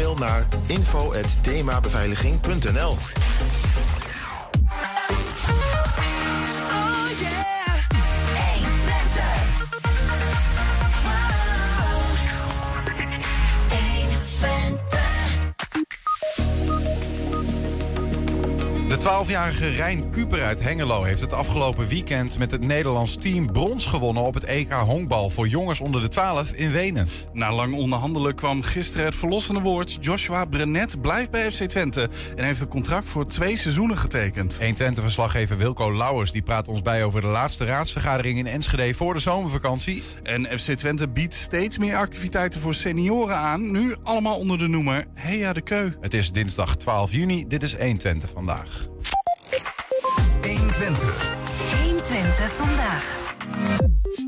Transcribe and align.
Mail 0.00 0.16
naar 0.16 0.48
info.themabeveiliging.nl 0.66 2.96
De 19.02 19.08
12-jarige 19.08 19.68
Rijn 19.68 20.10
Kuper 20.10 20.42
uit 20.42 20.62
Hengelo 20.62 21.02
heeft 21.02 21.20
het 21.20 21.32
afgelopen 21.32 21.88
weekend 21.88 22.38
met 22.38 22.50
het 22.50 22.60
Nederlands 22.60 23.16
team 23.16 23.52
brons 23.52 23.86
gewonnen 23.86 24.22
op 24.22 24.34
het 24.34 24.44
EK 24.44 24.72
honkbal 24.72 25.30
voor 25.30 25.48
jongens 25.48 25.80
onder 25.80 26.00
de 26.00 26.08
12 26.08 26.52
in 26.52 26.70
Wenen. 26.70 27.08
Na 27.32 27.52
lang 27.52 27.74
onderhandelen 27.74 28.34
kwam 28.34 28.62
gisteren 28.62 29.06
het 29.06 29.14
verlossende 29.14 29.60
woord. 29.60 29.98
Joshua 30.00 30.44
Brenet 30.44 31.00
blijft 31.00 31.30
bij 31.30 31.50
FC 31.50 31.62
Twente 31.62 32.08
en 32.36 32.44
heeft 32.44 32.60
een 32.60 32.68
contract 32.68 33.08
voor 33.08 33.26
twee 33.26 33.56
seizoenen 33.56 33.98
getekend. 33.98 34.58
1 34.60 34.74
Twente-verslaggever 34.74 35.56
Wilco 35.56 35.96
Lauwers 35.96 36.32
die 36.32 36.42
praat 36.42 36.68
ons 36.68 36.82
bij 36.82 37.04
over 37.04 37.20
de 37.20 37.26
laatste 37.26 37.64
raadsvergadering 37.64 38.38
in 38.38 38.46
Enschede 38.46 38.94
voor 38.94 39.14
de 39.14 39.20
zomervakantie. 39.20 40.02
En 40.22 40.58
FC 40.58 40.70
Twente 40.72 41.08
biedt 41.08 41.34
steeds 41.34 41.78
meer 41.78 41.96
activiteiten 41.96 42.60
voor 42.60 42.74
senioren 42.74 43.36
aan. 43.36 43.70
Nu 43.70 43.94
allemaal 44.02 44.38
onder 44.38 44.58
de 44.58 44.68
noemer 44.68 45.04
Heja 45.14 45.52
de 45.52 45.62
Keu. 45.62 45.90
Het 46.00 46.14
is 46.14 46.32
dinsdag 46.32 46.76
12 46.76 47.12
juni, 47.12 47.44
dit 47.48 47.62
is 47.62 47.74
1 47.74 47.98
Twente 47.98 48.26
vandaag. 48.26 48.90
120. 50.82 51.34
120 51.82 52.52
vandaag. 52.52 53.20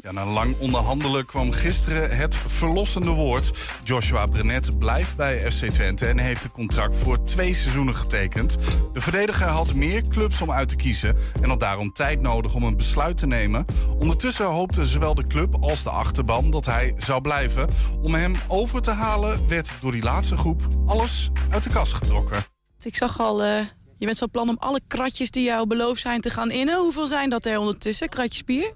Ja, 0.00 0.12
na 0.12 0.24
lang 0.24 0.58
onderhandelen 0.58 1.26
kwam 1.26 1.52
gisteren 1.52 2.16
het 2.16 2.36
verlossende 2.46 3.10
woord. 3.10 3.58
Joshua 3.84 4.26
Brenet 4.26 4.78
blijft 4.78 5.16
bij 5.16 5.52
FC 5.52 5.64
Twente 5.64 6.06
en 6.06 6.18
heeft 6.18 6.44
een 6.44 6.50
contract 6.50 6.96
voor 6.96 7.24
twee 7.24 7.54
seizoenen 7.54 7.96
getekend. 7.96 8.56
De 8.92 9.00
verdediger 9.00 9.46
had 9.46 9.74
meer 9.74 10.08
clubs 10.08 10.40
om 10.40 10.50
uit 10.50 10.68
te 10.68 10.76
kiezen 10.76 11.16
en 11.42 11.48
had 11.48 11.60
daarom 11.60 11.92
tijd 11.92 12.20
nodig 12.20 12.54
om 12.54 12.62
een 12.62 12.76
besluit 12.76 13.16
te 13.16 13.26
nemen. 13.26 13.64
Ondertussen 13.98 14.46
hoopte 14.46 14.86
zowel 14.86 15.14
de 15.14 15.26
club 15.26 15.54
als 15.60 15.82
de 15.82 15.90
achterban 15.90 16.50
dat 16.50 16.66
hij 16.66 16.94
zou 16.96 17.20
blijven. 17.20 17.68
Om 18.02 18.14
hem 18.14 18.34
over 18.48 18.82
te 18.82 18.90
halen 18.90 19.48
werd 19.48 19.72
door 19.80 19.92
die 19.92 20.02
laatste 20.02 20.36
groep 20.36 20.62
alles 20.86 21.30
uit 21.50 21.62
de 21.62 21.70
kast 21.70 21.92
getrokken. 21.92 22.42
Ik 22.80 22.96
zag 22.96 23.20
al, 23.20 23.42
eh, 23.42 23.60
je 23.96 24.06
bent 24.06 24.18
van 24.18 24.30
plan 24.30 24.48
om 24.48 24.56
alle 24.58 24.80
kratjes 24.86 25.30
die 25.30 25.44
jou 25.44 25.66
beloofd 25.66 26.00
zijn 26.00 26.20
te 26.20 26.30
gaan 26.30 26.50
innen. 26.50 26.78
Hoeveel 26.78 27.06
zijn 27.06 27.30
dat 27.30 27.44
er 27.44 27.58
ondertussen, 27.58 28.08
kratjes 28.08 28.44
bier? 28.44 28.72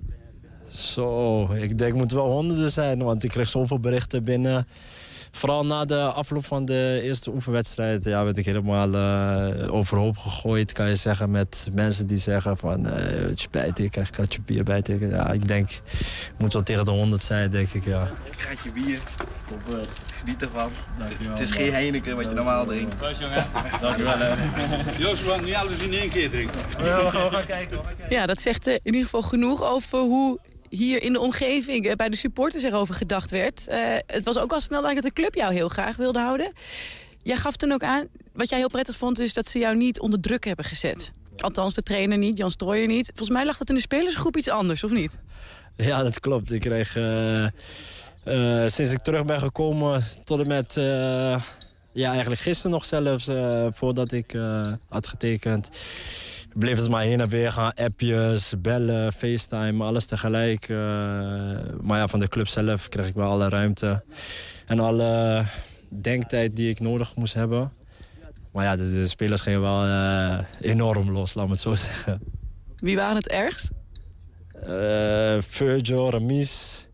Zo, 0.70 1.42
ik 1.52 1.78
denk 1.78 1.90
het 1.90 2.00
moet 2.00 2.12
wel 2.12 2.30
honderden 2.30 2.70
zijn, 2.70 3.02
want 3.02 3.24
ik 3.24 3.30
kreeg 3.30 3.48
zoveel 3.48 3.80
berichten 3.80 4.24
binnen. 4.24 4.66
Vooral 5.38 5.66
na 5.66 5.84
de 5.84 6.00
afloop 6.00 6.44
van 6.44 6.64
de 6.64 7.00
eerste 7.02 7.30
oefenwedstrijd 7.30 8.04
ja, 8.04 8.24
werd 8.24 8.36
ik 8.36 8.44
helemaal 8.44 8.94
eh, 8.94 9.74
overhoop 9.74 10.16
gegooid, 10.16 10.72
kan 10.72 10.88
je 10.88 10.96
zeggen. 10.96 11.30
Met 11.30 11.68
mensen 11.74 12.06
die 12.06 12.18
zeggen 12.18 12.56
van, 12.56 12.86
uh, 12.86 12.92
het 13.28 13.40
spijt, 13.40 13.78
ik 13.78 13.90
krijg 13.90 14.06
een 14.06 14.14
kratje 14.14 14.40
bier 14.40 14.64
bij 14.64 14.82
tegen. 14.82 15.08
Ja, 15.08 15.30
ik 15.30 15.48
denk, 15.48 15.70
het 15.70 16.32
moet 16.38 16.52
wel 16.52 16.62
tegen 16.62 16.84
de 16.84 16.90
honderd 16.90 17.24
zijn, 17.24 17.50
denk 17.50 17.68
ik, 17.68 17.84
ja. 17.84 18.08
Kratje 18.36 18.70
bier. 18.70 18.98
Geniet 20.14 20.42
ervan. 20.42 20.70
Het 21.28 21.40
is 21.40 21.50
geen 21.50 21.72
Heineken 21.72 22.16
wat 22.16 22.24
je 22.24 22.34
normaal 22.34 22.64
drinkt. 22.64 22.96
Proost 22.96 23.20
jongen. 23.20 23.46
Dankjewel. 23.80 24.16
Joshua, 25.08 25.36
niet 25.36 25.54
alles 25.54 25.78
in 25.78 25.94
één 25.94 26.10
keer 26.10 26.30
drinken. 26.30 26.60
Ja, 26.78 27.04
we 27.04 27.10
gaan, 27.30 27.44
kijken. 27.46 27.78
Ja, 28.08 28.26
dat 28.26 28.40
zegt 28.40 28.66
eh, 28.66 28.74
in 28.74 28.80
ieder 28.84 29.02
geval 29.02 29.22
genoeg 29.22 29.64
over 29.64 29.98
hoe 29.98 30.38
hier 30.70 31.02
in 31.02 31.12
de 31.12 31.20
omgeving 31.20 31.86
eh, 31.86 31.94
bij 31.94 32.08
de 32.08 32.16
supporters 32.16 32.62
erover 32.62 32.94
gedacht 32.94 33.30
werd. 33.30 33.68
Eh, 33.68 33.96
het 34.06 34.24
was 34.24 34.38
ook 34.38 34.52
al 34.52 34.60
snel 34.60 34.82
dat 34.82 35.02
de 35.02 35.12
club 35.12 35.34
jou 35.34 35.54
heel 35.54 35.68
graag 35.68 35.96
wilde 35.96 36.18
houden. 36.18 36.52
Jij 37.22 37.36
gaf 37.36 37.56
toen 37.56 37.72
ook 37.72 37.82
aan, 37.82 38.06
wat 38.32 38.48
jij 38.48 38.58
heel 38.58 38.68
prettig 38.68 38.96
vond, 38.96 39.18
is 39.18 39.34
dat 39.34 39.48
ze 39.48 39.58
jou 39.58 39.76
niet 39.76 40.00
onder 40.00 40.20
druk 40.20 40.44
hebben 40.44 40.64
gezet. 40.64 41.10
Althans, 41.36 41.74
de 41.74 41.82
trainer 41.82 42.18
niet, 42.18 42.38
Jan 42.38 42.50
Strooijer 42.50 42.86
niet. 42.86 43.06
Volgens 43.06 43.30
mij 43.30 43.44
lag 43.44 43.58
dat 43.58 43.68
in 43.68 43.74
de 43.74 43.80
spelersgroep 43.80 44.36
iets 44.36 44.48
anders, 44.48 44.84
of 44.84 44.90
niet? 44.90 45.18
Ja, 45.76 46.02
dat 46.02 46.20
klopt. 46.20 46.52
Ik 46.52 46.60
kreeg, 46.60 46.96
eh, 46.96 47.46
sinds 48.66 48.92
ik 48.92 48.98
terug 48.98 49.24
ben 49.24 49.40
gekomen 49.40 50.04
tot 50.24 50.40
en 50.40 50.46
met... 50.46 50.74
ja, 51.92 52.10
eigenlijk 52.10 52.40
gisteren 52.40 52.70
nog 52.70 52.84
zelfs, 52.84 53.28
voordat 53.70 54.12
ik 54.12 54.36
had 54.88 55.06
getekend... 55.06 55.68
bleef 56.58 56.76
het 56.78 56.88
maar 56.88 57.02
heen 57.02 57.20
en 57.20 57.28
weer 57.28 57.52
gaan. 57.52 57.72
Appjes, 57.74 58.54
bellen, 58.58 59.12
facetime, 59.12 59.84
alles 59.84 60.06
tegelijk. 60.06 60.68
eh. 60.68 60.76
maar 61.80 61.98
ja, 61.98 62.08
van 62.08 62.20
de 62.20 62.28
club 62.28 62.46
zelf 62.48 62.88
kreeg 62.88 63.06
ik 63.06 63.14
wel 63.14 63.30
alle 63.30 63.48
ruimte. 63.48 64.02
En 64.66 64.80
alle 64.80 65.44
denktijd 65.88 66.56
die 66.56 66.70
ik 66.70 66.80
nodig 66.80 67.16
moest 67.16 67.34
hebben. 67.34 67.72
Maar 68.52 68.64
ja, 68.64 68.76
de, 68.76 68.92
de 68.92 69.08
spelers 69.08 69.40
gingen 69.40 69.60
wel 69.60 69.84
eh, 69.84 70.38
enorm 70.60 71.10
los, 71.10 71.34
laat 71.34 71.46
me 71.46 71.52
het 71.52 71.60
zo 71.60 71.74
zeggen. 71.74 72.20
Wie 72.76 72.96
waren 72.96 73.16
het 73.16 73.28
ergst? 73.28 73.70
Eh 74.62 75.36
Virgil, 75.40 76.10
Ramis. 76.10 76.87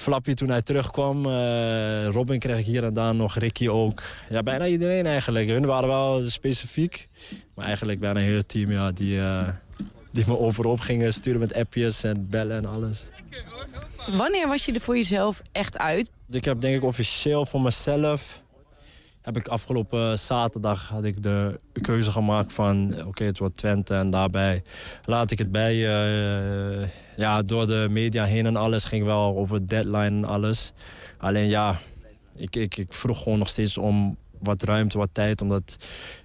Flappy 0.00 0.34
toen 0.34 0.48
hij 0.48 0.62
terugkwam. 0.62 1.26
eh, 1.26 2.06
Robin 2.06 2.38
kreeg 2.38 2.58
ik 2.58 2.64
hier 2.64 2.84
en 2.84 2.94
daar 2.94 3.14
nog. 3.14 3.34
Ricky 3.34 3.68
ook. 3.68 4.02
Ja, 4.28 4.42
bijna 4.42 4.66
iedereen 4.66 5.06
eigenlijk. 5.06 5.48
Hun 5.48 5.66
waren 5.66 5.88
wel 5.88 6.28
specifiek. 6.30 7.08
Maar 7.54 7.64
eigenlijk 7.66 8.00
bijna 8.00 8.20
een 8.20 8.26
heel 8.26 8.46
team 8.46 8.70
ja, 8.70 8.92
die, 8.92 9.20
eh, 9.20 9.48
die 10.12 10.24
me 10.26 10.38
overop 10.38 10.80
gingen 10.80 11.12
sturen 11.12 11.40
met 11.40 11.54
appjes 11.54 12.04
en 12.04 12.26
bellen 12.30 12.56
en 12.56 12.66
alles. 12.66 13.06
Wanneer 14.16 14.48
was 14.48 14.64
je 14.64 14.72
er 14.72 14.80
voor 14.80 14.96
jezelf 14.96 15.42
echt 15.52 15.78
uit? 15.78 16.10
Ik 16.30 16.44
heb 16.44 16.60
denk 16.60 16.76
ik 16.76 16.82
officieel 16.84 17.46
voor 17.46 17.60
mezelf... 17.60 18.42
heb 19.22 19.36
ik 19.36 19.48
afgelopen 19.48 20.18
zaterdag 20.18 20.88
had 20.88 21.04
ik 21.04 21.22
de 21.22 21.60
keuze 21.80 22.10
gemaakt 22.10 22.52
van... 22.52 22.94
oké, 23.06 23.24
het 23.24 23.38
wordt 23.38 23.56
Twente 23.56 23.94
en 23.94 24.10
daarbij 24.10 24.62
laat 25.04 25.30
ik 25.30 25.38
het 25.38 25.52
bij. 25.52 25.74
eh, 25.74 26.88
ja, 27.20 27.42
door 27.42 27.66
de 27.66 27.86
media 27.90 28.24
heen 28.24 28.46
en 28.46 28.56
alles 28.56 28.84
ging 28.84 29.04
wel 29.04 29.36
over 29.36 29.68
deadline 29.68 30.04
en 30.04 30.24
alles. 30.24 30.72
Alleen 31.18 31.48
ja, 31.48 31.78
ik, 32.36 32.56
ik, 32.56 32.76
ik 32.76 32.92
vroeg 32.92 33.22
gewoon 33.22 33.38
nog 33.38 33.48
steeds 33.48 33.78
om 33.78 34.16
wat 34.38 34.62
ruimte, 34.62 34.98
wat 34.98 35.08
tijd. 35.12 35.40
Omdat 35.40 35.76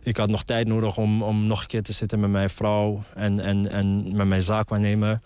ik 0.04 0.18
had 0.18 0.30
nog 0.30 0.44
tijd 0.44 0.68
nodig 0.68 0.98
om, 0.98 1.24
om 1.24 1.48
nog 1.48 1.62
een 1.62 1.68
keer 1.68 1.84
te 1.84 1.94
zitten 1.94 2.20
met 2.20 2.30
mijn 2.30 2.50
vrouw... 2.50 3.02
en, 3.16 3.40
en, 3.40 3.70
en 3.70 4.16
met 4.16 4.28
mijn 4.28 4.42
zaakwaarnemer. 4.42 5.20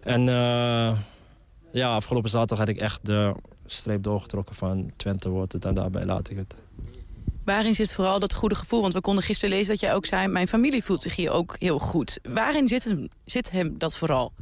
En 0.00 0.28
eh, 0.28 0.98
ja, 1.72 1.94
afgelopen 1.94 2.30
zaterdag 2.30 2.58
had 2.58 2.68
ik 2.68 2.78
echt 2.78 3.06
de 3.06 3.34
streep 3.66 4.02
doorgetrokken 4.02 4.54
van 4.54 4.90
Twente 4.96 5.28
wordt 5.28 5.52
het 5.52 5.64
en 5.64 5.74
daarbij 5.74 6.04
laat 6.04 6.30
ik 6.30 6.36
het. 6.36 6.54
Waarin 7.44 7.74
zit 7.74 7.94
vooral 7.94 8.18
dat 8.18 8.34
goede 8.34 8.54
gevoel? 8.54 8.80
Want 8.80 8.92
we 8.92 9.00
konden 9.00 9.24
gisteren 9.24 9.56
lezen 9.56 9.70
dat 9.70 9.80
jij 9.80 9.94
ook 9.94 10.06
zei... 10.06 10.26
mijn 10.28 10.48
familie 10.48 10.84
voelt 10.84 11.02
zich 11.02 11.16
hier 11.16 11.30
ook 11.30 11.56
heel 11.58 11.78
goed. 11.78 12.18
Waarin 12.22 12.68
zit 12.68 12.94
zit 13.24 13.50
hem 13.50 13.78
dat 13.78 13.96
vooral? 13.96 14.32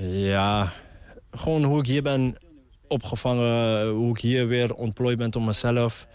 Ja, 0.00 0.72
gewoon 1.30 1.64
hoe 1.64 1.78
ik 1.78 1.86
hier 1.86 2.02
ben 2.02 2.36
opgevangen, 2.88 3.88
hoe 3.88 4.10
ik 4.10 4.20
hier 4.20 4.46
weer 4.46 4.74
ontplooid 4.74 5.18
ben 5.18 5.30
tot 5.30 5.46
mezelf. 5.46 6.06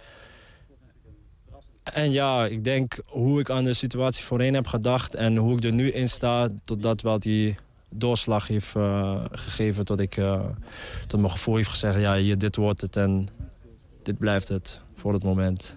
En 1.84 2.12
ja, 2.12 2.46
ik 2.46 2.64
denk 2.64 3.00
hoe 3.06 3.40
ik 3.40 3.50
aan 3.50 3.64
de 3.64 3.74
situatie 3.74 4.24
voorheen 4.24 4.54
heb 4.54 4.68
gedacht 4.68 5.16
en 5.16 5.38
hoe 5.38 5.58
ik 5.58 5.64
er 5.64 5.74
nu 5.74 5.92
in 5.92 6.10
sta, 6.10 6.50
tot 6.64 6.82
dat 6.82 7.02
wel 7.02 7.20
die 7.20 7.56
doorslag 7.90 8.48
heeft 8.48 8.76
eh, 8.76 9.26
gegeven 9.32 9.86
tot 9.86 10.00
ik 10.00 10.18
eh, 10.18 10.46
tot 11.08 11.20
mijn 11.20 11.32
gevoel 11.32 11.56
heeft 11.56 11.70
gezegd, 11.70 12.00
ja, 12.00 12.16
hier, 12.16 12.38
dit 12.38 12.56
wordt 12.56 12.82
het 12.82 12.96
en 12.96 13.28
dit 14.04 14.18
blijft 14.18 14.48
het 14.48 14.82
voor 14.96 15.14
het 15.14 15.24
moment. 15.24 15.76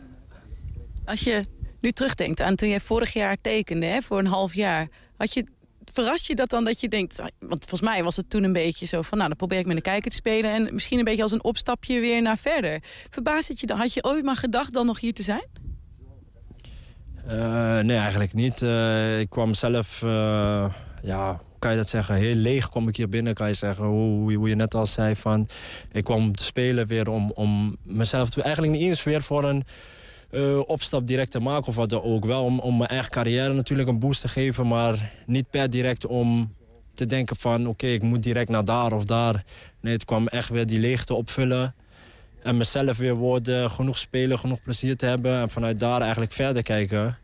Als 1.05 1.21
je 1.21 1.45
nu 1.81 1.93
terugdenkt 1.93 2.41
aan 2.41 2.55
toen 2.55 2.69
jij 2.69 2.81
vorig 2.81 3.13
jaar 3.13 3.37
tekende, 3.41 3.87
hè, 3.87 4.03
voor 4.03 4.19
een 4.19 4.27
half 4.27 4.55
jaar... 4.55 4.89
Had 5.17 5.35
je, 5.35 5.45
verrast 5.93 6.27
je 6.27 6.35
dat 6.35 6.51
dan 6.51 6.65
dat 6.65 6.81
je 6.81 6.89
denkt... 6.89 7.21
ah, 7.21 7.27
Want 7.39 7.65
volgens 7.69 7.91
mij 7.91 8.05
was 8.05 8.17
het 8.17 8.31
toen 8.31 8.43
een 8.43 8.53
beetje 8.53 8.87
zo 8.87 9.03
van... 9.03 9.17
nou, 9.17 9.29
dan 9.29 9.39
probeer 9.39 9.59
ik 9.59 9.67
met 9.67 9.77
een 9.77 9.83
kijker 9.83 10.11
te 10.11 10.17
spelen... 10.17 10.51
en 10.51 10.69
misschien 10.75 10.99
een 10.99 11.05
beetje 11.05 11.23
als 11.23 11.33
een 11.33 11.45
opstapje 11.45 12.01
weer 12.01 12.23
naar 12.23 12.39
verder. 12.39 12.83
Verbaast 13.11 13.49
het 13.49 13.61
je 13.61 13.67
dan? 13.67 13.79
Had 13.79 13.93
je 13.95 14.05
ooit 14.05 14.25
maar 14.25 14.37
gedacht 14.37 14.73
dan 14.73 14.87
nog 14.87 15.01
hier 15.01 15.15
te 15.15 15.23
zijn? 15.23 15.45
Eh, 17.27 17.79
nee, 17.79 17.97
eigenlijk 17.97 18.33
niet. 18.33 18.63
Eh, 18.63 19.21
ik 19.21 19.31
kwam 19.31 19.55
zelf, 19.55 20.03
eh, 20.03 20.75
ja, 21.03 21.41
kan 21.59 21.71
je 21.71 21.77
dat 21.77 21.89
zeggen? 21.89 22.15
Heel 22.15 22.35
leeg 22.35 22.69
kwam 22.69 22.89
ik 22.89 22.97
hier 22.97 23.09
binnen, 23.09 23.35
kan 23.35 23.49
je 23.49 23.55
zeggen. 23.55 23.85
Hoe, 23.85 24.35
hoe 24.37 24.49
je 24.49 24.55
net 24.55 24.75
al 24.75 24.87
zei, 24.87 25.17
van, 25.17 25.49
ik 25.93 26.05
kwam 26.05 26.35
te 26.35 26.45
spelen 26.45 26.87
weer 26.87 27.09
om, 27.09 27.31
om 27.31 27.77
mezelf... 27.83 28.31
te- 28.31 28.43
eigenlijk 28.43 28.73
niet 28.77 28.83
eens 28.89 29.03
weer 29.03 29.23
voor 29.23 29.45
een 29.45 29.65
eh, 30.31 30.59
opstap 30.67 31.07
direct 31.07 31.31
te 31.31 31.41
maken 31.41 31.69
of 31.69 31.75
wat 31.75 31.89
dan 31.89 32.03
ook. 32.03 32.25
Wel 32.25 32.45
om, 32.45 32.59
om 32.59 32.77
mijn 32.77 32.91
eigen 32.91 33.11
carrière 33.11 33.53
natuurlijk 33.53 33.89
een 33.89 33.99
boost 33.99 34.21
te 34.21 34.29
geven... 34.29 34.67
maar 34.67 35.13
niet 35.27 35.51
per 35.51 35.71
direct 35.71 36.07
om 36.07 36.55
te 36.95 37.07
denken 37.07 37.37
van... 37.37 37.67
oké, 37.67 37.87
ik 37.87 38.03
moet 38.03 38.23
direct 38.23 38.49
naar 38.49 38.65
daar 38.65 38.93
of 38.93 39.05
daar. 39.05 39.45
Nee, 39.81 39.93
het 39.93 40.05
kwam 40.05 40.27
echt 40.27 40.49
weer 40.49 40.67
die 40.67 40.81
leegte 40.81 41.15
opvullen... 41.15 41.75
En 42.43 42.57
mezelf 42.57 42.97
weer 42.97 43.15
worden, 43.15 43.71
genoeg 43.71 43.99
spelen, 43.99 44.39
genoeg 44.39 44.61
plezier 44.61 44.97
te 44.97 45.07
hebben. 45.07 45.41
En 45.41 45.51
vanuit 45.51 45.79
daar 45.79 46.01
eigenlijk 46.01 46.33
verder 46.33 46.63
kijken. 46.63 47.19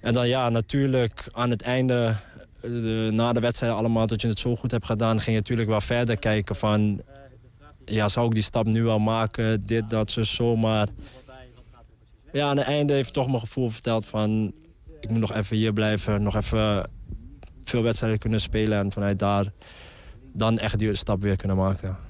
En 0.00 0.12
dan 0.12 0.28
ja, 0.28 0.48
natuurlijk 0.48 1.28
aan 1.32 1.50
het 1.50 1.62
einde, 1.62 2.16
eh, 2.60 2.70
na 3.10 3.32
de 3.32 3.40
wedstrijd 3.40 3.72
allemaal... 3.72 4.06
dat 4.06 4.22
je 4.22 4.28
het 4.28 4.38
zo 4.38 4.56
goed 4.56 4.70
hebt 4.70 4.86
gedaan, 4.86 5.20
ging 5.20 5.26
je 5.26 5.40
natuurlijk 5.40 5.68
wel 5.68 5.80
verder 5.80 6.18
kijken 6.18 6.56
van... 6.56 7.00
ja, 7.84 8.08
zou 8.08 8.26
ik 8.26 8.34
die 8.34 8.42
stap 8.42 8.66
nu 8.66 8.82
wel 8.82 8.98
maken? 8.98 9.66
Dit, 9.66 9.90
dat, 9.90 10.10
zo, 10.10 10.22
zo. 10.22 10.56
Maar 10.56 10.88
ja, 12.32 12.48
aan 12.48 12.56
het 12.56 12.66
einde 12.66 12.92
heeft 12.92 13.12
toch 13.12 13.26
mijn 13.26 13.40
gevoel 13.40 13.70
verteld 13.70 14.06
van... 14.06 14.52
ik 15.00 15.10
moet 15.10 15.20
nog 15.20 15.34
even 15.34 15.56
hier 15.56 15.72
blijven, 15.72 16.22
nog 16.22 16.36
even 16.36 16.90
veel 17.62 17.82
wedstrijden 17.82 18.18
kunnen 18.18 18.40
spelen... 18.40 18.78
en 18.78 18.92
vanuit 18.92 19.18
daar 19.18 19.46
dan 20.32 20.58
echt 20.58 20.78
die 20.78 20.94
stap 20.94 21.22
weer 21.22 21.36
kunnen 21.36 21.56
maken. 21.56 22.07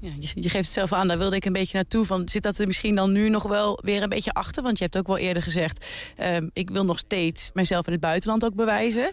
Ja, 0.00 0.10
je, 0.18 0.48
geeft 0.48 0.54
het 0.54 0.66
zelf 0.66 0.92
aan, 0.92 1.08
daar 1.08 1.18
wilde 1.18 1.36
ik 1.36 1.44
een 1.44 1.52
beetje 1.52 1.76
naartoe. 1.76 2.04
Van, 2.04 2.28
zit 2.28 2.42
dat 2.42 2.58
er 2.58 2.66
misschien 2.66 2.94
dan 2.94 3.12
nu 3.12 3.28
nog 3.28 3.42
wel 3.42 3.78
weer 3.82 4.02
een 4.02 4.08
beetje 4.08 4.32
achter? 4.32 4.62
Want 4.62 4.78
je 4.78 4.84
hebt 4.84 4.98
ook 4.98 5.06
wel 5.06 5.18
eerder 5.18 5.42
gezegd... 5.42 5.86
Um, 6.24 6.50
ik 6.52 6.70
wil 6.70 6.84
nog 6.84 6.98
steeds 6.98 7.50
mijzelf 7.54 7.86
in 7.86 7.92
het 7.92 8.00
buitenland 8.00 8.44
ook 8.44 8.54
bewijzen. 8.54 9.02
Um, 9.02 9.12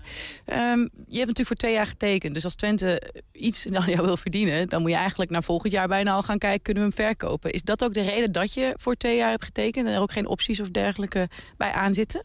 je 0.89 1.17
hebt 1.17 1.27
natuurlijk 1.27 1.47
voor 1.47 1.55
twee 1.55 1.73
jaar 1.73 1.87
getekend. 1.87 2.33
Dus 2.33 2.43
als 2.43 2.55
Twente 2.55 3.13
iets 3.31 3.71
aan 3.71 3.91
jou 3.91 4.05
wil 4.05 4.17
verdienen... 4.17 4.69
dan 4.69 4.81
moet 4.81 4.91
je 4.91 4.97
eigenlijk 4.97 5.31
naar 5.31 5.43
volgend 5.43 5.73
jaar 5.73 5.87
bijna 5.87 6.13
al 6.13 6.23
gaan 6.23 6.37
kijken... 6.37 6.61
kunnen 6.61 6.83
we 6.83 6.89
hem 6.95 7.05
verkopen. 7.05 7.51
Is 7.51 7.61
dat 7.61 7.83
ook 7.83 7.93
de 7.93 8.01
reden 8.01 8.31
dat 8.31 8.53
je 8.53 8.73
voor 8.77 8.95
twee 8.95 9.17
jaar 9.17 9.29
hebt 9.29 9.43
getekend... 9.43 9.87
en 9.87 9.93
er 9.93 10.01
ook 10.01 10.11
geen 10.11 10.27
opties 10.27 10.59
of 10.59 10.69
dergelijke 10.69 11.29
bij 11.57 11.71
aanzitten? 11.71 12.23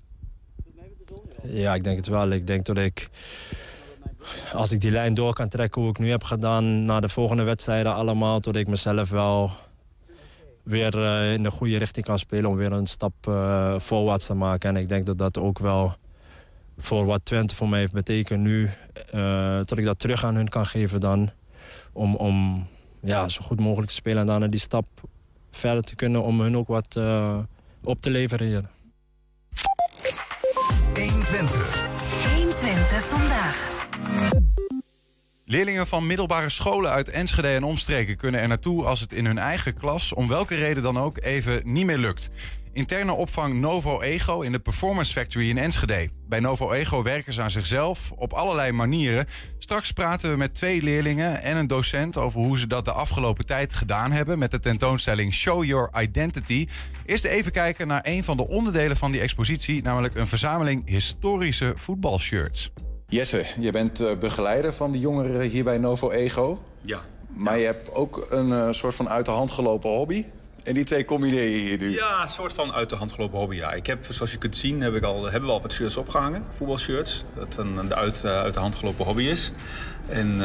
Ja, 1.43 1.75
ik 1.75 1.85
denk 1.85 1.97
het 1.97 2.07
wel. 2.07 2.31
Ik 2.31 2.47
denk 2.47 2.67
dat 2.67 2.79
ik 2.79 3.09
als 4.53 4.73
ik 4.73 4.81
die 4.81 4.91
lijn 4.91 5.15
door 5.15 5.33
kan 5.33 5.49
trekken 5.49 5.81
hoe 5.81 5.91
ik 5.91 5.99
nu 5.99 6.11
heb 6.11 6.25
gedaan... 6.25 6.85
naar 6.85 7.01
de 7.01 7.09
volgende 7.09 7.43
wedstrijden 7.43 7.95
allemaal... 7.95 8.41
tot 8.41 8.57
ik 8.57 8.67
mezelf 8.67 9.11
wel 9.11 9.51
weer 10.63 10.99
uh, 10.99 11.33
in 11.33 11.43
de 11.43 11.51
goede 11.51 11.77
richting 11.77 12.05
kan 12.05 12.19
spelen... 12.19 12.51
om 12.51 12.57
weer 12.57 12.73
een 12.73 12.87
stap 12.87 13.13
uh, 13.29 13.79
voorwaarts 13.79 14.27
te 14.27 14.35
maken. 14.35 14.69
En 14.69 14.77
ik 14.77 14.89
denk 14.89 15.07
dat 15.07 15.19
dat 15.19 15.39
ook 15.39 15.59
wel 15.59 15.95
voor 16.79 17.05
wat 17.05 17.25
Twente 17.25 17.55
voor 17.55 17.69
mij 17.69 17.81
heeft 17.81 17.93
betekend 17.93 18.41
nu... 18.41 18.71
Uh, 19.15 19.57
dat 19.65 19.79
ik 19.79 19.85
dat 19.85 19.99
terug 19.99 20.25
aan 20.25 20.35
hun 20.35 20.49
kan 20.49 20.67
geven 20.67 21.01
dan... 21.01 21.31
om, 21.93 22.17
om 22.17 22.67
ja, 23.01 23.29
zo 23.29 23.43
goed 23.45 23.61
mogelijk 23.61 23.89
te 23.89 23.95
spelen 23.95 24.21
en 24.21 24.27
daarna 24.27 24.47
die 24.47 24.61
stap 24.61 24.87
verder 25.51 25.83
te 25.83 25.95
kunnen... 25.95 26.23
om 26.23 26.41
hun 26.41 26.57
ook 26.57 26.69
wat 26.69 26.97
op 27.85 28.01
te 28.01 28.11
leveren 28.11 28.47
hier. 28.47 28.65
120. 30.95 31.85
120 32.35 33.05
vandaag. 33.05 33.82
Leerlingen 35.45 35.87
van 35.87 36.07
middelbare 36.07 36.51
scholen 36.51 36.91
uit 36.91 37.09
Enschede 37.09 37.49
en 37.49 37.65
omstreken 37.65 38.17
kunnen 38.17 38.41
er 38.41 38.49
naartoe 38.49 38.85
als 38.85 39.01
het 39.01 39.13
in 39.13 39.27
hun 39.27 39.39
eigen 39.39 39.75
klas, 39.75 40.13
om 40.13 40.29
welke 40.29 40.55
reden 40.55 40.83
dan 40.83 40.99
ook, 40.99 41.19
even 41.21 41.61
niet 41.65 41.87
meer 41.87 41.99
lukt. 41.99 42.31
Interne 42.73 43.13
opvang 43.13 43.55
Novo 43.55 44.01
Ego 44.01 44.41
in 44.41 44.53
de 44.53 44.59
Performance 44.59 45.13
Factory 45.13 45.49
in 45.49 45.59
Enschede. 45.59 46.11
Bij 46.29 46.41
Novo 46.41 46.73
Ego 46.73 47.03
werken 47.03 47.33
ze 47.33 47.43
aan 47.43 47.51
zichzelf 47.51 48.13
op 48.17 48.33
allerlei 48.33 48.73
manieren. 48.73 49.27
Straks 49.59 49.93
praten 49.93 50.31
we 50.31 50.37
met 50.37 50.55
twee 50.55 50.83
leerlingen 50.83 51.43
en 51.43 51.57
een 51.57 51.67
docent 51.67 52.17
over 52.17 52.41
hoe 52.41 52.59
ze 52.59 52.67
dat 52.67 52.85
de 52.85 52.93
afgelopen 52.93 53.47
tijd 53.47 53.75
gedaan 53.75 54.13
hebben 54.13 54.39
met 54.39 54.51
de 54.51 54.61
tentoonstelling 54.61 55.35
Show 55.35 55.65
Your 55.65 55.91
Identity. 56.01 56.69
Eerst 57.07 57.25
even 57.25 57.53
kijken 57.53 57.87
naar 57.87 58.01
een 58.03 58.25
van 58.25 58.37
de 58.37 58.49
onderdelen 58.49 58.97
van 58.97 59.13
die 59.13 59.21
expositie, 59.21 59.83
namelijk 59.83 60.15
een 60.15 60.29
verzameling 60.29 60.89
historische 60.89 61.73
voetbalshirts. 61.77 62.73
Jesse, 63.13 63.45
je 63.59 63.71
bent 63.71 64.01
uh, 64.01 64.17
begeleider 64.19 64.73
van 64.73 64.93
de 64.93 64.99
jongeren 64.99 65.41
hier 65.41 65.65
bij 65.65 65.79
Novo 65.79 66.11
Ego. 66.11 66.63
Ja. 66.83 66.99
Maar 67.29 67.59
je 67.59 67.65
hebt 67.65 67.95
ook 67.95 68.27
een 68.29 68.49
uh, 68.49 68.71
soort 68.71 68.95
van 68.95 69.09
uit 69.09 69.25
de 69.25 69.31
hand 69.31 69.51
gelopen 69.51 69.91
hobby. 69.91 70.27
En 70.65 70.75
die 70.75 70.85
twee 70.85 71.05
combineer 71.05 71.43
je 71.43 71.57
hier 71.57 71.79
nu? 71.79 71.95
Ja, 71.95 72.23
een 72.23 72.29
soort 72.29 72.53
van 72.53 72.73
uit 72.73 72.91
de 72.91 72.97
hand 72.97 73.13
gelopen 73.13 73.39
hobby, 73.39 73.57
ja. 73.57 73.73
Ik 73.73 73.87
heb, 73.87 74.07
zoals 74.09 74.33
je 74.33 74.39
kunt 74.39 74.57
zien, 74.57 74.81
heb 74.81 74.95
ik 74.95 75.03
al, 75.03 75.23
hebben 75.23 75.49
we 75.49 75.55
al 75.55 75.61
wat 75.61 75.73
shirts 75.73 75.97
opgehangen. 75.97 76.45
Voetbalshirts. 76.49 77.25
Dat 77.35 77.57
een, 77.57 77.95
uit, 77.95 78.23
uh, 78.27 78.41
uit 78.41 78.55
de 78.55 78.61
hand 78.61 78.75
gelopen 78.75 79.05
hobby 79.05 79.23
is. 79.23 79.51
En 80.09 80.37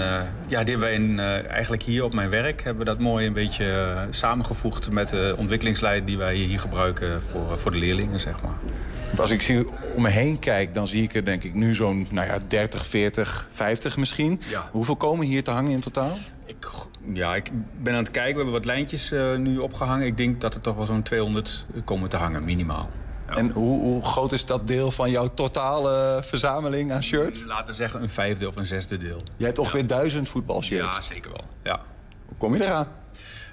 ja, 0.47 0.63
die 0.63 0.75
hebben 0.75 0.79
wij 0.79 0.93
in, 0.93 1.19
eigenlijk 1.49 1.83
hier 1.83 2.03
op 2.03 2.13
mijn 2.13 2.29
werk... 2.29 2.63
hebben 2.63 2.85
we 2.85 2.89
dat 2.89 2.99
mooi 2.99 3.27
een 3.27 3.33
beetje 3.33 3.95
samengevoegd 4.09 4.91
met 4.91 5.09
de 5.09 5.35
ontwikkelingsleid... 5.37 6.07
die 6.07 6.17
wij 6.17 6.35
hier 6.35 6.59
gebruiken 6.59 7.21
voor, 7.21 7.59
voor 7.59 7.71
de 7.71 7.77
leerlingen, 7.77 8.19
zeg 8.19 8.41
maar. 8.41 8.57
Als 9.15 9.31
ik 9.31 9.41
zie 9.41 9.65
om 9.95 10.01
me 10.01 10.09
heen 10.09 10.39
kijk, 10.39 10.73
dan 10.73 10.87
zie 10.87 11.03
ik 11.03 11.15
er 11.15 11.25
denk 11.25 11.43
ik 11.43 11.53
nu 11.53 11.75
zo'n 11.75 12.07
nou 12.09 12.27
ja, 12.27 12.39
30, 12.47 12.85
40, 12.85 13.47
50 13.49 13.97
misschien. 13.97 14.41
Ja. 14.49 14.69
Hoeveel 14.71 14.95
komen 14.95 15.25
hier 15.25 15.43
te 15.43 15.51
hangen 15.51 15.71
in 15.71 15.79
totaal? 15.79 16.17
Ik, 16.45 16.67
ja, 17.13 17.35
ik 17.35 17.51
ben 17.81 17.93
aan 17.93 17.99
het 17.99 18.11
kijken. 18.11 18.31
We 18.31 18.37
hebben 18.37 18.53
wat 18.53 18.65
lijntjes 18.65 19.11
uh, 19.11 19.35
nu 19.35 19.57
opgehangen. 19.57 20.05
Ik 20.05 20.17
denk 20.17 20.41
dat 20.41 20.53
er 20.53 20.61
toch 20.61 20.75
wel 20.75 20.85
zo'n 20.85 21.03
200 21.03 21.65
komen 21.85 22.09
te 22.09 22.17
hangen, 22.17 22.43
minimaal. 22.43 22.89
Ja. 23.27 23.35
En 23.35 23.49
hoe, 23.51 23.79
hoe, 23.79 24.03
groot 24.03 24.31
is 24.31 24.45
dat 24.45 24.67
deel 24.67 24.91
van 24.91 25.11
jouw 25.11 25.27
totale 25.33 26.19
verzameling 26.23 26.91
aan 26.91 27.03
shirts? 27.03 27.45
Laten 27.45 27.67
we 27.67 27.73
zeggen 27.73 28.01
een 28.01 28.09
vijfde 28.09 28.47
of 28.47 28.55
een 28.55 28.65
zesde 28.65 28.97
deel. 28.97 29.21
Jij 29.37 29.47
hebt 29.47 29.59
ongeveer 29.59 29.81
ja. 29.81 29.87
duizend 29.87 30.29
voetbalshirts? 30.29 30.95
Ja, 30.95 31.01
zeker 31.01 31.31
wel. 31.31 31.43
Ja. 31.63 31.81
Hoe 32.27 32.37
kom 32.37 32.55
je 32.55 32.63
eraan? 32.63 32.87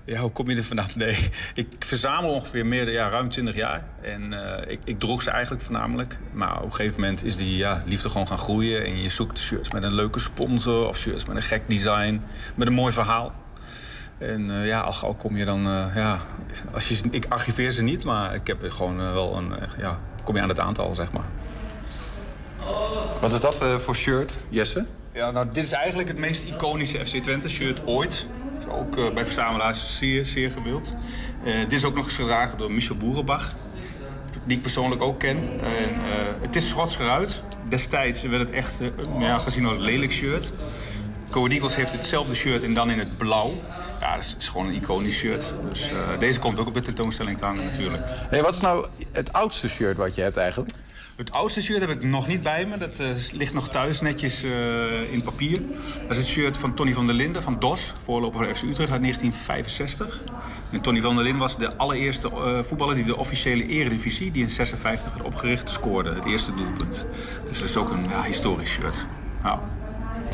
Ja, 0.07 0.21
hoe 0.21 0.31
kom 0.31 0.51
je 0.51 0.57
er 0.57 0.65
vanaf? 0.65 0.97
Nee, 1.05 1.29
ik 1.55 1.67
verzamel 1.79 2.31
ongeveer 2.31 2.67
meer, 2.67 2.91
ja, 2.91 3.09
ruim 3.09 3.29
20 3.29 3.55
jaar. 3.55 3.85
En 4.03 4.33
uh, 4.33 4.41
ik, 4.67 4.81
ik, 4.85 4.99
droeg 4.99 5.23
ze 5.23 5.31
eigenlijk 5.31 5.63
voornamelijk. 5.63 6.19
Maar 6.33 6.57
op 6.57 6.65
een 6.65 6.75
gegeven 6.75 7.01
moment 7.01 7.25
is 7.25 7.37
die 7.37 7.57
ja, 7.57 7.83
liefde 7.87 8.09
gewoon 8.09 8.27
gaan 8.27 8.39
groeien. 8.39 8.85
En 8.85 9.03
je 9.03 9.09
zoekt 9.09 9.39
shirts 9.39 9.71
met 9.71 9.83
een 9.83 9.95
leuke 9.95 10.19
sponsor 10.19 10.89
of 10.89 10.97
shirts 10.97 11.25
met 11.25 11.37
een 11.37 11.43
gek 11.43 11.63
design. 11.69 12.23
Met 12.55 12.67
een 12.67 12.73
mooi 12.73 12.93
verhaal. 12.93 13.35
En 14.19 14.51
uh, 14.51 14.67
ja, 14.67 14.81
al 14.81 15.15
kom 15.15 15.37
je 15.37 15.45
dan... 15.45 15.67
Uh, 15.69 15.87
ja, 15.95 16.19
als 16.75 16.89
je, 16.89 17.01
ik 17.11 17.27
archiveer 17.29 17.71
ze 17.71 17.83
niet, 17.83 18.05
maar 18.05 18.35
ik 18.35 18.47
heb 18.47 18.65
gewoon 18.71 18.97
wel 18.97 19.37
een... 19.37 19.53
ja, 19.79 20.01
kom 20.25 20.37
je 20.37 20.43
aan 20.43 20.49
het 20.49 20.61
aantal, 20.61 20.95
zeg 20.95 21.13
maar. 21.13 21.25
Wat 23.21 23.33
is 23.33 23.41
dat 23.41 23.83
voor 23.83 23.97
shirt, 23.97 24.39
Jesse? 24.49 24.87
Ja, 25.13 25.31
nou, 25.31 25.47
dit 25.53 25.65
is 25.65 25.73
eigenlijk 25.73 26.09
het 26.09 26.19
meest 26.19 26.45
iconische 26.45 27.07
FC 27.07 27.17
Twente 27.17 27.49
shirt 27.49 27.87
ooit. 27.87 28.27
Ook 28.69 28.97
uh, 28.97 29.11
bij 29.11 29.25
verzamelaars 29.25 29.99
zeer, 29.99 30.25
zeer 30.25 30.51
gewild. 30.51 30.93
Uh, 31.45 31.59
dit 31.61 31.73
is 31.73 31.85
ook 31.85 31.95
nog 31.95 32.05
eens 32.05 32.15
gedragen 32.15 32.59
door 32.59 32.73
Michel 32.73 32.97
Boerenbach. 32.97 33.53
Die 34.45 34.57
ik 34.57 34.63
persoonlijk 34.63 35.03
ook 35.03 35.19
ken. 35.19 35.37
En, 35.39 35.91
uh, 35.91 36.41
het 36.41 36.57
is 36.57 36.69
schots 36.69 36.97
geruit. 36.97 37.43
Destijds 37.69 38.23
werd 38.23 38.41
het 38.41 38.51
echt 38.51 38.81
ja, 39.19 39.39
gezien 39.39 39.67
als 39.67 39.77
een 39.77 39.83
lelijk 39.83 40.13
shirt. 40.13 40.53
Eagles 41.35 41.77
heeft 41.77 41.93
hetzelfde 41.93 42.35
shirt 42.35 42.63
en 42.63 42.75
dan 42.75 42.91
in 42.91 42.99
het 42.99 43.19
blauw. 43.19 43.55
Ja, 44.01 44.15
dat 44.17 44.37
is, 44.39 44.49
gewoon 44.49 44.67
een 44.67 44.75
iconisch 44.75 45.17
shirt. 45.17 45.55
Dus 45.69 45.93
deze 46.19 46.39
komt 46.39 46.59
ook 46.59 46.67
op 46.67 46.75
de 46.75 46.83
tentoonstelling 46.83 47.39
te 47.39 47.45
hangen 47.45 47.65
natuurlijk. 47.65 48.03
Nee, 48.31 48.43
wat 48.43 48.55
is 48.55 48.61
nou 48.61 48.87
het 49.13 49.33
oudste 49.33 49.69
shirt 49.69 49.97
wat 49.97 50.15
je 50.15 50.23
hebt 50.23 50.37
eigenlijk? 50.37 50.71
Het 51.17 51.33
oudste 51.33 51.63
shirt 51.63 51.81
heb 51.81 51.91
ik 51.91 52.03
nog 52.03 52.27
niet 52.27 52.43
bij 52.43 52.67
me. 52.67 52.79
Dat 52.79 53.01
uh, 53.01 53.07
ligt 53.33 53.55
nog 53.55 53.69
thuis 53.69 54.01
netjes 54.01 54.45
uh, 54.45 55.13
in 55.13 55.23
papier. 55.23 55.61
Dat 56.01 56.11
is 56.11 56.19
het 56.19 56.27
shirt 56.27 56.59
van 56.59 56.75
Tony 56.75 56.93
van 56.93 57.07
der 57.07 57.15
Linden 57.15 57.43
van 57.43 57.59
DOS, 57.59 57.93
voorloper 58.03 58.45
van 58.45 58.55
FC 58.55 58.63
Utrecht 58.63 58.91
uit 58.91 59.01
1965. 59.01 60.23
En 60.71 60.81
Tony 60.81 61.01
van 61.01 61.15
der 61.15 61.25
Linden 61.25 61.43
was 61.43 61.59
de 61.59 61.77
allereerste 61.77 62.31
uh, 62.31 62.63
voetballer 62.63 62.95
die 62.95 63.05
de 63.05 63.17
officiële 63.17 63.67
eredivisie, 63.67 64.31
die 64.31 64.43
in 64.43 64.51
56 64.51 65.13
werd 65.15 65.27
opgericht, 65.27 65.71
scoorde. 65.71 66.15
Het 66.15 66.25
eerste 66.25 66.55
doelpunt. 66.55 67.07
Dus 67.49 67.59
dat 67.59 67.69
is 67.69 67.77
ook 67.77 67.91
een 67.91 68.09
ja, 68.09 68.23
historisch 68.23 68.71
shirt. 68.71 69.07
Nou. 69.43 69.59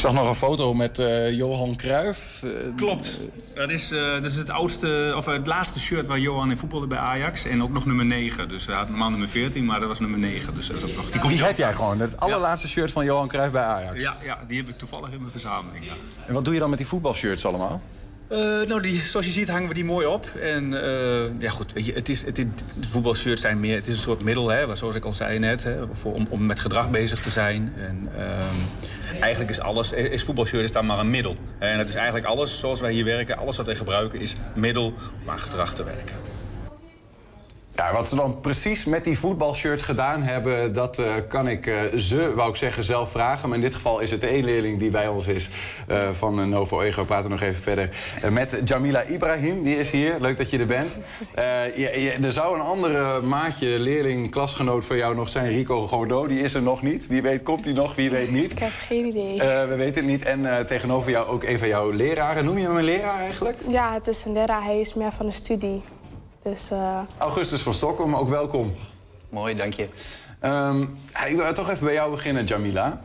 Ik 0.00 0.07
zag 0.07 0.14
nog 0.14 0.28
een 0.28 0.35
foto 0.35 0.75
met 0.75 0.99
uh, 0.99 1.33
Johan 1.33 1.76
Cruijff. 1.76 2.42
Uh, 2.45 2.50
Klopt. 2.76 3.19
Dat 3.54 3.71
is, 3.71 3.92
uh, 3.92 4.12
dat 4.12 4.25
is 4.25 4.37
het, 4.37 4.50
oudste, 4.50 5.12
of, 5.16 5.26
het 5.26 5.47
laatste 5.47 5.78
shirt 5.78 6.07
waar 6.07 6.19
Johan 6.19 6.50
in 6.50 6.57
voetbalde 6.57 6.87
bij 6.87 6.99
Ajax. 6.99 7.45
En 7.45 7.62
ook 7.62 7.71
nog 7.71 7.87
nummer 7.87 8.04
9. 8.04 8.49
Dus 8.49 8.66
hij 8.66 8.75
had 8.76 8.88
normaal 8.88 9.11
nummer 9.11 9.28
14, 9.28 9.64
maar 9.64 9.80
dat 9.80 9.88
was 9.88 10.00
nummer 10.00 10.19
9. 10.19 10.54
Dus 10.54 10.66
dat 10.66 10.76
is 10.76 10.83
ook 10.83 10.97
nog, 10.97 11.11
die 11.11 11.45
heb 11.45 11.57
jij 11.57 11.75
gewoon, 11.75 12.00
het 12.00 12.21
allerlaatste 12.21 12.66
ja. 12.66 12.73
shirt 12.73 12.92
van 12.92 13.04
Johan 13.04 13.28
Cruijff 13.28 13.52
bij 13.52 13.62
Ajax? 13.62 14.02
Ja, 14.02 14.16
ja, 14.23 14.38
die 14.47 14.57
heb 14.57 14.69
ik 14.69 14.78
toevallig 14.78 15.11
in 15.11 15.19
mijn 15.19 15.30
verzameling. 15.30 15.85
Ja. 15.85 15.92
En 16.26 16.35
wat 16.35 16.45
doe 16.45 16.54
je 16.54 16.61
dan 16.61 16.69
met 16.69 16.78
die 16.78 16.88
voetbalshirts 16.88 17.45
allemaal? 17.45 17.83
Uh, 18.32 18.38
nou, 18.38 18.82
die, 18.82 19.04
zoals 19.04 19.26
je 19.26 19.32
ziet 19.32 19.49
hangen 19.49 19.68
we 19.68 19.75
die 19.75 19.84
mooi 19.84 20.06
op. 20.06 20.26
En 20.40 20.72
uh, 20.72 21.40
ja 21.40 21.50
goed, 21.50 21.72
weet 21.72 21.87
je, 21.87 21.92
het 21.92 22.08
is, 22.08 22.25
het, 22.25 22.37
de 22.37 22.46
voetbalshirts 22.90 23.42
zijn 23.42 23.60
meer, 23.60 23.76
het 23.76 23.87
is 23.87 23.94
een 23.94 24.00
soort 24.00 24.22
middel, 24.22 24.49
hè, 24.49 24.76
zoals 24.76 24.94
ik 24.94 25.04
al 25.04 25.12
zei 25.12 25.38
net, 25.38 25.64
hè, 25.64 25.76
voor, 25.92 26.14
om, 26.14 26.26
om 26.30 26.46
met 26.46 26.60
gedrag 26.60 26.90
bezig 26.90 27.20
te 27.20 27.30
zijn. 27.30 27.72
En 27.76 28.08
uh, 28.16 29.20
eigenlijk 29.20 29.50
is 29.50 29.60
alles, 29.60 29.92
is 29.92 30.22
voetbalshirt 30.22 30.64
is 30.64 30.72
dan 30.72 30.87
maar 30.87 30.99
een 30.99 31.10
middel. 31.10 31.37
En 31.58 31.78
het 31.78 31.88
is 31.88 31.94
eigenlijk 31.94 32.26
alles, 32.26 32.58
zoals 32.58 32.80
wij 32.80 32.92
hier 32.92 33.04
werken, 33.04 33.37
alles 33.37 33.56
wat 33.56 33.66
wij 33.66 33.76
gebruiken 33.76 34.20
is 34.20 34.34
middel 34.54 34.94
om 35.22 35.30
aan 35.30 35.40
gedrag 35.40 35.75
te 35.75 35.84
werken. 35.84 36.16
Ja, 37.80 37.92
wat 37.92 38.08
ze 38.08 38.14
dan 38.16 38.40
precies 38.40 38.84
met 38.84 39.04
die 39.04 39.18
voetbalshirts 39.18 39.82
gedaan 39.82 40.22
hebben... 40.22 40.72
dat 40.72 40.99
uh, 40.99 41.06
kan 41.28 41.49
ik 41.49 41.66
uh, 41.66 41.80
ze, 41.96 42.34
wou 42.34 42.50
ik 42.50 42.56
zeggen, 42.56 42.84
zelf 42.84 43.10
vragen. 43.10 43.49
Maar 43.49 43.58
in 43.58 43.64
dit 43.64 43.75
geval 43.75 44.00
is 44.00 44.10
het 44.10 44.25
één 44.25 44.44
leerling 44.44 44.78
die 44.78 44.90
bij 44.90 45.08
ons 45.08 45.26
is 45.26 45.50
uh, 45.90 46.10
van 46.12 46.49
Novo 46.49 46.80
Ego. 46.80 47.00
We 47.00 47.06
praten 47.06 47.30
nog 47.30 47.40
even 47.40 47.62
verder 47.62 47.88
met 48.30 48.60
Jamila 48.64 49.02
Ibrahim. 49.02 49.62
Die 49.62 49.78
is 49.78 49.90
hier. 49.90 50.16
Leuk 50.20 50.37
dat 50.37 50.50
je 50.50 50.58
er 50.58 50.66
bent. 50.66 50.99
Je, 51.75 52.00
je, 52.02 52.26
er 52.26 52.32
zou 52.32 52.54
een 52.54 52.60
andere 52.60 53.20
maatje, 53.20 53.78
leerling, 53.78 54.30
klasgenoot 54.30 54.84
voor 54.84 54.96
jou 54.96 55.14
nog 55.14 55.28
zijn. 55.28 55.49
Rico 55.49 55.87
Godot. 55.87 56.28
Die 56.28 56.40
is 56.40 56.54
er 56.54 56.62
nog 56.62 56.82
niet. 56.82 57.06
Wie 57.06 57.22
weet 57.22 57.42
komt 57.42 57.64
hij 57.64 57.75
nog, 57.75 57.94
wie 57.94 58.10
weet 58.10 58.30
niet. 58.30 58.50
Ik 58.50 58.58
heb 58.58 58.72
geen 58.87 59.04
idee. 59.04 59.38
we 59.68 59.75
weten 59.76 59.94
het 59.94 60.10
niet. 60.10 60.25
En 60.25 60.66
tegenover 60.66 61.10
jou 61.10 61.26
ook 61.28 61.42
een 61.42 61.58
van 61.58 61.68
jouw 61.68 61.90
leraren. 61.90 62.44
Noem 62.44 62.58
je 62.58 62.66
hem 62.66 62.76
een 62.76 62.84
leraar 62.84 63.18
eigenlijk? 63.18 63.58
Ja, 63.68 63.94
het 63.94 64.08
is 64.08 64.25
een 64.25 64.32
leraar. 64.32 64.64
Hij 64.64 64.80
is 64.80 64.94
meer 64.94 65.12
van 65.12 65.26
de 65.26 65.32
studie. 65.32 65.82
Dus, 66.42 66.70
uh... 66.73 66.99
Augustus 67.18 67.62
van 67.62 67.75
Stockholm, 67.75 68.16
ook 68.16 68.28
welkom. 68.28 68.75
Mooi, 69.28 69.56
dank 69.56 69.73
je. 69.73 69.88
Ehm, 70.40 70.82
ik 71.26 71.37
wil 71.37 71.52
toch 71.52 71.70
even 71.70 71.85
bij 71.85 71.94
jou 71.94 72.11
beginnen, 72.11 72.44
Jamila. 72.44 73.00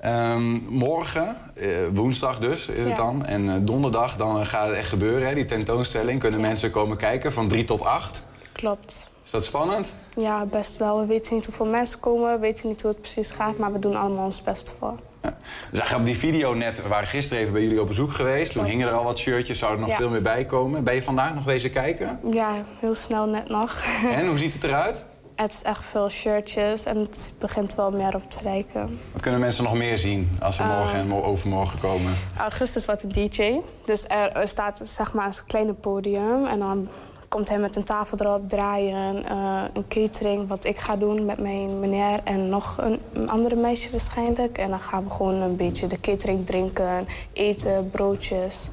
Ehm, 0.00 0.54
morgen, 0.68 1.36
eh, 1.54 1.68
woensdag 1.94 2.38
dus 2.38 2.66
is 2.66 2.84
het 2.84 2.96
dan. 2.96 3.26
En 3.26 3.48
eh, 3.48 3.54
donderdag 3.60 4.16
dan 4.16 4.40
eh, 4.40 4.46
gaat 4.46 4.66
het 4.66 4.76
echt 4.76 4.88
gebeuren, 4.88 5.28
hè, 5.28 5.34
die 5.34 5.46
tentoonstelling. 5.46 6.20
Kunnen 6.20 6.40
mensen 6.40 6.70
komen 6.70 6.96
kijken 6.96 7.32
van 7.32 7.48
3 7.48 7.64
tot 7.64 7.82
8. 7.82 8.22
Klopt. 8.52 9.10
Is 9.24 9.30
dat 9.30 9.44
spannend? 9.44 9.92
Ja, 10.16 10.46
best 10.46 10.76
wel. 10.76 11.00
We 11.00 11.06
weten 11.06 11.34
niet 11.34 11.46
hoeveel 11.46 11.66
mensen 11.66 12.00
komen, 12.00 12.32
we 12.32 12.38
weten 12.38 12.68
niet 12.68 12.82
hoe 12.82 12.90
het 12.90 13.00
precies 13.00 13.30
gaat, 13.30 13.58
maar 13.58 13.72
we 13.72 13.78
doen 13.78 13.96
allemaal 13.96 14.24
ons 14.24 14.42
best 14.42 14.74
voor. 14.78 14.94
Ja. 15.22 15.36
Zagen 15.72 15.96
op 15.96 16.04
die 16.04 16.16
video 16.18 16.54
net, 16.54 16.82
we 16.82 16.88
waren 16.88 17.08
gisteren 17.08 17.40
even 17.42 17.52
bij 17.52 17.62
jullie 17.62 17.80
op 17.80 17.86
bezoek 17.88 18.12
geweest. 18.12 18.52
Toen 18.52 18.64
hingen 18.64 18.86
er 18.86 18.92
al 18.92 19.04
wat 19.04 19.18
shirtjes, 19.18 19.58
zouden 19.58 19.80
er 19.80 19.86
nog 19.86 19.96
Ja. 19.96 20.02
veel 20.02 20.12
meer 20.12 20.22
bij 20.22 20.44
komen. 20.44 20.84
Ben 20.84 20.94
je 20.94 21.02
vandaag 21.02 21.34
nog 21.34 21.44
wezen 21.44 21.70
kijken? 21.70 22.20
Ja, 22.30 22.64
heel 22.78 22.94
snel 22.94 23.26
net 23.26 23.48
nog. 23.48 23.84
En 24.18 24.26
hoe 24.26 24.38
ziet 24.38 24.52
het 24.52 24.64
eruit? 24.64 25.04
het 25.34 25.52
is 25.52 25.62
echt 25.62 25.84
veel 25.84 26.08
shirtjes 26.08 26.84
en 26.84 26.96
het 26.96 27.34
begint 27.40 27.74
wel 27.74 27.90
meer 27.90 28.14
op 28.14 28.30
te 28.30 28.38
lijken. 28.44 28.98
Wat 29.12 29.22
kunnen 29.22 29.40
mensen 29.40 29.64
nog 29.64 29.74
meer 29.74 29.98
zien 29.98 30.30
als 30.40 30.56
ze 30.56 30.64
morgen 30.64 30.98
en 30.98 31.06
mo- 31.06 31.22
overmorgen 31.22 31.78
komen? 31.80 32.12
Augustus 32.38 32.84
wordt 32.84 33.02
een 33.02 33.08
DJ. 33.08 33.54
Dus 33.84 34.04
er, 34.08 34.32
er 34.32 34.48
staat 34.48 34.80
zeg 34.82 35.12
maar 35.12 35.26
een 35.26 35.32
kleine 35.46 35.72
podium. 35.72 36.44
En 36.46 36.58
dan 36.58 36.88
komt 37.30 37.48
hij 37.48 37.58
met 37.58 37.76
een 37.76 37.84
tafel 37.84 38.18
erop, 38.18 38.48
draaien. 38.48 39.24
eh, 39.24 39.62
een 39.72 39.88
catering, 39.88 40.48
wat 40.48 40.64
ik 40.64 40.78
ga 40.78 40.96
doen 40.96 41.24
met 41.24 41.38
mijn 41.40 41.80
meneer 41.80 42.20
en 42.24 42.48
nog 42.48 42.76
een, 43.12 43.28
andere 43.28 43.56
meisje 43.56 43.90
waarschijnlijk. 43.90 44.58
En 44.58 44.70
dan 44.70 44.80
gaan 44.80 45.04
we 45.04 45.10
gewoon 45.10 45.34
een 45.34 45.56
beetje 45.56 45.86
de 45.86 46.00
catering 46.00 46.46
drinken, 46.46 47.06
eten, 47.32 47.90
broodjes. 47.90 48.68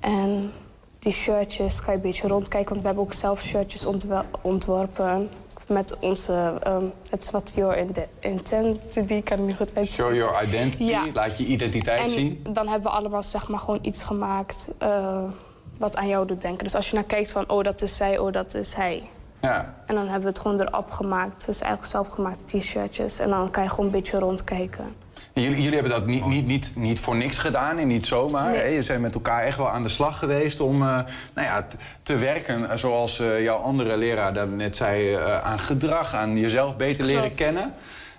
En 0.00 0.52
die 0.98 1.12
shirtjes 1.12 1.80
kan 1.80 1.90
je 1.90 1.96
een 1.96 2.06
beetje 2.06 2.28
rondkijken. 2.28 2.68
Want 2.68 2.80
we 2.80 2.86
hebben 2.86 3.04
ook 3.04 3.12
zelf 3.12 3.42
shirtjes 3.42 3.86
ontworpen. 4.42 5.28
Met 5.68 5.96
onze, 6.00 6.58
ehm, 6.62 6.84
het 7.10 7.22
is 7.22 7.30
wat 7.30 7.52
your 7.54 7.78
die 9.06 9.22
kan 9.22 9.38
ik 9.38 9.44
niet 9.46 9.56
goed 9.56 9.70
uitspreken. 9.74 9.86
Show 9.86 10.14
your 10.14 10.42
identity, 10.44 10.82
Ja. 10.82 11.06
laat 11.14 11.38
je 11.38 11.44
identiteit 11.44 12.00
En 12.00 12.08
zien. 12.08 12.44
dan 12.48 12.68
hebben 12.68 12.90
we 12.90 12.96
allemaal 12.96 13.22
zeg 13.22 13.48
maar 13.48 13.58
gewoon 13.58 13.78
iets 13.82 14.04
gemaakt 14.04 14.70
eh, 14.78 15.22
wat 15.82 15.96
aan 15.96 16.08
jou 16.08 16.26
doet 16.26 16.40
denken. 16.40 16.64
Dus 16.64 16.74
als 16.74 16.88
je 16.88 16.94
naar 16.94 17.04
kijkt 17.04 17.30
van, 17.30 17.44
oh 17.48 17.64
dat 17.64 17.82
is 17.82 17.96
zij, 17.96 18.18
oh 18.18 18.32
dat 18.32 18.54
is 18.54 18.74
hij. 18.74 19.02
Ja. 19.40 19.74
En 19.86 19.94
dan 19.94 20.04
hebben 20.04 20.22
we 20.22 20.28
het 20.28 20.38
gewoon 20.38 20.60
erop 20.60 20.90
gemaakt. 20.90 21.46
Dus 21.46 21.60
eigenlijk 21.60 21.92
zelfgemaakte 21.92 22.58
t-shirtjes. 22.58 23.18
En 23.18 23.28
dan 23.28 23.50
kan 23.50 23.62
je 23.62 23.68
gewoon 23.68 23.86
een 23.86 23.92
beetje 23.92 24.18
rondkijken. 24.18 24.84
En 25.32 25.42
Jullie, 25.42 25.62
jullie 25.62 25.74
hebben 25.74 25.92
dat 25.92 26.06
niet, 26.06 26.26
niet, 26.26 26.46
niet, 26.46 26.72
niet 26.76 27.00
voor 27.00 27.16
niks 27.16 27.38
gedaan 27.38 27.78
en 27.78 27.86
niet 27.86 28.06
zomaar. 28.06 28.50
Nee. 28.50 28.60
hè? 28.60 28.66
Je 28.66 28.84
bent 28.86 29.00
met 29.00 29.14
elkaar 29.14 29.42
echt 29.42 29.56
wel 29.56 29.70
aan 29.70 29.82
de 29.82 29.88
slag 29.88 30.18
geweest 30.18 30.60
om 30.60 30.74
eh, 30.74 30.88
nou 31.34 31.46
ja, 31.46 31.66
te 32.02 32.16
werken 32.16 32.70
eh, 32.70 32.76
zoals 32.76 33.20
eh, 33.20 33.42
jouw 33.42 33.56
andere 33.56 33.96
leraar 33.96 34.34
dat 34.34 34.50
net 34.50 34.76
zei, 34.76 35.14
aan 35.42 35.58
gedrag, 35.58 36.14
aan 36.14 36.38
jezelf 36.38 36.76
beter 36.76 37.04
leren 37.04 37.34
kennen. 37.34 37.74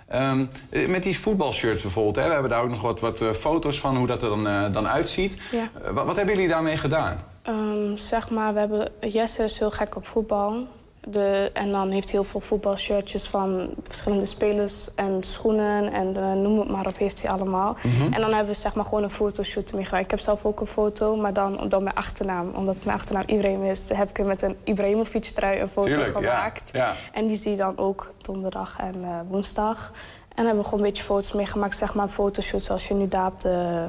Ehm, 0.08 0.44
eh, 0.70 0.88
met 0.88 1.02
die 1.02 1.18
voetbalshirts 1.18 1.82
bijvoorbeeld, 1.82 2.16
hè? 2.16 2.26
we 2.26 2.32
hebben 2.32 2.50
daar 2.50 2.62
ook 2.62 2.68
nog 2.70 2.82
wat, 2.82 3.00
wat 3.00 3.24
foto's 3.36 3.80
van 3.80 3.96
hoe 3.96 4.06
dat 4.06 4.22
er 4.22 4.28
dan, 4.28 4.72
dan 4.72 4.88
uitziet. 4.88 5.36
Ja. 5.52 5.92
Wat, 5.92 6.06
wat 6.06 6.16
hebben 6.16 6.34
jullie 6.34 6.50
daarmee 6.50 6.76
gedaan? 6.76 7.18
Ehm, 7.44 7.96
zeg 7.96 8.30
maar, 8.30 8.52
we 8.54 8.58
hebben... 8.58 8.88
Jesse 9.00 9.42
is 9.42 9.58
heel 9.58 9.70
gek 9.70 9.96
op 9.96 10.06
voetbal. 10.06 10.66
De, 11.08 11.50
en 11.52 11.70
dan 11.70 11.90
heeft 11.90 12.10
hij 12.10 12.20
heel 12.20 12.28
veel 12.30 12.40
voetbalshirtjes 12.40 13.28
van 13.28 13.68
verschillende 13.82 14.24
spelers 14.24 14.94
en 14.94 15.22
schoenen 15.22 15.92
en 15.92 16.16
eh, 16.16 16.32
noem 16.32 16.58
het 16.58 16.68
maar 16.68 16.86
op, 16.86 16.98
heeft 16.98 17.22
hij 17.22 17.30
allemaal. 17.30 17.76
En 18.10 18.20
dan 18.20 18.32
hebben 18.32 18.46
we 18.54 18.60
zeg 18.60 18.74
maar 18.74 18.84
gewoon 18.84 19.02
een 19.02 19.10
fotoshoot 19.10 19.70
ermee 19.70 19.84
gedaan. 19.84 20.00
Ik 20.00 20.10
heb 20.10 20.20
zelf 20.20 20.44
ook 20.44 20.60
een 20.60 20.66
foto, 20.66 21.16
maar 21.16 21.32
dan, 21.32 21.68
dan 21.68 21.82
mijn 21.82 21.94
achternaam. 21.94 22.50
Omdat 22.54 22.76
mijn 22.84 22.96
achternaam 22.96 23.22
Ibrahim 23.26 23.64
is, 23.64 23.88
heb 23.94 24.08
ik 24.08 24.24
met 24.24 24.42
een 24.42 24.56
Ibrahimovic 24.64 25.24
trui 25.24 25.60
een 25.60 25.68
foto 25.68 25.86
Tuurlijk, 25.86 26.16
gemaakt. 26.16 26.70
ja. 26.72 26.92
En 27.12 27.26
die 27.26 27.36
zie 27.36 27.50
je 27.50 27.56
dan 27.56 27.78
ook 27.78 28.12
donderdag 28.22 28.76
en 28.78 28.94
eh, 29.02 29.10
woensdag. 29.28 29.92
En 30.34 30.44
hebben 30.44 30.62
we 30.62 30.68
gewoon 30.68 30.84
een 30.84 30.90
beetje 30.90 31.04
foto's 31.04 31.32
meegemaakt, 31.32 31.76
zeg 31.76 31.94
maar 31.94 32.04
een 32.04 32.10
fotoshoot 32.10 32.62
zoals 32.62 32.88
je 32.88 32.94
nu 32.94 33.08
daar 33.08 33.26
op 33.26 33.40
de 33.40 33.88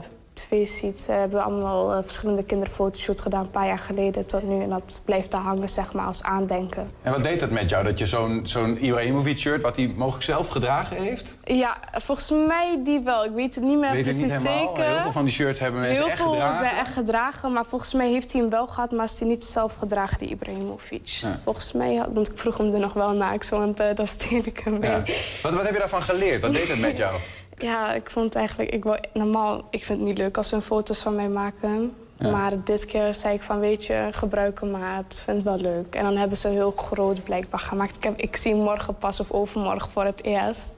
ziet. 0.66 1.06
Eh, 1.10 1.16
hebben 1.16 1.38
we 1.38 1.44
allemaal 1.44 1.92
eh, 1.94 1.98
verschillende 2.02 2.44
kinderfotoshoot 2.44 3.22
gedaan 3.22 3.42
een 3.44 3.50
paar 3.50 3.68
jaar 3.68 3.78
geleden 3.78 4.26
tot 4.26 4.44
nu. 4.44 4.62
En 4.62 4.70
dat 4.70 5.02
blijft 5.06 5.32
daar 5.32 5.42
hangen, 5.42 5.70
zeg 5.70 5.94
maar, 5.94 6.06
als 6.06 6.24
aandenken. 6.24 6.92
En 7.02 7.12
wat 7.12 7.24
deed 7.24 7.40
dat 7.40 7.50
met 7.50 7.70
jou, 7.70 7.84
dat 7.84 8.00
je 8.00 8.06
zo'n 8.06 8.42
zo'n 8.44 8.84
Ibrahimovic-shirt... 8.84 9.62
wat 9.62 9.76
hij 9.76 9.94
mogelijk 9.96 10.24
zelf 10.24 10.48
gedragen 10.48 10.98
heeft? 10.98 11.38
Ja, 11.44 11.78
volgens 11.92 12.30
mij 12.48 12.80
die 12.84 13.00
wel. 13.00 13.26
Ik 13.26 13.32
weet 13.32 13.56
het 13.56 13.64
niet 13.64 13.78
meer 13.78 13.92
Weet 13.92 14.04
precies 14.04 14.22
niet 14.22 14.32
helemaal. 14.32 14.76
zeker. 14.76 14.90
Heel 14.92 15.02
veel 15.02 15.12
van 15.12 15.26
die 15.26 15.34
shirts 15.34 15.60
hebben 15.60 15.82
mensen 15.82 16.02
Heel 16.02 16.12
echt 16.12 16.22
veel 16.22 16.32
gedragen. 16.32 16.58
zijn 16.58 16.76
echt 16.76 16.94
gedragen, 16.94 17.54
maar 17.54 17.66
volgens 17.66 17.94
mij 17.94 18.10
heeft 18.10 18.32
hij 18.32 18.42
hem 18.42 18.50
wel 18.50 18.68
gehad, 18.68 18.92
maar 18.92 19.06
is 19.06 19.20
hij 19.20 19.28
niet 19.28 19.44
zelf 19.44 19.76
gedragen, 19.76 20.18
die 20.18 20.30
Ibrahimovic. 20.30 21.08
Ja. 21.08 21.40
Volgens 21.44 21.72
mij, 21.72 21.96
had, 21.96 22.14
want 22.14 22.32
ik 22.32 22.38
vroeg 22.38 22.58
hem 22.58 22.74
er 22.74 22.80
nog 22.80 22.94
wel 22.94 23.12
naar, 23.12 23.38
want 23.50 23.80
eh 23.80 23.88
dan 23.96 24.08
steen 24.08 24.46
ik 24.46 24.60
hem 24.64 24.80
mee. 24.80 24.90
Ja. 24.90 25.04
Wat, 25.42 25.54
wat 25.54 25.64
heb 25.64 25.74
je 25.74 25.80
daarvan 25.80 26.02
geleerd? 26.02 26.42
Wat 26.42 26.54
deed 26.54 26.68
het 26.68 26.80
met 26.80 26.98
jou? 26.98 27.16
Ja, 27.58 27.94
ik 27.94 28.10
vond 28.12 28.26
het 28.26 28.36
eigenlijk... 28.36 28.72
Ik 28.72 28.84
wil, 28.84 28.98
normaal, 29.14 29.68
ik 29.70 29.84
vind 29.84 30.00
het 30.00 30.08
niet 30.08 30.18
leuk 30.18 30.38
als 30.38 30.50
ze 30.50 30.62
foto's 30.62 31.00
van 31.00 31.16
mij 31.16 31.30
maken. 31.30 31.92
Ja. 32.20 32.30
Maar 32.32 32.64
dit 32.64 32.86
keer 32.86 33.14
zei 33.14 33.34
ik 33.36 33.42
van, 33.42 33.60
weet 33.60 33.86
je, 33.86 34.08
gebruik 34.12 34.60
hem 34.60 34.72
maar. 34.72 34.96
Het 34.96 35.22
vind 35.26 35.38
het 35.38 35.46
wel 35.46 35.58
leuk. 35.58 35.96
En 35.96 36.04
dan 36.04 36.18
hebben 36.18 36.38
ze 36.38 36.48
heel 36.48 36.72
groot 36.72 37.24
blijkbaar 37.24 37.60
gemaakt. 37.60 37.96
Ik, 37.96 38.04
heb, 38.04 38.20
ik 38.20 38.36
zie 38.36 38.54
hem 38.54 38.64
morgen 38.64 38.96
pas 38.96 39.20
of 39.20 39.32
overmorgen 39.32 39.92
voor 39.92 40.06
het 40.06 40.24
eerst. 40.24 40.74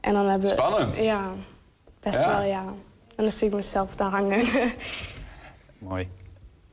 En 0.00 0.12
dan 0.12 0.26
hebben 0.26 0.48
Spannend. 0.48 0.96
Ja, 0.96 1.30
best 2.00 2.18
Ja. 2.18 2.36
wel, 2.36 2.46
ja. 2.48 2.64
En 3.16 3.22
dan 3.24 3.30
zie 3.30 3.48
ik 3.48 3.54
mezelf 3.54 3.96
daar 3.96 4.10
hangen. 4.10 4.44
Mooi. 5.78 6.08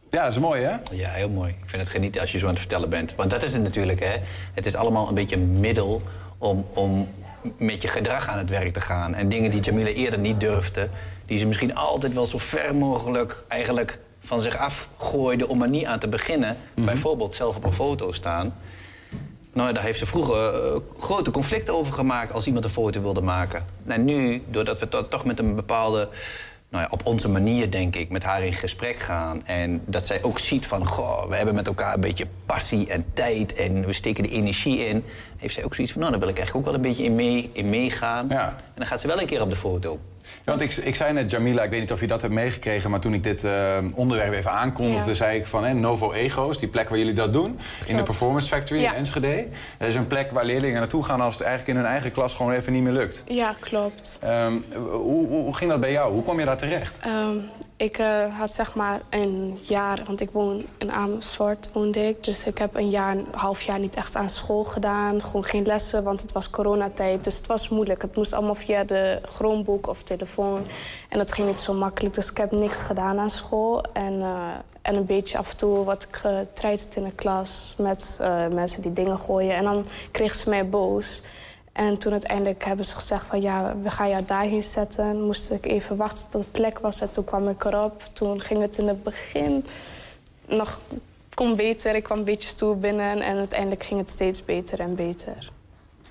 Ja, 0.09 0.23
dat 0.23 0.31
is 0.31 0.39
mooi, 0.39 0.61
hè? 0.63 0.75
Ja, 0.91 1.09
heel 1.09 1.29
mooi. 1.29 1.49
Ik 1.49 1.69
vind 1.69 1.81
het 1.81 1.91
genieten 1.91 2.21
als 2.21 2.31
je 2.31 2.37
zo 2.37 2.43
aan 2.45 2.51
het 2.51 2.59
vertellen 2.59 2.89
bent. 2.89 3.15
Want 3.15 3.29
dat 3.29 3.43
is 3.43 3.53
het 3.53 3.63
natuurlijk, 3.63 3.99
hè. 3.99 4.15
Het 4.53 4.65
is 4.65 4.75
allemaal 4.75 5.07
een 5.07 5.13
beetje 5.13 5.35
een 5.35 5.59
middel 5.59 6.01
om, 6.37 6.65
om 6.73 7.07
met 7.57 7.81
je 7.81 7.87
gedrag 7.87 8.27
aan 8.27 8.37
het 8.37 8.49
werk 8.49 8.73
te 8.73 8.81
gaan. 8.81 9.13
En 9.13 9.29
dingen 9.29 9.51
die 9.51 9.61
Jamila 9.61 9.89
eerder 9.89 10.19
niet 10.19 10.39
durfde... 10.39 10.89
die 11.25 11.37
ze 11.37 11.45
misschien 11.45 11.75
altijd 11.75 12.13
wel 12.13 12.25
zo 12.25 12.37
ver 12.37 12.75
mogelijk 12.75 13.43
eigenlijk 13.47 13.99
van 14.23 14.41
zich 14.41 14.57
afgooide... 14.57 15.47
om 15.47 15.61
er 15.61 15.69
niet 15.69 15.85
aan 15.85 15.99
te 15.99 16.07
beginnen. 16.07 16.57
Bijvoorbeeld 16.73 17.35
zelf 17.35 17.55
op 17.55 17.63
een 17.63 17.73
foto 17.73 18.11
staan. 18.11 18.55
Nou, 19.53 19.73
daar 19.73 19.83
heeft 19.83 19.99
ze 19.99 20.05
vroeger 20.05 20.53
eh, 20.53 20.79
grote 20.99 21.31
conflicten 21.31 21.73
over 21.73 21.93
gemaakt... 21.93 22.33
als 22.33 22.47
iemand 22.47 22.65
een 22.65 22.71
foto 22.71 23.01
wilde 23.01 23.21
maken. 23.21 23.65
En 23.85 24.05
nu, 24.05 24.43
doordat 24.47 24.79
we 24.79 24.87
to- 24.87 25.07
toch 25.07 25.25
met 25.25 25.39
een 25.39 25.55
bepaalde... 25.55 26.09
Nou 26.71 26.83
ja, 26.83 26.89
op 26.91 27.05
onze 27.05 27.29
manier, 27.29 27.71
denk 27.71 27.95
ik, 27.95 28.09
met 28.09 28.23
haar 28.23 28.43
in 28.43 28.53
gesprek 28.53 28.99
gaan. 28.99 29.45
En 29.45 29.81
dat 29.85 30.05
zij 30.05 30.23
ook 30.23 30.39
ziet 30.39 30.65
van, 30.65 30.87
goh, 30.87 31.27
we 31.27 31.35
hebben 31.35 31.55
met 31.55 31.67
elkaar 31.67 31.93
een 31.93 31.99
beetje 31.99 32.27
passie 32.45 32.89
en 32.89 33.05
tijd... 33.13 33.53
en 33.53 33.85
we 33.85 33.93
steken 33.93 34.23
de 34.23 34.29
energie 34.29 34.85
in. 34.85 35.03
Heeft 35.37 35.53
zij 35.53 35.63
ook 35.63 35.75
zoiets 35.75 35.93
van, 35.93 36.01
nou, 36.01 36.13
daar 36.13 36.21
wil 36.21 36.31
ik 36.31 36.37
eigenlijk 36.37 36.67
ook 36.67 36.73
wel 36.73 36.83
een 36.83 36.89
beetje 36.89 37.03
in, 37.03 37.15
mee, 37.15 37.49
in 37.53 37.69
meegaan. 37.69 38.27
Ja. 38.29 38.47
En 38.47 38.73
dan 38.75 38.85
gaat 38.85 39.01
ze 39.01 39.07
wel 39.07 39.21
een 39.21 39.27
keer 39.27 39.41
op 39.41 39.49
de 39.49 39.55
foto. 39.55 39.99
Want 40.45 40.61
ik, 40.61 40.75
ik 40.75 40.95
zei 40.95 41.13
net, 41.13 41.31
Jamila, 41.31 41.63
ik 41.63 41.69
weet 41.69 41.79
niet 41.79 41.91
of 41.91 41.99
je 41.99 42.07
dat 42.07 42.21
hebt 42.21 42.33
meegekregen... 42.33 42.89
maar 42.89 42.99
toen 42.99 43.13
ik 43.13 43.23
dit 43.23 43.43
eh, 43.43 43.77
onderwerp 43.95 44.33
even 44.33 44.51
aankondigde, 44.51 45.09
Ja. 45.09 45.15
zei 45.15 45.37
ik 45.39 45.47
van... 45.47 45.63
Hè, 45.65 45.73
Novo 45.73 46.11
Ego's, 46.11 46.57
die 46.57 46.67
plek 46.67 46.89
waar 46.89 46.97
jullie 46.97 47.13
dat 47.13 47.33
doen... 47.33 47.59
in 47.85 47.95
de. 47.97 48.03
Performance 48.03 48.47
Factory 48.47 48.81
Ja. 48.81 48.91
in 48.91 48.97
Enschede. 48.97 49.45
Dat 49.77 49.87
is 49.87 49.95
een 49.95 50.07
plek 50.07 50.31
waar 50.31 50.45
leerlingen 50.45 50.79
naartoe 50.79 51.03
gaan... 51.03 51.21
als 51.21 51.33
het 51.33 51.43
eigenlijk 51.43 51.77
in 51.77 51.83
hun 51.83 51.91
eigen 51.93 52.11
klas 52.11 52.33
gewoon 52.33 52.51
even 52.51 52.73
niet 52.73 52.83
meer 52.83 52.91
lukt. 52.91 53.23
ja, 53.27 53.55
klopt. 53.59 54.19
Ehm, 54.21 54.53
hoe, 54.73 54.91
hoe, 55.27 55.27
hoe 55.27 55.55
ging 55.55 55.69
dat 55.71 55.79
bij 55.79 55.91
jou? 55.91 56.13
Hoe 56.13 56.23
kwam 56.23 56.39
je 56.39 56.45
daar 56.45 56.57
terecht? 56.57 56.99
Ehm, 57.01 57.35
ik 57.81 57.97
eh, 57.97 58.37
had 58.37 58.51
zeg 58.51 58.75
maar 58.75 59.01
een 59.09 59.57
jaar, 59.61 60.01
want 60.05 60.21
ik 60.21 60.31
woon 60.31 60.65
in 60.77 60.91
Amersfoort, 60.91 61.69
woonde 61.73 62.07
ik. 62.07 62.23
Dus 62.23 62.45
ik 62.45 62.57
heb 62.57 62.75
een 62.75 62.89
jaar, 62.89 63.17
een 63.17 63.27
half 63.31 63.61
jaar 63.61 63.79
niet 63.79 63.95
echt 63.95 64.15
aan 64.15 64.29
school 64.29 64.63
gedaan. 64.63 65.21
Gewoon 65.21 65.43
geen 65.43 65.65
lessen, 65.65 66.03
want 66.03 66.21
het 66.21 66.31
was 66.31 66.49
coronatijd. 66.49 67.23
Dus 67.23 67.37
het 67.37 67.47
was 67.47 67.69
moeilijk. 67.69 68.01
Het 68.01 68.15
moest 68.15 68.33
allemaal 68.33 68.55
via 68.55 68.83
de 68.83 69.19
Chromebook 69.21 69.87
of 69.87 70.03
telefoon. 70.03 70.61
En 71.09 71.17
dat 71.17 71.31
ging 71.31 71.47
niet 71.47 71.59
zo 71.59 71.73
makkelijk. 71.73 72.15
Dus 72.15 72.29
ik 72.29 72.37
heb 72.37 72.51
niks 72.51 72.81
gedaan 72.81 73.19
aan 73.19 73.29
school. 73.29 73.83
En, 73.93 74.21
eh, 74.21 74.47
en 74.81 74.95
een 74.95 75.05
beetje 75.05 75.37
af 75.37 75.51
en 75.51 75.57
toe 75.57 75.83
wat 75.83 76.03
ik 76.03 76.15
getreiterd 76.15 76.95
in 76.95 77.03
de 77.03 77.15
klas 77.15 77.75
met 77.77 78.17
eh, 78.21 78.47
mensen 78.47 78.81
die 78.81 78.93
dingen 78.93 79.19
gooien. 79.19 79.55
En 79.55 79.63
dan 79.63 79.85
kregen 80.11 80.37
ze 80.37 80.49
mij 80.49 80.69
boos. 80.69 81.21
En 81.71 81.97
toen 81.97 82.11
uiteindelijk 82.11 82.63
hebben 82.65 82.85
ze 82.85 82.95
gezegd 82.95 83.25
van 83.25 83.41
ja, 83.41 83.75
we 83.81 83.89
gaan 83.89 84.09
jou 84.09 84.25
daarheen 84.25 84.63
zetten. 84.63 85.21
Moest 85.21 85.51
ik 85.51 85.65
even 85.65 85.95
wachten 85.95 86.29
tot 86.29 86.41
het 86.41 86.51
plek 86.51 86.79
was 86.79 87.01
en 87.01 87.11
toen 87.11 87.23
kwam 87.23 87.49
ik 87.49 87.63
erop. 87.63 88.01
Toen 88.13 88.41
ging 88.41 88.61
het 88.61 88.77
in 88.77 88.87
het 88.87 89.03
begin 89.03 89.65
nog 90.47 90.79
kon 91.33 91.55
beter. 91.55 91.95
Ik 91.95 92.03
kwam 92.03 92.17
een 92.17 92.23
beetje 92.23 92.49
stoer 92.49 92.77
binnen 92.79 93.21
en 93.21 93.37
uiteindelijk 93.37 93.83
ging 93.83 93.99
het 93.99 94.09
steeds 94.09 94.45
beter 94.45 94.79
en 94.79 94.95
beter. 94.95 95.51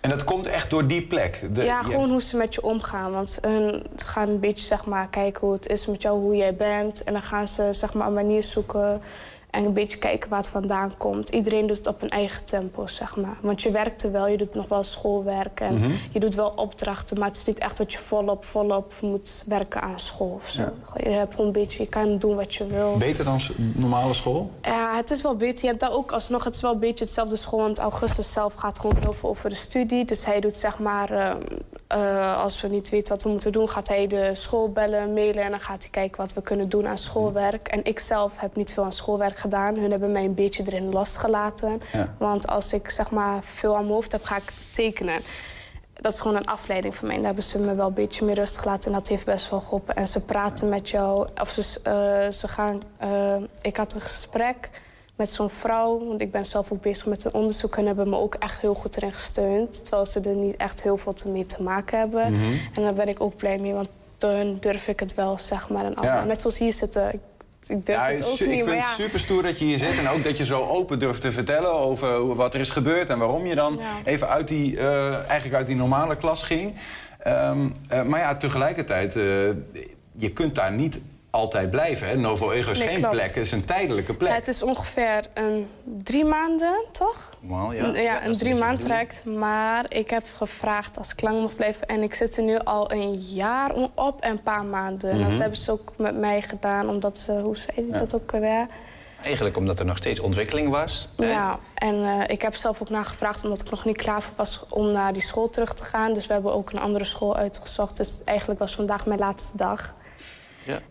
En 0.01 0.11
dat 0.11 0.25
komt 0.25 0.47
echt 0.47 0.71
door 0.71 0.87
die 0.87 1.03
plek? 1.07 1.49
De- 1.53 1.65
ja, 1.65 1.83
gewoon 1.83 2.11
hoe 2.11 2.21
ze 2.23 2.37
met 2.37 2.55
je 2.55 2.63
omgaan. 2.63 3.13
Want 3.13 3.39
hun 3.41 3.83
gaan 3.97 4.29
een 4.29 4.41
beetje 4.41 4.67
zeg 4.67 4.85
maar, 4.87 5.09
kijken 5.09 5.41
hoe 5.41 5.53
het 5.53 5.67
is 5.69 5.87
met 5.87 6.03
jou, 6.03 6.21
hoe 6.21 6.37
jij 6.37 6.55
bent. 6.55 7.03
En 7.05 7.13
dan 7.13 7.23
gaan 7.23 7.49
ze 7.49 7.69
zeg 7.73 7.95
maar, 7.95 8.07
een 8.07 8.13
manier 8.13 8.43
zoeken 8.43 9.03
En 9.51 9.65
een 9.67 9.73
beetje 9.73 9.99
kijken 9.99 10.31
waar 10.31 10.39
het 10.39 10.49
vandaan 10.49 10.93
komt. 10.97 11.29
Iedereen 11.29 11.67
doet 11.67 11.77
het 11.77 11.87
op 11.87 12.03
een 12.03 12.09
eigen 12.11 12.45
tempo, 12.45 12.87
zeg 12.87 13.17
maar. 13.17 13.37
Want 13.41 13.63
je 13.63 13.71
werkt 13.71 14.03
er 14.03 14.13
wel, 14.13 14.27
je 14.29 14.37
doet 14.37 14.55
nog 14.55 14.69
wel 14.69 14.83
schoolwerk 14.83 15.61
en 15.61 15.75
Mhm. 15.75 15.91
je 16.11 16.21
doet 16.21 16.35
wel 16.35 16.49
opdrachten. 16.49 17.19
Maar 17.19 17.29
het 17.29 17.37
is 17.37 17.45
niet 17.45 17.59
echt 17.59 17.77
dat 17.77 17.93
je 17.93 17.99
volop, 17.99 18.45
volop 18.45 18.93
moet 19.03 19.45
werken 19.47 19.83
aan 19.83 20.01
school 20.01 20.31
of 20.35 20.49
zo. 20.49 20.63
Je 20.97 21.09
hebt 21.09 21.31
gewoon 21.31 21.47
een 21.47 21.53
beetje, 21.53 21.83
je 21.83 21.89
kan 21.89 22.19
doen 22.19 22.35
wat 22.37 22.55
je 22.55 22.67
wil. 22.67 22.97
Beter 22.99 23.25
dan 23.25 23.41
normale 23.75 24.15
school? 24.15 24.51
Ja, 24.63 24.97
het 24.97 25.11
is 25.11 25.23
wel 25.23 25.37
beter. 25.37 25.61
Je 25.61 25.67
hebt 25.67 25.81
daar 25.81 25.93
ook 25.93 26.13
alsnog, 26.13 26.45
het 26.45 26.55
is 26.55 26.61
wel 26.61 26.73
een 26.73 26.79
beetje 26.79 27.05
hetzelfde 27.05 27.37
school. 27.37 27.61
Want 27.61 27.79
Augustus 27.79 28.33
zelf 28.33 28.55
gaat 28.55 28.79
gewoon 28.79 28.97
heel 29.01 29.13
veel 29.13 29.29
over 29.29 29.49
de 29.51 29.57
studie. 29.57 30.05
Dus 30.05 30.25
hij 30.25 30.41
doet 30.41 30.55
zeg 30.55 30.79
maar, 30.79 31.11
eh, 31.11 31.35
eh, 31.91 32.43
als 32.43 32.61
we 32.61 32.69
niet 32.69 32.89
weten 32.89 33.09
wat 33.13 33.23
we 33.23 33.29
moeten 33.29 33.53
doen, 33.53 33.69
gaat 33.69 33.89
hij 33.89 34.07
de 34.07 34.35
school 34.35 34.73
bellen, 34.73 35.13
mailen. 35.13 35.43
En 35.45 35.51
dan 35.51 35.61
gaat 35.61 35.81
hij 35.83 35.91
kijken 35.91 36.17
wat 36.17 36.33
we 36.33 36.43
kunnen 36.43 36.69
doen 36.69 36.87
aan 36.87 36.99
schoolwerk. 36.99 37.69
En 37.69 37.85
ik 37.85 37.99
zelf 37.99 38.41
heb 38.41 38.57
niet 38.57 38.73
veel 38.73 38.85
aan 38.85 38.93
schoolwerk 38.93 39.39
gedaan. 39.39 39.77
Hun 39.77 39.91
hebben 39.91 40.13
mij 40.13 40.25
een 40.25 40.35
beetje 40.35 40.63
erin 40.67 40.91
losgelaten. 40.91 41.81
Ja. 41.93 42.15
Want 42.19 42.47
als 42.47 42.73
ik 42.73 42.91
zeg 42.91 43.11
maar 43.11 43.43
veel 43.43 43.75
aan 43.77 43.83
mijn 43.83 43.95
hoofd 43.95 44.13
heb, 44.13 44.23
ga 44.25 44.37
ik 44.37 44.53
tekenen. 44.75 45.21
Dat 45.95 46.13
is 46.13 46.21
gewoon 46.21 46.37
een 46.37 46.47
afleiding 46.47 46.95
van 46.95 47.07
mij. 47.07 47.17
En 47.17 47.23
daar 47.23 47.33
hebben 47.33 47.51
ze 47.51 47.59
me 47.59 47.75
wel 47.75 47.87
een 47.87 47.95
beetje 47.95 48.25
meer 48.25 48.35
rust 48.35 48.59
gelaten. 48.59 48.85
En 48.93 48.99
dat 48.99 49.09
heeft 49.09 49.25
best 49.25 49.51
wel 49.51 49.61
geholpen. 49.61 49.95
En 49.97 50.07
ze 50.07 50.25
praten 50.25 50.69
met 50.69 50.89
jou. 50.89 51.29
Of 51.41 51.49
ze, 51.51 51.81
eh, 51.83 52.31
ze 52.33 52.49
gaan... 52.49 52.83
eh, 52.97 53.37
ik 53.61 53.77
had 53.77 53.95
een 53.95 54.01
gesprek 54.01 54.71
met 55.21 55.31
zo'n 55.31 55.51
vrouw. 55.51 56.07
Want 56.07 56.21
ik 56.21 56.31
ben 56.31 56.45
zelf 56.45 56.73
ook 56.73 56.83
bezig 56.83 57.07
met 57.07 57.25
een 57.25 57.33
onderzoek. 57.33 57.77
En 57.77 57.87
hebben 57.87 58.09
me 58.09 58.17
ook 58.17 58.35
echt 58.35 58.61
heel 58.61 58.75
goed 58.75 58.97
erin 58.97 59.13
gesteund. 59.13 59.81
Terwijl 59.85 60.07
ze 60.07 60.21
er 60.21 60.35
niet 60.35 60.57
echt 60.57 60.83
heel 60.83 60.97
veel 60.97 61.15
mee 61.27 61.47
te 61.47 61.63
maken 61.63 61.99
hebben. 61.99 62.33
Mhm. 62.33 62.43
En 62.75 62.83
daar 62.83 62.93
ben 62.95 63.09
ik 63.09 63.21
ook 63.21 63.37
blij 63.37 63.59
mee. 63.59 63.73
Want 63.73 63.89
dan 64.19 64.57
durf 64.61 64.89
ik 64.89 65.01
het 65.01 65.15
wel, 65.15 65.39
zeg 65.39 65.69
maar. 65.69 65.85
En 65.85 65.95
Ja. 66.03 66.25
Net 66.25 66.41
zoals 66.41 66.59
hier 66.59 66.73
zitten. 66.73 67.13
Ik, 67.69 67.87
durf 67.87 67.99
Ja, 67.99 68.11
het 68.11 68.25
ook 68.25 68.31
niet. 68.41 68.41
ik 68.41 68.65
vind 68.65 68.67
ja. 68.67 68.73
het 68.75 68.85
super 68.97 69.21
stoer 69.21 69.43
dat 69.43 69.59
je 69.59 69.65
hier 69.65 69.79
zit. 69.79 69.99
En 69.99 70.09
ook 70.09 70.25
dat 70.25 70.39
je 70.39 70.45
zo 70.45 70.67
open 70.69 70.99
durft 70.99 71.21
te 71.21 71.33
vertellen 71.33 71.73
over 71.73 72.35
wat 72.35 72.55
er 72.55 72.61
is 72.61 72.71
gebeurd. 72.71 73.09
En 73.09 73.19
waarom 73.19 73.47
je 73.47 73.55
dan 73.55 73.77
Ja. 73.79 74.11
even 74.11 74.29
uit 74.29 74.49
die, 74.49 74.79
eh, 74.79 75.15
eigenlijk 75.15 75.55
uit 75.55 75.67
die 75.67 75.77
normale 75.77 76.17
klas 76.17 76.43
ging. 76.43 76.75
Ehm, 77.19 77.59
eh, 77.89 78.03
maar 78.03 78.21
ja, 78.21 78.37
tegelijkertijd, 78.37 79.17
eh, 79.17 79.23
je 80.13 80.31
kunt 80.33 80.55
daar 80.55 80.73
niet 80.73 81.01
altijd 81.31 81.71
blijven. 81.71 82.09
Hè? 82.09 82.17
Novo 82.17 82.51
Ego 82.51 82.71
is 82.71 82.79
Nee, 82.79 82.89
geen 82.89 82.97
klopt. 82.99 83.13
plek, 83.15 83.27
het 83.27 83.37
is 83.37 83.53
een 83.53 83.65
tijdelijke 83.65 84.15
plek. 84.15 84.33
Het 84.35 84.49
is 84.49 84.63
ongeveer 84.63 85.21
een 85.35 85.67
drie 85.85 86.25
maanden, 86.25 86.85
toch? 86.93 87.37
Normaal, 87.41 87.73
ja. 87.73 87.85
Een- 87.85 88.03
Ja, 88.03 88.27
een 88.27 88.37
drie 88.39 88.55
maand 88.55 88.81
traject. 88.81 89.25
Maar 89.25 89.85
ik 89.89 90.11
heb 90.11 90.25
gevraagd 90.37 90.99
als 90.99 91.13
ik 91.13 91.21
lang 91.21 91.41
mag 91.41 91.55
blijven. 91.55 91.87
En 91.87 92.03
ik 92.03 92.15
zit 92.15 92.37
er 92.37 92.43
nu 92.43 92.59
al 92.59 92.93
een 92.93 93.15
jaar 93.15 93.75
op 93.95 94.21
en 94.21 94.31
een 94.31 94.43
paar 94.43 94.65
maanden. 94.65 95.11
En 95.11 95.19
Mhm. 95.21 95.31
dat 95.31 95.39
hebben 95.39 95.59
ze 95.59 95.73
ook 95.73 95.93
met 95.99 96.17
mij 96.17 96.43
gedaan. 96.43 96.89
Omdat 96.89 97.19
ze, 97.19 97.33
hoe 97.33 97.57
zei 97.57 97.87
je 97.87 97.93
dat 97.93 98.15
ook 98.15 98.31
weer? 98.31 98.67
Eigenlijk 99.23 99.57
omdat 99.57 99.79
er 99.79 99.85
nog 99.85 99.97
steeds 99.97 100.21
ontwikkeling 100.21 100.71
was. 100.71 101.09
hè? 101.17 101.31
Ja, 101.31 101.59
en 101.75 102.05
eh, 102.05 102.21
ik 102.27 102.43
heb 102.43 102.55
zelf 102.55 102.83
ook 102.83 102.91
nagevraagd 102.91 103.45
omdat 103.45 103.61
ik 103.61 103.71
nog 103.71 103.85
niet 103.85 103.97
klaar 103.97 104.23
voor 104.23 104.33
was 104.37 104.61
om 104.69 104.93
naar 104.93 105.13
die 105.13 105.23
school 105.23 105.51
terug 105.51 105.75
te 105.75 105.83
gaan. 105.83 106.13
Dus 106.15 106.27
we 106.27 106.33
hebben 106.33 106.53
ook 106.55 106.71
een 106.73 106.79
andere 106.81 107.05
school 107.05 107.37
uitgezocht. 107.37 107.97
Dus 107.97 108.21
eigenlijk 108.25 108.61
was 108.61 108.75
vandaag 108.75 109.07
mijn 109.07 109.19
laatste 109.19 109.57
dag. 109.57 109.95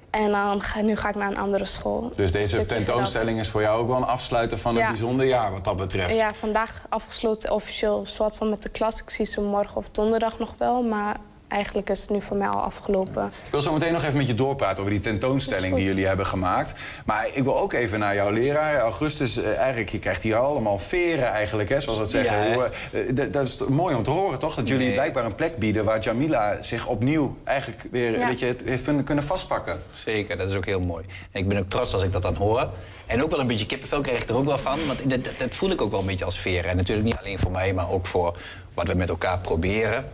En 0.09 0.31
dan 0.31 0.61
ga, 0.61 0.81
nu 0.81 0.95
ga 0.95 1.09
ik 1.09 1.15
naar 1.15 1.27
een 1.31 1.37
andere 1.37 1.65
school. 1.65 2.11
Dus 2.15 2.31
deze 2.31 2.65
tentoonstelling 2.65 3.39
is 3.39 3.49
voor 3.49 3.61
jou 3.61 3.79
ook 3.81 3.87
wel 3.87 3.97
een 3.97 4.03
afsluiten 4.03 4.59
van 4.59 4.75
een 4.75 4.81
Ja. 4.81 4.87
bijzonder 4.87 5.25
jaar 5.25 5.51
wat 5.51 5.63
dat 5.63 5.77
betreft. 5.77 6.15
Ja, 6.15 6.33
vandaag 6.33 6.81
afgesloten 6.89 7.51
officieel 7.51 8.05
soort 8.05 8.35
van 8.35 8.49
met 8.49 8.63
de 8.63 8.69
klas. 8.69 9.01
Ik 9.01 9.09
zie 9.09 9.25
ze 9.25 9.41
morgen 9.41 9.77
of 9.77 9.89
donderdag 9.89 10.39
nog 10.39 10.55
wel, 10.57 10.83
maar 10.83 11.15
eigenlijk 11.49 11.89
is 11.89 12.01
het 12.01 12.09
nu 12.09 12.21
voor 12.21 12.37
mij 12.37 12.47
al 12.47 12.61
afgelopen. 12.61 13.25
Ik 13.45 13.51
wil 13.51 13.61
zo 13.61 13.73
meteen 13.73 13.93
nog 13.93 14.03
even 14.03 14.17
met 14.17 14.27
je 14.27 14.35
doorpraten 14.35 14.77
over 14.79 14.91
die 14.91 15.01
tentoonstelling 15.01 15.75
die 15.75 15.85
jullie 15.85 16.05
hebben 16.07 16.25
gemaakt. 16.25 16.73
Maar 17.05 17.27
ik 17.33 17.43
wil 17.43 17.59
ook 17.59 17.73
even 17.73 17.99
naar 17.99 18.15
jouw 18.15 18.29
leraar. 18.31 18.79
Augustus, 18.79 19.37
eh, 19.37 19.57
eigenlijk, 19.57 19.89
je 19.89 19.99
krijgt 19.99 20.23
hier 20.23 20.35
allemaal 20.35 20.79
veren 20.79 21.27
eigenlijk, 21.31 21.69
hè, 21.69 21.79
zoals 21.81 21.99
dat 21.99 22.09
zeggen. 22.09 22.37
Ja, 22.37 22.43
hè? 22.43 22.53
Hoe, 22.53 22.69
eh, 22.91 23.31
dat 23.31 23.47
is 23.47 23.57
mooi 23.69 23.95
om 23.95 24.03
te 24.03 24.09
horen, 24.09 24.39
toch? 24.39 24.55
Dat 24.55 24.67
jullie 24.67 24.85
Nee. 24.85 24.93
blijkbaar 24.93 25.25
een 25.25 25.35
plek 25.35 25.57
bieden 25.57 25.85
waar 25.85 25.99
Jamila 25.99 26.61
zich 26.63 26.87
opnieuw 26.87 27.37
eigenlijk 27.43 27.83
weer 27.91 28.11
Ja. 28.19 28.27
dat 28.27 28.39
je 28.39 28.45
het 28.45 28.61
heeft 28.65 28.83
kunnen- 28.83 29.03
kunnen 29.03 29.23
vastpakken. 29.23 29.81
Zeker, 29.93 30.37
dat 30.37 30.49
is 30.49 30.55
ook 30.55 30.65
heel 30.65 30.79
mooi. 30.81 31.05
En 31.31 31.39
ik 31.41 31.47
ben 31.47 31.57
ook 31.57 31.69
trots 31.69 31.93
als 31.93 32.03
ik 32.03 32.11
dat 32.11 32.21
dan 32.21 32.35
hoor. 32.35 32.69
En 33.05 33.23
ook 33.23 33.31
wel 33.31 33.39
een 33.39 33.47
beetje 33.47 33.65
kippenvel 33.65 34.01
krijg 34.01 34.21
ik 34.21 34.29
er 34.29 34.37
ook 34.37 34.45
wel 34.45 34.57
van. 34.57 34.77
Want 34.87 35.09
dat, 35.09 35.23
dat- 35.25 35.37
dat 35.37 35.55
voel 35.55 35.69
ik 35.69 35.81
ook 35.81 35.91
wel 35.91 35.99
een 35.99 36.05
beetje 36.05 36.25
als 36.25 36.39
veren. 36.39 36.69
En 36.69 36.77
natuurlijk 36.77 37.07
niet 37.07 37.17
alleen 37.23 37.39
voor 37.39 37.51
mij, 37.51 37.73
maar 37.73 37.91
ook 37.91 38.05
voor 38.05 38.37
wat 38.73 38.87
we 38.87 38.93
met 38.93 39.09
elkaar 39.09 39.37
proberen. 39.37 40.05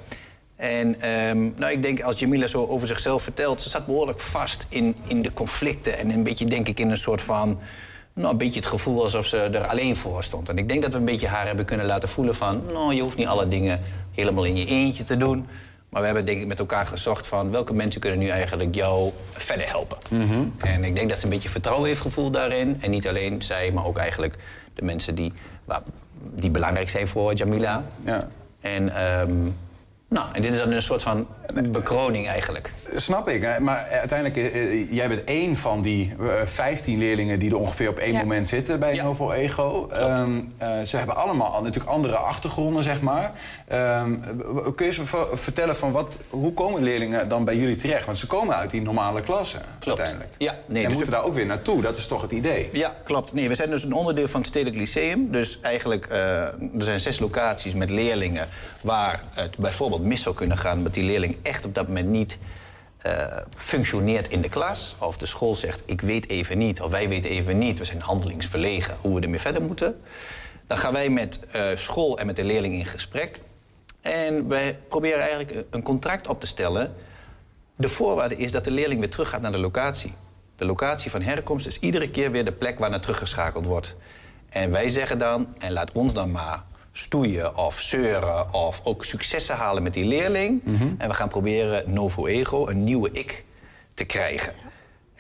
En 0.56 1.02
ehm, 1.02 1.50
nou, 1.56 1.72
ik 1.72 1.82
denk 1.82 2.02
als 2.02 2.20
Jamila 2.20 2.48
zo 2.48 2.66
over 2.66 2.88
zichzelf 2.88 3.24
vertelt... 3.24 3.62
ze 3.62 3.70
zat 3.70 3.86
behoorlijk 3.86 4.20
vast 4.20 4.66
in, 4.70 4.96
in 5.08 5.22
de 5.22 5.34
conflicten. 5.34 5.98
En 5.98 6.10
een 6.10 6.24
beetje, 6.24 6.46
denk 6.46 6.68
ik, 6.68 6.80
in 6.80 6.90
een 6.90 6.98
soort 6.98 7.22
van... 7.22 7.60
Nou, 8.14 8.32
een 8.32 8.38
beetje 8.38 8.60
het 8.60 8.70
gevoel 8.70 9.04
alsof 9.04 9.26
ze 9.26 9.38
er 9.38 9.68
alleen 9.68 9.96
voor 9.96 10.24
stond. 10.24 10.50
En 10.50 10.58
ik 10.58 10.68
denk 10.68 10.82
dat 10.82 10.92
we 10.92 10.98
een 10.98 11.06
beetje 11.06 11.28
haar 11.28 11.46
hebben 11.46 11.66
kunnen 11.66 11.86
laten 11.86 12.10
voelen 12.10 12.36
van... 12.36 12.64
nou, 12.74 12.94
je 12.94 13.02
hoeft 13.02 13.18
niet 13.18 13.28
alle 13.28 13.48
dingen 13.48 13.82
helemaal 14.12 14.44
in 14.44 14.58
je 14.58 14.66
eentje 14.66 15.04
te 15.04 15.18
doen. 15.18 15.48
Maar 15.90 16.02
we 16.02 16.06
hebben 16.08 16.26
denk 16.26 16.42
ik 16.42 16.48
met 16.48 16.60
elkaar 16.60 16.88
gezocht 16.88 17.28
van... 17.28 17.52
welke 17.52 17.74
mensen 17.74 18.02
kunnen 18.02 18.20
nu 18.20 18.28
eigenlijk 18.28 18.76
jou 18.76 19.12
verder 19.32 19.70
helpen. 19.70 19.98
En 20.58 20.84
ik 20.84 20.96
denk 20.96 21.10
dat 21.10 21.18
ze 21.18 21.24
een 21.24 21.30
beetje 21.30 21.50
vertrouwen 21.50 21.88
heeft 21.88 22.02
gevoeld 22.02 22.34
daarin. 22.34 22.78
En 22.82 22.92
niet 22.92 23.08
alleen 23.08 23.42
zij, 23.42 23.72
maar 23.72 23.86
ook 23.86 23.98
eigenlijk 23.98 24.36
de 24.74 24.86
mensen 24.86 25.16
die, 25.16 25.34
die 26.20 26.50
belangrijk 26.50 26.90
zijn 26.90 27.08
voor 27.08 27.34
Jamila. 27.34 27.84
Ja. 28.06 28.28
En, 28.62 28.96
ehm, 28.96 29.32
nou, 30.16 30.28
en 30.34 30.42
dit 30.42 30.52
is 30.52 30.58
dan 30.58 30.72
een 30.72 30.82
soort 30.82 31.02
van 31.02 31.28
bekroning 31.72 32.28
eigenlijk. 32.28 32.72
Snap 32.96 33.30
ik, 33.30 33.60
maar 33.60 33.88
uiteindelijk, 33.92 34.54
eh, 34.54 34.64
eh, 34.82 34.92
jij 34.92 35.08
bent 35.08 35.24
één 35.24 35.56
van 35.56 35.82
die 35.82 36.14
eh, 36.20 36.46
15 36.46 36.98
leerlingen 36.98 37.40
die 37.40 37.50
er 37.50 37.58
ongeveer 37.58 37.90
op 37.90 37.98
één 37.98 38.12
Ja. 38.14 38.20
moment 38.20 38.48
zitten 38.48 38.80
bij 38.80 38.96
Ja. 38.96 39.04
Novo 39.04 39.32
Ego. 39.32 39.90
Ehm, 39.92 40.42
eh, 40.58 40.82
ze 40.82 40.98
hebben 40.98 41.16
allemaal 41.16 41.48
al 41.54 41.62
natuurlijk 41.62 41.94
andere 41.94 42.16
achtergronden, 42.16 42.84
zeg 42.84 43.02
maar. 43.02 43.32
Ehm, 43.68 44.12
w- 44.38 44.76
kun 44.76 44.86
je 44.86 44.92
eens 45.00 45.10
ver- 45.10 45.38
vertellen 45.38 45.76
van 45.76 45.92
wat, 45.92 46.18
hoe 46.30 46.54
komen 46.54 46.84
leerlingen 46.84 47.30
dan 47.30 47.46
bij 47.46 47.56
jullie 47.58 47.76
terecht? 47.76 48.06
Want 48.06 48.18
ze 48.18 48.28
komen 48.28 48.56
uit 48.56 48.70
die 48.70 48.82
normale 48.82 49.22
klassen 49.22 49.62
uiteindelijk. 49.86 50.30
Ja, 50.38 50.54
nee, 50.66 50.82
en 50.84 50.88
dus 50.90 50.98
moeten 50.98 51.14
daar 51.14 51.24
ook 51.24 51.34
weer 51.34 51.46
naartoe, 51.46 51.82
dat 51.82 51.98
is 51.98 52.08
toch 52.08 52.22
het 52.22 52.32
idee? 52.32 52.70
Ja, 52.74 52.94
klopt. 53.04 53.34
Nee, 53.34 53.48
we 53.48 53.56
zijn 53.56 53.70
dus 53.70 53.84
een 53.84 53.94
onderdeel 53.94 54.28
van 54.28 54.40
het 54.40 54.50
Stedelijk 54.50 54.78
Lyceum. 54.78 55.32
Dus 55.32 55.60
eigenlijk, 55.62 56.06
eh, 56.06 56.20
er 56.42 56.54
zijn 56.78 57.00
zes 57.00 57.20
locaties 57.20 57.74
met 57.74 57.90
leerlingen... 57.90 58.48
waar 58.82 59.22
het 59.34 59.58
bijvoorbeeld 59.58 60.04
mis 60.06 60.22
zou 60.22 60.36
kunnen 60.36 60.58
gaan... 60.58 60.78
omdat 60.78 60.94
die 60.94 61.04
leerling 61.04 61.38
echt 61.42 61.66
op 61.66 61.76
dat 61.76 61.88
moment 61.88 62.08
niet 62.08 62.38
eh, 62.98 63.38
functioneert 63.56 64.28
in 64.28 64.42
de 64.42 64.50
klas. 64.50 64.96
Of 65.00 65.18
de 65.18 65.26
school 65.26 65.56
zegt, 65.56 65.84
ik 65.86 66.02
weet 66.02 66.30
even 66.30 66.58
niet, 66.58 66.82
of 66.82 66.92
wij 66.92 67.10
weten 67.10 67.30
even 67.30 67.58
niet... 67.58 67.78
we 67.78 67.86
zijn 67.86 68.02
handelingsverlegen, 68.02 68.98
hoe 69.02 69.16
we 69.16 69.22
ermee 69.22 69.40
verder 69.40 69.62
moeten. 69.62 70.02
Dan 70.68 70.78
gaan 70.78 70.94
wij 70.94 71.10
met 71.10 71.48
eh, 71.52 71.76
school 71.76 72.20
en 72.20 72.26
met 72.26 72.36
de 72.36 72.44
leerling 72.44 72.74
in 72.74 72.86
gesprek. 72.86 73.40
En 74.02 74.48
wij 74.48 74.80
proberen 74.88 75.20
eigenlijk 75.20 75.66
een 75.70 75.84
contract 75.84 76.28
op 76.28 76.40
te 76.40 76.48
stellen... 76.48 76.96
De 77.78 77.90
voorwaarde 77.90 78.38
is 78.38 78.52
dat 78.52 78.64
de 78.64 78.72
leerling 78.72 79.00
weer 79.00 79.10
teruggaat 79.10 79.42
naar 79.42 79.52
de 79.52 79.58
locatie. 79.58 80.14
De 80.56 80.66
locatie 80.66 81.12
van 81.12 81.22
herkomst 81.22 81.68
is 81.68 81.80
iedere 81.80 82.10
keer 82.10 82.32
weer 82.32 82.46
de 82.46 82.52
plek 82.52 82.80
waar 82.80 82.90
naar 82.90 83.00
teruggeschakeld 83.00 83.66
wordt. 83.66 83.96
En 84.50 84.72
wij 84.72 84.90
zeggen 84.90 85.20
dan, 85.20 85.56
en 85.58 85.72
laat 85.72 85.92
ons 85.92 86.14
dan 86.14 86.32
maar 86.32 86.64
stoeien 86.98 87.58
of 87.58 87.82
zeuren 87.82 88.54
of 88.54 88.82
ook 88.84 89.06
successen 89.06 89.56
halen 89.56 89.84
met 89.84 89.94
die 89.94 90.06
leerling. 90.06 90.62
En 90.98 91.08
we 91.08 91.14
gaan 91.14 91.30
proberen 91.30 91.94
Novo 91.94 92.26
Ego, 92.26 92.68
een 92.68 92.84
nieuwe 92.84 93.10
ik, 93.12 93.44
te 93.94 94.06
krijgen. 94.06 94.54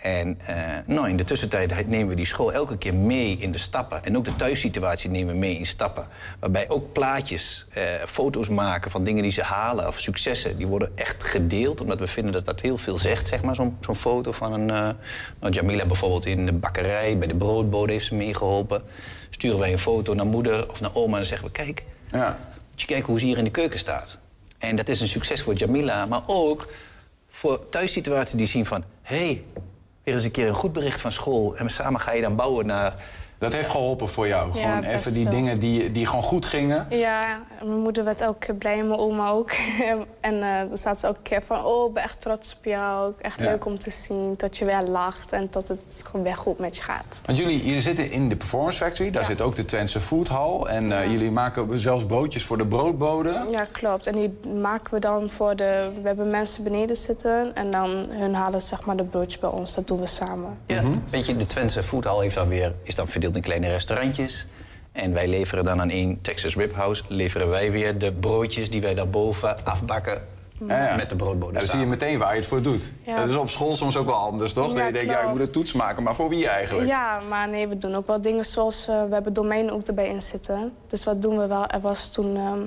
En 0.06 0.40
eh, 0.46 0.56
nou, 0.86 1.10
in 1.10 1.18
de 1.18 1.24
tussentijd 1.24 1.88
nemen 1.88 2.08
we 2.08 2.16
die 2.16 2.26
school 2.26 2.54
elke 2.54 2.78
keer 2.78 2.94
mee 2.94 3.38
in 3.38 3.52
de 3.52 3.58
stappen. 3.58 4.04
En 4.04 4.18
ook 4.18 4.26
de 4.26 4.36
thuissituatie 4.36 5.10
nemen 5.10 5.34
we 5.34 5.40
mee 5.40 5.58
in 5.58 5.66
stappen. 5.66 6.08
Waarbij 6.40 6.70
ook 6.70 6.94
plaatjes, 6.94 7.66
eh, 7.74 7.84
foto's 8.08 8.50
maken 8.50 8.92
van 8.92 9.04
dingen 9.04 9.24
die 9.24 9.32
ze 9.32 9.42
halen 9.42 9.88
of 9.88 10.00
successen... 10.00 10.58
die 10.58 10.68
worden 10.68 10.92
echt 10.96 11.24
gedeeld, 11.24 11.82
omdat 11.82 12.00
we 12.00 12.08
vinden 12.08 12.34
dat 12.34 12.46
dat 12.46 12.62
heel 12.62 12.78
veel 12.78 12.98
zegt. 12.98 13.28
Zeg 13.28 13.42
maar, 13.42 13.56
zo'n 13.56 13.78
zo'n 13.80 13.96
foto 13.96 14.32
van 14.32 14.54
een... 14.54 14.70
eh, 14.70 14.90
nou, 15.40 15.54
Jamila 15.54 15.86
bijvoorbeeld 15.86 16.26
in 16.26 16.46
de 16.46 16.54
bakkerij, 16.54 17.18
bij 17.18 17.28
de 17.28 17.36
broodbode 17.36 17.92
heeft 17.92 18.06
ze 18.06 18.16
meegeholpen. 18.16 18.82
Sturen 19.30 19.60
wij 19.60 19.72
een 19.72 19.80
foto 19.80 20.14
naar 20.14 20.26
moeder 20.26 20.70
of 20.70 20.82
naar 20.82 20.92
oma 20.94 21.12
en 21.12 21.18
dan 21.18 21.26
zeggen 21.26 21.48
we... 21.48 21.54
kijk, 21.54 21.84
Ja. 22.12 22.40
moet 22.72 22.82
je 22.82 22.88
kijken 22.88 23.06
hoe 23.06 23.20
ze 23.20 23.26
hier 23.26 23.38
in 23.38 23.44
de 23.44 23.52
keuken 23.52 23.80
staat. 23.80 24.20
En 24.58 24.76
dat 24.76 24.90
is 24.90 25.02
een 25.02 25.08
succes 25.08 25.42
voor 25.42 25.54
Jamila, 25.54 26.06
maar 26.06 26.22
ook 26.28 26.70
voor 27.28 27.70
thuissituaties 27.70 28.38
die 28.38 28.48
zien 28.48 28.66
van... 28.66 28.84
hé, 29.02 29.26
hey, 29.26 29.44
weer 30.06 30.16
eens 30.16 30.24
een 30.24 30.32
keer 30.32 30.48
een 30.48 30.54
goed 30.54 30.74
bericht 30.74 31.02
van 31.02 31.12
school. 31.12 31.58
En 31.58 31.70
samen 31.70 32.02
ga 32.02 32.12
je 32.12 32.22
dan 32.22 32.36
bouwen 32.36 32.66
naar 32.66 32.94
Dat 33.38 33.54
heeft 33.54 33.70
geholpen 33.70 34.10
voor 34.10 34.28
jou. 34.28 34.58
Ja, 34.60 34.62
gewoon 34.78 34.84
even 34.84 35.14
die 35.14 35.24
wel. 35.24 35.34
dingen 35.34 35.60
die, 35.60 35.92
die 35.92 36.06
gewoon 36.06 36.24
goed 36.24 36.46
gingen. 36.46 36.86
Ja, 36.90 37.42
mijn 37.64 37.80
moeder 37.80 38.04
werd 38.04 38.22
elke 38.22 38.40
keer 38.46 38.56
blij 38.56 38.80
en 38.80 38.88
mijn 38.88 39.00
oma 39.00 39.30
ook. 39.30 39.52
en 40.22 40.44
eh, 40.44 40.68
dan 40.70 40.78
staat 40.78 41.00
ze 41.00 41.06
elke 41.08 41.20
keer 41.22 41.42
van, 41.44 41.64
oh, 41.66 41.88
ik 41.88 41.94
ben 41.94 42.04
echt 42.04 42.22
trots 42.22 42.56
op 42.58 42.66
jou. 42.66 43.14
Echt 43.22 43.40
Ja. 43.40 43.46
leuk 43.46 43.66
om 43.66 43.80
te 43.80 43.90
zien, 43.90 44.34
dat 44.38 44.58
je 44.58 44.66
weer 44.66 44.82
lacht 44.82 45.32
en 45.32 45.48
dat 45.52 45.68
het 45.68 45.80
gewoon 46.06 46.24
weer 46.26 46.36
goed 46.36 46.60
met 46.60 46.78
je 46.78 46.84
gaat. 46.84 47.20
Want 47.26 47.38
jullie, 47.38 47.66
jullie 47.66 47.82
zitten 47.82 48.12
in 48.12 48.30
de 48.30 48.36
Performance 48.36 48.84
Factory. 48.84 49.12
Daar 49.12 49.26
zit 49.26 49.42
ook 49.42 49.56
de 49.56 49.66
Twentse 49.66 50.00
Food 50.00 50.28
Hall. 50.28 50.62
En 50.62 50.92
eh, 50.92 51.12
jullie 51.12 51.32
maken 51.32 51.80
zelfs 51.80 52.06
broodjes 52.06 52.44
voor 52.44 52.58
de 52.58 52.66
broodboden. 52.66 53.50
Ja, 53.50 53.66
klopt. 53.72 54.08
En 54.08 54.16
die 54.16 54.40
maken 54.62 54.94
we 54.94 55.00
dan 55.00 55.30
voor 55.30 55.56
de... 55.56 55.90
We 56.02 56.08
hebben 56.08 56.30
mensen 56.30 56.64
beneden 56.64 56.96
zitten 56.96 57.56
en 57.56 57.72
dan 57.72 57.90
hun 58.10 58.34
halen 58.34 58.62
zeg 58.62 58.86
maar 58.86 58.96
de 58.98 59.04
broodjes 59.04 59.40
bij 59.40 59.50
ons. 59.50 59.76
Dat 59.76 59.88
doen 59.88 60.00
we 60.00 60.06
samen. 60.06 60.58
Ja, 60.66 60.82
weet 61.12 61.26
je, 61.26 61.38
de 61.38 61.46
Twentse 61.48 61.84
Foodhall 61.84 62.22
heeft 62.22 62.36
dan 62.36 62.48
weer, 62.48 62.74
is 62.84 62.96
dan 62.96 63.08
verdeeld 63.08 63.35
in 63.36 63.42
kleine 63.42 63.68
restaurantjes. 63.68 64.46
En 64.92 65.14
wij 65.14 65.28
leveren 65.28 65.64
dan 65.64 65.82
aan 65.82 65.90
één 65.90 66.22
Texas 66.22 66.56
Rib 66.56 66.76
House... 66.76 67.04
leveren 67.08 67.50
wij 67.50 67.72
weer 67.72 67.98
de 67.98 68.12
broodjes 68.12 68.70
die 68.70 68.82
wij 68.82 68.94
daarboven 68.94 69.66
afbakken... 69.66 70.22
Ja, 70.68 70.86
ja. 70.88 70.96
met 70.96 71.10
de 71.10 71.16
broodboden 71.16 71.54
Ja, 71.54 71.60
dan 71.60 71.70
zie 71.70 71.80
je 71.80 71.86
meteen 71.86 72.18
waar 72.18 72.34
je 72.34 72.40
het 72.40 72.48
voor 72.48 72.62
doet. 72.62 72.92
Ja. 73.06 73.18
Dat 73.18 73.30
is 73.30 73.36
op 73.36 73.50
school 73.50 73.76
soms 73.76 73.98
ook 73.98 74.06
wel 74.06 74.16
anders, 74.16 74.54
toch? 74.54 74.68
Ja, 74.72 74.78
dat 74.78 74.86
je 74.86 74.94
denkt, 74.94 75.12
ja, 75.12 75.22
ik 75.22 75.30
moet 75.30 75.40
een 75.40 75.52
toets 75.52 75.74
maken. 75.74 76.04
Maar 76.04 76.16
voor 76.16 76.30
wie 76.30 76.48
eigenlijk? 76.48 76.88
Ja, 76.88 77.20
maar 77.30 77.50
nee, 77.50 77.68
we 77.68 77.78
doen 77.78 77.96
ook 77.96 78.08
wel 78.08 78.22
dingen 78.22 78.46
zoals... 78.46 78.88
eh, 78.88 79.04
we 79.04 79.14
hebben 79.14 79.34
domein 79.34 79.72
ook 79.72 79.88
erbij 79.88 80.08
in 80.08 80.22
zitten. 80.22 80.74
Dus 80.88 81.04
wat 81.04 81.22
doen 81.22 81.38
we 81.38 81.48
wel? 81.48 81.68
Er 81.68 81.82
was 81.82 82.10
toen... 82.10 82.36
ehm, 82.36 82.60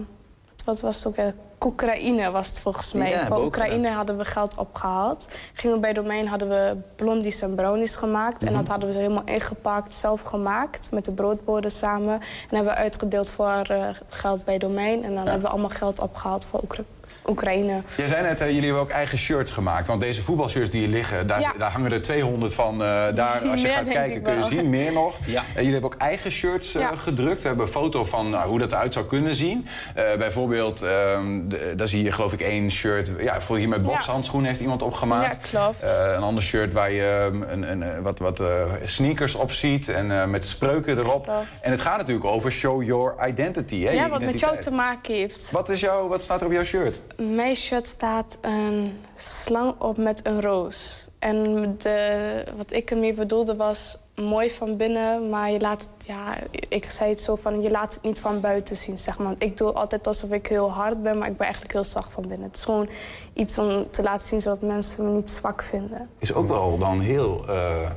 wat 0.65 0.81
was 0.81 1.05
het 1.05 1.07
ook? 1.07 1.33
Oekraïne 1.65 2.31
was 2.31 2.49
het 2.49 2.59
volgens 2.59 2.93
mij. 2.93 3.11
Ja, 3.11 3.39
Oekraïne 3.39 3.89
hadden 3.89 4.17
we 4.17 4.25
geld 4.25 4.57
opgehaald. 4.57 5.35
Gingen 5.53 5.77
we 5.77 5.83
bij 5.83 5.93
domein 5.93 6.27
hadden 6.27 6.49
we 6.49 6.77
blondies 6.97 7.41
en 7.43 7.55
brownies 7.55 7.97
gemaakt. 7.97 8.45
En 8.45 8.53
dat 8.53 8.69
hadden 8.69 8.89
we 8.91 8.97
helemaal 8.97 9.25
ingepakt, 9.25 9.95
zelf 9.95 10.21
gemaakt. 10.21 10.91
Met 10.91 11.05
de 11.05 11.13
broodborden 11.13 11.71
samen. 11.71 12.21
En 12.51 12.57
hebben 12.57 12.73
we 12.73 12.79
uitgedeeld 12.79 13.31
voor 13.31 13.63
eh, 13.69 13.89
geld 14.09 14.45
bij 14.45 14.59
domein. 14.59 15.05
En 15.05 15.15
dan 15.15 15.25
hebben 15.25 15.43
we 15.43 15.49
allemaal 15.49 15.69
geld 15.69 16.01
opgehaald 16.01 16.45
voor 16.45 16.61
Oekra- 16.63 16.85
Oekraïne. 17.29 17.83
Jij 17.97 18.07
zei 18.07 18.23
net, 18.23 18.41
eh, 18.41 18.47
jullie 18.47 18.63
hebben 18.65 18.81
ook 18.83 18.91
eigen 18.91 19.19
shirts 19.19 19.51
gemaakt. 19.51 19.87
Want 19.87 20.01
deze 20.01 20.23
voetbalshirts 20.23 20.71
die 20.71 20.81
hier 20.81 20.89
liggen, 20.89 21.27
daar, 21.27 21.41
Ja. 21.41 21.53
daar 21.59 21.71
hangen 21.71 21.93
er 21.93 22.03
200 22.03 22.55
van. 22.55 22.73
eh, 22.73 22.79
daar, 23.15 23.41
als 23.51 23.61
je 23.61 23.67
Meer, 23.67 23.77
gaat 23.77 23.89
kijken, 23.89 24.23
kun 24.23 24.33
je 24.33 24.39
wel. 24.39 24.49
zien, 24.49 24.71
meer 24.71 24.93
nog. 24.93 25.19
Ja. 25.27 25.41
Eh, 25.49 25.55
jullie 25.57 25.73
hebben 25.73 25.91
ook 25.93 26.01
eigen 26.01 26.31
shirts 26.31 26.73
Ja. 26.73 26.93
gedrukt. 26.97 27.43
We 27.43 27.49
hebben 27.49 27.67
een 27.67 27.73
foto 27.73 28.05
van 28.05 28.31
nou, 28.31 28.49
hoe 28.49 28.59
dat 28.59 28.73
eruit 28.73 28.93
zou 28.93 29.05
kunnen 29.07 29.35
zien. 29.35 29.67
Eh, 29.95 30.05
bijvoorbeeld, 30.19 30.83
ehm, 30.83 31.41
daar 31.77 31.89
zie 31.89 32.03
je 32.03 32.13
geloof 32.13 32.33
ik 32.33 32.41
één 32.41 32.71
shirt. 32.71 33.11
Ja, 33.21 33.41
voor 33.41 33.57
hier 33.57 33.69
met 33.69 33.83
bokshandschoenen 33.83 34.49
heeft 34.49 34.61
iemand 34.61 34.83
opgemaakt. 34.83 35.39
Ja, 35.51 35.59
klopt. 35.61 35.83
Eh, 35.83 36.13
een 36.17 36.23
ander 36.23 36.43
shirt 36.43 36.73
waar 36.73 36.91
je 36.93 37.29
ehm, 37.33 37.43
een, 37.43 37.71
een, 37.71 37.83
eh, 37.83 37.99
wat, 38.03 38.19
wat 38.19 38.41
eh, 38.41 38.47
sneakers 38.85 39.35
op 39.35 39.53
ziet. 39.53 39.89
En 39.89 40.21
eh, 40.21 40.25
met 40.27 40.45
spreuken 40.45 40.99
erop. 40.99 41.23
Klopt. 41.25 41.47
En 41.63 41.71
het 41.71 41.81
gaat 41.81 41.97
natuurlijk 41.99 42.27
over 42.27 42.53
show 42.53 42.83
your 42.85 43.15
identity. 43.29 43.85
Hè, 43.85 43.91
ja, 43.91 44.03
je 44.05 44.11
wat 44.11 44.21
met 44.21 44.41
jou 44.41 44.59
te 44.59 44.71
maken 44.71 45.15
heeft. 45.15 45.51
Wat, 45.51 45.69
is 45.69 45.81
jouw, 45.81 46.09
wat 46.09 46.23
staat 46.23 46.41
er 46.41 46.47
op 46.47 46.53
jouw 46.53 46.65
shirt? 46.65 47.01
Mijn 47.23 47.57
shirt 47.57 47.87
staat 47.87 48.39
een 48.41 49.01
slang 49.15 49.75
op 49.79 49.97
met 49.97 50.21
een 50.23 50.41
roos. 50.41 51.09
En 51.19 51.63
de, 51.79 52.45
wat 52.57 52.73
ik 52.73 52.91
ermee 52.91 53.15
bedoelde 53.15 53.57
was 53.57 53.99
mooi 54.17 54.51
van 54.51 54.77
binnen, 54.77 55.29
maar 55.29 55.51
je 55.51 55.61
laat 55.61 55.83
het, 55.83 56.07
ja, 56.07 56.37
ik 56.69 56.91
zei 56.91 57.11
het 57.11 57.21
zo 57.21 57.37
van, 57.37 57.63
je 57.63 57.71
laat 57.71 57.95
het 57.95 58.03
niet 58.03 58.21
van 58.21 58.41
buiten 58.41 58.77
zien, 58.77 58.99
zeg 58.99 59.19
maar. 59.19 59.27
Want 59.27 59.43
ik 59.43 59.57
doe 59.57 59.73
altijd 59.73 60.07
alsof 60.07 60.31
ik 60.31 60.47
heel 60.47 60.71
hard 60.71 61.03
ben, 61.03 61.19
maar 61.19 61.29
ik 61.29 61.37
ben 61.37 61.47
eigenlijk 61.47 61.73
heel 61.73 61.85
zacht 61.85 62.13
van 62.13 62.29
binnen. 62.29 62.47
Het 62.47 62.57
is 62.57 62.65
gewoon 62.65 62.89
iets 63.33 63.59
om 63.59 63.91
te 63.91 64.03
laten 64.03 64.27
zien 64.27 64.41
zodat 64.41 64.63
mensen 64.63 65.05
me 65.05 65.11
niet 65.11 65.31
zwak 65.31 65.63
vinden. 65.63 66.09
is 66.19 66.33
ook 66.33 66.49
wel 66.49 66.79
dan 66.79 67.01
heel 67.01 67.45
eh, 67.49 67.91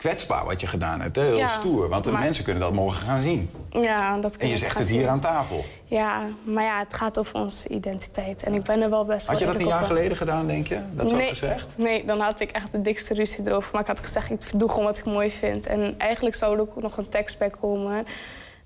kwetsbaar 0.00 0.44
wat 0.44 0.60
je 0.60 0.66
gedaan 0.66 1.00
hebt. 1.00 1.16
Hè? 1.16 1.22
Heel 1.22 1.36
Ja, 1.36 1.46
stoer. 1.46 1.88
Want 1.88 2.04
de 2.04 2.10
maar- 2.10 2.22
mensen 2.22 2.44
kunnen 2.44 2.62
dat 2.62 2.72
morgen 2.72 3.06
gaan 3.06 3.22
zien. 3.22 3.50
Ja, 3.70 4.18
dat 4.18 4.36
En 4.36 4.48
je 4.48 4.56
zegt 4.56 4.78
het 4.78 4.88
hier 4.88 4.98
zien. 5.00 5.08
aan 5.08 5.20
tafel. 5.20 5.64
Ja, 5.84 6.22
maar 6.42 6.64
ja, 6.64 6.78
het 6.78 6.94
gaat 6.94 7.18
over 7.18 7.34
onze 7.34 7.68
identiteit. 7.68 8.42
En 8.42 8.54
ik 8.54 8.62
ben 8.62 8.82
er 8.82 8.90
wel 8.90 9.04
best 9.04 9.26
Had 9.26 9.38
je 9.38 9.46
dat 9.46 9.54
een 9.54 9.66
jaar 9.66 9.74
over. 9.82 9.86
geleden 9.96 10.16
gedaan, 10.16 10.46
denk 10.46 10.66
je? 10.66 10.78
Dat 10.92 11.12
nee, 11.12 11.28
gezegd? 11.28 11.66
Nee, 11.76 12.04
dan 12.04 12.20
had 12.20 12.40
ik 12.40 12.50
echt 12.50 12.72
de 12.72 12.80
dikste 12.82 13.14
ruzie 13.14 13.46
erover. 13.46 13.68
Maar 13.72 13.80
ik 13.80 13.86
had 13.86 13.98
gezegd, 14.00 14.30
ik 14.30 14.40
doe 14.58 14.68
gewoon 14.68 14.84
wat 14.84 14.98
ik 14.98 15.04
mooi 15.04 15.30
vind. 15.30 15.66
En 15.66 15.94
eigenlijk 15.98 16.34
zou 16.36 16.54
er 16.54 16.60
ook 16.60 16.82
nog 16.82 16.96
een 16.96 17.08
tekst 17.08 17.38
bij 17.38 17.50
komen. 17.60 18.06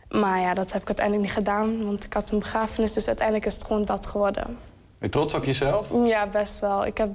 Maar 0.08 0.40
ja, 0.40 0.54
dat 0.54 0.72
heb 0.72 0.80
ik 0.82 0.86
uiteindelijk 0.88 1.26
niet 1.26 1.36
gedaan. 1.36 1.84
Want 1.84 2.04
ik 2.04 2.12
had 2.12 2.30
een 2.30 2.38
begrafenis, 2.38 2.92
dus 2.92 3.06
uiteindelijk 3.06 3.46
is 3.46 3.54
het 3.54 3.64
gewoon 3.64 3.84
dat 3.84 4.06
geworden. 4.06 4.44
Ben 4.44 4.56
je 4.98 5.08
trots 5.08 5.34
op 5.34 5.44
jezelf? 5.44 5.86
Ja, 6.04 6.26
best 6.26 6.58
wel. 6.60 6.86
Ik, 6.86 6.98
heb, 6.98 7.08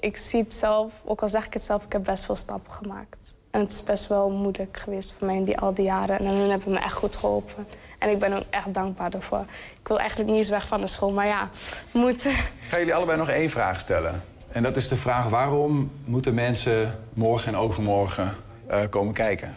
ik 0.00 0.16
zie 0.16 0.42
het 0.42 0.54
zelf, 0.54 0.92
ook 1.04 1.22
al 1.22 1.28
zeg 1.28 1.46
ik 1.46 1.52
het 1.52 1.62
zelf, 1.62 1.84
ik 1.84 1.92
heb 1.92 2.04
best 2.04 2.24
veel 2.24 2.36
stappen 2.36 2.72
gemaakt. 2.72 3.36
En 3.50 3.60
het 3.60 3.72
is 3.72 3.82
best 3.82 4.06
wel 4.06 4.30
moeilijk 4.30 4.76
geweest 4.76 5.12
voor 5.12 5.26
mij 5.26 5.36
in 5.36 5.44
die, 5.44 5.58
al 5.58 5.74
die 5.74 5.84
jaren. 5.84 6.18
En 6.18 6.26
hun 6.26 6.50
hebben 6.50 6.72
me 6.72 6.78
echt 6.78 6.94
goed 6.94 7.16
geholpen. 7.16 7.66
En 7.98 8.10
ik 8.10 8.18
ben 8.18 8.32
ook 8.32 8.44
echt 8.50 8.74
dankbaar 8.74 9.10
daarvoor. 9.10 9.44
Ik 9.80 9.88
wil 9.88 9.98
eigenlijk 9.98 10.28
niet 10.28 10.38
eens 10.38 10.48
weg 10.48 10.66
van 10.66 10.80
de 10.80 10.86
school, 10.86 11.10
maar 11.10 11.26
ja, 11.26 11.50
moet. 11.90 12.24
Ik 12.24 12.50
ga 12.68 12.78
jullie 12.78 12.94
allebei 12.94 13.18
nog 13.18 13.28
één 13.28 13.50
vraag 13.50 13.80
stellen. 13.80 14.22
En 14.48 14.62
dat 14.62 14.76
is 14.76 14.88
de 14.88 14.96
vraag: 14.96 15.28
waarom 15.28 15.90
moeten 16.04 16.34
mensen 16.34 16.98
morgen 17.14 17.52
en 17.52 17.58
overmorgen 17.58 18.36
eh, 18.66 18.80
komen 18.90 19.14
kijken? 19.14 19.56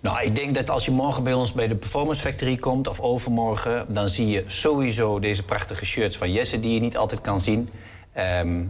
Nou, 0.00 0.22
ik 0.22 0.36
denk 0.36 0.54
dat 0.54 0.70
als 0.70 0.84
je 0.84 0.90
morgen 0.90 1.22
bij 1.22 1.32
ons 1.32 1.52
bij 1.52 1.68
de 1.68 1.74
Performance 1.74 2.22
Factory 2.22 2.56
komt 2.56 2.88
of 2.88 3.00
overmorgen, 3.00 3.94
dan 3.94 4.08
zie 4.08 4.26
je 4.26 4.44
sowieso 4.46 5.18
deze 5.18 5.42
prachtige 5.42 5.86
shirts 5.86 6.16
van 6.16 6.32
Jesse 6.32 6.60
die 6.60 6.74
je 6.74 6.80
niet 6.80 6.96
altijd 6.96 7.20
kan 7.20 7.40
zien. 7.40 7.70
Ehm, 8.12 8.62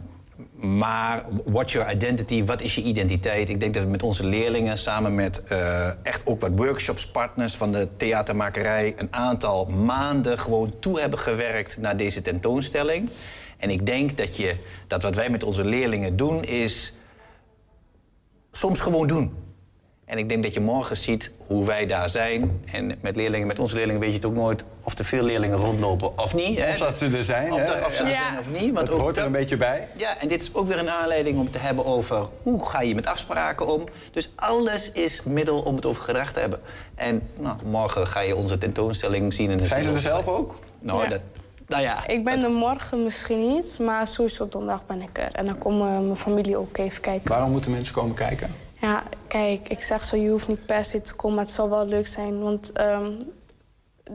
maar 0.61 1.25
what's 1.45 1.73
your 1.73 1.91
identity? 1.93 2.45
Wat 2.45 2.63
is 2.63 2.75
je 2.75 2.83
identiteit? 2.83 3.49
Ik 3.51 3.61
denk 3.61 3.75
dat 3.75 3.83
we 3.83 3.89
met 3.89 4.03
onze 4.03 4.25
leerlingen 4.25 4.79
samen 4.79 5.15
met 5.15 5.45
eh, 5.45 5.87
echt 6.03 6.23
ook 6.27 6.41
wat 6.41 6.51
workshopspartners 6.55 7.55
van 7.55 7.73
de 7.73 7.89
theatermakerij 7.97 8.95
een 8.97 9.09
aantal 9.11 9.67
maanden 9.67 10.39
gewoon 10.39 10.73
toe 10.79 11.01
hebben 11.01 11.19
gewerkt 11.19 11.77
naar 11.77 11.97
deze 11.97 12.23
tentoonstelling. 12.23 13.11
En 13.57 13.71
ik 13.71 13.87
denk 13.87 14.17
dat, 14.17 14.37
je, 14.37 14.57
dat 14.87 15.03
wat 15.03 15.15
wij 15.15 15.31
met 15.31 15.45
onze 15.45 15.65
leerlingen 15.65 16.17
doen 16.17 16.45
is 16.45 16.93
soms 18.51 18.81
gewoon 18.81 19.07
doen. 19.07 19.33
En 20.09 20.19
ik 20.19 20.29
denk 20.29 20.43
dat 20.43 20.55
je 20.55 20.61
morgen 20.61 20.97
ziet 20.97 21.31
hoe 21.47 21.65
wij 21.65 21.87
daar 21.87 22.11
zijn. 22.11 22.61
En 22.73 22.95
met 23.01 23.17
leerlingen, 23.17 23.47
met 23.47 23.59
onze 23.59 23.75
leerlingen 23.75 24.01
weet 24.01 24.11
je 24.11 24.17
het 24.17 24.25
ook 24.25 24.35
nooit 24.35 24.65
of 24.85 24.99
er 24.99 25.05
veel 25.05 25.23
leerlingen 25.23 25.57
rondlopen 25.57 26.19
of 26.19 26.35
niet. 26.35 26.59
hè? 26.59 26.71
Of 26.71 26.79
dat 26.79 26.95
ze 26.97 27.07
er 27.17 27.23
zijn, 27.25 27.53
Of, 27.53 27.61
dat- 27.65 27.87
of 27.87 27.95
ze 27.95 28.03
er 28.03 28.09
zijn 28.11 28.39
of 28.39 28.61
niet. 28.61 28.73
Want 28.75 28.87
Dat 28.87 28.95
ook 28.95 29.01
hoort 29.01 29.17
er 29.17 29.25
een 29.27 29.33
beetje 29.33 29.57
bij. 29.57 29.89
Ja, 29.97 30.19
en 30.21 30.29
dit 30.29 30.43
is 30.43 30.55
ook 30.55 30.69
weer 30.69 30.79
een 30.79 30.91
aanleiding 30.91 31.39
om 31.39 31.51
te 31.51 31.59
hebben 31.59 31.85
over 31.87 32.27
hoe 32.43 32.67
ga 32.67 32.81
je 32.81 32.95
met 32.95 33.07
afspraken 33.07 33.67
om. 33.67 33.85
Dus 34.13 34.31
alles 34.37 34.93
is 34.93 35.23
middel 35.23 35.61
om 35.61 35.75
het 35.75 35.87
over 35.87 36.03
gedrag 36.03 36.33
te 36.33 36.41
hebben. 36.41 36.61
En 36.95 37.23
nou, 37.37 37.57
morgen 37.65 38.07
ga 38.07 38.21
je 38.21 38.37
onze 38.37 38.59
tentoonstelling 38.59 39.35
zien. 39.35 39.51
In 39.51 39.57
de 39.57 39.67
Zijn 39.67 39.83
ze 39.83 39.93
er 39.93 39.99
zelf 39.99 40.29
ook? 40.29 40.59
Nou, 40.79 41.03
Ja. 41.03 41.09
dat, 41.09 41.21
nou 41.67 41.83
ja. 41.83 42.07
Ik 42.07 42.25
ben 42.25 42.43
er 42.43 42.51
morgen 42.51 43.03
misschien 43.03 43.49
niet, 43.55 43.79
maar 43.81 44.07
sowieso 44.07 44.43
op 44.43 44.53
donderdag 44.53 44.87
ben 44.87 45.03
ik 45.03 45.19
er. 45.19 45.29
En 45.33 45.47
dan 45.47 45.59
komen 45.59 46.05
mijn 46.05 46.17
familie 46.17 46.57
ook 46.57 46.79
even 46.79 47.01
kijken. 47.01 47.31
Waarom 47.31 47.51
moeten 47.51 47.71
mensen 47.71 47.95
komen 47.95 48.15
kijken? 48.15 48.55
Ja, 48.81 49.03
kijk, 49.29 49.69
ik 49.69 49.83
zeg 49.83 50.05
zo, 50.05 50.17
je 50.17 50.31
hoeft 50.31 50.49
niet 50.49 50.67
per 50.67 50.85
se 50.85 51.01
te 51.01 51.15
komen, 51.15 51.37
maar 51.37 51.45
het 51.45 51.55
zal 51.55 51.71
wel 51.71 51.87
leuk 51.87 52.07
zijn. 52.07 52.43
Want 52.43 52.73
ehm 52.73 53.13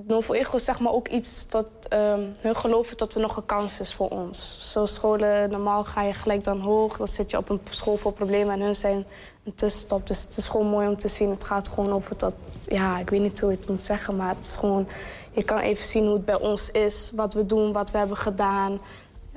Novo 0.08 0.34
Ego 0.34 0.58
zeg 0.58 0.80
maar 0.80 0.92
ook 0.92 1.08
iets 1.08 1.48
dat 1.48 1.68
ehm, 1.90 2.22
hun 2.42 2.56
geloven 2.56 2.98
dat 2.98 3.16
er 3.16 3.22
nog 3.22 3.38
een 3.38 3.46
kans 3.46 3.80
is 3.80 3.94
voor 3.94 4.10
ons. 4.10 4.58
Zo 4.72 4.86
scholen, 4.86 5.50
normaal 5.50 5.84
ga 5.84 6.02
je 6.02 6.14
gelijk 6.14 6.44
dan 6.44 6.60
hoog, 6.60 6.98
dan 6.98 7.08
zit 7.08 7.32
je 7.32 7.38
op 7.38 7.50
een 7.50 7.62
school 7.70 7.98
voor 7.98 8.14
problemen 8.14 8.54
en 8.54 8.62
hun 8.62 8.76
zijn 8.76 9.06
een 9.44 9.56
tussenstap. 9.56 10.08
Dus 10.08 10.22
het 10.22 10.38
is 10.38 10.48
gewoon 10.48 10.68
mooi 10.68 10.88
om 10.88 10.98
te 10.98 11.08
zien. 11.08 11.30
Het 11.30 11.44
gaat 11.44 11.68
gewoon 11.68 11.92
over 11.92 12.18
dat, 12.18 12.34
ja, 12.66 13.00
ik 13.00 13.10
weet 13.10 13.22
niet 13.22 13.42
hoe 13.42 13.52
je 13.52 13.58
het 13.58 13.70
moet 13.70 13.82
zeggen, 13.82 14.16
maar 14.16 14.36
het 14.36 14.46
is 14.46 14.56
gewoon, 14.56 14.88
je 15.32 15.44
kan 15.44 15.60
even 15.60 15.88
zien 15.88 16.04
hoe 16.04 16.14
het 16.14 16.26
bij 16.26 16.40
ons 16.40 16.72
is, 16.72 17.12
wat 17.16 17.34
we 17.34 17.46
doen, 17.46 17.72
wat 17.72 17.92
we 17.92 17.98
hebben 17.98 18.18
gedaan. 18.18 18.80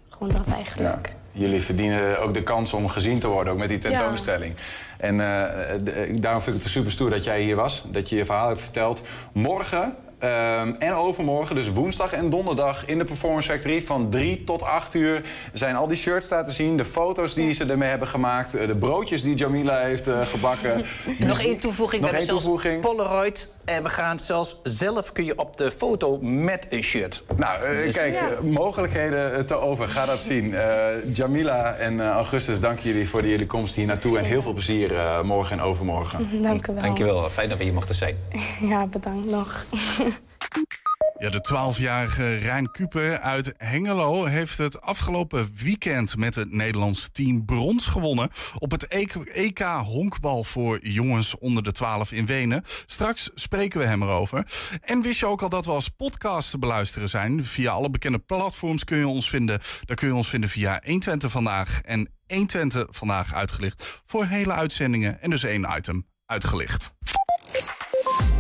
Gewoon 0.09 0.33
dat 0.33 0.47
eigenlijk. 0.47 1.15
Jullie 1.39 1.63
verdienen 1.63 2.21
ook 2.21 2.35
de 2.35 2.43
kans 2.43 2.73
om 2.73 2.89
gezien 2.89 3.19
te 3.19 3.27
worden, 3.29 3.53
ook 3.53 3.59
met 3.59 3.69
die 3.69 3.79
tentoonstelling. 3.79 4.55
En 4.99 5.21
eh, 5.21 5.43
de- 5.85 6.15
daarom 6.21 6.43
vind 6.43 6.57
ik 6.57 6.63
het 6.63 6.71
super 6.73 6.91
stoer 6.93 7.11
dat 7.11 7.25
jij 7.25 7.41
hier 7.43 7.57
was. 7.57 7.83
Dat 7.87 8.09
je 8.09 8.17
je 8.17 8.25
verhaal 8.25 8.49
hebt 8.49 8.61
verteld. 8.61 9.03
Morgen 9.33 9.97
ehm, 10.19 10.73
en 10.79 10.93
overmorgen, 10.95 11.55
dus 11.55 11.71
woensdag 11.73 12.13
en 12.13 12.31
donderdag... 12.31 12.87
in 12.87 12.99
de 12.99 13.05
Performance 13.05 13.49
Factory 13.51 13.83
van 13.83 14.11
3 14.11 14.45
tot 14.45 14.63
8 14.63 14.95
uur... 14.95 15.23
zijn 15.53 15.77
al 15.77 15.87
die 15.87 15.97
shirts 15.97 16.29
daar 16.29 16.45
te 16.45 16.51
zien. 16.53 16.77
De 16.77 16.85
foto's 16.85 17.35
die 17.35 17.53
ze 17.53 17.65
ermee 17.65 17.89
hebben 17.89 18.09
gemaakt. 18.09 18.55
eh, 18.55 18.67
De 18.67 18.75
broodjes 18.77 19.23
die 19.23 19.35
Jamila 19.35 19.77
heeft 19.79 20.07
eh, 20.09 20.21
gebakken. 20.27 20.85
En 21.19 21.27
nog 21.33 21.41
één 21.41 21.59
toevoeging. 21.59 22.03
Nog 22.03 22.11
we 22.11 22.17
één 22.17 22.27
toevoeging. 22.27 22.81
Polaroid. 22.81 23.49
En 23.67 23.83
we 23.83 23.89
gaan 23.89 24.19
zelfs 24.19 24.57
zelf 24.63 25.13
kun 25.13 25.25
je 25.25 25.39
op 25.39 25.57
de 25.57 25.71
foto 25.71 26.19
met 26.21 26.67
een 26.71 26.83
shirt. 26.83 27.23
Nou, 27.37 27.63
eh, 27.63 27.93
kijk, 27.93 28.15
eh, 28.15 28.41
mogelijkheden 28.41 29.35
eh, 29.35 29.41
te 29.43 29.55
over. 29.55 29.89
Ga 29.89 30.07
dat 30.07 30.23
zien. 30.23 30.55
Eh, 30.55 31.15
Jamila 31.15 31.75
en 31.75 32.09
Augustus, 32.09 32.61
dank 32.61 32.79
jullie 32.79 33.09
voor 33.09 33.27
jullie 33.27 33.47
komst 33.47 33.75
hier 33.75 33.87
naartoe. 33.87 34.19
En 34.19 34.25
heel 34.25 34.43
veel 34.43 34.53
plezier 34.53 34.93
morgen 35.25 35.59
en 35.59 35.65
overmorgen. 35.65 36.43
Dank 36.43 36.67
u 36.67 36.73
wel. 36.73 36.83
Dankjewel, 36.83 37.31
fijn 37.31 37.49
dat 37.49 37.59
we 37.59 37.65
hier 37.65 37.73
mochten 37.73 37.95
zijn. 37.95 38.17
Ja, 38.61 38.87
bedankt 38.87 39.31
nog. 39.31 39.65
Ja, 41.19 41.31
de 41.31 41.45
12-jarige 41.49 42.35
Rijn 42.35 42.71
Kuper 42.71 43.19
uit 43.19 43.53
Hengelo 43.57 44.25
heeft 44.25 44.59
het 44.59 44.81
afgelopen 44.81 45.51
weekend 45.63 46.17
met 46.17 46.35
het 46.35 46.53
Nederlands 46.53 47.09
team 47.13 47.45
brons 47.45 47.87
gewonnen 47.87 48.31
op 48.59 48.71
het 48.71 48.87
EK 48.87 49.59
honkbal 49.85 50.45
voor 50.45 50.87
jongens 50.87 51.39
onder 51.39 51.63
de 51.63 51.73
12 51.73 52.13
in 52.13 52.27
Wenen. 52.27 52.63
Straks 52.87 53.31
spreken 53.35 53.81
we 53.81 53.87
hem 53.87 54.03
erover. 54.03 54.47
En 54.81 55.03
wist 55.03 55.21
je 55.21 55.27
ook 55.27 55.43
al 55.43 55.49
dat 55.49 55.65
we 55.65 55.71
als 55.71 55.89
podcast 55.89 56.51
te 56.51 56.59
beluisteren 56.59 57.09
zijn? 57.09 57.45
Via 57.45 57.73
alle 57.73 57.91
bekende 57.91 58.19
platforms 58.19 58.85
kun 58.85 58.99
je 58.99 59.09
ons 59.09 59.29
vinden. 59.29 59.61
Daar 59.85 59.97
kun 59.97 60.09
je 60.09 60.15
ons 60.15 60.29
vinden 60.29 60.51
via 60.51 60.81
120 60.85 61.31
vandaag 61.31 61.81
en 61.81 62.09
120 62.27 62.87
vandaag 62.91 63.35
uitgelicht 63.35 64.03
voor 64.07 64.25
hele 64.25 64.53
uitzendingen 64.53 65.21
en 65.21 65.31
dus 65.31 65.43
één 65.43 65.67
item 65.77 66.07
uitgelicht. 66.27 66.95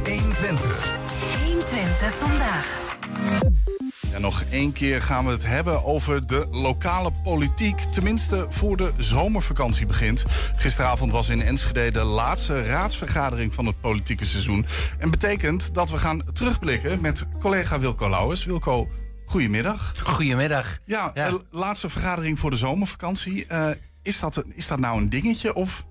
120. 0.05 1.06
120 1.96 2.28
vandaag. 2.28 2.94
En 4.12 4.20
nog 4.20 4.42
één 4.50 4.72
keer 4.72 5.02
gaan 5.02 5.24
we 5.24 5.30
het 5.30 5.46
hebben 5.46 5.85
over 5.85 6.26
de 6.26 6.46
lokale 6.50 7.11
politiek. 7.22 7.78
Tenminste, 7.78 8.46
voor 8.48 8.76
de 8.76 8.92
zomervakantie 8.98 9.87
begint. 9.87 10.24
Gisteravond 10.56 11.12
was 11.12 11.28
in 11.28 11.42
Enschede 11.42 11.90
de 11.90 12.04
laatste 12.04 12.64
raadsvergadering 12.64 13.54
van 13.54 13.66
het 13.66 13.80
politieke 13.80 14.24
seizoen. 14.24 14.66
En 14.98 15.11
betekent 15.11 15.74
dat 15.74 15.90
we 15.90 15.98
gaan 15.98 16.22
terugblikken 16.32 17.00
met 17.00 17.26
collega 17.40 17.78
Wilco 17.78 18.09
Lauwers. 18.09 18.44
Wilco, 18.44 18.88
goedemiddag. 19.24 19.94
Goedemiddag. 20.02 20.78
Ja, 20.85 21.11
ja. 21.14 21.30
De 21.30 21.44
laatste 21.50 21.88
vergadering 21.88 22.38
voor 22.38 22.50
de 22.50 22.56
zomervakantie. 22.56 23.46
Uh, 23.48 23.68
is, 24.02 24.20
dat, 24.20 24.44
is 24.48 24.66
dat 24.66 24.78
nou 24.78 24.98
een 24.98 25.09
dingetje 25.09 25.54
of... 25.54 25.87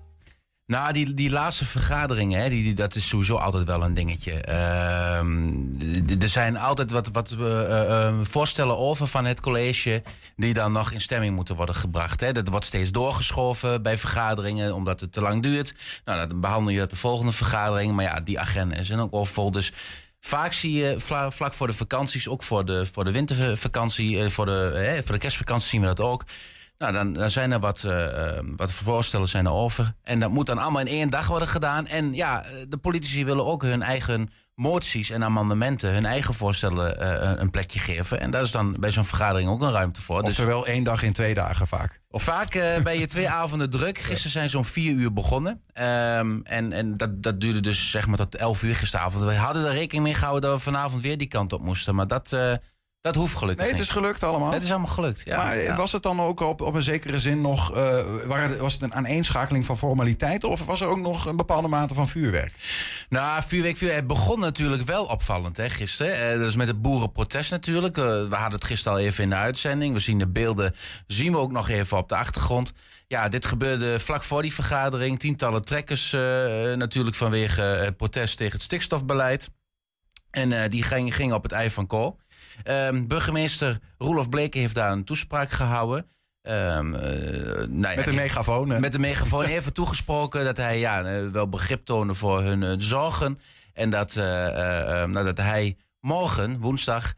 Nou, 0.66 0.92
die, 0.92 1.14
die 1.14 1.30
laatste 1.30 1.64
vergaderingen, 1.64 2.40
hè, 2.40 2.48
die, 2.48 2.74
dat 2.74 2.94
is 2.94 3.08
sowieso 3.08 3.36
altijd 3.36 3.64
wel 3.64 3.82
een 3.82 3.94
dingetje. 3.94 4.44
Uh, 4.48 6.22
er 6.22 6.28
zijn 6.28 6.56
altijd 6.56 6.90
wat, 6.90 7.08
wat 7.12 7.36
uh, 7.38 8.20
voorstellen 8.22 8.78
over 8.78 9.06
van 9.06 9.24
het 9.24 9.40
college... 9.40 10.02
die 10.36 10.54
dan 10.54 10.72
nog 10.72 10.92
in 10.92 11.00
stemming 11.00 11.34
moeten 11.34 11.56
worden 11.56 11.74
gebracht. 11.74 12.20
Hè. 12.20 12.32
Dat 12.32 12.48
wordt 12.48 12.64
steeds 12.64 12.90
doorgeschoven 12.90 13.82
bij 13.82 13.98
vergaderingen, 13.98 14.74
omdat 14.74 15.00
het 15.00 15.12
te 15.12 15.20
lang 15.20 15.42
duurt. 15.42 15.74
Nou, 16.04 16.28
dan 16.28 16.40
behandel 16.40 16.72
je 16.72 16.78
dat 16.78 16.90
de 16.90 16.96
volgende 16.96 17.32
vergadering. 17.32 17.94
Maar 17.94 18.04
ja, 18.04 18.20
die 18.20 18.40
agenda 18.40 18.76
is 18.76 18.92
ook 18.92 19.12
al 19.12 19.24
vol. 19.24 19.50
Dus 19.50 19.72
vaak 20.20 20.52
zie 20.52 20.72
je 20.72 20.94
vlak 21.30 21.52
voor 21.52 21.66
de 21.66 21.72
vakanties, 21.72 22.28
ook 22.28 22.42
voor 22.42 22.64
de, 22.64 22.86
voor 22.92 23.04
de 23.04 23.12
wintervakantie... 23.12 24.30
voor 24.30 24.46
de, 24.46 25.00
voor 25.04 25.14
de 25.14 25.20
kerstvakantie 25.20 25.68
zien 25.68 25.80
we 25.80 25.86
dat 25.86 26.00
ook 26.00 26.24
nou, 26.78 26.92
dan, 26.92 27.12
dan 27.12 27.30
zijn 27.30 27.52
er 27.52 27.60
wat, 27.60 27.82
uh, 27.86 28.38
wat 28.56 28.72
voorstellen 28.72 29.28
zijn 29.28 29.46
er 29.46 29.52
over. 29.52 29.94
En 30.02 30.20
dat 30.20 30.30
moet 30.30 30.46
dan 30.46 30.58
allemaal 30.58 30.80
in 30.80 30.86
één 30.86 31.10
dag 31.10 31.26
worden 31.26 31.48
gedaan. 31.48 31.86
En 31.86 32.14
ja, 32.14 32.44
de 32.68 32.76
politici 32.76 33.24
willen 33.24 33.44
ook 33.44 33.62
hun 33.62 33.82
eigen 33.82 34.30
moties 34.56 35.10
en 35.10 35.24
amendementen, 35.24 35.92
hun 35.92 36.04
eigen 36.04 36.34
voorstellen 36.34 37.02
uh, 37.02 37.32
een 37.40 37.50
plekje 37.50 37.78
geven. 37.78 38.20
En 38.20 38.30
daar 38.30 38.42
is 38.42 38.50
dan 38.50 38.76
bij 38.80 38.92
zo'n 38.92 39.04
vergadering 39.04 39.50
ook 39.50 39.62
een 39.62 39.72
ruimte 39.72 40.00
voor. 40.00 40.22
Dus 40.22 40.38
wel 40.38 40.66
één 40.66 40.84
dag 40.84 41.02
in 41.02 41.12
twee 41.12 41.34
dagen 41.34 41.66
vaak. 41.66 42.00
Of 42.10 42.22
vaak 42.22 42.54
uh, 42.56 42.78
ben 42.82 42.98
je 42.98 43.06
twee 43.06 43.28
avonden 43.28 43.70
druk. 43.70 43.98
Gisteren 43.98 44.30
zijn 44.30 44.50
zo'n 44.50 44.64
vier 44.64 44.92
uur 44.92 45.12
begonnen. 45.12 45.52
Um, 45.52 46.42
en 46.44 46.72
en 46.72 46.96
dat, 46.96 47.22
dat 47.22 47.40
duurde 47.40 47.60
dus 47.60 47.90
zeg 47.90 48.06
maar 48.06 48.16
tot 48.16 48.34
elf 48.34 48.62
uur 48.62 48.74
gisteravond. 48.74 49.24
We 49.24 49.34
hadden 49.34 49.66
er 49.66 49.72
rekening 49.72 50.04
mee 50.04 50.14
gehouden 50.14 50.50
dat 50.50 50.58
we 50.58 50.64
vanavond 50.64 51.02
weer 51.02 51.18
die 51.18 51.28
kant 51.28 51.52
op 51.52 51.62
moesten. 51.62 51.94
Maar 51.94 52.06
dat... 52.06 52.36
Dat 53.06 53.14
hoeft 53.14 53.36
gelukkig 53.36 53.64
Nee, 53.64 53.74
het 53.74 53.82
is 53.82 53.90
gelukt 53.90 54.22
allemaal. 54.22 54.52
Het 54.52 54.62
is 54.62 54.70
allemaal 54.70 54.88
gelukt, 54.88 55.22
ja. 55.24 55.36
Maar 55.36 55.76
was 55.76 55.92
het 55.92 56.02
dan 56.02 56.20
ook 56.20 56.40
op, 56.40 56.60
op 56.60 56.74
een 56.74 56.82
zekere 56.82 57.20
zin 57.20 57.40
nog... 57.40 57.76
Uh, 57.76 58.00
was 58.58 58.72
het 58.72 58.82
een 58.82 58.94
aaneenschakeling 58.94 59.66
van 59.66 59.78
formaliteiten... 59.78 60.48
of 60.48 60.64
was 60.64 60.80
er 60.80 60.86
ook 60.86 60.98
nog 60.98 61.26
een 61.26 61.36
bepaalde 61.36 61.68
mate 61.68 61.94
van 61.94 62.08
vuurwerk? 62.08 62.52
Nou, 63.08 63.42
vuurwerk, 63.46 63.76
vuurwerk 63.76 64.00
het 64.00 64.08
begon 64.08 64.40
natuurlijk 64.40 64.82
wel 64.82 65.04
opvallend 65.04 65.56
hè, 65.56 65.70
gisteren. 65.70 66.36
Uh, 66.36 66.42
dus 66.42 66.56
met 66.56 66.66
het 66.66 66.82
boerenprotest 66.82 67.50
natuurlijk. 67.50 67.96
Uh, 67.96 68.04
we 68.04 68.34
hadden 68.34 68.52
het 68.52 68.64
gisteren 68.64 68.98
al 68.98 69.04
even 69.04 69.22
in 69.22 69.30
de 69.30 69.36
uitzending. 69.36 69.94
We 69.94 70.00
zien 70.00 70.18
de 70.18 70.28
beelden, 70.28 70.74
zien 71.06 71.32
we 71.32 71.38
ook 71.38 71.52
nog 71.52 71.68
even 71.68 71.96
op 71.96 72.08
de 72.08 72.16
achtergrond. 72.16 72.72
Ja, 73.06 73.28
dit 73.28 73.46
gebeurde 73.46 73.98
vlak 73.98 74.22
voor 74.22 74.42
die 74.42 74.54
vergadering. 74.54 75.18
Tientallen 75.18 75.64
trekkers 75.64 76.10
natuurlijk 76.76 77.16
vanwege 77.16 77.60
het 77.60 77.96
protest 77.96 78.36
tegen 78.36 78.52
het 78.52 78.62
stikstofbeleid. 78.62 79.50
En 80.30 80.70
die 80.70 80.82
gingen 80.82 81.12
ging 81.12 81.32
op 81.32 81.42
het 81.42 81.52
ei 81.52 81.70
van 81.70 81.86
kool. 81.86 82.18
Um, 82.64 83.06
burgemeester 83.06 83.78
Roelof 83.98 84.28
Bleken 84.28 84.60
heeft 84.60 84.74
daar 84.74 84.92
een 84.92 85.04
toespraak 85.04 85.50
gehouden. 85.50 86.06
Um, 86.42 86.94
uh, 86.94 87.00
nou 87.68 87.88
ja, 87.88 87.94
met 87.94 88.06
een 88.06 88.14
megafoon. 88.14 88.70
Hè? 88.70 88.80
Met 88.80 88.94
een 88.94 89.00
megafoon 89.00 89.44
even 89.56 89.72
toegesproken 89.72 90.44
dat 90.44 90.56
hij 90.56 90.78
ja, 90.78 91.04
eh, 91.04 91.28
wel 91.28 91.48
begrip 91.48 91.84
toonde 91.84 92.14
voor 92.14 92.42
hun 92.42 92.62
uh, 92.62 92.74
zorgen. 92.78 93.40
En 93.72 93.90
dat, 93.90 94.16
uh, 94.16 94.24
nou, 95.04 95.24
dat 95.24 95.36
hij 95.36 95.76
morgen, 96.00 96.58
woensdag, 96.58 97.12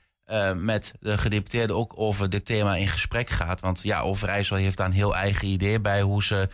met 0.54 0.92
de 1.00 1.18
gedeputeerde 1.18 1.72
ook 1.72 1.92
over 1.96 2.30
dit 2.30 2.44
thema 2.44 2.76
in 2.76 2.88
gesprek 2.88 3.30
gaat. 3.30 3.60
Want 3.60 3.82
ja, 3.82 4.00
Overijssel 4.00 4.56
heeft 4.56 4.76
daar 4.76 4.86
een 4.86 4.92
heel 4.92 5.16
eigen 5.16 5.48
idee 5.48 5.80
bij 5.80 6.02
hoe 6.02 6.22
ze 6.22 6.48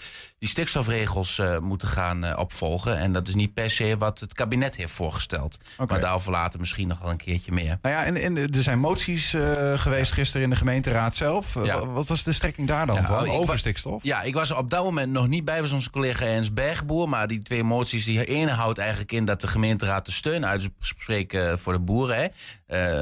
die 0.44 0.52
stikstofregels 0.52 1.38
uh, 1.38 1.58
moeten 1.58 1.88
gaan 1.88 2.24
uh, 2.24 2.38
opvolgen. 2.38 2.98
En 2.98 3.12
dat 3.12 3.28
is 3.28 3.34
niet 3.34 3.54
per 3.54 3.70
se 3.70 3.96
wat 3.98 4.20
het 4.20 4.34
kabinet 4.34 4.76
heeft 4.76 4.92
voorgesteld. 4.92 5.56
Okay. 5.72 5.86
Maar 5.86 6.00
daarover 6.00 6.32
later 6.32 6.60
misschien 6.60 6.88
nog 6.88 6.98
wel 6.98 7.10
een 7.10 7.16
keertje 7.16 7.52
meer. 7.52 7.78
Nou 7.82 7.94
ja, 7.94 8.04
en, 8.04 8.16
en 8.16 8.36
er 8.36 8.62
zijn 8.62 8.78
moties 8.78 9.34
geweest 9.74 10.12
gisteren 10.12 10.42
in 10.42 10.50
de 10.50 10.56
gemeenteraad 10.56 11.14
zelf. 11.14 11.54
Ja. 11.64 11.86
Wat 11.86 12.08
was 12.08 12.22
de 12.22 12.32
strekking 12.32 12.68
daar 12.68 12.86
dan 12.86 12.96
ja, 12.96 13.06
van? 13.06 13.28
Over 13.28 13.58
stikstof? 13.58 14.02
Ja, 14.02 14.22
ik 14.22 14.34
was 14.34 14.50
er 14.50 14.56
op 14.56 14.70
dat 14.70 14.84
moment 14.84 15.12
nog 15.12 15.28
niet 15.28 15.44
bij. 15.44 15.60
Was 15.60 15.72
onze 15.72 15.90
collega 15.90 16.24
Ernst 16.24 16.54
Bergboer. 16.54 17.08
Maar 17.08 17.26
die 17.26 17.42
twee 17.42 17.62
moties, 17.62 18.04
die 18.04 18.24
ene 18.24 18.50
houdt 18.50 18.78
eigenlijk 18.78 19.12
in 19.12 19.24
dat 19.24 19.40
de 19.40 19.46
gemeenteraad 19.46 20.06
de 20.06 20.12
steun 20.12 20.46
uitspreekt 20.46 21.36
voor 21.60 21.72
de 21.72 21.78
boeren. 21.78 22.16
Hè. 22.16 22.26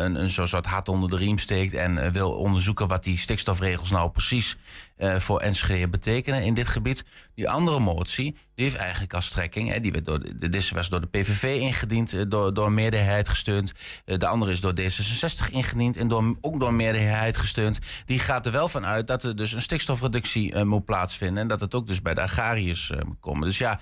een, 0.05 0.21
een 0.21 0.31
soort 0.31 0.67
hart 0.67 0.89
onder 0.89 1.09
de 1.09 1.17
riem 1.17 1.39
steekt 1.39 1.75
en 1.75 2.13
wil 2.13 2.31
onderzoeken 2.31 2.89
wat 2.89 3.05
die 3.05 3.19
stikstofregels 3.19 3.91
nou 3.91 4.11
precies 4.11 4.57
uh, 4.97 5.17
voor 5.17 5.41
Enschede 5.41 5.89
betekenen 5.89 6.43
in 6.43 6.55
dit 6.55 6.69
gebied. 6.69 7.05
Die 7.35 7.49
andere 7.49 7.81
motie, 7.81 8.37
die 8.55 8.65
heeft 8.65 8.77
eigenlijk 8.77 9.15
als 9.15 9.27
strekking, 9.27 9.71
hè, 9.71 9.81
die 9.81 9.93
werd 9.93 10.05
door 10.05 10.21
de, 10.21 10.49
dit 10.49 10.71
was 10.71 10.89
door 10.89 11.01
de 11.01 11.07
PVV 11.07 11.61
ingediend, 11.61 12.15
uh, 12.15 12.23
door, 12.29 12.55
door 12.55 12.73
meerderheid 12.73 13.29
gesteund. 13.29 13.73
de 14.05 14.27
andere 14.27 14.53
is 14.53 14.61
door 14.61 14.75
D66 14.81 15.51
ingediend 15.51 15.97
en 15.97 16.09
door, 16.09 16.37
ook 16.41 16.61
door 16.61 16.75
meerderheid 16.75 17.37
gesteund. 17.37 17.79
Die 18.05 18.19
gaat 18.19 18.47
er 18.47 18.53
wel 18.53 18.69
van 18.69 18.87
uit 18.87 19.07
dat 19.07 19.23
er 19.23 19.37
dus 19.37 19.53
een 19.53 19.63
stikstofreductie 19.63 20.65
moet 20.65 20.85
plaatsvinden 20.85 21.43
en 21.43 21.49
dat 21.49 21.61
het 21.61 21.75
ook 21.75 21.87
dus 21.87 22.03
bij 22.03 22.15
de 22.15 22.21
agrariërs 22.21 22.93
moet 23.05 23.21
komen. 23.21 23.49
Dus 23.49 23.59
ja, 23.59 23.81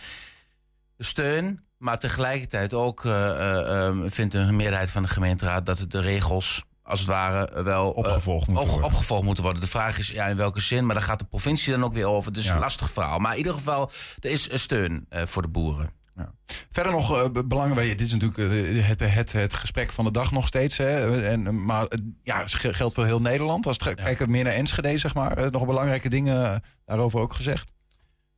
steun, 0.98 1.64
maar 1.80 1.98
tegelijkertijd 1.98 2.74
ook 2.74 3.04
uh, 3.04 3.12
uh, 3.12 3.96
vindt 4.06 4.34
een 4.34 4.56
meerderheid 4.56 4.90
van 4.90 5.02
de 5.02 5.08
gemeenteraad 5.08 5.66
dat 5.66 5.84
de 5.88 6.00
regels 6.00 6.64
als 6.90 7.00
het 7.00 7.08
ware 7.08 7.62
wel 7.62 7.90
opgevolgd, 7.90 8.46
moeten, 8.46 8.68
worden. 8.68 8.86
opgevolgd 8.86 9.24
moeten 9.24 9.44
worden. 9.44 9.62
De 9.62 9.68
vraag 9.68 9.98
is 9.98 10.08
ja, 10.08 10.26
in 10.26 10.36
welke 10.36 10.60
zin, 10.60 10.86
maar 10.86 10.94
daar 10.94 11.04
gaat 11.04 11.18
de 11.18 11.24
provincie 11.24 11.72
dan 11.72 11.84
ook 11.84 11.92
weer 11.92 12.06
over. 12.06 12.32
Dus 12.32 12.44
ja. 12.44 12.52
een 12.52 12.58
lastig 12.60 12.90
verhaal. 12.90 13.18
Maar 13.18 13.32
in 13.32 13.38
ieder 13.38 13.54
geval, 13.54 13.90
er 14.20 14.30
is 14.30 14.48
steun 14.52 15.06
uh, 15.10 15.22
voor 15.26 15.42
de 15.42 15.48
boeren. 15.48 15.90
Ja. 16.16 16.32
Verder 16.70 16.92
nog 16.92 17.12
uh, 17.16 17.42
belangrijk, 17.44 17.98
dit 17.98 18.06
is 18.06 18.12
natuurlijk 18.12 18.86
het, 18.86 19.00
het, 19.00 19.32
het 19.32 19.54
gesprek 19.54 19.92
van 19.92 20.04
de 20.04 20.10
dag 20.10 20.30
nog 20.30 20.46
steeds. 20.46 20.76
Hè? 20.76 21.22
En, 21.22 21.64
maar 21.64 21.86
ja, 22.22 22.40
het 22.40 22.54
geldt 22.76 22.94
voor 22.94 23.04
heel 23.04 23.20
Nederland. 23.20 23.66
Als 23.66 23.78
het 23.84 23.94
kijken 23.94 24.30
meer 24.30 24.44
naar 24.44 24.52
Enschede, 24.52 24.98
zeg 24.98 25.14
maar. 25.14 25.50
nog 25.50 25.66
belangrijke 25.66 26.08
dingen 26.08 26.62
daarover 26.84 27.20
ook 27.20 27.34
gezegd. 27.34 27.72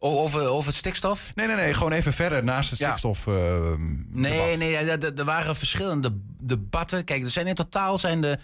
Over, 0.05 0.47
over 0.47 0.67
het 0.67 0.77
stikstof? 0.77 1.33
Nee, 1.35 1.47
nee, 1.47 1.57
nee. 1.57 1.75
Gewoon 1.75 1.93
even 1.93 2.13
verder 2.13 2.45
naast 2.45 2.71
het 2.71 2.79
stikstof. 2.79 3.27
Uh, 3.27 3.35
nee, 4.09 4.33
debat. 4.33 4.59
nee. 4.59 4.77
Er 5.15 5.25
waren 5.25 5.57
verschillende 5.57 6.13
debatten. 6.39 7.05
Kijk, 7.05 7.25
er 7.25 7.31
zijn 7.31 7.47
in 7.47 7.55
totaal 7.55 7.99
zijn 7.99 8.25
er 8.25 8.41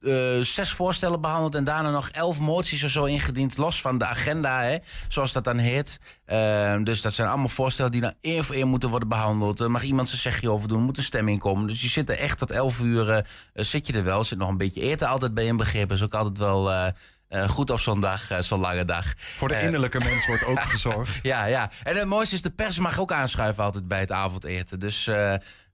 uh, 0.00 0.40
zes 0.40 0.72
voorstellen 0.72 1.20
behandeld 1.20 1.54
en 1.54 1.64
daarna 1.64 1.90
nog 1.90 2.08
elf 2.08 2.38
moties 2.38 2.84
of 2.84 2.90
zo 2.90 3.04
ingediend, 3.04 3.56
los 3.56 3.80
van 3.80 3.98
de 3.98 4.04
agenda, 4.04 4.62
hè, 4.62 4.76
zoals 5.08 5.32
dat 5.32 5.44
dan 5.44 5.58
heet. 5.58 5.98
Uh, 6.26 6.82
dus 6.82 7.00
dat 7.00 7.12
zijn 7.12 7.28
allemaal 7.28 7.48
voorstellen 7.48 7.90
die 7.90 8.00
dan 8.00 8.14
één 8.20 8.44
voor 8.44 8.54
één 8.54 8.68
moeten 8.68 8.90
worden 8.90 9.08
behandeld. 9.08 9.60
Er 9.60 9.70
mag 9.70 9.82
iemand 9.82 10.08
zijn 10.08 10.20
zegje 10.20 10.50
over 10.50 10.68
doen, 10.68 10.82
moet 10.82 10.96
een 10.96 11.02
stemming 11.02 11.38
komen. 11.38 11.66
Dus 11.66 11.80
je 11.80 11.88
zit 11.88 12.10
er 12.10 12.18
echt 12.18 12.38
tot 12.38 12.50
elf 12.50 12.80
uur, 12.80 13.26
zit 13.52 13.86
je 13.86 13.92
er 13.92 14.04
wel. 14.04 14.24
Zit 14.24 14.38
nog 14.38 14.48
een 14.48 14.58
beetje 14.58 14.80
eten 14.80 15.08
altijd 15.08 15.34
bij 15.34 15.46
inbegrepen. 15.46 15.96
Is 15.96 16.02
ook 16.02 16.14
altijd 16.14 16.38
wel 16.38 16.92
uh, 17.32 17.48
goed 17.48 17.70
op 17.70 17.80
zo'n 17.80 18.00
dag, 18.00 18.30
uh, 18.32 18.38
zo'n 18.40 18.60
lange 18.60 18.84
dag. 18.84 19.12
Voor 19.16 19.48
de 19.48 19.54
uh, 19.54 19.62
innerlijke 19.62 19.98
mens 20.08 20.26
wordt 20.26 20.44
ook 20.44 20.62
gezorgd. 20.62 21.18
Ja, 21.22 21.44
ja. 21.44 21.70
En 21.82 21.96
het 21.96 22.06
mooiste 22.06 22.34
is, 22.34 22.42
de 22.42 22.50
pers 22.50 22.78
mag 22.78 23.00
ook 23.00 23.12
aanschuiven 23.12 23.64
altijd 23.64 23.88
bij 23.88 24.00
het 24.00 24.12
avondeten. 24.12 24.80
Dus, 24.80 25.04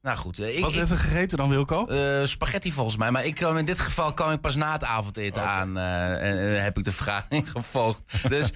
nou 0.02 0.16
goed. 0.16 0.40
Ik, 0.40 0.60
Wat 0.60 0.74
werd 0.74 0.90
er 0.90 0.98
gegeten 0.98 1.38
dan, 1.38 1.48
Wilco? 1.48 1.86
spaghetti 2.24 2.72
volgens 2.72 2.96
mij. 2.96 3.10
Maar 3.10 3.24
ik, 3.24 3.40
in 3.40 3.64
dit 3.64 3.80
geval 3.80 4.12
kwam 4.12 4.32
ik 4.32 4.40
pas 4.40 4.56
na 4.56 4.72
het 4.72 4.84
avondeten 4.84 5.42
okay. 5.42 5.54
aan. 5.54 5.78
en 5.78 6.62
heb 6.62 6.78
ik 6.78 6.84
de 6.84 6.92
vergadering 6.92 7.50
gevolgd. 7.56 8.28
dus 8.28 8.50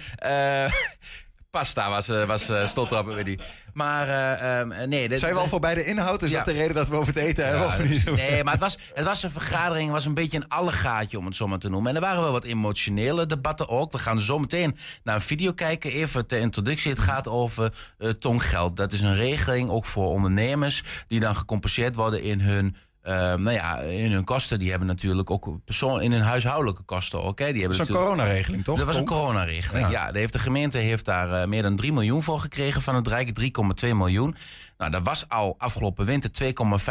pasta 1.52 1.90
was, 1.90 2.06
was 2.06 2.70
stond 2.70 2.90
erop, 2.90 3.06
weet 3.06 3.28
ik. 3.28 3.40
Maar 3.72 4.08
uh, 4.08 4.58
um, 4.58 4.88
nee. 4.88 5.08
Dit, 5.08 5.20
Zijn 5.20 5.34
we 5.34 5.40
al 5.40 5.46
voorbij 5.46 5.74
de 5.74 5.84
inhoud? 5.84 6.22
Is 6.22 6.30
ja. 6.30 6.36
dat 6.36 6.46
de 6.46 6.52
reden 6.52 6.74
dat 6.74 6.88
we 6.88 6.96
over 6.96 7.14
het 7.14 7.22
eten 7.22 7.46
hebben? 7.46 7.88
Dus, 7.88 8.04
nee, 8.04 8.44
maar 8.44 8.52
het 8.52 8.62
was, 8.62 8.76
het 8.94 9.04
was 9.04 9.22
een 9.22 9.30
vergadering, 9.30 9.84
het 9.84 9.94
was 9.94 10.04
een 10.04 10.14
beetje 10.14 10.36
een 10.36 10.48
allegaatje 10.48 11.18
om 11.18 11.26
het 11.26 11.36
zo 11.36 11.46
maar 11.46 11.58
te 11.58 11.68
noemen. 11.68 11.90
En 11.90 11.96
er 11.96 12.02
waren 12.02 12.22
wel 12.22 12.32
wat 12.32 12.44
emotionele 12.44 13.26
debatten 13.26 13.68
ook. 13.68 13.92
We 13.92 13.98
gaan 13.98 14.20
zo 14.20 14.38
meteen 14.38 14.76
naar 15.02 15.14
een 15.14 15.20
video 15.20 15.52
kijken. 15.52 15.90
Even 15.90 16.26
ter 16.26 16.38
introductie. 16.38 16.90
Het 16.90 17.00
gaat 17.00 17.28
over 17.28 17.72
uh, 17.98 18.10
tonggeld. 18.10 18.76
Dat 18.76 18.92
is 18.92 19.00
een 19.00 19.16
regeling 19.16 19.70
ook 19.70 19.84
voor 19.84 20.08
ondernemers 20.08 20.82
die 21.08 21.20
dan 21.20 21.36
gecompenseerd 21.36 21.94
worden 21.94 22.22
in 22.22 22.40
hun 22.40 22.76
Ehm, 23.02 23.42
nou 23.42 23.56
ja, 23.56 23.78
in 23.78 24.12
hun 24.12 24.24
kosten, 24.24 24.58
die 24.58 24.70
hebben 24.70 24.88
natuurlijk 24.88 25.30
ook 25.30 25.64
persoon 25.64 26.00
in 26.00 26.12
hun 26.12 26.20
huishoudelijke 26.20 26.82
kosten 26.82 27.22
ook. 27.22 27.38
Hè. 27.38 27.52
Die 27.52 27.60
hebben 27.60 27.78
Dat 27.78 27.88
is 27.88 27.94
een 27.94 28.00
coronaregeling, 28.00 28.64
toch? 28.64 28.78
Dat 28.78 28.86
was 28.86 28.96
een 28.96 29.04
coronaregeling, 29.04 29.90
Ja. 29.90 30.10
heeft, 30.12 30.32
de 30.32 30.38
gemeente 30.38 30.78
heeft 30.78 31.04
daar 31.04 31.32
eh, 31.42 31.48
meer 31.48 31.62
dan 31.62 31.76
3 31.76 31.92
miljoen 31.92 32.22
voor 32.22 32.40
gekregen 32.40 32.82
van 32.82 32.94
het 32.94 33.08
Rijk. 33.08 33.32
3,2 33.32 33.94
miljoen. 33.94 34.36
Nou, 34.78 34.90
dat 34.90 35.02
was 35.02 35.28
al 35.28 35.54
afgelopen 35.58 36.04
winter 36.04 36.30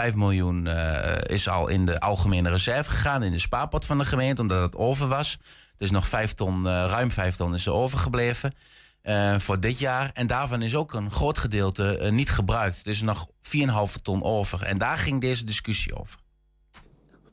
2,5 0.10 0.15
miljoen 0.15 0.67
eh, 0.67 1.36
is 1.36 1.47
al 1.47 1.67
in 1.67 1.86
de 1.86 2.00
algemene 2.00 2.50
reserve 2.50 2.89
gegaan. 2.89 3.24
In 3.24 3.32
de 3.32 3.39
spaarpot 3.39 3.86
van 3.86 3.97
de 3.97 4.06
gemeente, 4.06 4.41
omdat 4.41 4.62
het 4.62 4.76
over 4.76 5.08
was. 5.08 5.38
Dus 5.78 5.91
nog 5.91 6.08
5 6.08 6.34
ton, 6.34 6.67
eh, 6.67 6.86
ruim 6.88 7.12
5 7.12 7.36
ton 7.36 7.54
is 7.54 7.65
er 7.65 7.74
overgebleven. 7.74 8.54
Eh, 9.01 9.39
voor 9.39 9.59
dit 9.59 9.79
jaar. 9.79 10.11
En 10.13 10.27
daarvan 10.27 10.61
is 10.61 10.75
ook 10.75 10.93
een 10.93 11.11
groot 11.11 11.37
gedeelte 11.37 11.97
eh, 11.97 12.11
niet 12.11 12.29
gebruikt. 12.29 12.79
Er 12.83 12.91
is 12.91 13.01
nog 13.01 13.27
4,5 13.41 14.01
ton 14.01 14.23
over. 14.23 14.61
En 14.63 14.77
daar 14.77 14.97
ging 14.97 15.21
deze 15.21 15.43
discussie 15.43 15.95
over. 15.95 16.19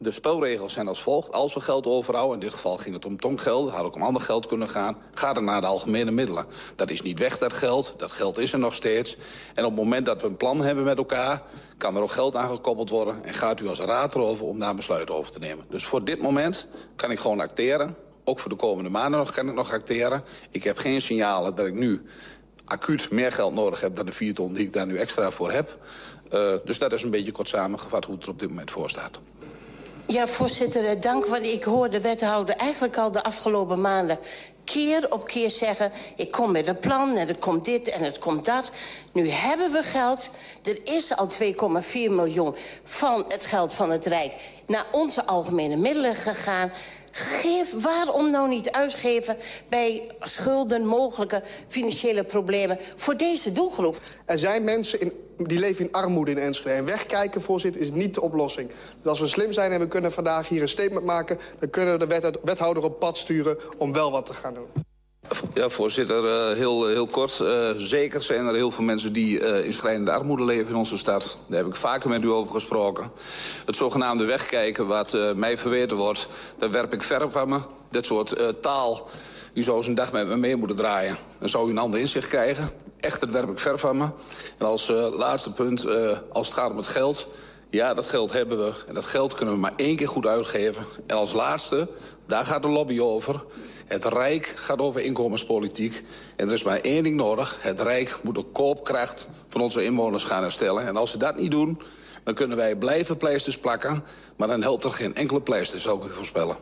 De 0.01 0.11
spelregels 0.11 0.73
zijn 0.73 0.89
als 0.89 1.03
volgt. 1.03 1.33
Als 1.33 1.55
we 1.55 1.61
geld 1.61 1.87
overhouden, 1.87 2.35
in 2.35 2.41
dit 2.41 2.55
geval 2.55 2.77
ging 2.77 2.95
het 2.95 3.05
om 3.05 3.21
tomgeld... 3.21 3.71
had 3.71 3.85
ook 3.85 3.95
om 3.95 4.03
ander 4.03 4.23
geld 4.23 4.47
kunnen 4.47 4.69
gaan, 4.69 4.97
ga 5.15 5.33
dan 5.33 5.45
naar 5.45 5.61
de 5.61 5.67
algemene 5.67 6.11
middelen. 6.11 6.47
Dat 6.77 6.91
is 6.91 7.03
niet 7.03 7.19
weg, 7.19 7.39
dat 7.39 7.53
geld. 7.53 7.95
Dat 7.99 8.11
geld 8.11 8.39
is 8.39 8.53
er 8.53 8.59
nog 8.59 8.75
steeds. 8.75 9.17
En 9.55 9.65
op 9.65 9.71
het 9.71 9.81
moment 9.81 10.07
dat 10.07 10.21
we 10.21 10.27
een 10.27 10.37
plan 10.37 10.61
hebben 10.61 10.85
met 10.85 10.99
elkaar... 10.99 11.43
kan 11.77 11.97
er 11.97 12.03
ook 12.03 12.11
geld 12.11 12.37
aan 12.37 12.49
gekoppeld 12.49 12.91
worden... 12.91 13.25
en 13.25 13.35
gaat 13.35 13.61
u 13.61 13.69
als 13.69 13.81
raad 13.81 14.15
erover 14.15 14.47
om 14.47 14.59
daar 14.59 14.75
besluiten 14.75 15.15
over 15.15 15.33
te 15.33 15.39
nemen. 15.39 15.65
Dus 15.71 15.85
voor 15.85 16.05
dit 16.05 16.23
moment 16.23 16.67
kan 16.97 17.11
ik 17.11 17.19
gewoon 17.19 17.41
acteren. 17.41 17.97
Ook 18.29 18.39
voor 18.39 18.51
de 18.51 18.57
komende 18.57 18.91
maanden 18.91 19.19
nog 19.19 19.33
kan 19.33 19.49
ik 19.49 19.55
nog 19.55 19.73
acteren. 19.73 20.25
Ik 20.51 20.65
heb 20.65 20.79
geen 20.79 21.01
signalen 21.01 21.55
dat 21.55 21.67
ik 21.67 21.75
nu 21.75 22.03
acuut 22.65 23.11
meer 23.11 23.33
geld 23.33 23.55
nodig 23.55 23.81
heb... 23.81 23.97
dan 23.97 24.07
de 24.07 24.13
4 24.13 24.35
ton 24.35 24.55
die 24.55 24.67
ik 24.67 24.73
daar 24.73 24.87
nu 24.87 24.97
extra 24.97 25.31
voor 25.31 25.53
heb. 25.53 25.79
Eh, 26.31 26.53
dus 26.65 26.79
dat 26.79 26.93
is 26.93 27.03
een 27.03 27.11
beetje 27.11 27.33
kort 27.33 27.49
samengevat 27.49 28.05
hoe 28.05 28.15
het 28.15 28.25
er 28.25 28.31
op 28.31 28.41
dit 28.41 28.49
moment 28.49 28.71
voor 28.71 28.91
staat. 28.91 29.19
Ja, 30.07 30.27
voorzitter, 30.27 30.85
eh, 30.85 31.01
dank. 31.01 31.27
Want 31.27 31.45
ik 31.45 31.65
hoor 31.65 31.91
de 31.91 32.01
wethouder 32.01 32.55
eigenlijk 32.55 32.97
al 32.97 33.13
de 33.13 33.23
afgelopen 33.23 33.81
maanden 33.81 34.19
keer 34.65 35.13
op 35.13 35.27
keer 35.27 35.51
zeggen... 35.51 35.93
ik 36.17 36.31
kom 36.31 36.53
met 36.53 36.69
een 36.69 36.79
plan 36.79 37.17
en 37.17 37.29
het 37.29 37.39
komt 37.39 37.65
dit 37.65 37.89
en 37.89 38.03
het 38.03 38.19
komt 38.19 38.45
dat. 38.45 38.73
Nu 39.13 39.29
hebben 39.29 39.73
we 39.73 39.83
geld. 39.83 40.31
Er 40.63 40.79
is 40.85 41.17
al 41.17 41.29
2,4 41.43 41.93
miljoen 41.93 42.55
van 42.85 43.25
het 43.29 43.45
geld 43.45 43.75
van 43.75 43.91
het 43.91 44.07
Rijk... 44.07 44.33
naar 44.67 44.87
onze 44.93 45.27
algemene 45.27 45.77
middelen 45.77 46.17
gegaan. 46.17 46.73
Geef, 47.11 47.83
waarom 47.83 48.31
nou 48.31 48.49
niet 48.49 48.71
uitgeven 48.71 49.37
bij 49.69 50.11
schulden, 50.21 50.87
mogelijke 50.87 51.43
financiële 51.69 52.25
problemen... 52.25 52.79
voor 52.97 53.17
deze 53.17 53.53
doelgroep? 53.53 54.01
Er 54.25 54.39
zijn 54.39 54.65
mensen 54.65 55.01
in, 55.01 55.13
die 55.37 55.59
leven 55.59 55.85
in 55.85 55.93
armoede 55.93 56.31
in 56.31 56.39
Enschede. 56.39 56.77
En 56.77 56.85
wegkijken, 56.85 57.41
voorzitter, 57.41 57.81
is 57.81 57.91
niet 57.91 58.15
de 58.15 58.21
oplossing. 58.21 58.69
Dus 58.69 59.11
als 59.11 59.21
we 59.21 59.27
slim 59.27 59.53
zijn 59.53 59.73
en 59.73 59.81
we 59.81 59.89
kunnen 59.89 60.13
vandaag 60.13 60.49
hier 60.49 60.63
een 60.63 60.69
statement 60.69 61.05
maken... 61.05 61.39
dan 61.59 61.71
kunnen 61.71 61.99
we 61.99 62.07
de 62.07 62.21
wet- 62.21 62.39
wethouder 62.43 62.83
op 62.83 62.99
pad 62.99 63.17
sturen 63.17 63.59
om 63.79 63.93
wel 63.93 64.11
wat 64.11 64.27
te 64.27 64.35
gaan 64.35 64.55
doen. 64.55 64.88
Ja, 65.55 65.69
voorzitter, 65.69 66.27
eh, 66.27 66.57
heel, 66.57 66.87
heel 66.87 67.07
kort. 67.07 67.41
Eh, 67.41 67.71
zeker 67.77 68.23
zijn 68.23 68.47
er 68.47 68.55
heel 68.55 68.71
veel 68.71 68.85
mensen 68.85 69.13
die 69.13 69.41
eh, 69.41 69.65
in 69.65 69.73
schrijnende 69.73 70.11
armoede 70.11 70.45
leven 70.45 70.69
in 70.69 70.77
onze 70.77 70.99
stad. 70.99 71.39
Daar 71.47 71.59
heb 71.59 71.67
ik 71.67 71.75
vaker 71.75 72.09
met 72.09 72.25
u 72.25 72.29
over 72.31 72.55
gesproken. 72.55 73.11
Het 73.67 73.77
zogenaamde 73.77 74.25
wegkijken, 74.25 74.87
wat 74.87 75.15
eh, 75.15 75.33
mij 75.33 75.59
verweten 75.59 75.97
wordt... 75.97 76.29
daar 76.59 76.71
werp 76.71 76.93
ik 76.93 77.03
ver 77.03 77.31
van 77.31 77.49
me. 77.49 77.61
Dat 77.91 78.07
soort 78.07 78.33
eh, 78.33 78.49
taal, 78.49 79.09
u 79.53 79.63
zou 79.63 79.77
eens 79.77 79.87
een 79.87 79.95
dag 79.95 80.13
met 80.13 80.29
me 80.29 80.37
mee 80.37 80.57
moeten 80.57 80.77
draaien. 80.77 81.17
Dan 81.39 81.49
zou 81.49 81.69
u 81.69 81.71
een 81.71 81.79
ander 81.79 82.01
inzicht 82.01 82.27
krijgen. 82.27 82.71
Echt, 83.01 83.21
dat 83.21 83.31
werp 83.31 83.51
ik 83.51 83.59
ver 83.59 83.79
van 83.79 83.97
me. 83.97 84.09
En 84.59 84.67
als 84.67 84.91
eh, 84.91 85.07
laatste 85.17 85.53
punt, 85.53 85.85
eh, 85.85 86.19
als 86.33 86.47
het 86.47 86.57
gaat 86.57 86.71
om 86.71 86.77
het 86.77 86.87
geld... 86.87 87.29
Ja, 87.71 87.95
dat 87.95 88.07
geld 88.07 88.33
hebben 88.33 88.59
we. 88.59 88.73
En 88.87 88.95
dat 88.95 89.05
geld 89.05 89.35
kunnen 89.35 89.55
we 89.55 89.61
maar 89.61 89.73
één 89.77 89.97
keer 89.97 90.09
goed 90.09 90.27
uitgeven. 90.27 90.85
En 91.07 91.17
als 91.17 91.33
laatste, 91.33 91.89
daar 92.27 92.45
gaat 92.45 92.63
de 92.63 92.69
lobby 92.69 93.01
over... 93.01 93.45
Het 93.89 94.05
Rijk 94.05 94.47
gaat 94.47 94.79
over 94.79 95.01
inkomenspolitiek. 95.01 96.03
En 96.37 96.47
er 96.49 96.55
is 96.55 96.63
maar 96.63 96.81
één 96.81 97.03
ding 97.03 97.17
nodig. 97.17 97.57
Het 97.61 97.81
Rijk 97.81 98.19
moet 98.23 98.35
de 98.35 98.45
koopkracht 98.53 99.29
van 99.47 99.61
onze 99.61 99.85
inwoners 99.85 100.25
gaan 100.25 100.43
herstellen. 100.43 100.87
En 100.87 100.97
als 100.97 101.11
ze 101.11 101.19
dat 101.19 101.37
niet 101.37 101.51
doen, 101.51 101.81
dan 102.25 102.35
kunnen 102.35 102.57
wij 102.57 102.77
blijven 102.77 103.17
pleisters 103.17 103.59
plakken. 103.59 104.05
Maar 104.37 104.49
dan 104.49 104.63
helpt 104.63 104.85
er 104.85 104.93
geen 104.93 105.15
enkele 105.15 105.41
pleister, 105.41 105.81
zou 105.81 106.03
ik 106.03 106.11
u 106.11 106.13
voorspellen. 106.13 106.57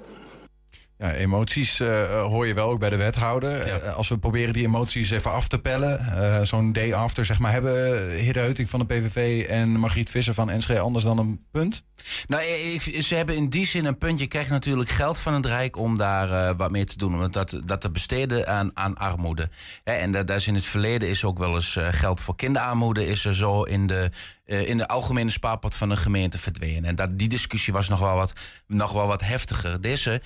Ja, 0.98 1.12
emoties 1.12 1.80
eh, 1.80 2.22
hoor 2.22 2.46
je 2.46 2.54
wel 2.54 2.70
ook 2.70 2.78
bij 2.78 2.90
de 2.90 2.96
wethouder. 2.96 3.60
Eh, 3.60 3.94
als 3.94 4.08
we 4.08 4.18
proberen 4.18 4.52
die 4.52 4.64
emoties 4.66 5.10
even 5.10 5.32
af 5.32 5.48
te 5.48 5.58
pellen, 5.58 5.98
eh, 5.98 6.42
zo'n 6.42 6.72
day 6.72 6.92
after, 6.94 7.24
zeg 7.24 7.38
maar, 7.38 7.52
hebben 7.52 8.10
Hidde 8.10 8.40
Heuting 8.40 8.70
van 8.70 8.80
de 8.80 8.86
PVV 8.86 9.46
en 9.48 9.68
Margriet 9.68 10.10
Visser 10.10 10.34
van 10.34 10.50
Enschede 10.50 10.80
anders 10.80 11.04
dan 11.04 11.18
een 11.18 11.40
punt? 11.50 11.82
Nou, 12.26 12.42
ik, 12.42 13.02
ze 13.04 13.14
hebben 13.14 13.36
in 13.36 13.48
die 13.48 13.66
zin 13.66 13.84
een 13.84 13.98
punt. 13.98 14.20
Je 14.20 14.26
krijgt 14.26 14.50
natuurlijk 14.50 14.88
geld 14.90 15.18
van 15.18 15.34
het 15.34 15.46
Rijk 15.46 15.76
om 15.76 15.96
daar 15.96 16.48
eh, 16.48 16.56
wat 16.56 16.70
mee 16.70 16.84
te 16.84 16.96
doen. 16.98 17.14
Om 17.14 17.30
dat, 17.30 17.60
dat 17.64 17.80
te 17.80 17.90
besteden 17.90 18.48
aan, 18.48 18.70
aan 18.74 18.96
armoede. 18.96 19.48
Hè, 19.84 19.92
en 19.92 20.12
da- 20.12 20.22
daar 20.22 20.36
is 20.36 20.46
in 20.46 20.54
het 20.54 20.64
verleden 20.64 21.08
is 21.08 21.24
ook 21.24 21.38
wel 21.38 21.54
eens 21.54 21.76
eh, 21.76 21.86
geld 21.90 22.20
voor 22.20 22.36
kinderarmoede. 22.36 23.06
Is 23.06 23.24
er 23.24 23.34
zo 23.34 23.62
in 23.62 23.86
de, 23.86 24.10
eh, 24.46 24.68
in 24.68 24.78
de 24.78 24.88
algemene 24.88 25.30
spaarpot 25.30 25.74
van 25.74 25.88
de 25.88 25.96
gemeente 25.96 26.38
verdwenen. 26.38 26.84
En 26.84 26.94
dat, 26.94 27.18
die 27.18 27.28
discussie 27.28 27.72
was 27.72 27.88
nog 27.88 28.00
wel 28.00 28.14
wat, 28.14 28.32
nog 28.66 28.92
wel 28.92 29.06
wat 29.06 29.20
heftiger. 29.20 29.80
Deze, 29.80 30.22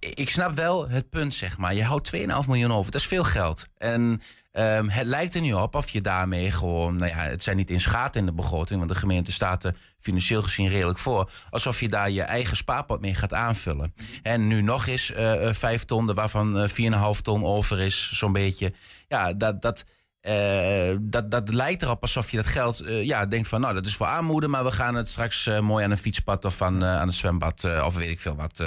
ik, 0.00 0.30
snap 0.30 0.54
wel 0.54 0.88
het 0.88 1.10
punt, 1.10 1.34
zeg 1.34 1.58
maar. 1.58 1.74
Je 1.74 1.84
houdt 1.84 2.10
2,5 2.16 2.22
miljoen 2.46 2.72
over. 2.72 2.92
Dat 2.92 3.00
is 3.00 3.06
veel 3.06 3.24
geld. 3.24 3.66
En 3.78 4.20
Ehm, 4.54 4.88
het 4.88 5.06
lijkt 5.06 5.34
er 5.34 5.40
nu 5.40 5.52
op 5.52 5.74
of 5.74 5.90
je 5.90 6.00
daarmee 6.00 6.50
gewoon, 6.50 6.96
nou 6.96 7.10
ja, 7.10 7.16
het 7.16 7.42
zijn 7.42 7.56
niet 7.56 7.70
in 7.70 7.80
schaat 7.80 8.16
in 8.16 8.26
de 8.26 8.32
begroting, 8.32 8.78
want 8.78 8.92
de 8.92 8.98
gemeente 8.98 9.32
staat 9.32 9.64
er 9.64 9.74
financieel 9.98 10.42
gezien 10.42 10.68
redelijk 10.68 10.98
voor. 10.98 11.30
Alsof 11.50 11.80
je 11.80 11.88
daar 11.88 12.10
je 12.10 12.22
eigen 12.22 12.56
spaarpot 12.56 13.00
mee 13.00 13.14
gaat 13.14 13.32
aanvullen. 13.32 13.94
En 14.22 14.46
nu 14.46 14.62
nog 14.62 14.86
eens 14.86 15.12
eh, 15.12 15.48
eh, 15.48 15.54
vijf 15.54 15.84
ton, 15.84 16.14
waarvan 16.14 16.58
eh, 16.58 16.68
4,5 16.68 17.20
ton 17.20 17.44
over 17.44 17.80
is, 17.80 18.10
zo'n 18.12 18.32
beetje. 18.32 18.72
Ja, 19.08 19.32
dat. 19.32 19.62
dat 19.62 19.84
eh, 20.24 20.96
dat, 21.00 21.30
dat 21.30 21.54
lijkt 21.54 21.82
erop 21.82 22.02
alsof 22.02 22.30
je 22.30 22.36
dat 22.36 22.46
geld 22.46 22.80
eh, 22.80 23.04
ja, 23.04 23.26
denkt 23.26 23.48
van, 23.48 23.60
nou, 23.60 23.74
dat 23.74 23.86
is 23.86 23.96
voor 23.96 24.06
armoede, 24.06 24.48
maar 24.48 24.64
we 24.64 24.70
gaan 24.70 24.94
het 24.94 25.08
straks 25.08 25.46
eh, 25.46 25.60
mooi 25.60 25.84
aan 25.84 25.90
een 25.90 25.98
fietspad 25.98 26.44
of 26.44 26.62
aan, 26.62 26.84
aan 26.84 27.06
het 27.06 27.16
zwembad 27.16 27.64
of 27.84 27.94
weet 27.94 28.08
ik 28.08 28.20
veel 28.20 28.36
wat 28.36 28.62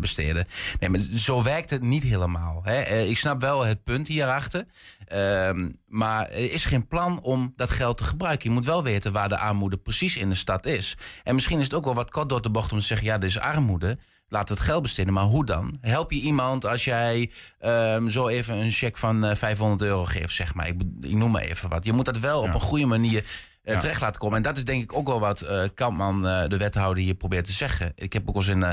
besteden. 0.00 0.46
Nee, 0.80 0.90
maar 0.90 1.00
zo 1.14 1.42
werkt 1.42 1.70
het 1.70 1.82
niet 1.82 2.02
helemaal. 2.02 2.60
Hè? 2.64 2.82
Ik 3.02 3.18
snap 3.18 3.40
wel 3.40 3.64
het 3.64 3.84
punt 3.84 4.08
hierachter, 4.08 4.64
ehm, 5.12 5.70
maar 5.86 6.28
er 6.28 6.52
is 6.52 6.64
geen 6.64 6.86
plan 6.86 7.20
om 7.22 7.52
dat 7.56 7.70
geld 7.70 7.96
te 7.98 8.04
gebruiken. 8.04 8.48
Je 8.48 8.54
moet 8.54 8.64
wel 8.64 8.82
weten 8.82 9.12
waar 9.12 9.28
de 9.28 9.38
armoede 9.38 9.76
precies 9.76 10.16
in 10.16 10.28
de 10.28 10.34
stad 10.34 10.66
is. 10.66 10.96
En 11.22 11.34
misschien 11.34 11.58
is 11.58 11.64
het 11.64 11.74
ook 11.74 11.84
wel 11.84 11.94
wat 11.94 12.10
kort 12.10 12.28
door 12.28 12.42
de 12.42 12.50
bocht 12.50 12.72
om 12.72 12.78
te 12.78 12.84
zeggen, 12.84 13.06
ja, 13.06 13.14
er 13.16 13.24
is 13.24 13.38
armoede. 13.38 13.98
Laat 14.28 14.48
het 14.48 14.60
geld 14.60 14.82
besteden, 14.82 15.12
maar 15.12 15.24
hoe 15.24 15.44
dan? 15.44 15.76
Help 15.80 16.10
je 16.12 16.20
iemand 16.20 16.66
als 16.66 16.84
jij 16.84 17.30
ehm, 17.58 18.08
zo 18.08 18.28
even 18.28 18.56
een 18.56 18.70
cheque 18.70 18.98
van 18.98 19.24
eh, 19.24 19.36
500 19.36 19.82
euro 19.82 20.04
geeft, 20.04 20.34
zeg 20.34 20.54
maar. 20.54 20.66
Ik, 20.68 20.82
ik 21.00 21.12
noem 21.14 21.30
maar 21.30 21.42
even 21.42 21.68
wat. 21.68 21.84
Je 21.84 21.92
moet 21.92 22.04
dat 22.04 22.18
wel 22.18 22.40
op 22.42 22.54
een 22.54 22.60
goede 22.60 22.86
manier 22.86 23.24
eh, 23.62 23.74
Ja. 23.74 23.80
terecht 23.80 24.00
laten 24.00 24.20
komen. 24.20 24.36
En 24.36 24.42
dat 24.42 24.56
is 24.56 24.64
denk 24.64 24.82
ik 24.82 24.92
ook 24.96 25.06
wel 25.06 25.20
wat 25.20 25.40
eh 25.40 25.64
Kampman, 25.74 26.26
eh, 26.26 26.48
de 26.48 26.56
wethouder, 26.56 27.02
hier 27.02 27.14
probeert 27.14 27.44
te 27.44 27.52
zeggen. 27.52 27.92
Ik 27.94 28.12
heb 28.12 28.28
ook 28.28 28.34
eens 28.34 28.48
in, 28.48 28.62
eh, 28.62 28.72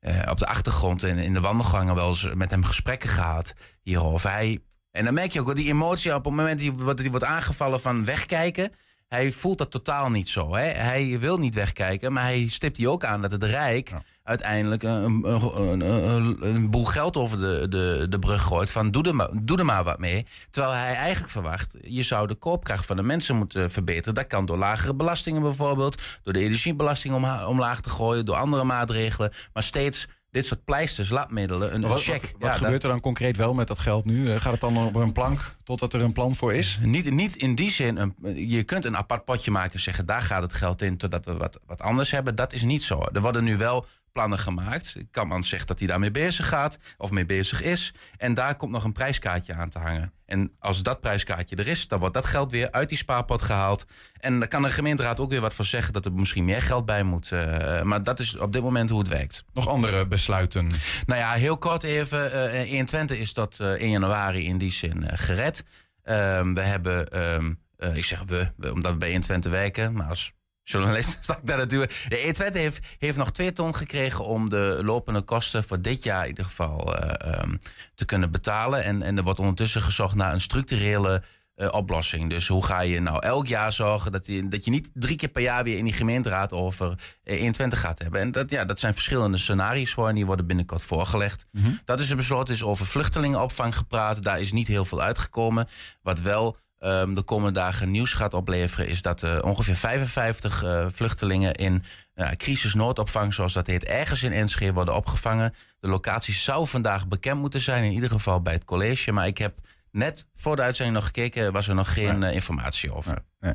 eh, 0.00 0.30
op 0.30 0.38
de 0.38 0.46
achtergrond 0.46 1.02
in, 1.02 1.18
in 1.18 1.34
de 1.34 1.40
wandelgangen 1.40 1.94
wel 1.94 2.08
eens 2.08 2.28
met 2.34 2.50
hem 2.50 2.64
gesprekken 2.64 3.08
gehad 3.08 3.52
hierover. 3.82 4.30
Hij, 4.30 4.58
en 4.92 5.04
dan 5.04 5.14
merk 5.14 5.32
je 5.32 5.40
ook 5.40 5.54
die 5.54 5.68
emotie 5.68 6.14
op 6.14 6.24
het 6.24 6.34
moment 6.34 6.62
wordt- 6.80 7.00
die 7.00 7.10
wordt 7.10 7.24
aangevallen 7.24 7.80
van 7.80 8.04
wegkijken. 8.04 8.72
Hij 9.08 9.32
voelt 9.32 9.58
dat 9.58 9.70
totaal 9.70 10.10
niet 10.10 10.28
zo. 10.28 10.54
Hè? 10.54 10.64
Hij 10.64 11.18
wil 11.20 11.38
niet 11.38 11.54
wegkijken, 11.54 12.12
maar 12.12 12.22
hij 12.22 12.46
stipt 12.48 12.76
hier 12.76 12.88
ook 12.88 13.04
aan 13.04 13.22
dat 13.22 13.30
het 13.30 13.42
Rijk 13.42 13.90
uiteindelijk 14.22 14.82
een, 14.82 15.24
een, 15.24 15.80
een, 15.80 16.46
een, 16.48 16.70
boel 16.70 16.84
geld 16.84 17.16
over 17.16 17.38
de, 17.38 17.66
de, 17.68 18.06
de 18.08 18.18
brug 18.18 18.42
gooit. 18.42 18.70
Van 18.70 18.90
doe 18.90 19.02
er, 19.02 19.14
maar, 19.14 19.28
doe 19.42 19.58
er 19.58 19.64
maar 19.64 19.84
wat 19.84 19.98
mee. 19.98 20.26
Terwijl 20.50 20.74
hij 20.74 20.94
eigenlijk 20.94 21.32
verwacht, 21.32 21.76
je 21.80 22.02
zou 22.02 22.26
de 22.26 22.34
koopkracht 22.34 22.86
van 22.86 22.96
de 22.96 23.02
mensen 23.02 23.36
moeten 23.36 23.70
verbeteren. 23.70 24.14
Dat 24.14 24.26
kan 24.26 24.46
door 24.46 24.58
lagere 24.58 24.94
belastingen 24.94 25.42
bijvoorbeeld, 25.42 26.02
door 26.22 26.32
de 26.32 26.40
energiebelasting 26.40 27.44
omlaag 27.46 27.80
te 27.80 27.90
gooien, 27.90 28.26
door 28.26 28.36
andere 28.36 28.64
maatregelen. 28.64 29.32
Maar 29.52 29.62
steeds 29.62 30.08
dit 30.32 30.46
soort 30.46 30.64
pleisters, 30.64 31.08
labmiddelen, 31.10 31.74
een, 31.74 31.80
Wat, 31.80 32.02
check. 32.02 32.20
wat, 32.20 32.30
wat 32.32 32.40
Ja, 32.40 32.48
dat- 32.48 32.56
gebeurt 32.56 32.82
er 32.82 32.88
dan 32.88 33.00
concreet 33.00 33.36
wel 33.36 33.54
met 33.54 33.68
dat 33.68 33.78
geld 33.78 34.04
nu? 34.04 34.32
Eh, 34.32 34.40
Gaat 34.40 34.52
het 34.52 34.60
dan 34.60 34.76
op 34.76 34.94
een 34.94 35.12
plank 35.12 35.54
totdat 35.64 35.92
er 35.92 36.00
een 36.02 36.12
plan 36.12 36.36
voor 36.36 36.52
is? 36.54 36.78
Niet, 36.82 37.10
niet 37.10 37.36
in 37.36 37.54
die 37.54 37.70
zin, 37.70 37.96
een, 37.96 38.14
je 38.48 38.62
kunt 38.62 38.84
een 38.84 38.96
apart 38.96 39.24
potje 39.24 39.50
maken 39.50 39.72
en 39.72 39.80
zeggen... 39.80 40.06
daar 40.06 40.22
gaat 40.22 40.42
het 40.42 40.52
geld 40.54 40.82
in 40.82 40.96
totdat 40.96 41.24
we 41.24 41.36
wat, 41.36 41.60
wat 41.66 41.80
anders 41.80 42.10
hebben. 42.10 42.34
Dat 42.34 42.52
is 42.52 42.62
niet 42.62 42.82
zo. 42.82 43.02
Er 43.12 43.20
worden 43.20 43.44
nu 43.44 43.56
wel 43.56 43.86
plannen 44.12 44.38
gemaakt. 44.38 44.94
Kamman 45.10 45.44
zegt 45.44 45.68
dat 45.68 45.78
hij 45.78 45.88
daarmee 45.88 46.10
bezig 46.10 46.48
gaat 46.48 46.78
of 46.96 47.10
mee 47.10 47.26
bezig 47.26 47.62
is. 47.62 47.94
En 48.16 48.34
daar 48.34 48.56
komt 48.56 48.72
nog 48.72 48.84
een 48.84 48.92
prijskaartje 48.92 49.54
aan 49.54 49.68
te 49.68 49.78
hangen. 49.78 50.12
En 50.26 50.52
als 50.58 50.82
dat 50.82 51.00
prijskaartje 51.00 51.56
er 51.56 51.66
is, 51.68 51.88
dan 51.88 51.98
wordt 51.98 52.14
dat 52.14 52.26
geld 52.26 52.50
weer 52.50 52.70
uit 52.70 52.88
die 52.88 52.98
spaarpot 52.98 53.42
gehaald. 53.42 53.84
En 54.18 54.38
dan 54.38 54.48
kan 54.48 54.62
de 54.62 54.70
gemeenteraad 54.70 55.20
ook 55.20 55.30
weer 55.30 55.40
wat 55.40 55.54
voor 55.54 55.64
zeggen... 55.64 55.92
dat 55.92 56.04
er 56.04 56.12
misschien 56.12 56.44
meer 56.44 56.62
geld 56.62 56.84
bij 56.84 57.02
moet. 57.02 57.32
Eh, 57.32 57.82
maar 57.82 58.02
dat 58.02 58.20
is 58.20 58.38
op 58.38 58.52
dit 58.52 58.62
moment 58.62 58.90
hoe 58.90 58.98
het 58.98 59.08
werkt. 59.08 59.44
Nog 59.52 59.68
andere 59.68 60.06
besluiten? 60.06 60.70
Nou 61.06 61.20
ja, 61.20 61.32
heel 61.32 61.58
kort 61.58 61.82
even. 61.82 62.32
eh 62.52 62.68
120 62.68 63.18
is 63.18 63.32
tot 63.32 63.60
eh 63.60 63.68
1 63.68 63.90
januari 63.90 64.44
in 64.46 64.58
die 64.58 64.72
zin 64.72 65.04
gered. 65.18 65.64
Ehm, 66.02 66.54
we 66.54 66.60
hebben, 66.60 67.08
ehm, 67.08 67.52
eh, 67.76 67.96
ik 67.96 68.04
zeg 68.04 68.22
we, 68.26 68.52
omdat 68.72 68.92
we 68.92 68.98
bij 68.98 69.08
120 69.08 69.50
werken, 69.50 69.92
maar 69.92 70.06
als 70.06 70.32
journalist 70.62 71.30
ik 71.30 71.46
daar 71.46 71.56
natuurlijk. 71.58 72.06
De 72.08 72.34
E20 72.34 72.52
heeft, 72.52 72.86
heeft 72.98 73.16
nog 73.16 73.32
twee 73.32 73.52
ton 73.52 73.74
gekregen 73.74 74.24
om 74.24 74.50
de 74.50 74.80
lopende 74.84 75.20
kosten 75.20 75.64
voor 75.64 75.80
dit 75.80 76.04
jaar 76.04 76.22
in 76.22 76.28
ieder 76.28 76.44
geval 76.44 76.96
eh, 76.96 77.32
ehm, 77.32 77.56
te 77.94 78.04
kunnen 78.04 78.30
betalen. 78.30 78.84
En, 78.84 79.02
en 79.02 79.16
er 79.16 79.22
wordt 79.22 79.38
ondertussen 79.38 79.82
gezocht 79.82 80.14
naar 80.14 80.32
een 80.32 80.40
structurele 80.40 81.22
eh, 81.54 81.68
oplossing. 81.70 82.30
Dus 82.30 82.48
hoe 82.48 82.64
ga 82.64 82.80
je 82.80 83.00
nou 83.00 83.18
elk 83.22 83.46
jaar 83.46 83.72
zorgen 83.72 84.12
dat 84.12 84.26
je, 84.26 84.48
dat 84.48 84.64
je 84.64 84.70
niet 84.70 84.90
drie 84.94 85.16
keer 85.16 85.28
per 85.28 85.42
jaar 85.42 85.64
weer 85.64 85.78
in 85.78 85.84
die 85.84 85.92
gemeenteraad 85.92 86.52
over 86.52 86.94
eh, 87.24 87.40
21 87.40 87.80
gaat 87.80 87.98
hebben. 87.98 88.20
En 88.20 88.32
dat, 88.32 88.50
ja, 88.50 88.64
dat 88.64 88.80
zijn 88.80 88.94
verschillende 88.94 89.38
scenario's 89.38 89.92
voor 89.92 90.08
en 90.08 90.14
die 90.14 90.26
worden 90.26 90.46
binnenkort 90.46 90.82
voorgelegd. 90.82 91.46
Dat 91.84 92.00
is 92.00 92.10
er 92.10 92.16
besloten, 92.16 92.54
is 92.54 92.62
over 92.62 92.86
vluchtelingenopvang 92.86 93.76
gepraat. 93.76 94.22
Daar 94.22 94.40
is 94.40 94.52
niet 94.52 94.68
heel 94.68 94.84
veel 94.84 95.02
uitgekomen. 95.02 95.66
Wat 96.02 96.20
wel 96.20 96.56
ehm, 96.82 97.14
de 97.14 97.22
komende 97.22 97.60
dagen 97.60 97.90
nieuws 97.90 98.14
gaat 98.14 98.34
opleveren, 98.34 98.88
is 98.88 99.02
dat 99.02 99.22
eh, 99.22 99.38
ongeveer 99.42 99.76
55 99.76 100.62
eh, 100.62 100.86
vluchtelingen 100.88 101.54
in 101.54 101.82
uh, 102.14 102.30
crisis-noodopvang, 102.30 103.34
zoals 103.34 103.52
dat 103.52 103.66
heet, 103.66 103.84
ergens 103.84 104.22
in 104.22 104.32
Enschede 104.32 104.72
worden 104.72 104.94
opgevangen. 104.94 105.54
De 105.80 105.88
locatie 105.88 106.34
zou 106.34 106.66
vandaag 106.66 107.08
bekend 107.08 107.40
moeten 107.40 107.60
zijn, 107.60 107.84
in 107.84 107.92
ieder 107.92 108.10
geval 108.10 108.42
bij 108.42 108.52
het 108.52 108.64
college. 108.64 109.12
Maar 109.12 109.26
ik 109.26 109.38
heb 109.38 109.58
net 109.90 110.26
voor 110.34 110.56
de 110.56 110.62
uitzending 110.62 110.96
nog 110.96 111.06
gekeken, 111.06 111.52
was 111.52 111.68
er 111.68 111.74
nog 111.74 111.92
geen 111.92 112.22
eh, 112.22 112.34
informatie 112.34 112.94
over. 112.94 113.24
Nee. 113.42 113.54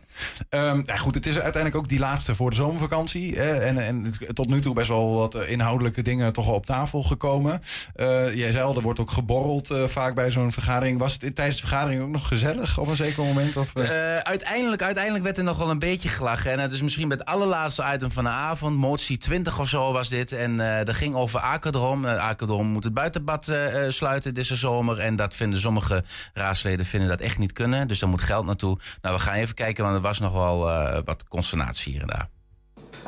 Ehm, 0.49 0.97
goed, 0.97 1.15
het 1.15 1.25
is 1.25 1.33
uiteindelijk 1.33 1.75
ook 1.75 1.89
die 1.89 1.99
laatste 1.99 2.35
voor 2.35 2.49
de 2.49 2.55
zomervakantie. 2.55 3.39
en, 3.39 3.77
en 3.77 4.13
tot 4.33 4.47
nu 4.47 4.61
toe 4.61 4.73
best 4.73 4.87
wel 4.87 5.15
wat 5.15 5.35
eh, 5.35 5.49
inhoudelijke 5.49 6.01
dingen 6.01 6.33
toch 6.33 6.47
al 6.47 6.53
op 6.53 6.65
tafel 6.65 7.03
gekomen. 7.03 7.61
Eh, 7.95 8.35
jij 8.35 8.51
zei 8.51 8.63
al, 8.63 8.75
er 8.75 8.81
wordt 8.81 8.99
ook 8.99 9.11
geborreld 9.11 9.69
eh, 9.69 9.83
vaak 9.83 10.15
bij 10.15 10.31
zo'n 10.31 10.51
vergadering. 10.51 10.99
Was 10.99 11.17
het 11.19 11.35
tijdens 11.35 11.61
de 11.61 11.67
vergadering 11.67 12.01
ook 12.01 12.09
nog 12.09 12.27
gezellig 12.27 12.77
op 12.79 12.87
een 12.87 12.95
zeker 12.95 13.23
moment? 13.23 13.57
Of, 13.57 13.75
uiteindelijk, 14.23 14.81
uiteindelijk 14.81 15.23
werd 15.23 15.37
er 15.37 15.43
nog 15.43 15.57
wel 15.57 15.69
een 15.69 15.79
beetje 15.79 16.09
gelachen. 16.09 16.51
En 16.51 16.59
het 16.59 16.71
is 16.71 16.81
misschien 16.81 17.07
bij 17.07 17.17
het 17.17 17.27
allerlaatste 17.27 17.83
item 17.93 18.11
van 18.11 18.23
de 18.23 18.29
avond. 18.29 18.77
Motie 18.77 19.17
20 19.17 19.59
of 19.59 19.67
zo 19.67 19.91
was 19.91 20.09
dit. 20.09 20.31
En 20.31 20.57
dat 20.85 20.95
ging 20.95 21.15
over 21.15 21.39
Akerdrom. 21.39 22.05
Uh, 22.05 22.25
Akerdrom 22.25 22.67
moet 22.67 22.83
het 22.83 22.93
buitenbad 22.93 23.51
sluiten 23.87 24.33
deze 24.33 24.55
zomer. 24.55 24.99
En 24.99 25.15
dat 25.15 25.35
vinden 25.35 25.59
sommige 25.59 26.03
raadsleden 26.33 26.85
vinden 26.85 27.09
dat 27.09 27.21
echt 27.21 27.37
niet 27.37 27.53
kunnen. 27.53 27.87
Dus 27.87 27.99
daar 27.99 28.09
moet 28.09 28.21
geld 28.21 28.45
naartoe. 28.45 28.77
Nou, 29.01 29.15
we 29.15 29.21
gaan 29.21 29.33
even 29.33 29.55
kijken, 29.55 29.76
want 29.83 29.95
er 29.95 30.01
was 30.01 30.19
nog 30.19 30.33
wel 30.33 30.69
eh, 30.69 30.99
wat 31.05 31.27
consternatie 31.27 31.91
hier 31.91 32.01
en 32.01 32.07
daar. 32.07 32.29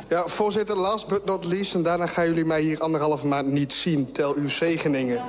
Ja, 0.08 0.26
voorzitter, 0.26 0.76
last 0.76 1.08
but 1.08 1.24
not 1.24 1.44
least... 1.44 1.74
en 1.74 1.82
daarna 1.82 2.06
gaan 2.06 2.26
jullie 2.26 2.44
mij 2.44 2.60
hier 2.60 2.80
anderhalve 2.80 3.26
maand 3.26 3.46
niet 3.46 3.72
zien. 3.72 4.12
Tel 4.12 4.34
uw 4.34 4.48
zegeningen. 4.48 5.20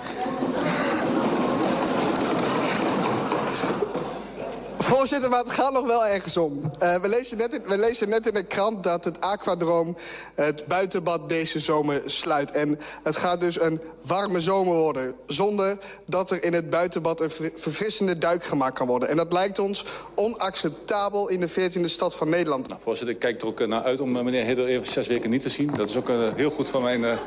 Voorzitter, 4.97 5.29
maar 5.29 5.43
het 5.43 5.51
gaat 5.51 5.73
nog 5.73 5.85
wel 5.85 6.05
ergens 6.05 6.37
om. 6.37 6.71
Eh, 6.79 6.95
we, 6.95 7.07
lezen 7.07 7.37
net 7.37 7.53
in, 7.53 7.61
we 7.67 7.77
lezen 7.77 8.09
net 8.09 8.27
in 8.27 8.33
de 8.33 8.43
krant 8.43 8.83
dat 8.83 9.03
het 9.03 9.21
Aquadroom 9.21 9.97
het 10.35 10.65
buitenbad 10.67 11.29
deze 11.29 11.59
zomer 11.59 12.01
sluit. 12.05 12.51
En 12.51 12.79
het 13.03 13.15
gaat 13.15 13.39
dus 13.39 13.59
een 13.59 13.81
warme 14.01 14.41
zomer 14.41 14.75
worden. 14.75 15.15
Zonder 15.27 15.77
dat 16.05 16.31
er 16.31 16.43
in 16.43 16.53
het 16.53 16.69
buitenbad 16.69 17.21
een 17.21 17.29
ver- 17.29 17.51
verfrissende 17.55 18.17
duik 18.17 18.43
gemaakt 18.43 18.75
kan 18.75 18.87
worden. 18.87 19.09
En 19.09 19.15
dat 19.15 19.33
lijkt 19.33 19.59
ons 19.59 19.85
onacceptabel 20.15 21.27
in 21.27 21.39
de 21.39 21.49
14e 21.49 21.85
stad 21.85 22.15
van 22.15 22.29
Nederland. 22.29 22.67
Nou, 22.67 22.81
voorzitter, 22.81 23.13
ik 23.15 23.21
kijk 23.21 23.41
er 23.41 23.47
ook 23.47 23.59
eh, 23.59 23.67
naar 23.67 23.83
uit 23.83 23.99
om 23.99 24.17
eh, 24.17 24.23
meneer 24.23 24.45
Hidder 24.45 24.67
even 24.67 24.87
zes 24.87 25.07
weken 25.07 25.29
niet 25.29 25.41
te 25.41 25.49
zien. 25.49 25.73
Dat 25.73 25.89
is 25.89 25.95
ook 25.95 26.07
heel 26.35 26.51
goed 26.51 26.69
voor 26.69 26.81
mijn 26.81 27.19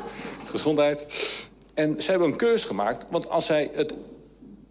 gezondheid. 0.45 1.05
En 1.73 2.01
ze 2.01 2.09
hebben 2.09 2.27
een 2.27 2.37
keus 2.37 2.63
gemaakt, 2.63 3.05
want 3.09 3.29
als 3.29 3.45
zij 3.45 3.69
het 3.73 3.93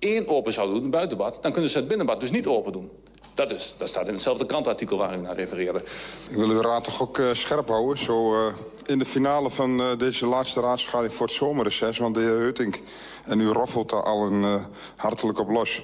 één 0.04 0.28
open 0.28 0.52
zouden 0.52 0.74
doen, 0.74 0.84
het 0.84 0.92
buitenbad... 0.92 1.38
dan 1.42 1.52
kunnen 1.52 1.70
ze 1.70 1.78
het 1.78 1.88
binnenbad 1.88 2.20
dus 2.20 2.30
niet 2.30 2.46
open 2.46 2.72
doen. 2.72 2.90
Dat, 3.34 3.50
is, 3.50 3.74
dat 3.78 3.88
staat 3.88 4.06
in 4.06 4.12
hetzelfde 4.12 4.46
krantartikel 4.46 4.96
waar 4.96 5.18
u 5.18 5.20
naar 5.20 5.34
refereerde. 5.34 5.82
Ik 6.28 6.36
wil 6.36 6.48
uw 6.48 6.60
raad 6.60 6.84
toch 6.84 7.02
ook 7.02 7.18
eh, 7.18 7.26
scherp 7.32 7.68
houden. 7.68 7.98
Zo 7.98 8.34
eh, 8.34 8.54
in 8.86 8.98
de 8.98 9.04
finale 9.04 9.50
van 9.50 9.80
eh, 9.80 9.86
deze 9.98 10.26
laatste 10.26 10.60
raadsvergadering 10.60 11.14
voor 11.14 11.26
het 11.26 11.34
zomerreces. 11.34 11.98
Want 11.98 12.14
de 12.14 12.20
heer 12.20 12.38
Heutink 12.38 12.80
en 13.24 13.40
u 13.40 13.48
roffelt 13.48 13.90
daar 13.90 14.02
al 14.02 14.26
een 14.26 14.44
eh, 14.44 14.64
hartelijk 14.96 15.38
op 15.38 15.48
los. 15.48 15.82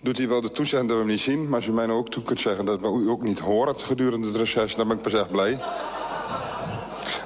Doet 0.00 0.16
hij 0.16 0.28
wel 0.28 0.40
de 0.40 0.50
toezegging 0.50 0.88
dat 0.88 0.98
we 0.98 1.04
hem 1.04 1.12
niet 1.12 1.22
zien. 1.22 1.48
Maar 1.48 1.58
als 1.58 1.66
u 1.66 1.72
mij 1.72 1.88
ook 1.88 2.08
toe 2.08 2.22
kunt 2.22 2.40
zeggen 2.40 2.64
dat 2.64 2.80
we 2.80 3.02
u 3.04 3.08
ook 3.08 3.22
niet 3.22 3.38
horen 3.38 3.80
gedurende 3.80 4.26
het 4.26 4.36
reces... 4.36 4.74
dan 4.74 4.88
ben 4.88 4.96
ik 4.96 5.02
pas 5.02 5.12
echt 5.12 5.30
blij. 5.30 5.52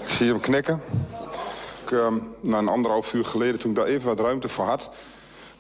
Ik 0.02 0.08
zie 0.08 0.26
hem 0.26 0.40
knikken. 0.40 0.82
Ik, 1.82 1.90
eh, 1.90 2.06
na 2.40 2.58
een 2.58 2.68
anderhalf 2.68 3.12
uur 3.12 3.24
geleden, 3.24 3.60
toen 3.60 3.70
ik 3.70 3.76
daar 3.76 3.86
even 3.86 4.06
wat 4.06 4.20
ruimte 4.20 4.48
voor 4.48 4.64
had... 4.64 4.90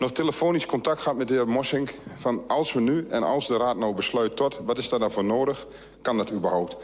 nog 0.02 0.12
telefonisch 0.12 0.66
contact 0.66 1.00
gehad 1.00 1.18
met 1.18 1.28
de 1.28 1.34
heer 1.34 1.48
Mossink... 1.48 1.94
van 2.14 2.42
als 2.46 2.72
we 2.72 2.80
nu 2.80 3.06
en 3.10 3.22
als 3.22 3.46
de 3.46 3.56
raad 3.56 3.76
nou 3.76 3.94
besluit 3.94 4.36
tot... 4.36 4.58
wat 4.64 4.78
is 4.78 4.88
daar 4.88 4.98
dan 4.98 5.10
voor 5.10 5.24
nodig? 5.24 5.66
Kan 6.00 6.16
dat 6.16 6.30
überhaupt? 6.30 6.76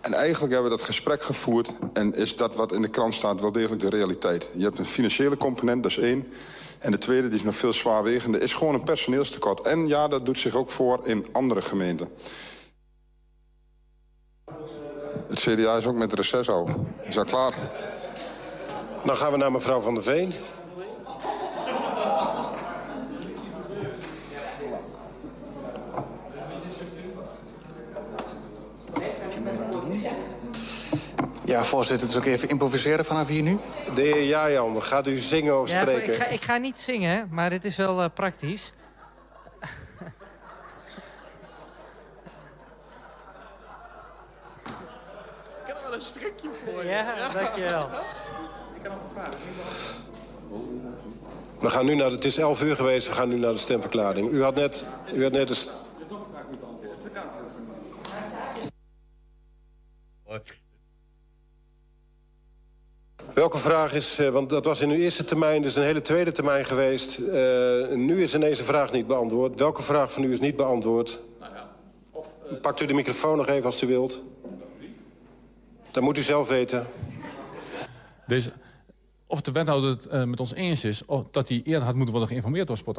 En 0.00 0.14
eigenlijk 0.14 0.52
hebben 0.52 0.70
we 0.70 0.76
dat 0.76 0.86
gesprek 0.86 1.22
gevoerd... 1.22 1.72
en 1.92 2.14
is 2.14 2.36
dat 2.36 2.56
wat 2.56 2.72
in 2.72 2.82
de 2.82 2.88
krant 2.88 3.14
staat 3.14 3.40
wel 3.40 3.52
degelijk 3.52 3.80
de 3.80 3.88
realiteit. 3.88 4.50
Je 4.52 4.64
hebt 4.64 4.78
een 4.78 4.86
financiële 4.86 5.36
component, 5.36 5.82
dat 5.82 5.90
is 5.90 5.98
één. 5.98 6.32
En 6.78 6.90
de 6.90 6.98
tweede, 6.98 7.28
die 7.28 7.38
is 7.38 7.44
nog 7.44 7.54
veel 7.54 7.72
zwaarwegender, 7.72 8.42
is 8.42 8.52
gewoon 8.52 8.74
een 8.74 8.82
personeelstekort. 8.82 9.60
En 9.60 9.88
ja, 9.88 10.08
dat 10.08 10.26
doet 10.26 10.38
zich 10.38 10.54
ook 10.54 10.70
voor 10.70 11.00
in 11.04 11.26
andere 11.32 11.62
gemeenten. 11.62 12.08
Het 15.28 15.40
CDA 15.40 15.76
is 15.76 15.86
ook 15.86 15.96
met 15.96 16.12
reces 16.12 16.48
al. 16.48 16.68
Is 17.02 17.14
dat 17.14 17.26
klaar? 17.26 17.54
Dan 19.04 19.16
gaan 19.16 19.32
we 19.32 19.38
naar 19.38 19.52
mevrouw 19.52 19.80
Van 19.80 19.94
der 19.94 20.02
Veen. 20.02 20.34
Ja, 31.46 31.64
voorzitter, 31.64 32.06
het 32.06 32.16
is 32.16 32.22
ook 32.22 32.26
even 32.32 32.48
improviseren 32.48 33.04
vanaf 33.04 33.28
hier 33.28 33.42
nu. 33.42 33.58
De 33.94 34.00
heer 34.02 34.22
Jajan, 34.24 34.82
gaat 34.82 35.06
u 35.06 35.16
zingen 35.18 35.60
of 35.60 35.70
Ja, 35.70 35.80
spreken? 35.82 36.12
ik, 36.12 36.18
ga, 36.18 36.24
ik 36.26 36.40
ga 36.42 36.56
niet 36.56 36.78
zingen, 36.78 37.28
maar 37.30 37.50
dit 37.50 37.64
is 37.64 37.76
wel 37.76 38.02
eh, 38.02 38.08
praktisch. 38.14 38.72
Ik 45.60 45.66
heb 45.66 45.76
er 45.76 45.82
wel 45.82 45.94
een 45.94 46.00
strikje 46.00 46.48
voor 46.64 46.82
je. 46.84 46.88
Ja, 46.90 47.14
dankjewel. 47.32 47.86
Ik 48.74 48.82
kan 48.82 48.92
nog 48.92 49.00
een 49.02 49.10
vraag. 49.14 49.34
We 51.60 51.70
gaan 51.70 51.86
nu 51.86 51.94
naar 51.94 52.08
de, 52.08 52.14
het 52.14 52.24
is 52.24 52.38
11 52.38 52.62
uur 52.62 52.76
geweest, 52.76 53.08
we 53.08 53.14
gaan 53.14 53.28
nu 53.28 53.38
naar 53.38 53.52
de 53.52 53.58
stemverklaring. 53.58 54.30
U 54.32 54.42
had 54.42 54.54
net, 54.54 54.86
u 55.14 55.22
had 55.22 55.32
net 55.32 55.50
een... 55.50 55.56
st- 55.56 55.72
Welke 63.36 63.58
vraag 63.58 63.94
is, 63.94 64.18
eh, 64.18 64.28
want 64.28 64.50
dat 64.50 64.64
was 64.64 64.80
in 64.80 64.90
uw 64.90 64.96
eerste 64.96 65.24
termijn, 65.24 65.62
dus 65.62 65.76
een 65.76 65.82
hele 65.82 66.00
tweede 66.00 66.32
termijn 66.32 66.64
geweest. 66.64 67.18
Eh, 67.18 67.88
nu 67.88 68.22
is 68.22 68.34
ineens 68.34 68.58
een 68.58 68.64
vraag 68.64 68.92
niet 68.92 69.06
beantwoord. 69.06 69.58
Welke 69.58 69.82
vraag 69.82 70.12
van 70.12 70.22
u 70.22 70.32
is 70.32 70.40
niet 70.40 70.56
beantwoord? 70.56 71.20
Pakt 72.62 72.80
u 72.80 72.86
de 72.86 72.94
microfoon 72.94 73.36
nog 73.36 73.48
even 73.48 73.64
als 73.64 73.82
u 73.82 73.86
wilt. 73.86 74.20
Dat 75.90 76.02
moet 76.02 76.18
u 76.18 76.22
zelf 76.22 76.48
weten. 76.48 76.86
Deze, 78.26 78.52
of 79.26 79.40
de 79.40 79.52
wethouder 79.52 79.90
het 79.90 80.06
eh, 80.06 80.24
met 80.24 80.40
ons 80.40 80.54
eens 80.54 80.84
is... 80.84 81.04
Of 81.04 81.22
dat 81.30 81.48
hij 81.48 81.60
eerder 81.64 81.84
had 81.84 81.94
moeten 81.94 82.12
worden 82.12 82.28
geïnformeerd 82.28 82.66
door 82.66 82.76
het 82.76 82.98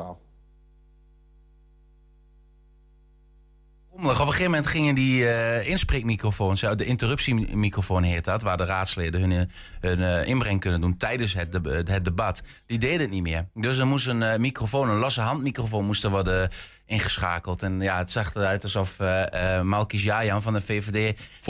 Op 3.98 4.04
een 4.04 4.16
gegeven 4.16 4.44
moment 4.44 4.68
gingen 4.68 4.96
die 4.96 5.30
eh, 5.30 5.68
inspreekmicrofoons, 5.70 6.60
ja, 6.60 6.76
de 6.76 6.86
interruptiemicrofoon 6.86 8.04
heet 8.04 8.24
dat, 8.24 8.42
waar 8.42 8.58
de 8.58 8.66
raadsleden 8.66 9.22
hun, 9.22 9.32
eh, 9.32 9.46
hun 9.90 10.02
eh, 10.02 10.28
inbreng 10.28 10.60
kunnen 10.60 10.82
doen 10.82 10.98
tijdens 10.98 11.34
het, 11.34 11.52
de- 11.52 11.84
het 11.92 12.04
debat. 12.06 12.42
Die 12.66 12.78
deden 12.78 13.00
het 13.00 13.10
niet 13.10 13.22
meer. 13.24 13.46
Dus 13.54 13.78
er 13.78 13.88
moest 13.88 14.08
een 14.08 14.24
eh, 14.24 14.38
microfoon, 14.40 14.90
een 14.90 14.98
losse 14.98 15.22
handmicrofoon, 15.22 15.86
moest 15.86 16.04
er 16.04 16.10
worden 16.10 16.50
ingeschakeld. 16.86 17.64
En 17.64 17.82
ja, 17.82 17.98
het 17.98 18.12
zag 18.12 18.36
eruit 18.36 18.64
alsof 18.64 19.00
eh 19.00 19.56
eh 19.58 19.62
Malkis 19.64 20.04
Jajan 20.04 20.42
van 20.42 20.54
de 20.54 20.62
VVD... 20.62 21.20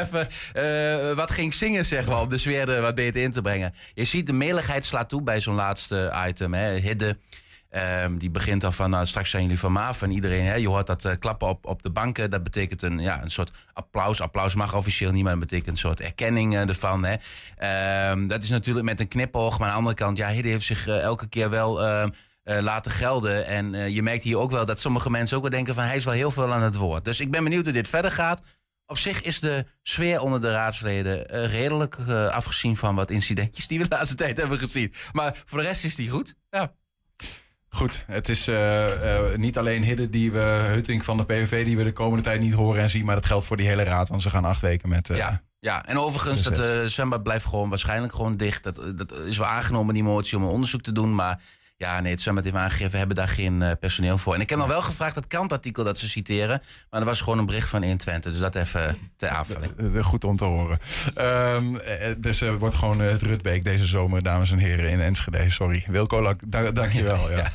Even 0.00 0.28
eh, 0.52 1.16
wat 1.16 1.30
ging 1.30 1.54
zingen, 1.54 1.84
zeg 1.84 2.06
maar, 2.06 2.20
om 2.20 2.28
de 2.28 2.38
sfeer 2.38 2.68
er 2.68 2.80
wat 2.82 2.94
beter 2.94 3.22
in 3.22 3.32
te 3.32 3.42
brengen. 3.42 3.74
Je 3.94 4.04
ziet, 4.04 4.26
de 4.26 4.32
meligheid 4.32 4.84
slaat 4.84 5.08
toe 5.08 5.22
bij 5.22 5.40
zo'n 5.40 5.54
laatste 5.54 6.12
item. 6.28 6.54
Hè. 6.54 6.70
Hidde, 6.78 7.16
ehm, 7.72 8.16
die 8.16 8.30
begint 8.30 8.64
al 8.64 8.72
van, 8.72 8.90
nou, 8.90 9.06
straks 9.06 9.30
zijn 9.30 9.42
jullie 9.42 9.58
van 9.58 9.72
Maaf. 9.72 10.02
En 10.02 10.10
iedereen, 10.10 10.44
hè, 10.44 10.54
je 10.54 10.68
hoort 10.68 10.86
dat 10.86 11.04
eh, 11.04 11.12
klappen 11.18 11.48
op, 11.48 11.66
op 11.66 11.82
de 11.82 11.90
banken. 11.90 12.30
Dat 12.30 12.42
betekent 12.42 12.82
een, 12.82 12.98
ja, 12.98 13.22
een 13.22 13.30
soort 13.30 13.50
applaus. 13.72 14.20
Applaus 14.20 14.54
mag 14.54 14.74
officieel 14.74 15.12
niet, 15.12 15.22
maar 15.22 15.32
dat 15.32 15.40
betekent 15.40 15.68
een 15.68 15.76
soort 15.76 16.00
erkenning 16.00 16.54
eh, 16.54 16.68
ervan. 16.68 17.04
Hè. 17.04 17.16
Ehm, 17.56 18.26
dat 18.26 18.42
is 18.42 18.48
natuurlijk 18.48 18.84
met 18.84 19.00
een 19.00 19.08
knipoog. 19.08 19.58
Maar 19.58 19.66
aan 19.66 19.72
de 19.72 19.78
andere 19.78 19.96
kant, 19.96 20.16
ja, 20.16 20.28
Hidde 20.28 20.48
heeft 20.48 20.64
zich 20.64 20.86
eh, 20.86 21.00
elke 21.00 21.28
keer 21.28 21.50
wel... 21.50 21.82
ehm, 21.82 22.08
eh, 22.42 22.60
laten 22.60 22.90
gelden. 22.90 23.46
En 23.46 23.92
je 23.92 24.02
merkt 24.02 24.22
hier 24.22 24.38
ook 24.38 24.50
wel 24.50 24.66
dat 24.66 24.80
sommige 24.80 25.10
mensen 25.10 25.36
ook 25.36 25.42
wel 25.42 25.50
denken 25.50 25.74
van 25.74 25.84
hij 25.84 25.96
is 25.96 26.04
wel 26.04 26.14
heel 26.14 26.30
veel 26.30 26.52
aan 26.52 26.62
het 26.62 26.74
woord. 26.74 27.04
Dus 27.04 27.20
ik 27.20 27.30
ben 27.30 27.44
benieuwd 27.44 27.64
hoe 27.64 27.72
dit 27.72 27.88
verder 27.88 28.12
gaat. 28.12 28.42
Op 28.86 28.98
zich 28.98 29.22
is 29.22 29.40
de 29.40 29.66
sfeer 29.82 30.20
onder 30.20 30.40
de 30.40 30.50
raadsleden 30.50 31.26
redelijk 31.46 31.96
afgezien 32.30 32.76
van 32.76 32.94
wat 32.94 33.10
incidentjes 33.10 33.66
die 33.66 33.78
we 33.78 33.88
de 33.88 33.94
laatste 33.96 34.14
tijd 34.14 34.36
hebben 34.36 34.58
gezien. 34.58 34.92
Maar 35.12 35.42
voor 35.46 35.58
de 35.58 35.64
rest 35.64 35.84
is 35.84 35.94
die 35.94 36.10
goed. 36.10 36.34
Ja. 36.50 36.72
Goed, 37.74 38.04
het 38.06 38.28
is 38.28 38.48
eh, 38.48 39.16
eh, 39.16 39.36
niet 39.38 39.58
alleen 39.58 39.82
Hidde 39.82 40.10
die 40.10 40.32
we, 40.32 40.38
Hutting 40.72 41.04
van 41.04 41.16
de 41.16 41.24
PVV, 41.24 41.64
die 41.64 41.76
we 41.76 41.84
de 41.84 41.92
komende 41.92 42.24
tijd 42.24 42.40
niet 42.40 42.52
horen 42.52 42.82
en 42.82 42.90
zien, 42.90 43.04
maar 43.04 43.14
dat 43.14 43.26
geldt 43.26 43.44
voor 43.46 43.56
die 43.56 43.66
hele 43.66 43.82
raad, 43.82 44.08
want 44.08 44.22
ze 44.22 44.30
gaan 44.30 44.44
acht 44.44 44.60
weken 44.60 44.88
met. 44.88 45.10
eh, 45.10 45.16
Ja, 45.16 45.42
ja, 45.58 45.86
en 45.86 45.98
overigens, 45.98 46.42
dat 46.42 46.90
zwembad 46.90 47.22
blijft 47.22 47.44
gewoon 47.44 47.68
waarschijnlijk 47.68 48.14
gewoon 48.14 48.36
dicht. 48.36 48.62
Dat, 48.62 48.92
dat 48.96 49.12
is 49.18 49.36
wel 49.38 49.46
aangenomen, 49.46 49.94
die 49.94 50.02
motie, 50.02 50.36
om 50.38 50.42
een 50.44 50.48
onderzoek 50.50 50.82
te 50.82 50.92
doen. 50.92 51.14
Maar 51.14 51.40
ja, 51.82 52.00
nee, 52.00 52.12
het 52.12 52.20
zwembad 52.20 52.44
heeft 52.44 52.56
aangegeven, 52.56 52.90
we 52.90 52.98
hebben 52.98 53.16
daar 53.16 53.28
geen 53.28 53.62
eh, 53.62 53.72
personeel 53.80 54.18
voor. 54.18 54.34
En 54.34 54.40
ik 54.40 54.48
heb 54.50 54.58
nog 54.58 54.68
wel 54.68 54.82
gevraagd, 54.82 55.14
dat 55.14 55.26
krantartikel 55.26 55.84
dat 55.84 55.98
ze 55.98 56.08
citeren. 56.08 56.62
Maar 56.90 57.00
er 57.00 57.06
was 57.06 57.20
gewoon 57.20 57.38
een 57.38 57.46
bericht 57.46 57.68
van 57.68 57.82
120, 57.82 58.30
dus 58.30 58.40
dat 58.40 58.54
even 58.54 58.98
ter 59.16 59.28
aanvulling. 59.28 59.94
Eh, 59.94 60.04
Goed 60.04 60.24
om 60.24 60.36
te 60.36 60.44
horen. 60.44 60.78
Ehm, 61.14 61.76
eh, 61.76 62.14
dus 62.18 62.40
er 62.40 62.58
wordt 62.58 62.74
gewoon 62.74 63.02
eh, 63.02 63.10
het 63.10 63.22
Rutbeek 63.22 63.64
deze 63.64 63.86
zomer, 63.86 64.22
dames 64.22 64.50
en 64.50 64.58
heren, 64.58 64.90
in 64.90 65.00
Enschede. 65.00 65.50
Sorry. 65.50 65.84
Wilco, 65.86 66.22
Lak, 66.22 66.40
dank, 66.46 66.74
dank 66.74 66.92
je 66.92 67.02
wel. 67.02 67.30
Ja. 67.30 67.52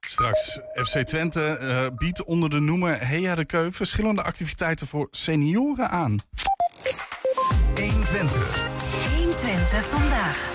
Straks, 0.00 0.60
FC 0.74 0.98
Twente 0.98 1.46
eh, 1.46 1.86
biedt 1.96 2.24
onder 2.24 2.50
de 2.50 2.60
noemer 2.60 3.06
Heja 3.06 3.34
de 3.34 3.44
Keu 3.44 3.72
verschillende 3.72 4.22
activiteiten 4.22 4.86
voor 4.86 5.08
senioren 5.10 5.90
aan. 5.90 6.18
120. 7.74 8.64
120 9.16 9.84
vandaag. 9.84 10.52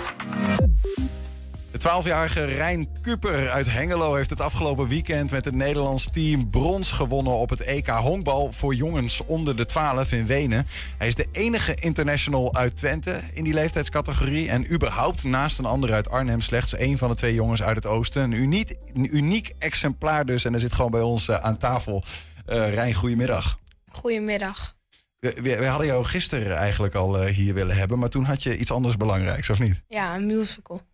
De 1.80 1.88
12-jarige 2.02 2.44
Rijn 2.44 2.88
Kuper 3.02 3.50
uit 3.50 3.72
Hengelo 3.72 4.14
heeft 4.14 4.30
het 4.30 4.40
afgelopen 4.40 4.88
weekend 4.88 5.30
met 5.30 5.44
het 5.44 5.54
Nederlands 5.54 6.08
team 6.12 6.50
brons 6.50 6.92
gewonnen 6.92 7.32
op 7.32 7.50
het 7.50 7.60
EK 7.60 7.88
honkbal 7.88 8.52
voor 8.52 8.74
jongens 8.74 9.22
onder 9.26 9.56
de 9.56 9.66
12 9.66 10.12
in 10.12 10.26
Wenen. 10.26 10.66
Hij 10.98 11.06
is 11.06 11.14
de 11.14 11.26
enige 11.32 11.74
international 11.74 12.54
uit 12.54 12.76
Twente 12.76 13.20
in 13.32 13.44
die 13.44 13.54
leeftijdscategorie 13.54 14.48
en 14.48 14.72
überhaupt 14.72 15.24
naast 15.24 15.58
een 15.58 15.64
ander 15.64 15.92
uit 15.92 16.10
Arnhem 16.10 16.40
slechts 16.40 16.74
één 16.74 16.98
van 16.98 17.08
de 17.08 17.14
twee 17.14 17.34
jongens 17.34 17.62
uit 17.62 17.76
het 17.76 17.86
oosten. 17.86 18.22
Een 18.22 18.32
uniek, 18.32 18.76
een 18.94 19.16
uniek 19.16 19.52
exemplaar 19.58 20.24
dus 20.24 20.44
en 20.44 20.54
er 20.54 20.60
zit 20.60 20.72
gewoon 20.72 20.90
bij 20.90 21.00
ons 21.00 21.28
eh, 21.28 21.36
aan 21.36 21.56
tafel. 21.56 22.04
Eh 22.46 22.74
Rijn, 22.74 22.94
goedemiddag. 22.94 23.58
Goedemiddag. 23.90 24.76
We, 25.18 25.34
we, 25.42 25.56
we 25.56 25.66
hadden 25.66 25.86
jou 25.86 26.04
gisteren 26.04 26.56
eigenlijk 26.56 26.94
al 26.94 27.18
eh, 27.18 27.34
hier 27.34 27.54
willen 27.54 27.76
hebben, 27.76 27.98
maar 27.98 28.08
toen 28.08 28.24
had 28.24 28.42
je 28.42 28.58
iets 28.58 28.70
anders 28.70 28.96
belangrijks, 28.96 29.50
of 29.50 29.58
niet? 29.58 29.82
Ja, 29.88 30.14
een 30.14 30.26
musical. 30.26 30.88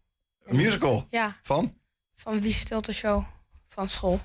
Een 0.46 0.56
musical? 0.56 1.06
Ja. 1.10 1.36
Van? 1.42 1.74
Van 2.14 2.40
Wie 2.40 2.52
Stilte 2.52 2.92
Show 2.92 3.24
van 3.68 3.88
school. 3.88 4.20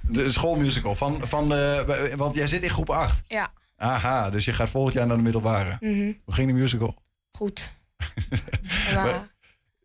De 0.00 0.30
schoolmusical. 0.30 0.94
Van, 0.94 1.26
van 1.26 1.48
de, 1.48 2.12
want 2.16 2.34
jij 2.34 2.46
zit 2.46 2.62
in 2.62 2.70
groep 2.70 2.90
8. 2.90 3.22
Ja. 3.26 3.52
Aha, 3.76 4.30
dus 4.30 4.44
je 4.44 4.52
gaat 4.52 4.68
volgend 4.68 4.94
jaar 4.94 5.06
naar 5.06 5.16
de 5.16 5.22
middelbare. 5.22 5.76
Mhm. 5.80 6.12
Hoe 6.24 6.34
ging 6.34 6.46
de 6.48 6.54
musical? 6.54 6.96
Goed. 7.30 7.72
Maar, 8.94 9.28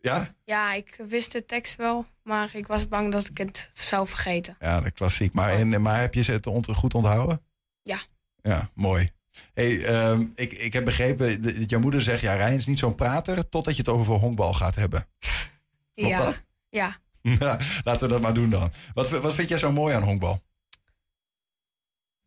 Ja? 0.01 0.34
ja, 0.43 0.74
ik 0.74 0.95
wist 1.08 1.32
de 1.32 1.45
tekst 1.45 1.76
wel, 1.76 2.06
maar 2.24 2.49
ik 2.56 2.68
was 2.68 2.88
bang 2.88 3.12
dat 3.12 3.28
ik 3.30 3.38
het 3.38 3.70
zou 3.74 4.08
vergeten. 4.08 4.56
Ja, 4.60 4.82
de 4.82 4.91
klassiek. 4.91 5.34
Maar, 5.34 5.49
en, 5.51 5.82
maar 5.82 5.99
heb 5.99 6.14
je 6.14 6.32
het 6.32 6.47
ont- 6.47 6.68
goed 6.76 6.93
onthouden? 6.93 7.41
Ja. 7.82 7.97
Ja, 8.41 8.70
mooi. 8.74 9.10
Hey, 9.54 9.86
ehm, 9.86 10.26
ik, 10.36 10.52
ik 10.52 10.74
heb 10.74 10.86
begrepen 10.86 11.42
dat 11.42 11.70
jouw 11.70 11.80
moeder 11.80 12.02
zegt... 12.02 12.22
ja, 12.22 12.34
Rijn 12.34 12.58
is 12.58 12.66
niet 12.66 12.80
zo'n 12.80 12.96
prater... 12.96 13.50
totdat 13.50 13.76
je 13.76 13.82
het 13.82 13.92
over 13.92 14.16
honkbal 14.16 14.54
gaat 14.54 14.76
hebben. 14.76 15.08
Klopt 15.96 16.10
ja. 16.10 16.24
dat? 16.24 16.42
Ja. 16.70 17.02
Nou, 17.40 17.62
Laten 17.84 18.08
we 18.08 18.14
dat 18.14 18.22
maar 18.22 18.34
doen 18.34 18.50
dan. 18.50 18.72
Wat, 18.94 19.10
wat 19.10 19.34
vind 19.34 19.50
jij 19.50 19.58
zo 19.58 19.72
mooi 19.72 19.96
aan 19.96 20.04
honkbal? 20.04 20.42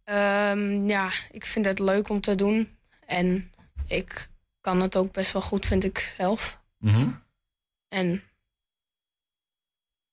Ehm, 0.05 0.89
ja, 0.89 1.11
ik 1.31 1.45
vind 1.45 1.67
het 1.67 1.79
leuk 1.79 2.09
om 2.09 2.21
te 2.21 2.35
doen. 2.35 2.77
En 3.07 3.53
ik 3.87 4.29
kan 4.61 4.81
het 4.81 4.97
ook 4.97 5.13
best 5.13 5.33
wel 5.33 5.43
goed, 5.43 5.67
vind 5.67 5.85
ik 5.85 5.99
zelf. 5.99 6.61
Mhm. 6.79 7.09
En 7.89 8.23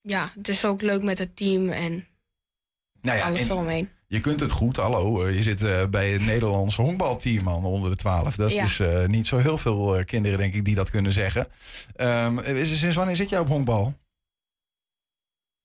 ja, 0.02 0.32
het 0.36 0.48
is 0.48 0.66
ook 0.66 0.82
leuk 0.82 1.04
met 1.04 1.18
het 1.18 1.36
team 1.36 1.70
en 1.70 2.08
Nou 3.02 3.18
ja, 3.18 3.26
alles 3.26 3.42
en 3.42 3.50
eromheen. 3.50 3.90
Je 4.14 4.20
kunt 4.20 4.40
het 4.40 4.52
goed, 4.52 4.76
hallo. 4.76 5.30
Je 5.30 5.44
zit 5.44 5.62
eh, 5.62 5.86
bij 5.88 6.12
het 6.12 6.22
Nederlands 6.26 6.76
honkbalteam 6.76 7.44
man 7.44 7.64
onder 7.64 7.90
de 7.90 7.96
12. 7.96 8.36
Dat 8.36 8.52
Ja. 8.52 8.64
is 8.64 8.80
eh, 8.80 9.06
niet 9.06 9.28
zo 9.28 9.38
heel 9.38 9.58
veel 9.58 9.98
eh, 9.98 10.06
kinderen, 10.06 10.38
denk 10.38 10.54
ik, 10.54 10.66
die 10.66 10.76
dat 10.76 10.90
kunnen 10.90 11.12
zeggen. 11.14 11.48
Ehm, 11.96 12.66
sinds 12.76 12.96
wanneer 12.96 13.16
zit 13.16 13.30
jij 13.30 13.40
op 13.40 13.48
honkbal? 13.48 14.00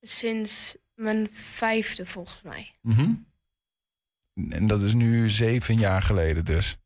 Sinds 0.00 0.76
mijn 0.94 1.30
vijfde 1.30 2.06
volgens 2.06 2.42
mij. 2.42 2.78
Mhm. 2.82 3.14
En 4.50 4.66
dat 4.66 4.82
is 4.82 4.94
nu 4.94 5.28
zeven 5.30 5.78
jaar 5.78 6.02
geleden 6.02 6.44
dus. 6.44 6.76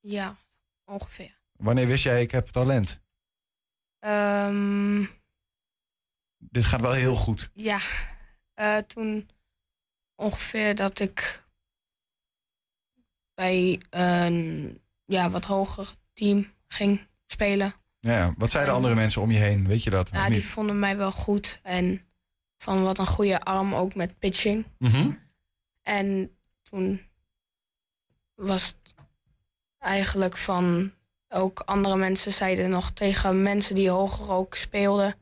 Ja, 0.00 0.36
ongeveer. 0.84 1.38
Wanneer 1.52 1.86
wist 1.86 2.02
jij, 2.04 2.22
ik 2.22 2.30
heb 2.30 2.46
talent? 2.46 3.00
Ehm, 3.98 5.04
Dit 6.38 6.64
gaat 6.64 6.80
wel 6.80 6.92
heel 6.92 7.14
goed. 7.16 7.50
ja, 7.54 7.80
toen 8.86 9.30
ongeveer 10.20 10.74
dat 10.74 10.98
ik 10.98 11.44
bij 13.34 13.80
een 13.90 14.80
ja, 15.04 15.30
wat 15.30 15.44
hoger 15.44 15.90
team 16.12 16.52
ging 16.68 17.06
spelen. 17.26 17.72
Ja. 18.00 18.34
Wat 18.36 18.50
zeiden 18.50 18.74
andere 18.74 18.94
mensen 18.94 19.22
om 19.22 19.30
je 19.30 19.38
heen? 19.38 19.66
Weet 19.66 19.82
je 19.82 19.90
dat? 19.90 20.10
Ja, 20.12 20.28
die 20.28 20.44
vonden 20.44 20.78
mij 20.78 20.96
wel 20.96 21.12
goed. 21.12 21.60
En 21.62 22.00
van 22.56 22.82
wat 22.82 22.98
een 22.98 23.06
goede 23.06 23.40
arm 23.40 23.74
ook 23.74 23.94
met 23.94 24.18
pitching. 24.18 24.66
Mhm. 24.78 25.10
En 25.82 26.36
toen 26.62 27.00
was 28.34 28.66
het 28.66 28.94
eigenlijk 29.78 30.36
van 30.36 30.92
ook 31.28 31.60
andere 31.60 31.96
mensen 31.96 32.32
zeiden 32.32 32.70
nog 32.70 32.90
tegen 32.90 33.42
mensen 33.42 33.74
die 33.74 33.90
hoger 33.90 34.30
ook 34.30 34.54
speelden. 34.54 35.14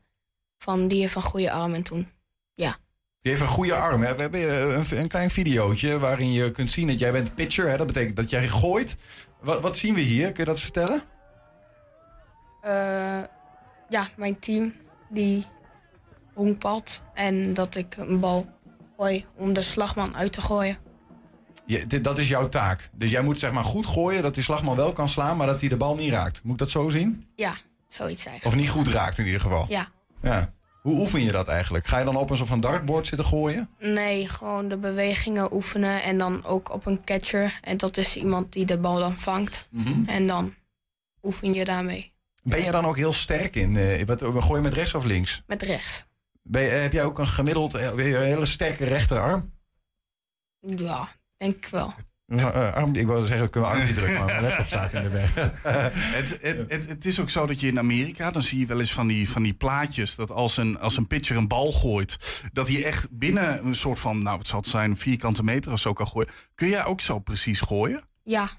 Van 0.57 0.87
die 0.87 1.01
heeft 1.01 1.15
een 1.15 1.21
goede 1.21 1.51
arm. 1.51 1.73
En 1.73 1.83
toen, 1.83 2.07
ja. 2.53 2.77
Je 3.21 3.29
heeft 3.29 3.41
een 3.41 3.47
goede 3.47 3.75
arm. 3.75 4.01
Hè? 4.01 4.15
We 4.15 4.21
hebben 4.21 4.39
eh, 4.39 4.77
een, 4.77 4.97
een 4.99 5.07
klein 5.07 5.29
videootje 5.29 5.99
waarin 5.99 6.31
je 6.31 6.51
kunt 6.51 6.71
zien 6.71 6.87
dat 6.87 6.99
jij 6.99 7.11
bent 7.11 7.35
pitcher. 7.35 7.69
Hè? 7.69 7.77
Dat 7.77 7.87
betekent 7.87 8.15
dat 8.15 8.29
jij 8.29 8.47
gooit. 8.47 8.95
Wat, 9.41 9.61
wat 9.61 9.77
zien 9.77 9.93
we 9.93 10.01
hier? 10.01 10.25
Kun 10.27 10.37
je 10.37 10.45
dat 10.45 10.55
eens 10.55 10.63
vertellen? 10.63 11.03
Eh, 12.61 13.19
ja, 13.89 14.07
mijn 14.15 14.39
team 14.39 14.73
die 15.09 15.45
honkpalt. 16.33 17.01
En 17.13 17.53
dat 17.53 17.75
ik 17.75 17.97
een 17.97 18.19
bal 18.19 18.47
gooi 18.97 19.25
om 19.35 19.53
de 19.53 19.63
slagman 19.63 20.15
uit 20.15 20.31
te 20.31 20.41
gooien. 20.41 20.77
Je, 21.65 21.87
dit, 21.87 22.03
dat 22.03 22.17
is 22.17 22.27
jouw 22.27 22.49
taak. 22.49 22.89
Dus 22.93 23.09
jij 23.09 23.21
moet 23.21 23.39
zeg 23.39 23.51
maar 23.51 23.63
goed 23.63 23.85
gooien 23.85 24.21
dat 24.21 24.33
die 24.33 24.43
slagman 24.43 24.75
wel 24.75 24.93
kan 24.93 25.09
slaan, 25.09 25.37
maar 25.37 25.47
dat 25.47 25.59
hij 25.59 25.69
de 25.69 25.77
bal 25.77 25.95
niet 25.95 26.11
raakt. 26.11 26.43
Moet 26.43 26.53
ik 26.53 26.59
dat 26.59 26.69
zo 26.69 26.89
zien? 26.89 27.23
Ja, 27.35 27.55
zoiets 27.87 28.25
eigenlijk. 28.25 28.55
Of 28.55 28.61
niet 28.61 28.69
goed 28.69 28.87
raakt 28.87 29.17
in 29.17 29.25
ieder 29.25 29.41
geval. 29.41 29.65
Ja. 29.69 29.87
ja. 30.21 30.53
Hoe 30.81 30.99
oefen 30.99 31.23
je 31.23 31.31
dat 31.31 31.47
eigenlijk? 31.47 31.85
Ga 31.87 31.97
je 31.97 32.05
dan 32.05 32.15
op 32.15 32.29
een 32.29 32.37
soort 32.37 32.49
van 32.49 32.59
dartboard 32.59 33.07
zitten 33.07 33.27
gooien? 33.27 33.69
Nee, 33.79 34.27
gewoon 34.27 34.67
de 34.67 34.77
bewegingen 34.77 35.53
oefenen 35.53 36.03
en 36.03 36.17
dan 36.17 36.45
ook 36.45 36.73
op 36.73 36.85
een 36.85 37.03
catcher. 37.03 37.59
En 37.61 37.77
dat 37.77 37.97
is 37.97 38.15
iemand 38.15 38.53
die 38.53 38.65
de 38.65 38.77
bal 38.77 38.99
dan 38.99 39.17
vangt. 39.17 39.67
Mhm. 39.71 40.09
En 40.09 40.27
dan 40.27 40.53
oefen 41.23 41.53
je 41.53 41.65
daarmee. 41.65 42.13
Ben 42.43 42.63
je 42.63 42.71
dan 42.71 42.85
ook 42.85 42.97
heel 42.97 43.13
sterk 43.13 43.55
in? 43.55 43.77
eh, 43.77 44.05
wat, 44.05 44.21
gooi 44.21 44.55
je 44.55 44.61
met 44.61 44.73
rechts 44.73 44.93
of 44.93 45.03
links? 45.03 45.43
Met 45.47 45.61
rechts. 45.61 46.05
Ben 46.43 46.61
je, 46.61 46.69
heb 46.69 46.93
jij 46.93 47.03
ook 47.03 47.19
een 47.19 47.27
gemiddeld 47.27 47.73
eh, 47.73 47.85
een 47.85 48.21
hele 48.21 48.45
sterke 48.45 48.85
rechterarm? 48.85 49.53
Ja, 50.59 51.09
denk 51.37 51.55
ik 51.55 51.67
wel. 51.71 51.93
Ja, 52.29 52.51
eh, 52.51 52.73
arm, 52.73 52.95
ik 52.95 53.05
wilde 53.05 53.25
zeggen, 53.25 53.49
kunnen 53.49 53.69
we 53.69 53.75
arm 53.75 53.85
niet 53.85 53.95
drukken, 53.95 54.17
maar 54.17 54.25
mijn 54.25 54.41
laptop 54.41 54.65
staat 54.65 54.93
in 54.93 55.01
de 55.03 55.09
weg. 55.09 55.33
het, 56.17 56.37
het, 56.41 56.65
het, 56.67 56.87
het 56.87 57.05
is 57.05 57.19
ook 57.19 57.29
zo 57.29 57.45
dat 57.45 57.59
je 57.59 57.67
in 57.67 57.79
Amerika, 57.79 58.31
dan 58.31 58.43
zie 58.43 58.59
je 58.59 58.65
wel 58.65 58.79
eens 58.79 58.93
van 58.93 59.07
die, 59.07 59.29
van 59.29 59.43
die 59.43 59.53
plaatjes... 59.53 60.15
dat 60.15 60.31
als 60.31 60.57
een, 60.57 60.79
als 60.79 60.97
een 60.97 61.07
pitcher 61.07 61.37
een 61.37 61.47
bal 61.47 61.71
gooit, 61.71 62.43
dat 62.53 62.67
hij 62.67 62.85
echt 62.85 63.07
binnen 63.11 63.65
een 63.65 63.75
soort 63.75 63.99
van... 63.99 64.23
nou, 64.23 64.37
het 64.37 64.47
zal 64.47 64.59
het 64.59 64.67
zijn, 64.67 64.97
vierkante 64.97 65.43
meter 65.43 65.71
of 65.71 65.79
zo 65.79 65.93
kan 65.93 66.07
gooien. 66.07 66.29
Kun 66.55 66.67
jij 66.67 66.85
ook 66.85 67.01
zo 67.01 67.19
precies 67.19 67.61
gooien? 67.61 68.03
Ja, 68.23 68.49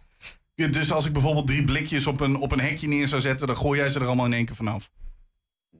Ja, 0.54 0.66
dus 0.66 0.92
als 0.92 1.06
ik 1.06 1.12
bijvoorbeeld 1.12 1.46
drie 1.46 1.64
blikjes 1.64 2.06
op 2.06 2.20
een, 2.20 2.36
op 2.36 2.52
een 2.52 2.60
hekje 2.60 2.88
neer 2.88 3.08
zou 3.08 3.20
zetten... 3.20 3.46
dan 3.46 3.56
gooi 3.56 3.78
jij 3.78 3.88
ze 3.88 4.00
er 4.00 4.06
allemaal 4.06 4.26
in 4.26 4.32
één 4.32 4.44
keer 4.44 4.56
vanaf. 4.56 4.90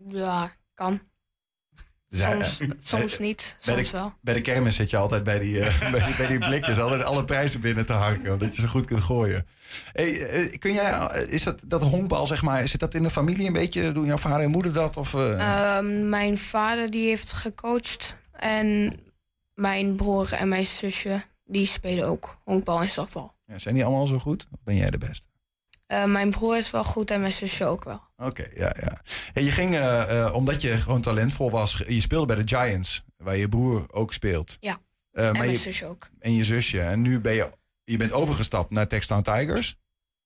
ja, 0.06 0.52
kan. 0.74 1.00
Dus 2.10 2.20
Soms, 2.20 2.60
eh, 2.60 2.68
soms 2.80 3.18
niet, 3.18 3.56
Bij 3.64 3.74
soms 3.74 3.90
de, 3.90 3.96
wel. 3.96 4.12
bij 4.20 4.34
de 4.34 4.40
kermis 4.40 4.76
zit 4.76 4.90
je 4.90 4.96
altijd 4.96 5.22
bij 5.24 5.38
die, 5.38 5.60
eh, 5.60 5.90
bij, 5.92 6.04
die- 6.06 6.16
bij 6.16 6.26
die 6.26 6.38
blikjes, 6.38 6.78
altijd 6.78 7.02
alle 7.04 7.24
prijzen 7.24 7.60
binnen 7.60 7.86
te 7.86 7.92
harken, 7.92 8.32
omdat 8.32 8.56
je 8.56 8.62
zo 8.62 8.68
goed 8.68 8.86
kunt 8.86 9.02
gooien. 9.02 9.46
Hey, 9.92 10.20
eh, 10.28 10.58
kun 10.58 10.72
jij, 10.72 11.08
is 11.28 11.42
dat, 11.42 11.60
dat 11.66 11.82
honkbal, 11.82 12.26
zeg 12.26 12.42
maar, 12.42 12.68
zit 12.68 12.80
dat 12.80 12.94
in 12.94 13.02
de 13.02 13.10
familie 13.10 13.46
een 13.46 13.52
beetje? 13.52 13.92
Doen 13.92 14.04
jouw 14.06 14.16
vader 14.16 14.40
en 14.40 14.50
moeder 14.50 14.72
dat? 14.72 14.96
Of, 14.96 15.14
eh? 15.14 15.76
Ehm, 15.76 16.08
mijn 16.08 16.38
vader 16.38 16.90
die 16.90 17.08
heeft 17.08 17.32
gecoacht. 17.32 18.16
En 18.32 18.96
mijn 19.54 19.96
broer 19.96 20.32
en 20.32 20.48
mijn 20.48 20.66
zusje 20.66 21.22
die 21.44 21.66
spelen 21.66 22.06
ook 22.06 22.38
honkbal 22.44 22.80
en 22.82 22.90
softbal. 22.90 23.34
Ja, 23.46 23.58
zijn 23.58 23.74
die 23.74 23.84
allemaal 23.84 24.06
zo 24.06 24.18
goed? 24.18 24.46
Of 24.52 24.58
ben 24.64 24.76
jij 24.76 24.90
de 24.90 24.98
beste? 24.98 25.26
Eh, 25.90 26.04
mijn 26.04 26.30
broer 26.30 26.56
is 26.56 26.70
wel 26.70 26.84
goed 26.84 27.10
en 27.10 27.20
mijn 27.20 27.32
zusje 27.32 27.64
ook 27.64 27.84
wel. 27.84 28.00
Oké, 28.16 28.46
ja, 28.54 28.74
ja. 28.80 29.00
Hey, 29.32 29.42
je 29.42 29.50
ging, 29.50 29.74
eh, 29.74 30.24
eh, 30.24 30.34
omdat 30.34 30.62
je 30.62 30.76
gewoon 30.76 31.00
talentvol 31.00 31.50
was, 31.50 31.82
je 31.88 32.00
speelde 32.00 32.26
bij 32.34 32.44
de 32.44 32.56
Giants, 32.56 33.02
waar 33.16 33.36
je 33.36 33.48
broer 33.48 33.84
ook 33.92 34.12
speelt. 34.12 34.56
Ja, 34.60 34.76
en 35.12 35.32
mijn 35.32 35.50
je- 35.50 35.56
zusje 35.56 35.86
ook. 35.86 36.08
En 36.18 36.34
je 36.34 36.44
zusje. 36.44 36.80
En 36.80 37.02
nu 37.02 37.20
ben 37.20 37.32
je, 37.34 37.50
je 37.84 37.96
bent 37.96 38.12
overgestapt 38.12 38.70
naar 38.70 38.86
Textown 38.86 39.22
Tigers. 39.22 39.76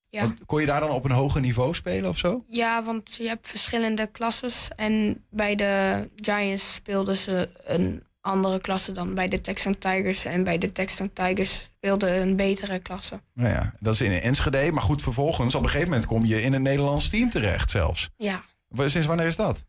Ja. 0.09 0.21
Want 0.21 0.45
kon 0.45 0.59
je 0.59 0.65
daar 0.65 0.79
dan 0.79 0.89
op 0.89 1.03
een 1.03 1.11
hoger 1.11 1.41
niveau 1.41 1.73
spelen 1.73 2.09
of 2.09 2.17
zo? 2.17 2.43
Ja, 2.47 2.83
want 2.83 3.15
je 3.15 3.27
hebt 3.27 3.47
verschillende 3.47 4.07
klasses. 4.11 4.67
En 4.75 5.23
bij 5.29 5.55
de 5.55 6.05
Giants 6.15 6.73
speelden 6.73 7.17
ze 7.17 7.49
een 7.63 8.03
andere 8.21 8.59
klasse 8.61 8.91
dan 8.91 9.13
bij 9.13 9.27
de 9.27 9.41
Texan 9.41 9.77
Tigers. 9.77 10.25
En 10.25 10.43
bij 10.43 10.57
de 10.57 10.71
Texan 10.71 11.13
Tigers 11.13 11.69
speelden 11.85 12.21
een 12.21 12.35
betere 12.35 12.79
klasse. 12.79 13.21
Nou 13.33 13.49
ja, 13.49 13.73
dat 13.79 13.93
is 13.93 14.01
in 14.01 14.11
Enschede. 14.11 14.71
Maar 14.71 14.83
goed, 14.83 15.01
vervolgens 15.01 15.55
op 15.55 15.63
een 15.63 15.69
gegeven 15.69 15.89
moment 15.89 16.07
kom 16.07 16.25
je 16.25 16.41
in 16.41 16.53
een 16.53 16.61
Nederlands 16.61 17.09
team 17.09 17.29
terecht 17.29 17.71
zelfs. 17.71 18.09
Ja, 18.17 18.43
Sinds 18.69 19.07
wanneer 19.07 19.25
is 19.25 19.35
dat? 19.35 19.65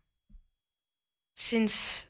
sinds 1.38 2.06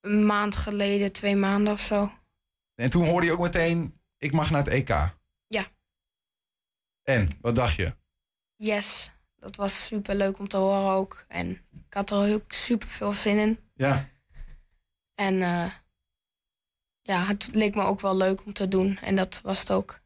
een 0.00 0.26
maand 0.26 0.56
geleden, 0.56 1.12
twee 1.12 1.36
maanden 1.36 1.72
of 1.72 1.80
zo. 1.80 2.12
En 2.74 2.90
toen 2.90 3.06
hoorde 3.06 3.26
je 3.26 3.32
ook 3.32 3.40
meteen, 3.40 4.00
ik 4.18 4.32
mag 4.32 4.50
naar 4.50 4.64
het 4.64 4.72
EK. 4.72 4.88
Ja. 5.46 5.66
En, 7.02 7.28
wat 7.40 7.54
dacht 7.54 7.74
je? 7.74 7.94
Yes, 8.56 9.10
dat 9.36 9.56
was 9.56 9.84
super 9.86 10.14
leuk 10.14 10.38
om 10.38 10.48
te 10.48 10.56
horen 10.56 10.92
ook. 10.92 11.24
En 11.28 11.50
ik 11.72 11.94
had 11.94 12.10
er 12.10 12.34
ook 12.34 12.52
super 12.52 12.88
veel 12.88 13.12
zin 13.12 13.38
in. 13.38 13.58
Ja. 13.74 14.08
En 15.14 15.42
eh, 15.42 15.70
ja, 17.06 17.26
het 17.26 17.48
leek 17.52 17.74
me 17.74 17.82
ook 17.82 18.00
wel 18.00 18.16
leuk 18.16 18.44
om 18.46 18.52
te 18.52 18.68
doen. 18.68 18.98
En 19.02 19.16
dat 19.16 19.40
was 19.42 19.58
het 19.60 19.70
ook. 19.70 20.00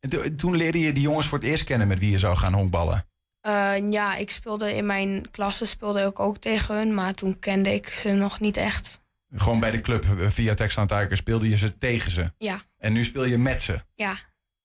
En 0.00 0.08
to- 0.10 0.34
toen 0.34 0.56
leerde 0.56 0.78
je 0.78 0.92
die 0.92 1.02
jongens 1.02 1.26
voor 1.26 1.38
het 1.38 1.46
eerst 1.46 1.64
kennen 1.64 1.88
met 1.88 1.98
wie 1.98 2.10
je 2.10 2.18
zou 2.18 2.36
gaan 2.36 2.52
honkballen. 2.52 3.04
Eh, 3.40 3.90
ja, 3.90 4.14
ik 4.16 4.30
speelde 4.30 4.74
in 4.74 4.86
mijn 4.86 5.30
klasse 5.30 5.64
speelde 5.66 6.02
ik 6.02 6.18
ook 6.18 6.36
tegen 6.38 6.74
hun, 6.76 6.94
maar 6.94 7.14
toen 7.14 7.38
kende 7.38 7.74
ik 7.74 7.88
ze 7.88 8.12
nog 8.12 8.40
niet 8.40 8.56
echt. 8.56 9.00
Gewoon 9.34 9.60
bij 9.60 9.70
de 9.70 9.80
club 9.80 10.04
eh, 10.20 10.28
via 10.30 10.54
Texan 10.54 10.86
Tigers 10.86 11.18
speelde 11.18 11.48
je 11.48 11.56
ze 11.56 11.78
tegen 11.78 12.10
ze. 12.10 12.32
Ja, 12.38 12.62
En 12.76 12.92
nu 12.92 13.04
speel 13.04 13.24
je 13.24 13.38
met 13.38 13.62
ze. 13.62 13.82
ja, 13.94 14.18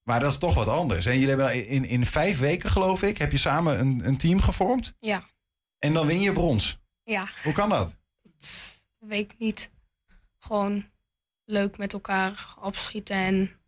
Maar 0.03 0.19
dat 0.19 0.31
is 0.31 0.37
toch 0.37 0.53
wat 0.53 0.67
anders. 0.67 1.05
En 1.05 1.13
jullie 1.19 1.27
hebben 1.35 1.67
in, 1.67 1.85
in 1.85 2.05
vijf 2.05 2.39
weken, 2.39 2.69
geloof 2.69 3.01
ik, 3.01 3.17
heb 3.17 3.31
je 3.31 3.37
samen 3.37 3.79
een, 3.79 4.01
een 4.07 4.17
team 4.17 4.39
gevormd. 4.41 4.93
ja, 4.99 5.23
En 5.79 5.93
dan 5.93 6.07
win 6.07 6.21
je 6.21 6.33
brons. 6.33 6.79
ja. 7.03 7.29
Hoe 7.43 7.53
kan 7.53 7.69
dat? 7.69 7.95
Weet 8.99 9.31
ik 9.31 9.35
niet. 9.39 9.69
Gewoon 10.39 10.85
leuk 11.45 11.77
met 11.77 11.93
elkaar 11.93 12.53
opschieten 12.59 13.15
en 13.15 13.59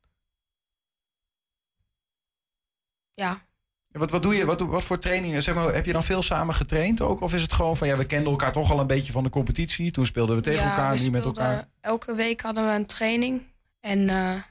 ja, 3.11 3.45
Wat, 3.87 4.11
wat 4.11 4.21
doe 4.21 4.35
je? 4.35 4.45
Wat, 4.45 4.61
wat 4.61 4.83
voor 4.83 4.99
trainingen? 4.99 5.43
Zeg 5.43 5.55
maar, 5.55 5.73
heb 5.73 5.85
je 5.85 5.91
dan 5.93 6.03
veel 6.03 6.21
samen 6.21 6.55
getraind 6.55 7.01
ook? 7.01 7.21
Of 7.21 7.33
is 7.33 7.41
het 7.41 7.53
gewoon 7.53 7.77
van 7.77 7.87
ja, 7.87 7.97
we 7.97 8.05
kenden 8.05 8.31
elkaar 8.31 8.51
toch 8.51 8.71
al 8.71 8.79
een 8.79 8.87
beetje 8.87 9.11
van 9.11 9.23
de 9.23 9.29
competitie. 9.29 9.91
Toen 9.91 10.05
speelden 10.05 10.35
we 10.35 10.41
tegen 10.41 10.63
Ja, 10.63 10.69
elkaar, 10.69 10.95
we 10.95 10.99
nu 11.01 11.09
met 11.11 11.25
elkaar. 11.25 11.69
Elke 11.81 12.15
week 12.15 12.41
hadden 12.41 12.65
we 12.67 12.71
een 12.71 12.85
training. 12.85 13.41
En 13.79 14.09
eh, 14.09 14.41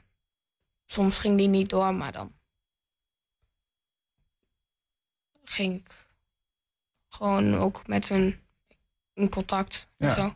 soms 0.85 1.17
ging 1.17 1.37
die 1.37 1.47
niet 1.47 1.69
door, 1.69 1.93
maar 1.95 2.11
dan 2.11 2.35
ging 5.43 5.75
ik 5.79 6.05
gewoon 7.09 7.55
ook 7.55 7.87
met 7.87 8.07
hun 8.09 8.39
in 9.13 9.29
contact 9.29 9.87
en 9.97 10.07
Ja. 10.07 10.13
zo. 10.13 10.35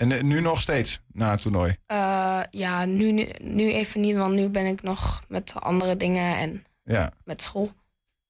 En 0.00 0.12
eh, 0.12 0.22
nu 0.22 0.40
nog 0.40 0.60
steeds 0.60 1.00
na 1.12 1.30
het 1.30 1.40
toernooi. 1.42 1.76
Eh, 1.86 2.40
ja, 2.50 2.84
nu, 2.84 3.28
nu 3.42 3.72
even 3.72 4.00
niet, 4.00 4.16
want 4.16 4.34
nu 4.34 4.48
ben 4.48 4.66
ik 4.66 4.82
nog 4.82 5.22
met 5.28 5.52
andere 5.54 5.96
dingen 5.96 6.36
en 6.36 6.64
Ja. 6.84 7.12
met 7.24 7.42
school. 7.42 7.72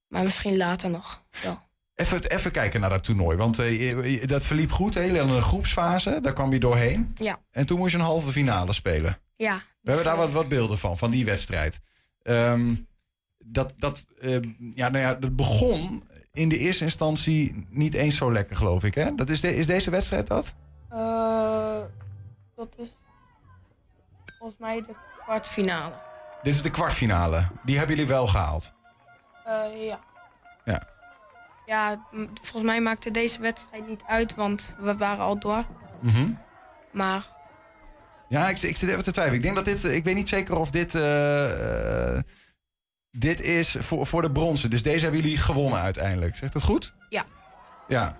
Maar 0.08 0.24
misschien 0.24 0.56
later 0.56 0.90
nog. 0.90 1.22
wel. 1.42 1.60
Even, 1.94 2.24
even 2.30 2.50
kijken 2.50 2.80
naar 2.80 2.90
dat 2.90 3.04
toernooi. 3.04 3.36
Want 3.36 3.58
eh, 3.58 4.26
dat 4.26 4.46
verliep 4.46 4.70
goed. 4.72 4.94
Heel 4.94 5.14
in 5.14 5.28
een 5.28 5.42
groepsfase. 5.42 6.18
Daar 6.22 6.32
kwam 6.32 6.52
je 6.52 6.58
doorheen. 6.60 7.14
Ja, 7.18 7.38
En 7.50 7.66
toen 7.66 7.78
moest 7.78 7.92
je 7.92 7.98
een 7.98 8.04
halve 8.04 8.30
finale 8.30 8.72
spelen. 8.72 9.18
ja. 9.36 9.62
We 9.80 9.90
hebben 9.90 10.04
daar 10.06 10.16
wat, 10.16 10.30
wat 10.30 10.48
beelden 10.48 10.78
van, 10.78 10.98
van 10.98 11.10
die 11.10 11.24
wedstrijd. 11.24 11.80
Ehm, 12.22 12.74
dat, 13.44 13.74
dat, 13.78 14.06
eh, 14.20 14.36
ja, 14.74 14.88
nou 14.88 15.04
ja, 15.04 15.14
dat 15.14 15.36
begon 15.36 16.04
in 16.32 16.48
de 16.48 16.58
eerste 16.58 16.84
instantie 16.84 17.66
niet 17.68 17.94
eens 17.94 18.16
zo 18.16 18.32
lekker, 18.32 18.56
geloof 18.56 18.84
ik. 18.84 18.94
Hè? 18.94 19.14
Dat 19.14 19.30
is, 19.30 19.40
de, 19.40 19.56
is 19.56 19.66
deze 19.66 19.90
wedstrijd 19.90 20.26
dat? 20.26 20.54
Eh, 20.90 21.80
dat 22.56 22.68
is 22.76 22.96
volgens 24.38 24.58
mij 24.60 24.82
de 24.82 24.94
kwartfinale. 25.24 25.94
Dit 26.42 26.54
is 26.54 26.62
de 26.62 26.70
kwartfinale. 26.70 27.44
Die 27.64 27.78
hebben 27.78 27.96
jullie 27.96 28.10
wel 28.10 28.26
gehaald. 28.26 28.72
Eh, 29.44 29.86
ja. 29.86 30.00
Ja. 30.64 30.82
Ja, 31.66 32.06
volgens 32.42 32.62
mij 32.62 32.80
maakte 32.80 33.10
deze 33.10 33.40
wedstrijd 33.40 33.86
niet 33.86 34.02
uit, 34.06 34.34
want 34.34 34.76
we 34.80 34.96
waren 34.96 35.24
al 35.24 35.38
door. 35.38 35.64
Mhm. 36.00 36.32
Maar 36.92 37.22
Ja, 38.28 38.48
ik, 38.48 38.62
ik 38.62 38.76
zit 38.76 38.88
even 38.88 39.02
te 39.04 39.12
twijfelen. 39.12 39.38
Ik 39.38 39.42
denk 39.44 39.54
dat 39.54 39.64
dit, 39.64 39.84
ik 39.84 40.04
weet 40.04 40.14
niet 40.14 40.28
zeker 40.28 40.56
of 40.56 40.70
dit, 40.70 40.94
eh, 40.94 42.14
eh, 42.16 42.22
dit 43.10 43.40
is 43.40 43.76
voor, 43.78 44.06
voor 44.06 44.22
de 44.22 44.30
bronzen. 44.30 44.70
Dus 44.70 44.82
deze 44.82 45.02
hebben 45.02 45.20
jullie 45.20 45.36
gewonnen 45.38 45.80
uiteindelijk. 45.80 46.36
Zegt 46.36 46.52
dat 46.52 46.62
goed? 46.62 46.94
ja, 47.08 47.24
Ja. 47.88 48.18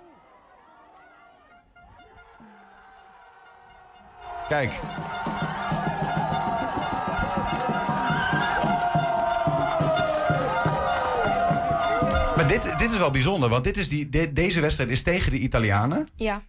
Kijk. 4.51 4.71
Maar 12.35 12.47
dit, 12.47 12.77
dit 12.79 12.91
is 12.91 12.97
wel 12.97 13.11
bijzonder, 13.11 13.49
want 13.49 13.63
dit 13.63 13.77
is 13.77 13.89
die, 13.89 14.09
de- 14.09 14.33
deze 14.33 14.59
wedstrijd 14.59 14.89
is 14.89 15.01
tegen 15.03 15.31
de 15.31 15.37
Italianen. 15.37 16.07
ja, 16.15 16.43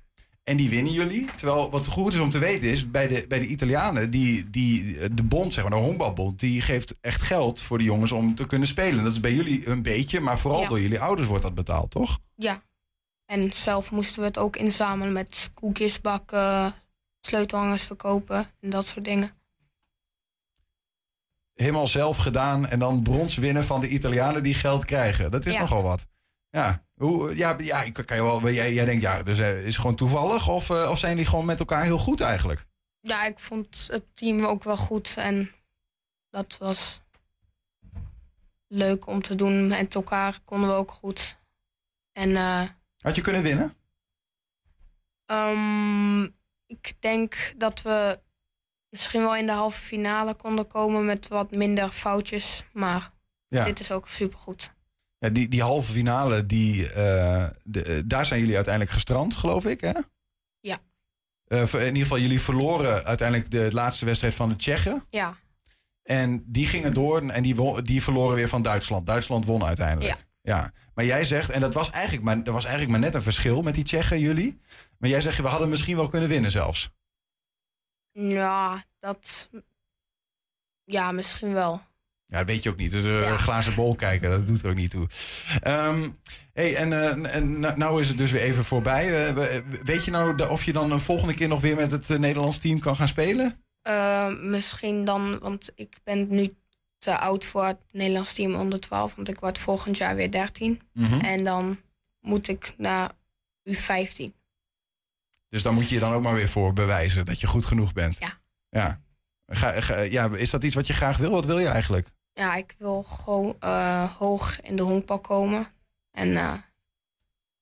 En 0.45 0.57
die 0.57 0.71
winnen 0.71 0.93
jullie. 0.93 1.25
Terwijl 1.37 1.71
wat 1.71 1.87
goed 1.87 2.13
is 2.13 2.19
om 2.21 2.31
te 2.31 2.39
weten 2.39 2.69
is, 2.69 2.91
bij 2.91 3.09
de, 3.09 3.25
bij 3.29 3.39
de 3.39 3.47
Italianen, 3.47 4.11
die, 4.11 4.51
die, 4.51 4.99
de 5.15 5.23
bond, 5.23 5.53
zeg 5.55 5.63
maar, 5.65 5.73
de 5.73 5.79
honkbalbond, 5.87 6.41
die 6.41 6.61
geeft 6.61 6.95
echt 7.01 7.23
geld 7.23 7.61
voor 7.63 7.79
de 7.79 7.85
jongens 7.85 8.13
om 8.13 8.35
te 8.35 8.47
kunnen 8.47 8.69
spelen. 8.69 9.05
Dat 9.05 9.13
is 9.13 9.21
bij 9.21 9.33
jullie 9.35 9.69
een 9.69 9.83
beetje, 9.83 10.21
maar 10.21 10.39
vooral 10.39 10.61
Ja. 10.61 10.69
door 10.69 10.81
jullie 10.81 11.01
ouders 11.01 11.29
wordt 11.29 11.43
dat 11.43 11.55
betaald, 11.55 11.91
toch? 11.91 12.19
ja. 12.37 12.63
En 13.27 13.53
zelf 13.53 13.91
moesten 13.91 14.21
we 14.21 14.27
het 14.27 14.39
ook 14.39 14.57
inzamelen 14.57 15.13
met 15.13 15.51
koekjes 15.55 16.01
bakken, 16.01 16.75
sleutelhangers 17.27 17.83
verkopen 17.83 18.47
en 18.61 18.71
dat 18.71 18.87
soort 18.87 19.05
dingen. 19.05 19.31
Helemaal 21.55 21.87
zelf 21.87 22.17
gedaan 22.17 22.67
en 22.67 22.79
dan 22.79 23.03
brons 23.03 23.37
winnen 23.37 23.65
van 23.65 23.81
de 23.81 23.89
Italianen 23.89 24.43
die 24.43 24.55
geld 24.55 24.85
krijgen. 24.85 25.31
Dat 25.31 25.47
is 25.47 25.53
Ja. 25.55 25.61
nogal 25.61 25.83
wat. 25.83 26.07
Ja, 26.51 26.85
Hoe, 26.95 27.37
ja, 27.37 27.57
ja 27.59 27.91
kan 27.91 28.17
je 28.17 28.23
wel, 28.23 28.51
jij, 28.51 28.73
jij 28.73 28.85
denkt, 28.85 29.03
ja, 29.03 29.23
dus 29.23 29.39
eh, 29.39 29.59
is 29.59 29.65
het 29.65 29.75
gewoon 29.77 29.97
toevallig? 29.97 30.49
Of, 30.49 30.71
eh, 30.71 30.91
of 30.91 30.99
zijn 30.99 31.17
die 31.17 31.27
gewoon 31.27 31.45
met 31.45 31.59
elkaar 31.61 31.83
heel 31.85 31.99
goed 31.99 32.21
eigenlijk? 32.21 32.67
Ja, 33.01 33.25
ik 33.25 33.39
vond 33.39 33.89
het 33.91 34.05
team 34.17 34.45
ook 34.45 34.65
wel 34.65 34.77
goed 34.77 35.15
en 35.17 35.51
dat 36.31 36.57
was 36.59 37.01
leuk 38.67 39.07
om 39.07 39.23
te 39.23 39.35
doen. 39.35 39.67
Met 39.67 39.95
elkaar 39.95 40.41
konden 40.45 40.69
we 40.69 40.75
ook 40.75 40.91
goed. 40.91 41.39
En 42.13 42.37
eh, 42.37 42.63
Had 42.99 43.15
je 43.15 43.21
kunnen 43.21 43.43
winnen? 43.43 43.77
Ehm, 45.27 46.29
ik 46.81 46.93
denk 47.01 47.55
dat 47.57 47.83
we 47.83 48.21
misschien 48.89 49.21
wel 49.21 49.37
in 49.37 49.47
de 49.47 49.53
halve 49.53 49.81
finale 49.83 50.35
konden 50.35 50.67
komen 50.67 51.05
met 51.05 51.29
wat 51.29 51.51
minder 51.51 51.89
foutjes. 51.89 52.65
Maar 52.73 53.11
Ja. 53.49 53.65
dit 53.65 53.81
is 53.81 53.91
ook 53.93 54.09
supergoed. 54.09 54.73
Ja, 55.19 55.29
die, 55.29 55.49
die 55.49 55.63
halve 55.63 55.93
finale, 55.93 56.47
die, 56.47 56.93
eh, 56.93 57.49
de, 57.65 57.83
eh, 57.85 58.03
daar 58.05 58.27
zijn 58.27 58.41
jullie 58.41 58.55
uiteindelijk 58.55 58.95
gestrand, 58.95 59.37
geloof 59.37 59.65
ik, 59.67 59.81
hè? 59.81 59.93
Ja. 60.61 60.79
Eh, 61.45 61.73
in 61.73 61.87
ieder 61.87 62.03
geval, 62.03 62.19
jullie 62.19 62.41
verloren 62.41 63.05
uiteindelijk 63.05 63.51
de 63.51 63.69
laatste 63.73 64.05
wedstrijd 64.05 64.35
van 64.35 64.49
de 64.49 64.57
Tsjechen. 64.57 65.07
Ja, 65.11 65.37
En 66.03 66.45
die 66.47 66.67
gingen 66.67 66.95
door 66.95 67.29
en 67.29 67.43
die, 67.43 67.57
won- 67.57 67.83
die 67.85 68.03
verloren 68.03 68.35
weer 68.37 68.49
van 68.49 68.63
Duitsland. 68.63 69.07
Duitsland 69.07 69.45
won 69.45 69.65
uiteindelijk. 69.65 70.25
Ja. 70.43 70.73
Maar 70.95 71.05
jij 71.05 71.25
zegt, 71.25 71.51
en 71.51 71.61
dat 71.61 71.75
was, 71.75 71.91
eigenlijk 71.91 72.25
maar, 72.25 72.45
dat 72.45 72.55
was 72.55 72.65
eigenlijk 72.65 72.93
maar 72.93 73.05
net 73.09 73.15
een 73.15 73.23
verschil 73.23 73.63
met 73.63 73.75
die 73.75 73.85
Tsjechen, 73.85 74.21
jullie. 74.21 74.61
Maar 74.99 75.11
jij 75.11 75.21
zegt, 75.21 75.39
we 75.39 75.49
hadden 75.49 75.69
misschien 75.69 75.97
wel 75.97 76.09
kunnen 76.09 76.29
winnen 76.29 76.51
zelfs. 76.51 76.91
ja 78.13 78.85
dat. 78.99 79.51
Ja, 80.85 81.13
misschien 81.13 81.53
wel. 81.53 81.81
Ja, 82.27 82.39
dat 82.39 82.47
weet 82.47 82.63
je 82.63 82.71
ook 82.71 82.77
niet. 82.77 82.91
Dus 82.91 83.05
eh, 83.05 83.31
een 83.31 83.39
glazen 83.39 83.75
bol 83.75 83.95
kijken, 83.95 84.31
dat 84.31 84.47
doet 84.47 84.63
er 84.63 84.69
ook 84.71 84.75
niet 84.77 84.91
toe. 84.91 85.09
Ehm, 85.61 86.11
hey, 86.53 86.77
en, 86.77 86.93
eh, 86.93 87.35
en 87.35 87.61
nou- 87.61 88.01
is 88.01 88.09
het 88.09 88.19
dus 88.19 88.31
weer 88.31 88.41
even 88.41 88.65
voorbij. 88.65 89.27
Eh, 89.29 89.35
we- 89.35 89.63
weet 89.85 90.05
je 90.05 90.11
nou 90.11 90.49
of 90.49 90.65
je 90.65 90.73
dan 90.73 90.91
een 90.91 91.01
volgende 91.01 91.35
keer 91.35 91.49
nog 91.49 91.61
weer 91.61 91.77
met 91.77 91.91
het 91.91 92.09
Nederlands 92.09 92.59
team 92.59 92.79
kan 92.79 92.97
gaan 92.97 93.09
spelen? 93.09 93.65
Misschien 94.41 95.05
dan, 95.05 95.39
want 95.39 95.73
ik 95.75 95.97
ben 96.05 96.27
nu 96.29 96.55
te 97.03 97.19
oud 97.19 97.45
voor 97.45 97.65
het 97.67 97.83
Nederlands 97.93 98.33
team 98.33 98.55
onder 98.55 98.81
12, 98.81 99.15
want 99.15 99.29
ik 99.29 99.41
word 99.41 99.59
volgend 99.59 99.97
jaar 99.97 100.15
weer 100.15 100.31
13. 100.31 100.81
Mhm. 100.93 101.19
En 101.21 101.45
dan 101.45 101.81
moet 102.21 102.49
ik 102.49 102.75
naar 102.77 103.11
U15. 103.71 104.33
Dus 105.49 105.63
dan 105.63 105.75
moet 105.75 105.89
je 105.89 105.95
je 105.95 106.01
dan 106.01 106.13
ook 106.13 106.23
maar 106.23 106.35
weer 106.35 106.49
voor 106.49 106.73
bewijzen 106.73 107.25
dat 107.25 107.41
je 107.41 107.47
goed 107.47 107.65
genoeg 107.65 107.93
bent. 107.93 108.17
Ja. 108.19 108.41
Ja. 108.69 109.01
Ga, 109.47 109.81
ga- 109.81 109.99
ja, 110.01 110.31
is 110.37 110.51
dat 110.51 110.63
iets 110.65 110.75
wat 110.75 110.87
je 110.87 110.93
graag 110.93 111.17
wil? 111.17 111.31
Wat 111.31 111.45
wil 111.47 111.59
je 111.59 111.67
eigenlijk? 111.69 112.09
Ja, 112.33 112.55
ik 112.55 112.75
wil 112.79 113.03
gewoon 113.03 113.57
eh, 113.61 114.13
hoog 114.17 114.61
in 114.61 114.77
de 114.77 114.83
honkbal 114.83 115.19
komen. 115.21 115.67
En 116.11 116.37
eh, 116.37 116.53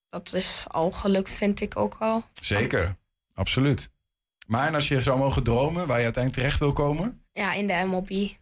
dat 0.09 0.33
is 0.33 0.65
al 0.69 0.91
gelukt, 0.91 1.31
vind 1.31 1.61
ik 1.61 1.77
ook 1.77 1.95
al. 1.99 2.25
Zeker, 2.33 2.97
absoluut. 3.35 3.91
Maar 4.47 4.67
en 4.67 4.75
als 4.75 4.89
je 4.89 5.03
zou 5.03 5.19
mogen 5.19 5.43
dromen 5.43 5.87
waar 5.87 5.99
je 5.99 6.05
uiteindelijk 6.05 6.43
terecht 6.43 6.59
wil 6.59 6.73
komen? 6.73 7.25
Ja, 7.33 7.53
in 7.53 7.67
de 7.67 7.83
MLB. 7.87 8.39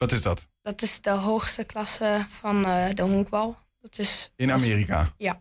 Wat 0.00 0.12
is 0.12 0.22
dat? 0.22 0.46
Dat 0.62 0.82
is 0.82 1.00
de 1.00 1.10
hoogste 1.10 1.64
klasse 1.64 2.24
van 2.28 2.64
eh, 2.64 2.94
de 2.94 3.02
honkbal. 3.02 3.58
Dat 3.80 3.98
is, 3.98 4.32
In 4.36 4.52
Amerika? 4.52 5.12
Ja. 5.16 5.40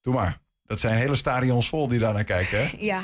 Doe 0.00 0.14
maar. 0.14 0.40
Dat 0.64 0.80
zijn 0.80 0.96
hele 0.96 1.16
stadions 1.16 1.68
vol 1.68 1.88
die 1.88 1.98
daar 1.98 2.12
naar 2.12 2.24
kijken, 2.24 2.58
hè? 2.58 2.76
Ja. 2.92 3.02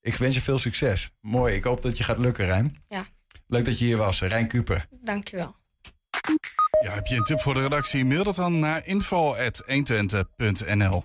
Ik 0.00 0.16
wens 0.16 0.34
je 0.34 0.40
veel 0.40 0.58
succes. 0.58 1.10
Mooi. 1.20 1.54
Ik 1.54 1.64
hoop 1.64 1.82
dat 1.82 1.98
je 1.98 2.04
gaat 2.04 2.18
lukken, 2.18 2.46
Rijn. 2.46 2.82
Ja. 2.88 3.06
Leuk 3.46 3.64
dat 3.64 3.78
je 3.78 3.84
hier 3.84 3.96
was, 3.96 4.20
Rijn 4.20 4.48
Kuper. 4.48 4.86
Dankjewel. 4.90 5.56
Ja, 6.82 6.92
heb 6.92 7.06
je 7.06 7.16
een 7.16 7.24
tip 7.24 7.40
voor 7.40 7.54
de 7.54 7.60
redactie? 7.60 8.04
Mail 8.04 8.24
dat 8.24 8.34
dan 8.34 8.58
naar 8.58 8.86
info.120.nl 8.86 11.04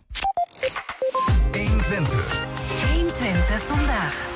120. 1.52 2.46
120 2.94 3.64
vandaag. 3.64 4.30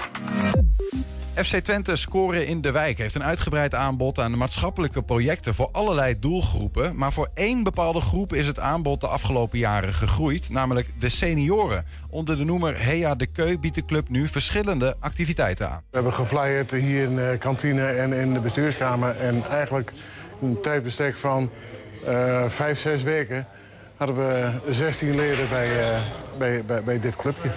FC 1.36 1.55
Twente 1.55 1.95
Scoren 1.95 2.47
in 2.47 2.61
de 2.61 2.71
Wijk 2.71 2.97
heeft 2.97 3.15
een 3.15 3.23
uitgebreid 3.23 3.73
aanbod 3.73 4.19
aan 4.19 4.38
maatschappelijke 4.38 5.03
projecten 5.03 5.53
voor 5.53 5.69
allerlei 5.71 6.19
doelgroepen. 6.19 6.95
Maar 6.95 7.13
voor 7.13 7.29
één 7.33 7.63
bepaalde 7.63 8.01
groep 8.01 8.33
is 8.33 8.47
het 8.47 8.59
aanbod 8.59 9.01
de 9.01 9.07
afgelopen 9.07 9.59
jaren 9.59 9.93
gegroeid, 9.93 10.49
namelijk 10.49 10.88
de 10.99 11.09
senioren. 11.09 11.86
Onder 12.09 12.38
de 12.38 12.43
noemer 12.43 12.83
Heja 12.83 13.15
de 13.15 13.25
Keu 13.25 13.57
biedt 13.57 13.75
de 13.75 13.86
club 13.86 14.09
nu 14.09 14.27
verschillende 14.27 14.95
activiteiten 14.99 15.69
aan. 15.69 15.81
We 15.89 15.95
hebben 15.95 16.13
geflyerd 16.13 16.71
hier 16.71 17.03
in 17.03 17.15
de 17.15 17.36
kantine 17.39 17.86
en 17.86 18.13
in 18.13 18.33
de 18.33 18.39
bestuurskamer. 18.39 19.17
En 19.17 19.43
eigenlijk 19.49 19.91
een 20.41 20.61
tijdbestek 20.61 21.15
van 21.15 21.49
eh, 22.05 22.49
vijf, 22.49 22.79
zes 22.79 23.03
weken 23.03 23.47
hadden 23.95 24.15
we 24.15 24.51
16 24.69 25.15
leden 25.15 25.43
eh, 25.43 26.01
bij, 26.38 26.65
bij, 26.65 26.83
bij 26.83 26.99
dit 26.99 27.15
clubje. 27.15 27.51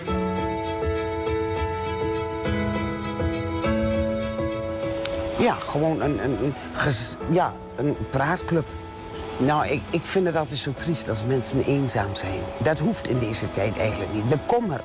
Ja, 5.39 5.55
gewoon 5.55 6.01
een, 6.01 6.25
een, 6.25 6.55
ja, 7.31 7.53
een 7.77 7.97
praatclub. 8.11 8.67
Nou, 9.37 9.67
ik, 9.67 9.83
ik 9.91 10.01
vind 10.03 10.27
het 10.27 10.37
altijd 10.37 10.59
zo 10.59 10.73
triest 10.77 11.09
als 11.09 11.25
mensen 11.25 11.65
eenzaam 11.65 12.15
zijn. 12.15 12.41
Dat 12.59 12.79
hoeft 12.79 13.09
in 13.09 13.19
deze 13.19 13.51
tijd 13.51 13.79
eigenlijk 13.79 14.13
niet. 14.13 14.31
De 14.31 14.39
kommer 14.47 14.81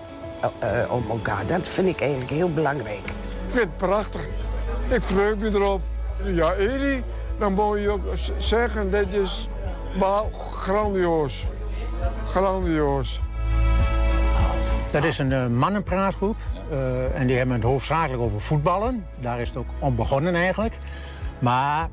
eh, 0.59 0.81
eh, 0.81 0.91
om 0.91 1.09
elkaar, 1.09 1.47
dat 1.47 1.67
vind 1.67 1.87
ik 1.87 2.01
eigenlijk 2.01 2.31
heel 2.31 2.53
belangrijk. 2.53 3.07
Ik 3.07 3.49
vind 3.49 3.63
het 3.63 3.77
prachtig. 3.77 4.21
Ik 4.87 5.01
verheug 5.03 5.37
me 5.37 5.49
erop. 5.49 5.81
Ja, 6.23 6.53
Eri, 6.53 7.03
dan 7.39 7.53
moet 7.53 7.79
je 7.79 7.89
ook 7.89 8.03
zeggen, 8.37 8.91
dit 8.91 9.13
is 9.13 9.49
wauw, 9.97 10.29
grandioos. 10.31 11.45
Grandioos. 12.25 13.21
Dat 14.91 15.03
is 15.03 15.17
een 15.17 15.31
eh, 15.31 15.47
mannenpraatgroep. 15.47 16.35
Eh, 16.71 17.19
en 17.19 17.27
die 17.27 17.37
hebben 17.37 17.55
het 17.55 17.63
hoofdzakelijk 17.63 18.21
over 18.21 18.41
voetballen. 18.41 19.05
Daar 19.19 19.39
is 19.39 19.47
het 19.47 19.57
ook 19.57 19.67
om 19.79 19.95
begonnen 19.95 20.35
eigenlijk. 20.35 20.77
Maar 21.39 21.89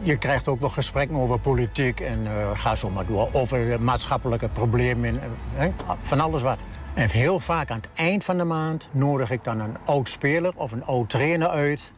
je 0.00 0.16
krijgt 0.16 0.48
ook 0.48 0.60
wel 0.60 0.68
gesprekken 0.68 1.16
over 1.16 1.38
politiek 1.38 2.00
en 2.00 2.26
eh, 2.26 2.50
ga 2.54 2.74
zo 2.74 2.90
maar 2.90 3.06
door. 3.06 3.28
Over 3.32 3.82
maatschappelijke 3.82 4.48
problemen, 4.48 5.20
eh, 5.56 5.66
van 6.02 6.20
alles 6.20 6.42
wat. 6.42 6.58
En 6.94 7.10
heel 7.10 7.40
vaak 7.40 7.70
aan 7.70 7.76
het 7.76 7.88
eind 7.94 8.24
van 8.24 8.36
de 8.38 8.44
maand 8.44 8.88
nodig 8.90 9.30
ik 9.30 9.44
dan 9.44 9.60
een 9.60 9.76
oud 9.84 10.08
speler 10.08 10.52
of 10.54 10.72
een 10.72 10.84
oud 10.84 11.10
trainer 11.10 11.48
uit 11.48 11.92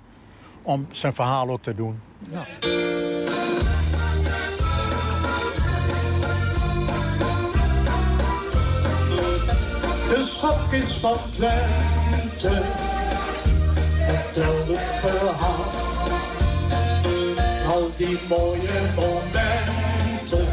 om 0.63 0.87
zijn 0.91 1.15
verhaal 1.15 1.49
ook 1.49 1.63
te 1.63 1.75
doen. 1.75 2.01
Ja. 2.19 2.47
Schatkist 10.71 10.99
van 11.01 11.19
Twente 11.31 12.63
vertelt 14.07 14.69
het 14.69 14.79
verhaal. 15.01 15.71
Al 17.67 17.91
die 17.97 18.19
mooie 18.29 18.81
momenten 18.95 20.47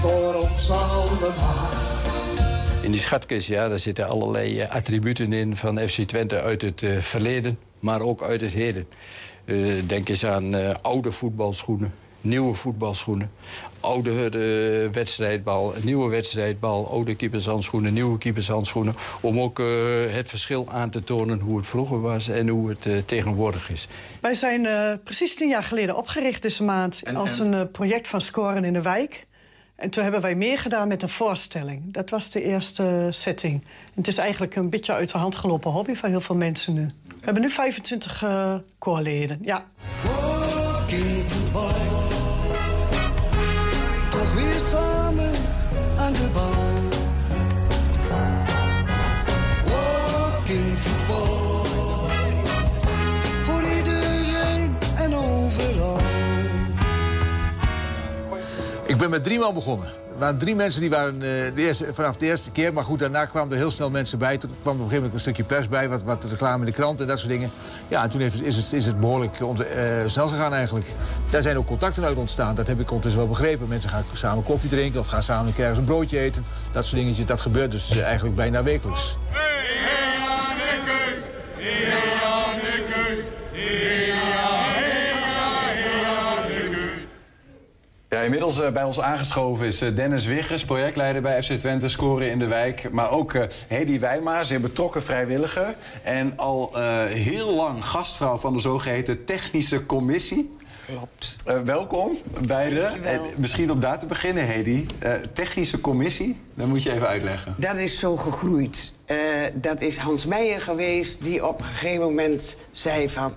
voor 0.00 0.34
ons 0.34 0.70
allemaal. 0.70 1.70
In 2.82 2.90
die 2.90 3.00
schatkist 3.00 3.48
ja, 3.48 3.68
daar 3.68 3.78
zitten 3.78 4.08
allerlei 4.08 4.60
eh, 4.60 4.70
attributen 4.70 5.32
in 5.32 5.56
van 5.56 5.78
FC 5.78 6.00
Twente 6.00 6.40
uit 6.40 6.62
het 6.62 6.82
eh, 6.82 6.98
verleden, 6.98 7.58
maar 7.80 8.00
ook 8.00 8.22
uit 8.22 8.40
het 8.40 8.52
heden. 8.52 8.86
Eh, 9.44 9.56
denk 9.86 10.08
eens 10.08 10.24
aan 10.24 10.54
eh, 10.54 10.74
oude 10.82 11.12
voetbalschoenen, 11.12 11.94
nieuwe 12.22 12.54
voetbalschoenen, 12.54 13.30
oude 13.80 14.10
eh, 14.10 14.92
wedstrijdbal, 14.92 15.74
nieuwe 15.82 16.10
wedstrijdbal, 16.10 16.90
oude 16.90 17.14
keepershandschoenen, 17.14 17.92
nieuwe 17.92 18.18
keepershandschoenen. 18.18 18.94
Om 19.20 19.40
ook 19.40 19.58
eh, 19.58 19.66
het 20.08 20.28
verschil 20.28 20.66
aan 20.70 20.90
te 20.90 21.04
tonen 21.04 21.40
hoe 21.40 21.56
het 21.56 21.66
vroeger 21.66 22.00
was 22.00 22.28
en 22.28 22.48
hoe 22.48 22.68
het 22.68 22.86
eh, 22.86 22.96
tegenwoordig 22.98 23.70
is. 23.70 23.88
Wij 24.20 24.34
zijn 24.34 24.66
eh, 24.66 24.92
precies 25.04 25.34
tien 25.34 25.48
jaar 25.48 25.64
geleden 25.64 25.96
opgericht 25.96 26.42
deze 26.42 26.64
maand 26.64 27.02
als 27.14 27.38
een 27.38 27.70
project 27.70 28.08
van 28.08 28.20
Scoren 28.20 28.64
in 28.64 28.72
de 28.72 28.82
Wijk. 28.82 29.26
En 29.76 29.90
toen 29.90 30.02
hebben 30.02 30.20
wij 30.20 30.34
meer 30.34 30.58
gedaan 30.58 30.88
met 30.88 31.02
een 31.02 31.08
voorstelling. 31.08 31.92
Dat 31.92 32.10
was 32.10 32.30
de 32.30 32.42
eerste 32.42 33.08
setting. 33.10 33.52
En 33.62 33.92
het 33.94 34.08
is 34.08 34.18
eigenlijk 34.18 34.56
een 34.56 34.70
beetje 34.70 34.92
uit 34.92 35.12
de 35.12 35.18
hand 35.18 35.36
gelopen 35.36 35.70
hobby 35.70 35.94
van 35.94 36.10
heel 36.10 36.20
veel 36.20 36.36
mensen 36.36 36.74
nu. 36.74 36.90
We 37.06 37.24
hebben 37.24 37.42
nu 37.42 37.50
25 37.50 38.22
eh 38.22 38.54
koorleden, 38.78 39.38
ja. 39.42 39.64
Walking. 41.52 42.11
Weer 44.34 44.54
samen 44.54 45.32
aan 45.96 46.12
de 46.12 46.28
bal. 46.32 46.90
Walking 49.72 50.78
voetbal. 50.78 51.64
Voor 53.42 53.62
iedereen 53.76 54.76
en 54.96 55.14
overal. 55.14 55.96
Ik 58.86 58.96
ben 58.98 59.10
met 59.10 59.24
drie 59.24 59.38
man 59.38 59.54
begonnen. 59.54 60.01
Er 60.22 60.28
waren 60.28 60.44
drie 60.44 60.54
mensen 60.54 60.80
die 60.80 60.90
waren 60.90 61.14
eh, 61.14 61.20
de 61.54 61.62
eerste, 61.62 61.86
vanaf 61.92 62.16
de 62.16 62.26
eerste 62.26 62.50
keer. 62.50 62.72
Maar 62.72 62.84
goed, 62.84 62.98
daarna 62.98 63.24
kwamen 63.24 63.52
er 63.52 63.58
heel 63.58 63.70
snel 63.70 63.90
mensen 63.90 64.18
bij. 64.18 64.38
Toen 64.38 64.50
kwam 64.62 64.74
op 64.74 64.80
een 64.80 64.88
gegeven 64.88 64.96
moment 64.96 65.14
een 65.14 65.20
stukje 65.20 65.44
pers 65.44 65.68
bij, 65.68 65.88
wat, 65.88 66.02
wat 66.02 66.24
reclame 66.24 66.58
in 66.58 66.64
de 66.64 66.72
krant 66.72 67.00
en 67.00 67.06
dat 67.06 67.18
soort 67.18 67.30
dingen. 67.30 67.50
Ja, 67.88 68.02
en 68.02 68.10
toen 68.10 68.20
heeft, 68.20 68.42
is, 68.42 68.56
het, 68.56 68.72
is 68.72 68.86
het 68.86 69.00
behoorlijk 69.00 69.40
eh, 69.40 69.46
snel 70.06 70.28
gegaan 70.28 70.54
eigenlijk. 70.54 70.86
Daar 71.30 71.42
zijn 71.42 71.56
ook 71.56 71.66
contacten 71.66 72.04
uit 72.04 72.16
ontstaan. 72.16 72.54
Dat 72.54 72.66
heb 72.66 72.80
ik 72.80 72.86
ondertussen 72.86 73.20
wel 73.20 73.30
begrepen. 73.30 73.68
Mensen 73.68 73.90
gaan 73.90 74.04
samen 74.12 74.44
koffie 74.44 74.70
drinken 74.70 75.00
of 75.00 75.06
gaan 75.06 75.22
samen 75.22 75.52
ergens 75.56 75.78
een 75.78 75.84
broodje 75.84 76.18
eten. 76.18 76.44
Dat 76.72 76.86
soort 76.86 77.00
dingetjes, 77.00 77.26
dat 77.26 77.40
gebeurt 77.40 77.70
dus 77.70 77.90
eh, 77.90 78.02
eigenlijk 78.02 78.36
bijna 78.36 78.62
wekelijks. 78.62 79.16
Ja, 88.12 88.20
inmiddels 88.20 88.60
eh, 88.60 88.70
bij 88.70 88.84
ons 88.84 89.00
aangeschoven 89.00 89.66
is 89.66 89.80
eh, 89.80 89.94
Dennis 89.94 90.26
Wiggers, 90.26 90.64
projectleider 90.64 91.22
bij 91.22 91.42
FC 91.42 91.52
Twente, 91.52 91.88
scoren 91.88 92.30
in 92.30 92.38
de 92.38 92.46
wijk. 92.46 92.90
Maar 92.90 93.10
ook 93.10 93.34
eh 93.34 93.46
Hedy 93.68 93.98
Wijma, 93.98 94.44
zeer 94.44 94.60
betrokken 94.60 95.02
vrijwilliger. 95.02 95.74
En 96.02 96.32
al 96.36 96.76
heel 97.08 97.54
lang 97.54 97.84
gastvrouw 97.84 98.36
van 98.36 98.52
de 98.52 98.60
zogeheten 98.60 99.24
technische 99.24 99.86
commissie. 99.86 100.56
Klopt. 100.86 101.34
Welkom, 101.64 102.16
beiden. 102.46 103.04
Eh, 103.04 103.20
misschien 103.36 103.70
om 103.70 103.80
daar 103.80 103.98
te 103.98 104.06
beginnen, 104.06 104.46
Hedy. 104.46 104.86
Technische 105.32 105.80
commissie, 105.80 106.36
dat 106.54 106.66
moet 106.66 106.82
je 106.82 106.92
even 106.92 107.08
uitleggen. 107.08 107.54
Dat 107.56 107.76
is 107.76 107.98
zo 107.98 108.16
gegroeid. 108.16 108.92
Dat 109.54 109.80
is 109.80 109.96
Hans 109.96 110.24
Meijer 110.26 110.60
geweest 110.60 111.24
die 111.24 111.46
op 111.46 111.58
een 111.58 111.64
gegeven 111.64 112.02
moment 112.02 112.58
zei 112.72 113.08
van... 113.08 113.34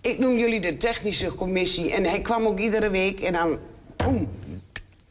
ik 0.00 0.18
noem 0.18 0.38
jullie 0.38 0.60
de 0.60 0.76
technische 0.76 1.34
commissie. 1.34 1.92
En 1.92 2.04
hij 2.04 2.20
kwam 2.20 2.46
ook 2.46 2.58
iedere 2.58 2.90
week 2.90 3.20
en 3.20 3.32
dan... 3.32 3.58
Boem, 4.04 4.28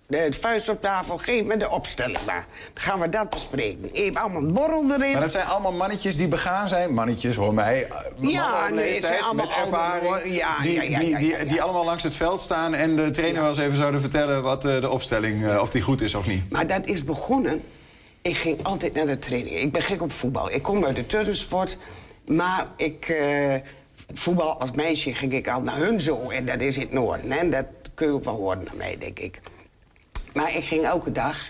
de 0.07 0.27
vuist 0.39 0.69
op 0.69 0.81
tafel, 0.81 1.17
geef 1.17 1.43
me 1.43 1.57
de 1.57 1.69
opstelling 1.69 2.17
maar. 2.25 2.45
Dan 2.73 2.83
gaan 2.83 2.99
we 2.99 3.09
dat 3.09 3.29
bespreken. 3.29 3.89
Even 3.91 4.21
allemaal 4.21 4.41
een 4.41 4.53
borrel 4.53 4.83
erin. 4.91 5.11
Maar 5.11 5.21
dat 5.21 5.31
zijn 5.31 5.47
allemaal 5.47 5.71
mannetjes 5.71 6.15
die 6.17 6.27
begaan 6.27 6.67
zijn. 6.67 6.93
Mannetjes, 6.93 7.35
hoor 7.35 7.53
mij. 7.53 7.88
eh, 8.21 8.29
Ja, 8.29 8.69
nee, 8.69 8.93
het 8.95 9.05
zijn 9.05 9.21
allemaal 9.23 9.45
met 9.45 9.55
ervaring. 9.55 10.35
Ja, 10.35 10.57
die, 10.61 10.73
ja, 10.73 10.81
ja, 10.83 10.99
die, 10.99 11.17
die, 11.17 11.45
die 11.45 11.61
allemaal 11.61 11.85
langs 11.85 12.03
het 12.03 12.15
veld 12.15 12.41
staan 12.41 12.73
en 12.73 12.95
de 12.95 13.09
trainer 13.09 13.41
wel 13.41 13.49
eens 13.49 13.57
even 13.59 13.77
zouden 13.77 14.01
vertellen 14.01 14.43
wat 14.43 14.65
eh, 14.65 14.81
de 14.81 14.89
opstelling, 14.89 15.45
eh, 15.47 15.61
of 15.61 15.69
die 15.69 15.81
goed 15.81 16.01
is 16.01 16.15
of 16.15 16.27
niet. 16.27 16.51
Maar 16.51 16.67
dat 16.67 16.85
is 16.85 17.03
begonnen. 17.03 17.61
Ik 18.21 18.38
ging 18.38 18.63
altijd 18.63 18.93
naar 18.93 19.05
de 19.05 19.19
training. 19.19 19.55
Ik 19.55 19.71
ben 19.71 19.81
gek 19.81 20.01
op 20.01 20.11
voetbal. 20.13 20.51
Ik 20.51 20.63
kom 20.63 20.85
uit 20.85 20.95
de 20.95 21.05
turnsport. 21.05 21.77
Maar 22.25 22.67
ik... 22.75 23.21
voetbal 24.13 24.59
als 24.59 24.71
meisje 24.71 25.13
ging 25.13 25.33
ik 25.33 25.47
al 25.49 25.61
naar 25.61 25.77
hun 25.77 26.01
zo. 26.01 26.29
En 26.29 26.45
dat 26.45 26.59
is 26.61 26.75
in 26.75 26.81
het 26.81 26.91
noorden. 26.91 27.31
Hè? 27.31 27.49
Dat 27.49 27.65
kun 27.97 28.07
je 28.07 28.13
ook 28.13 28.23
wel 28.23 28.35
horen 28.35 28.63
naar 28.63 28.75
mij, 28.75 28.97
denk 28.99 29.19
ik. 29.19 29.39
Maar 30.33 30.55
ik 30.55 30.63
ging 30.63 30.83
elke 30.83 31.11
dag. 31.11 31.49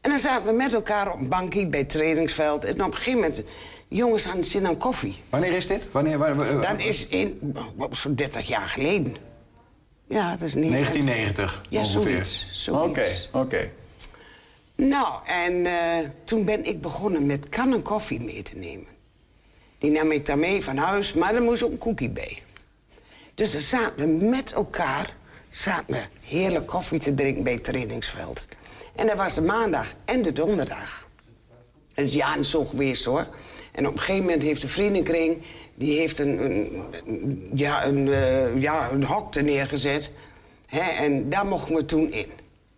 En 0.00 0.10
dan 0.10 0.18
zaten 0.18 0.46
we 0.46 0.52
met 0.52 0.72
elkaar 0.74 1.12
op 1.12 1.20
een 1.20 1.28
bankje 1.28 1.66
bij 1.66 1.78
het 1.80 1.88
trainingsveld. 1.88 2.64
En 2.64 2.72
op 2.84 2.86
een 2.86 2.94
gegeven 2.94 3.20
moment... 3.20 3.42
Jongens 3.88 4.24
hadden 4.24 4.44
zin 4.44 4.66
aan 4.66 4.76
koffie. 4.78 5.16
Wanneer 5.30 5.52
is 5.52 5.66
dit? 5.66 5.92
Wanneer, 5.92 6.18
waar- 6.18 6.36
waar- 6.36 6.60
Dat 6.60 6.80
is 6.80 7.06
in, 7.06 7.54
oh, 7.76 7.92
zo'n 7.92 8.14
30 8.14 8.48
jaar 8.48 8.68
geleden. 8.68 9.16
Ja, 10.08 10.30
dat 10.30 10.42
is 10.42 10.54
niet 10.54 10.70
1990 10.70 11.62
Ja, 11.68 11.80
ongeveer. 11.80 12.28
Oké, 12.70 13.06
oké. 13.32 13.70
Nou, 14.74 15.14
en 15.26 15.66
eh, 15.66 16.08
toen 16.24 16.44
ben 16.44 16.64
ik 16.64 16.80
begonnen 16.80 17.26
met 17.26 17.48
kannen 17.48 17.82
koffie 17.82 18.20
mee 18.20 18.42
te 18.42 18.56
nemen. 18.56 18.86
Die 19.78 19.90
nam 19.90 20.10
ik 20.12 20.26
dan 20.26 20.38
mee 20.38 20.64
van 20.64 20.76
huis, 20.76 21.12
maar 21.12 21.34
er 21.34 21.42
moest 21.42 21.62
ook 21.62 21.70
een 21.72 21.78
koekie 21.78 22.08
bij. 22.10 22.38
Dus 23.34 23.52
dan 23.52 23.60
zaten 23.60 23.96
we 24.18 24.24
met 24.26 24.52
elkaar 24.52 25.14
zaten 25.54 25.94
we 25.94 26.04
heerlijk 26.26 26.66
koffie 26.66 26.98
te 27.00 27.14
drinken 27.14 27.42
bij 27.42 27.52
het 27.52 27.64
trainingsveld. 27.64 28.46
En 28.94 29.06
dat 29.06 29.16
was 29.16 29.34
de 29.34 29.40
maandag 29.40 29.94
en 30.04 30.22
de 30.22 30.32
donderdag. 30.32 31.08
Dat 31.94 32.06
is 32.06 32.14
jaren 32.14 32.44
zo 32.44 32.64
geweest 32.64 33.04
hoor. 33.04 33.26
En 33.72 33.86
op 33.86 33.92
een 33.92 33.98
gegeven 33.98 34.22
moment 34.24 34.42
heeft 34.42 34.60
de 34.60 34.68
vriendenkring... 34.68 35.42
die 35.74 35.98
heeft 35.98 36.18
een, 36.18 36.44
een, 36.44 36.82
een- 37.06 37.50
ja, 37.54 37.84
een, 37.84 38.12
eh, 38.12 38.60
ja, 38.62 38.90
een 38.90 39.04
hok 39.04 39.34
er 39.34 39.42
neergezet. 39.42 40.10
Hè, 40.66 40.80
en 41.04 41.28
daar 41.30 41.46
mochten 41.46 41.74
we 41.74 41.84
toen 41.84 42.12
in. 42.12 42.26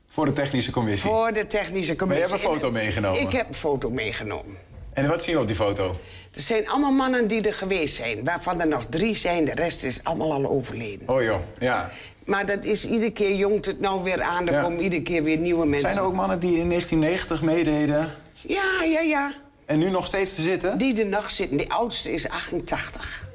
Voor 0.09 0.25
de 0.27 0.33
technische 0.33 0.71
commissie. 0.71 1.11
Voor 1.11 1.33
de 1.33 1.47
technische 1.47 1.89
Maar 1.93 1.97
commissie. 2.07 2.27
je 2.27 2.33
hebt 2.33 2.45
een 2.45 2.51
foto 2.51 2.71
meegenomen. 2.71 3.21
Ik 3.21 3.33
heb 3.33 3.49
een 3.49 3.55
foto 3.55 3.91
meegenomen. 3.91 4.57
En 4.93 5.09
wat 5.09 5.25
zien 5.25 5.35
we 5.35 5.41
op 5.41 5.47
die 5.47 5.57
foto? 5.57 5.97
Er 6.35 6.41
zijn 6.41 6.69
allemaal 6.69 6.93
mannen 6.93 7.29
die 7.29 7.43
er 7.43 7.55
geweest 7.55 7.95
zijn. 7.97 8.25
Waarvan 8.25 8.61
er 8.61 8.67
nog 8.67 8.87
drie 8.91 9.15
zijn, 9.17 9.45
de 9.45 9.55
rest 9.55 9.85
is 9.85 10.01
allemaal 10.05 10.33
al 10.33 10.49
overleden. 10.51 11.09
Oh 11.09 11.23
joh, 11.23 11.41
ja. 11.59 11.93
Maar 12.27 12.47
dat 12.47 12.65
is 12.65 12.87
iedere 12.87 13.11
keer 13.13 13.35
jongt 13.35 13.67
het 13.67 13.81
nou 13.81 14.03
weer 14.03 14.23
aan. 14.23 14.47
Er 14.47 14.53
Ja. 14.53 14.63
komen 14.63 14.81
iedere 14.81 15.03
keer 15.03 15.23
weer 15.23 15.39
nieuwe 15.39 15.67
mensen. 15.67 15.89
Zijn 15.91 16.03
er 16.03 16.09
ook 16.09 16.15
mannen 16.15 16.41
die 16.41 16.59
in 16.59 16.69
1990 16.69 17.43
meededen 17.43 18.11
Ja, 18.41 18.83
ja, 18.85 19.01
ja. 19.01 19.33
en 19.65 19.79
nu 19.79 19.91
nog 19.91 20.07
steeds 20.07 20.35
te 20.35 20.43
zitten? 20.43 20.79
Die 20.79 21.01
er 21.01 21.07
nog 21.07 21.31
zitten. 21.31 21.57
De 21.57 21.69
oudste 21.69 22.13
is 22.13 22.29
88. 22.29 23.26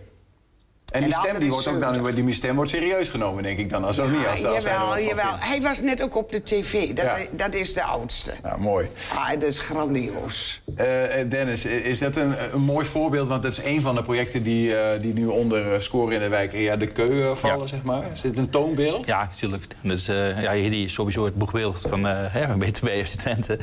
En 0.92 1.04
die 1.04 1.14
En 1.14 1.20
stem, 1.20 1.40
die 1.40 1.50
wordt 1.50 1.68
ook 1.68 1.80
dan, 1.80 2.12
die 2.16 2.34
stem 2.34 2.56
wordt 2.56 2.72
serieus 2.72 3.10
genomen, 3.10 3.44
denk 3.44 3.58
ik 3.58 3.70
dan. 3.70 3.84
Als 3.84 4.00
ook 4.00 4.10
niet, 4.10 4.28
als, 4.28 4.46
als 4.46 4.64
hij 4.64 4.74
er 4.74 4.80
jawel, 4.80 4.94
van 4.94 5.04
jawel. 5.04 5.34
Hij 5.40 5.62
was 5.62 5.82
net 5.82 6.02
ook 6.02 6.16
op 6.16 6.32
de 6.32 6.44
tv. 6.44 6.94
Dat, 6.94 7.06
Ja. 7.06 7.18
dat 7.32 7.54
is 7.54 7.74
de 7.74 7.84
oudste. 7.84 8.34
Ja, 8.44 8.58
mooi. 8.58 8.90
Ah, 9.16 9.30
dat 9.30 9.44
is 9.44 9.60
grandioos. 9.60 10.62
Eh, 10.76 11.20
eh, 11.22 11.30
Dennis, 11.30 11.66
is 11.66 12.00
dat 12.00 12.16
een, 12.16 12.34
een 12.54 12.62
mooi 12.62 12.86
voorbeeld? 12.86 13.28
Want 13.28 13.44
dat 13.44 13.52
is 13.52 13.64
een 13.64 13.82
van 13.82 13.96
de 13.96 14.04
projecten 14.04 14.44
die, 14.44 14.76
eh, 14.76 15.02
die 15.02 15.14
nu 15.14 15.26
onder 15.26 15.82
Scoren 15.82 16.14
in 16.16 16.22
de 16.22 16.28
Wijk 16.30 16.54
ja, 16.54 16.76
de 16.76 16.88
keu 16.88 17.36
vallen, 17.36 17.68
zeg 17.68 17.84
maar. 17.84 18.04
Is 18.14 18.22
dit 18.22 18.38
een 18.38 18.50
toonbeeld? 18.50 19.08
Ja, 19.08 19.24
natuurlijk. 19.24 19.64
Dus, 19.82 20.08
eh 20.08 20.42
ja, 20.42 20.52
die 20.52 20.86
is 20.86 20.94
sowieso 20.94 21.26
het 21.26 21.36
boekbeeld 21.36 21.86
van 21.90 22.08
eh 22.08 22.16
hè, 22.28 22.58
BTB 22.58 23.06
FC 23.06 23.18
Twente. 23.18 23.60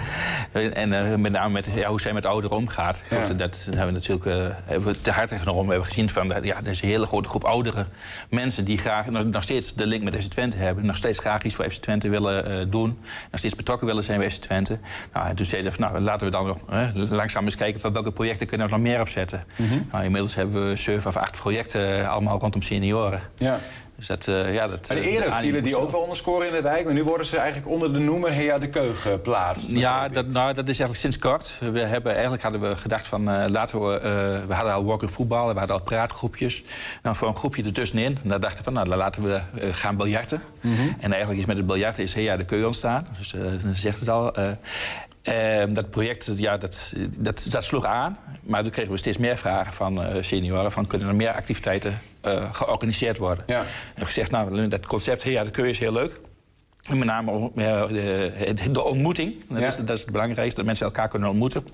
En 0.52 1.20
met 1.20 1.32
name 1.32 1.52
met, 1.52 1.68
ja, 1.74 1.88
hoe 1.88 2.00
zij 2.00 2.12
met 2.12 2.26
ouderen 2.26 2.56
omgaat. 2.56 3.02
Ja. 3.10 3.24
Goed, 3.24 3.38
dat 3.38 3.62
hebben 3.64 3.86
we 3.86 3.92
natuurlijk 3.92 4.26
eh, 4.26 4.56
hebben 4.64 4.92
we 4.92 5.00
te 5.00 5.10
harte 5.10 5.34
genomen. 5.38 5.64
We 5.64 5.70
hebben 5.70 5.88
gezien 5.88 6.10
van, 6.10 6.32
ja, 6.42 6.56
er 6.56 6.68
is 6.68 6.82
een 6.82 6.88
hele 6.88 7.06
grote 7.18 7.28
groep 7.28 7.44
oudere 7.44 7.86
mensen... 8.30 8.64
die 8.64 8.78
graag 8.78 9.06
nog, 9.10 9.42
steeds 9.42 9.74
de 9.74 9.86
link 9.86 10.02
met 10.02 10.14
FC 10.14 10.30
Twente 10.30 10.56
hebben. 10.56 10.86
Nog 10.86 10.96
steeds 10.96 11.18
graag 11.18 11.42
iets 11.42 11.54
voor 11.54 11.70
FC 11.70 11.82
Twente 11.82 12.08
willen 12.08 12.46
eh, 12.46 12.66
doen. 12.70 12.98
Nog 13.30 13.38
steeds 13.38 13.54
betrokken 13.54 13.86
willen 13.86 14.04
zijn 14.04 14.18
bij 14.18 14.30
FC 14.30 14.40
Twente. 14.40 14.78
Nou, 15.12 15.28
en 15.28 15.36
toen 15.36 15.46
zeiden 15.46 15.72
we, 15.72 15.78
nou, 15.78 16.00
laten 16.00 16.26
we 16.26 16.32
dan 16.32 16.46
nog 16.46 16.58
hè, 16.66 16.92
langzaam 16.94 17.44
eens 17.44 17.56
kijken... 17.56 17.80
van 17.80 17.92
welke 17.92 18.12
projecten 18.12 18.46
kunnen 18.46 18.66
we 18.66 18.72
nog 18.72 18.82
meer 18.82 19.00
op 19.00 19.08
zetten. 19.08 19.44
nou, 19.92 20.04
inmiddels 20.04 20.34
hebben 20.34 20.68
we 20.68 20.76
zeven 20.76 21.08
of 21.08 21.16
acht 21.16 21.36
projecten... 21.36 22.00
eh, 22.00 22.08
allemaal 22.08 22.38
rondom 22.38 22.62
senioren. 22.62 23.22
Ja. 23.36 23.60
Dus 23.98 24.06
dat, 24.06 24.26
eh, 24.26 24.54
ja, 24.54 24.68
dat, 24.68 24.88
Maar 24.88 24.96
eh, 24.96 25.06
eerder 25.06 25.32
vielen 25.32 25.62
die 25.62 25.78
ook 25.78 25.90
wel 25.90 26.00
onder 26.00 26.16
Scoren 26.16 26.46
in 26.46 26.52
de 26.52 26.62
Wijk... 26.62 26.84
maar 26.84 26.94
nu 26.94 27.04
worden 27.04 27.26
ze 27.26 27.36
eigenlijk 27.36 27.72
onder 27.72 27.92
de 27.92 27.98
noemer 27.98 28.32
Hea 28.32 28.58
de 28.58 28.68
Keu 28.68 28.94
geplaatst. 28.94 29.70
Ja, 29.70 30.08
dat, 30.08 30.26
nou, 30.26 30.54
dat 30.54 30.68
is 30.68 30.78
eigenlijk 30.78 30.98
sinds 30.98 31.18
kort. 31.18 31.72
We 31.72 31.80
hebben, 31.80 32.12
eigenlijk 32.12 32.42
hadden 32.42 32.60
we 32.60 32.76
gedacht 32.76 33.06
van 33.06 33.30
eh, 33.30 33.48
laten 33.48 33.80
we... 33.80 33.98
eh, 33.98 34.10
we 34.46 34.54
hadden 34.54 34.72
al 34.72 34.84
walking 34.84 35.12
voetbal, 35.12 35.52
we 35.52 35.58
hadden 35.58 35.76
al 35.76 35.82
praatgroepjes. 35.82 36.64
Nou, 37.02 37.16
voor 37.16 37.28
een 37.28 37.36
groepje 37.36 37.62
ertussenin. 37.62 38.18
En 38.22 38.28
daar 38.28 38.40
dachten 38.40 38.58
we 38.58 38.64
van, 38.64 38.72
nou, 38.72 38.88
dan 38.88 38.98
laten 38.98 39.22
we 39.22 39.40
eh, 39.60 39.68
gaan 39.72 39.96
biljarten. 39.96 40.42
En 41.00 41.10
eigenlijk 41.10 41.40
is 41.40 41.46
met 41.46 41.56
het 41.56 41.66
biljarten 41.66 42.02
is 42.02 42.12
ja, 42.12 42.36
de 42.36 42.44
keu 42.44 42.64
ontstaan. 42.64 43.06
Dus 43.18 43.34
eh 43.34 43.40
dan 43.62 43.76
zegt 43.76 44.00
het 44.00 44.08
al. 44.08 44.32
Eh. 45.28 45.62
Ehm, 45.62 45.72
dat 45.72 45.90
project 45.90 46.32
ja, 46.36 46.56
dat, 46.56 46.94
dat, 47.18 47.46
dat 47.50 47.64
sloeg 47.64 47.84
aan. 47.84 48.18
Maar 48.42 48.62
toen 48.62 48.72
kregen 48.72 48.92
we 48.92 48.98
steeds 48.98 49.18
meer 49.18 49.38
vragen 49.38 49.72
van 49.72 50.02
eh, 50.02 50.22
senioren... 50.22 50.72
van 50.72 50.86
kunnen 50.86 51.08
er 51.08 51.14
meer 51.14 51.32
activiteiten 51.32 52.00
eh, 52.20 52.54
georganiseerd 52.54 53.18
worden. 53.18 53.44
Ja. 53.46 53.64
En 53.94 54.06
gezegd, 54.06 54.30
nou, 54.30 54.68
dat 54.68 54.86
concept 54.86 55.22
ja, 55.22 55.44
de 55.44 55.50
keu 55.50 55.68
is 55.68 55.78
heel 55.78 55.92
leuk. 55.92 56.20
En 56.88 56.98
met 56.98 57.08
name 57.08 57.50
eh, 57.54 58.72
de, 58.72 58.82
ontmoeting. 58.82 59.34
Dat, 59.48 59.60
Ja. 59.60 59.66
is, 59.66 59.76
dat 59.76 59.96
is 59.96 60.00
het 60.00 60.12
belangrijkste, 60.12 60.56
dat 60.56 60.64
mensen 60.66 60.86
elkaar 60.86 61.08
kunnen 61.08 61.28
ontmoeten. 61.28 61.64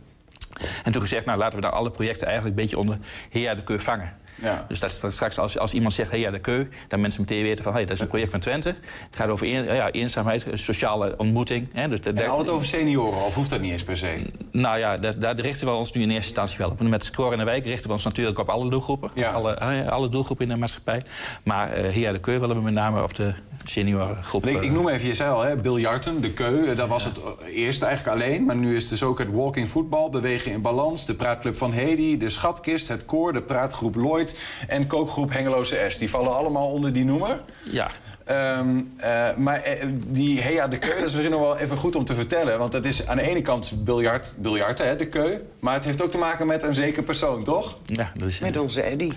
En 0.84 0.92
toen 0.92 1.00
gezegd, 1.00 1.26
nou 1.26 1.38
laten 1.38 1.54
we 1.54 1.60
dan 1.60 1.72
alle 1.72 1.90
projecten 1.90 2.26
eigenlijk 2.26 2.56
een 2.56 2.62
beetje 2.62 2.78
onder 2.78 2.98
Hea 3.30 3.54
de 3.54 3.64
Keu 3.64 3.78
vangen. 3.78 4.12
Ja. 4.42 4.64
Dus 4.68 4.80
dat, 4.80 5.04
straks 5.08 5.38
als, 5.38 5.58
als 5.58 5.74
iemand 5.74 5.92
zegt 5.94 6.10
Hea 6.10 6.30
de 6.30 6.38
Keu, 6.38 6.66
dan 6.88 7.00
mensen 7.00 7.20
meteen 7.20 7.42
weten 7.42 7.64
van 7.64 7.72
hey, 7.72 7.82
dat 7.84 7.90
is 7.90 8.00
een 8.00 8.06
project 8.08 8.30
van 8.30 8.40
Twente. 8.40 8.68
Het 8.68 9.16
gaat 9.16 9.28
over 9.28 9.46
een, 9.46 9.64
ja, 9.74 9.90
eenzaamheid, 9.90 10.46
een 10.46 10.58
sociale 10.58 11.14
ontmoeting. 11.16 11.68
Hè, 11.72 11.88
dus 11.88 12.00
En 12.00 12.28
altijd 12.28 12.48
over 12.48 12.66
senioren, 12.66 13.24
of 13.24 13.34
hoeft 13.34 13.50
dat 13.50 13.60
niet 13.60 13.72
eens 13.72 13.84
per 13.84 13.96
se? 13.96 14.26
nou 14.50 14.78
ja, 14.78 14.96
daar, 14.96 15.18
daar 15.18 15.40
richten 15.40 15.66
we 15.66 15.72
ons 15.72 15.92
nu 15.92 16.02
in 16.02 16.10
eerste 16.10 16.26
instantie 16.26 16.58
wel 16.58 16.70
op. 16.70 16.80
Met 16.80 17.04
Score 17.04 17.32
in 17.32 17.38
de 17.38 17.44
Wijk 17.44 17.64
richten 17.64 17.86
we 17.86 17.92
ons 17.92 18.04
natuurlijk 18.04 18.38
op 18.38 18.48
alle 18.48 18.70
doelgroepen. 18.70 19.10
Ja. 19.14 19.30
Alle, 19.32 19.54
eh, 19.54 19.88
alle 19.88 20.08
doelgroepen 20.08 20.44
in 20.46 20.52
de 20.52 20.58
maatschappij. 20.58 21.02
Maar 21.44 21.72
eh 21.72 21.92
Hea 21.92 22.12
de 22.12 22.20
Keu 22.20 22.38
willen 22.38 22.56
we 22.56 22.62
met 22.62 22.74
name 22.74 23.02
op 23.02 23.14
de 23.14 23.32
seniorengroep. 23.64 24.46
Ik, 24.46 24.56
ik 24.56 24.62
eh, 24.62 24.70
noem 24.70 24.88
even, 24.88 25.08
je 25.08 25.14
zei 25.14 25.30
al, 25.30 25.42
hè, 25.42 25.56
biljarten, 25.56 26.20
de 26.20 26.30
keu. 26.32 26.64
eh, 26.70 26.76
Dat 26.76 26.88
was 26.88 27.04
het 27.04 27.18
eerst 27.54 27.82
eigenlijk 27.82 28.16
alleen. 28.22 28.44
Maar 28.44 28.56
nu 28.56 28.76
is 28.76 28.88
dus 28.88 29.02
ook 29.02 29.18
het 29.18 29.28
walking 29.32 29.68
voetbal, 29.68 30.10
bewegen 30.10 30.52
in 30.52 30.62
balans... 30.62 31.06
de 31.06 31.14
praatclub 31.14 31.56
van 31.56 31.72
Hedy, 31.72 32.16
de 32.18 32.28
schatkist, 32.28 32.88
het 32.88 33.04
koor... 33.04 33.32
de 33.32 33.42
praatgroep 33.42 33.94
Lloyd 33.94 34.23
en 34.68 34.86
kookgroep 34.86 35.32
Hengeloze 35.32 35.86
S. 35.88 35.98
Die 35.98 36.10
vallen 36.10 36.34
allemaal 36.36 36.70
onder 36.70 36.92
die 36.92 37.04
noemer. 37.04 37.40
Ja. 37.62 37.90
Ehm, 38.24 38.80
eh, 38.96 39.34
maar 39.36 39.62
eh, 39.62 39.86
die 40.06 40.40
Hea 40.40 40.68
de 40.68 40.78
Keu, 40.78 40.88
dat 40.94 40.98
is 40.98 41.12
misschien 41.12 41.30
nog 41.30 41.40
wel 41.40 41.56
even 41.58 41.76
goed 41.76 41.96
om 41.96 42.04
te 42.04 42.14
vertellen. 42.14 42.58
Want 42.58 42.72
het 42.72 42.84
is 42.84 43.06
aan 43.06 43.16
de 43.16 43.22
ene 43.22 43.42
kant 43.42 43.84
biljart, 43.84 44.32
biljarten, 44.36 44.86
hè, 44.86 44.96
de 44.96 45.06
Keu. 45.06 45.38
Maar 45.60 45.74
het 45.74 45.84
heeft 45.84 46.02
ook 46.02 46.10
te 46.10 46.18
maken 46.18 46.46
met 46.46 46.62
een 46.62 46.74
zeker 46.74 47.02
persoon, 47.02 47.44
toch? 47.44 47.78
Ja, 47.86 48.12
dat 48.16 48.28
is, 48.28 48.38
Met 48.40 48.56
onze 48.56 48.82
Eddy. 48.82 49.12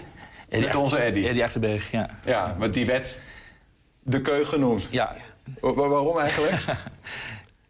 Met 0.50 0.76
onze 0.76 0.98
Eddy. 0.98 1.28
Eddie 1.28 1.44
Achterberg, 1.44 1.92
ja. 1.92 2.10
Ja, 2.26 2.56
want 2.58 2.74
die 2.74 2.86
werd 2.86 3.18
de 4.04 4.22
Keu 4.22 4.44
genoemd. 4.46 4.88
Ja. 4.92 5.16
Wa- 5.60 5.74
wa- 5.74 5.88
waarom 5.88 6.20
eigenlijk? 6.20 6.56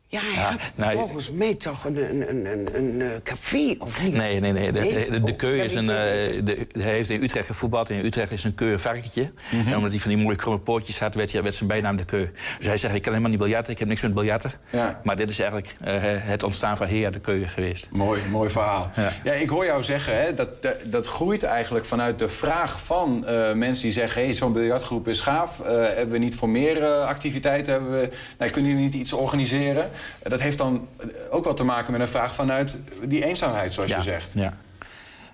Ja, 0.10 0.20
hij 0.24 0.34
Ja, 0.34 0.56
nou, 0.76 0.98
volgens 0.98 1.32
mij 1.32 1.56
toch 1.56 1.86
een, 1.86 1.98
een, 1.98 2.30
een, 2.30 2.46
een, 2.46 2.76
een 2.76 3.02
eh, 3.02 3.08
café, 3.24 3.76
of 3.78 4.04
niet? 4.04 4.14
Nee, 4.14 4.40
nee, 4.40 4.52
nee. 4.52 4.72
De, 4.72 4.80
Nee? 4.80 5.10
de, 5.10 5.24
de 5.24 5.32
Oh, 5.32 5.38
keu 5.38 5.56
dat 5.58 5.66
is 5.66 5.74
een. 5.76 5.90
eh, 5.90 5.96
de, 6.44 6.68
hij 6.72 6.92
heeft 6.92 7.10
in 7.10 7.24
Utrecht 7.24 7.48
gevoetbald. 7.48 7.90
En 7.90 7.96
in 7.96 8.06
Utrecht 8.06 8.32
is 8.32 8.44
een 8.44 8.56
keu 8.56 8.72
een 8.72 8.80
varkentje. 8.80 9.32
Mhm. 9.52 9.68
En 9.68 9.76
omdat 9.76 9.92
hij 9.92 10.00
van 10.00 10.12
die 10.12 10.24
mooie 10.24 10.36
kromme 10.36 10.60
pootjes 10.60 11.00
had, 11.00 11.16
werd, 11.16 11.32
hij- 11.32 11.44
werd 11.44 11.56
zijn 11.56 11.70
bijnaam 11.70 11.96
de 11.96 12.06
keu. 12.06 12.28
Dus 12.58 12.68
hij 12.68 12.78
zegt: 12.78 12.94
Ik 12.96 13.02
kan 13.02 13.12
helemaal 13.12 13.32
niet 13.32 13.40
biljarten, 13.42 13.74
ik 13.74 13.80
heb 13.80 13.88
niks 13.88 14.02
met 14.02 14.14
biljarten. 14.14 14.52
Ja. 14.70 15.02
Maar 15.04 15.16
dit 15.16 15.30
is 15.30 15.40
eigenlijk 15.40 15.76
eh, 15.84 15.94
het 16.04 16.44
ontstaan 16.44 16.78
van 16.78 16.88
Hea 16.88 17.10
de 17.10 17.20
keu 17.20 17.48
geweest. 17.48 17.88
Mooi, 17.92 18.22
mooi 18.32 18.50
verhaal. 18.50 18.92
Ja. 18.96 19.14
Ja. 19.24 19.32
ik 19.32 19.50
hoor 19.50 19.66
jou 19.66 19.84
zeggen, 19.84 20.22
hè, 20.22 20.34
dat, 20.34 20.62
dat, 20.64 20.76
dat 20.86 21.08
groeit 21.08 21.44
eigenlijk 21.44 21.86
vanuit 21.86 22.20
de 22.20 22.30
vraag 22.30 22.82
van 22.82 23.26
eh, 23.28 23.54
mensen 23.54 23.84
die 23.84 23.92
zeggen... 23.94 24.22
hey, 24.24 24.34
zo'n 24.34 24.54
biljartgroep 24.54 25.08
is 25.08 25.20
gaaf, 25.20 25.60
eh, 25.60 25.66
hebben 25.84 26.10
we 26.10 26.18
niet 26.18 26.36
voor 26.36 26.50
meer 26.50 26.84
eh, 26.84 27.06
activiteiten? 27.06 27.74
Hebben 27.74 28.00
we, 28.00 28.10
nee, 28.40 28.50
kunnen 28.50 28.72
jullie 28.72 28.86
niet 28.86 28.94
iets 28.96 29.14
organiseren? 29.14 29.90
Eh, 30.20 30.30
dat 30.30 30.40
heeft 30.40 30.58
dan 30.58 30.88
ook 31.30 31.44
wel 31.44 31.54
te 31.54 31.64
maken 31.64 31.92
met 31.92 32.02
een 32.02 32.08
vraag 32.08 32.36
vanuit 32.36 32.80
die 33.04 33.26
eenzaamheid, 33.26 33.74
zoals 33.74 33.90
je 33.90 34.02
zegt. 34.02 34.32
Ja. 34.34 34.54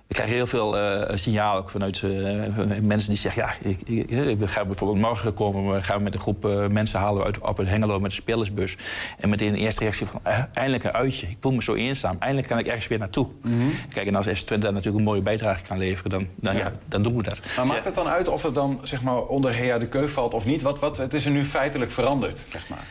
We 0.06 0.14
krijgen 0.14 0.34
heel 0.36 0.46
veel 0.46 0.78
eh 0.78 1.16
signalen 1.16 1.62
ook 1.62 1.70
vanuit 1.70 2.02
eh, 2.02 2.10
mensen 2.80 3.08
die 3.08 3.18
zeggen... 3.18 3.42
ja, 3.42 3.70
ik, 3.70 3.80
ik, 3.88 4.38
we 4.38 4.48
gaan 4.48 4.66
bijvoorbeeld 4.66 5.00
morgen 5.00 5.34
komen... 5.34 5.74
we 5.74 5.82
gaan 5.82 6.02
met 6.02 6.14
een 6.14 6.20
groep 6.20 6.44
eh, 6.44 6.66
mensen 6.66 6.98
halen 6.98 7.24
uit, 7.24 7.38
op 7.38 7.58
een 7.58 7.66
Hengelo 7.66 8.00
met 8.00 8.10
een 8.10 8.16
spelersbus. 8.16 8.76
En 9.18 9.28
meteen 9.28 9.52
de 9.52 9.58
eerste 9.58 9.80
reactie 9.80 10.06
van... 10.06 10.20
eh, 10.22 10.38
eindelijk 10.52 10.84
een 10.84 10.92
uitje, 10.92 11.26
ik 11.26 11.36
voel 11.40 11.52
me 11.52 11.62
zo 11.62 11.74
eenzaam. 11.74 12.16
Eindelijk 12.18 12.48
kan 12.48 12.58
ik 12.58 12.66
ergens 12.66 12.86
weer 12.86 12.98
naartoe. 12.98 13.28
Kijk, 13.92 14.06
en 14.06 14.14
als 14.14 14.28
S20 14.28 14.44
daar 14.44 14.58
natuurlijk 14.58 14.96
een 14.96 15.02
mooie 15.02 15.22
bijdrage 15.22 15.62
kan 15.62 15.78
leveren... 15.78 16.10
dan, 16.10 16.28
dan, 16.34 16.56
ja. 16.56 16.72
dan 16.86 17.02
doen 17.02 17.16
we 17.16 17.22
dat. 17.22 17.40
Maar 17.56 17.66
maakt 17.66 17.84
het 17.84 17.94
dan 17.94 18.08
uit 18.08 18.28
of 18.28 18.42
het 18.42 18.54
dan 18.54 18.80
zeg 18.82 19.02
maar, 19.02 19.22
onder 19.22 19.54
Hea 19.54 19.78
de 19.78 19.88
Keu 19.88 20.08
valt 20.08 20.34
of 20.34 20.44
niet? 20.44 20.62
Wat, 20.62 20.78
wat, 20.78 20.96
het 20.96 21.14
is 21.14 21.24
er 21.24 21.30
nu 21.30 21.44
feitelijk 21.44 21.90
veranderd, 21.90 22.46
zeg 22.50 22.68
maar. 22.68 22.84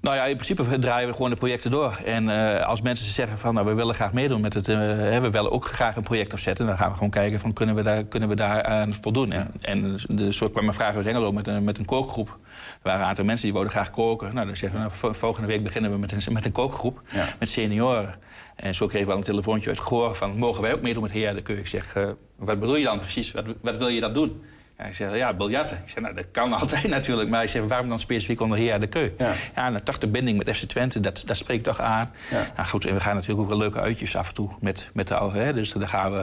Nou 0.00 0.16
ja, 0.16 0.24
in 0.24 0.34
principe 0.36 0.78
draaien 0.78 1.08
we 1.08 1.14
gewoon 1.14 1.30
de 1.30 1.36
projecten 1.36 1.70
door. 1.70 2.00
En 2.04 2.28
eh, 2.58 2.66
als 2.66 2.82
mensen 2.82 3.12
zeggen 3.12 3.38
van 3.38 3.54
nou, 3.54 3.66
we 3.66 3.74
willen 3.74 3.94
graag 3.94 4.12
meedoen 4.12 4.40
met 4.40 4.54
het, 4.54 4.66
hè, 4.66 5.20
we 5.20 5.30
willen 5.30 5.52
ook 5.52 5.64
graag 5.66 5.96
een 5.96 6.02
project 6.02 6.32
opzetten, 6.32 6.66
dan 6.66 6.76
gaan 6.76 6.88
we 6.88 6.94
gewoon 6.94 7.10
kijken 7.10 7.40
van 7.40 7.52
kunnen 7.52 7.74
we 7.74 7.82
daar, 7.82 8.04
kunnen 8.04 8.28
we 8.28 8.34
daar 8.34 8.62
aan 8.62 8.94
voldoen. 9.00 9.32
En, 9.32 9.50
en 9.60 9.96
de 10.08 10.32
soort 10.32 10.52
kwam 10.52 10.68
een 10.68 10.74
vraag 10.74 10.94
uit 10.96 11.04
Hengelo 11.04 11.32
met 11.32 11.46
een, 11.46 11.64
met 11.64 11.78
een 11.78 11.84
kookgroep. 11.84 12.28
Er 12.28 12.78
waren 12.82 13.00
een 13.00 13.06
aantal 13.06 13.24
mensen 13.24 13.44
die 13.44 13.52
wilden 13.52 13.70
graag 13.70 13.90
koken. 13.90 14.34
Nou, 14.34 14.46
dan 14.46 14.56
zeggen 14.56 14.78
we 14.78 14.84
nou, 14.84 14.96
vo- 14.98 15.12
volgende 15.12 15.48
week 15.48 15.62
beginnen 15.62 15.90
we 15.90 15.98
met 15.98 16.12
een, 16.12 16.32
met 16.32 16.44
een 16.44 16.52
kookgroep 16.52 17.02
met 17.38 17.48
senioren. 17.48 18.14
En 18.56 18.74
zo 18.74 18.84
kregen 18.86 19.00
we 19.06 19.12
wel 19.12 19.16
een 19.16 19.28
telefoontje 19.28 19.68
uit 19.68 19.80
Goor 19.80 20.14
van 20.14 20.36
mogen 20.36 20.62
wij 20.62 20.72
ook 20.74 20.82
meedoen 20.82 21.02
met 21.02 21.12
Heer 21.12 21.34
de 21.34 21.42
Keu? 21.42 21.56
Ik 21.56 21.66
zeg, 21.66 21.94
eh, 21.96 22.08
wat 22.36 22.60
bedoel 22.60 22.76
je 22.76 22.84
dan 22.84 22.98
precies? 22.98 23.32
Wat, 23.32 23.44
wat 23.60 23.76
wil 23.76 23.88
je 23.88 24.00
dan 24.00 24.12
doen? 24.12 24.42
Ja, 24.78 24.84
ik 24.84 24.94
zeg, 24.94 25.14
ja, 25.16 25.32
biljarten. 25.34 25.76
Ik 25.84 25.90
zeg, 25.90 26.02
nou, 26.02 26.14
dat 26.14 26.24
kan 26.32 26.52
altijd 26.60 26.88
natuurlijk. 26.88 27.30
Maar 27.30 27.48
zeg, 27.48 27.62
waarom 27.62 27.88
dan 27.88 27.98
specifiek 27.98 28.40
onder 28.40 28.58
Heer 28.58 28.80
de 28.80 28.86
Keu? 28.86 29.10
Ja, 29.18 29.32
en 29.54 29.84
toch 29.84 29.98
de 29.98 30.06
binding 30.08 30.38
met 30.44 30.56
FC 30.56 30.62
Twente, 30.64 31.00
dat, 31.00 31.22
dat 31.26 31.36
spreekt 31.36 31.64
toch 31.64 31.80
aan. 31.80 32.10
Nou, 32.56 32.68
goed, 32.68 32.84
en 32.84 32.94
we 32.94 33.00
gaan 33.00 33.14
natuurlijk 33.14 33.40
ook 33.40 33.48
wel 33.48 33.58
leuke 33.58 33.80
uitjes 33.80 34.16
af 34.16 34.28
en 34.28 34.34
toe 34.34 34.50
met, 34.60 34.90
met 34.92 35.08
de 35.08 35.14
oude. 35.14 35.38
Hè? 35.38 35.52
Dus 35.52 35.72
dan 35.72 35.88
gaan 35.88 36.12
we, 36.12 36.16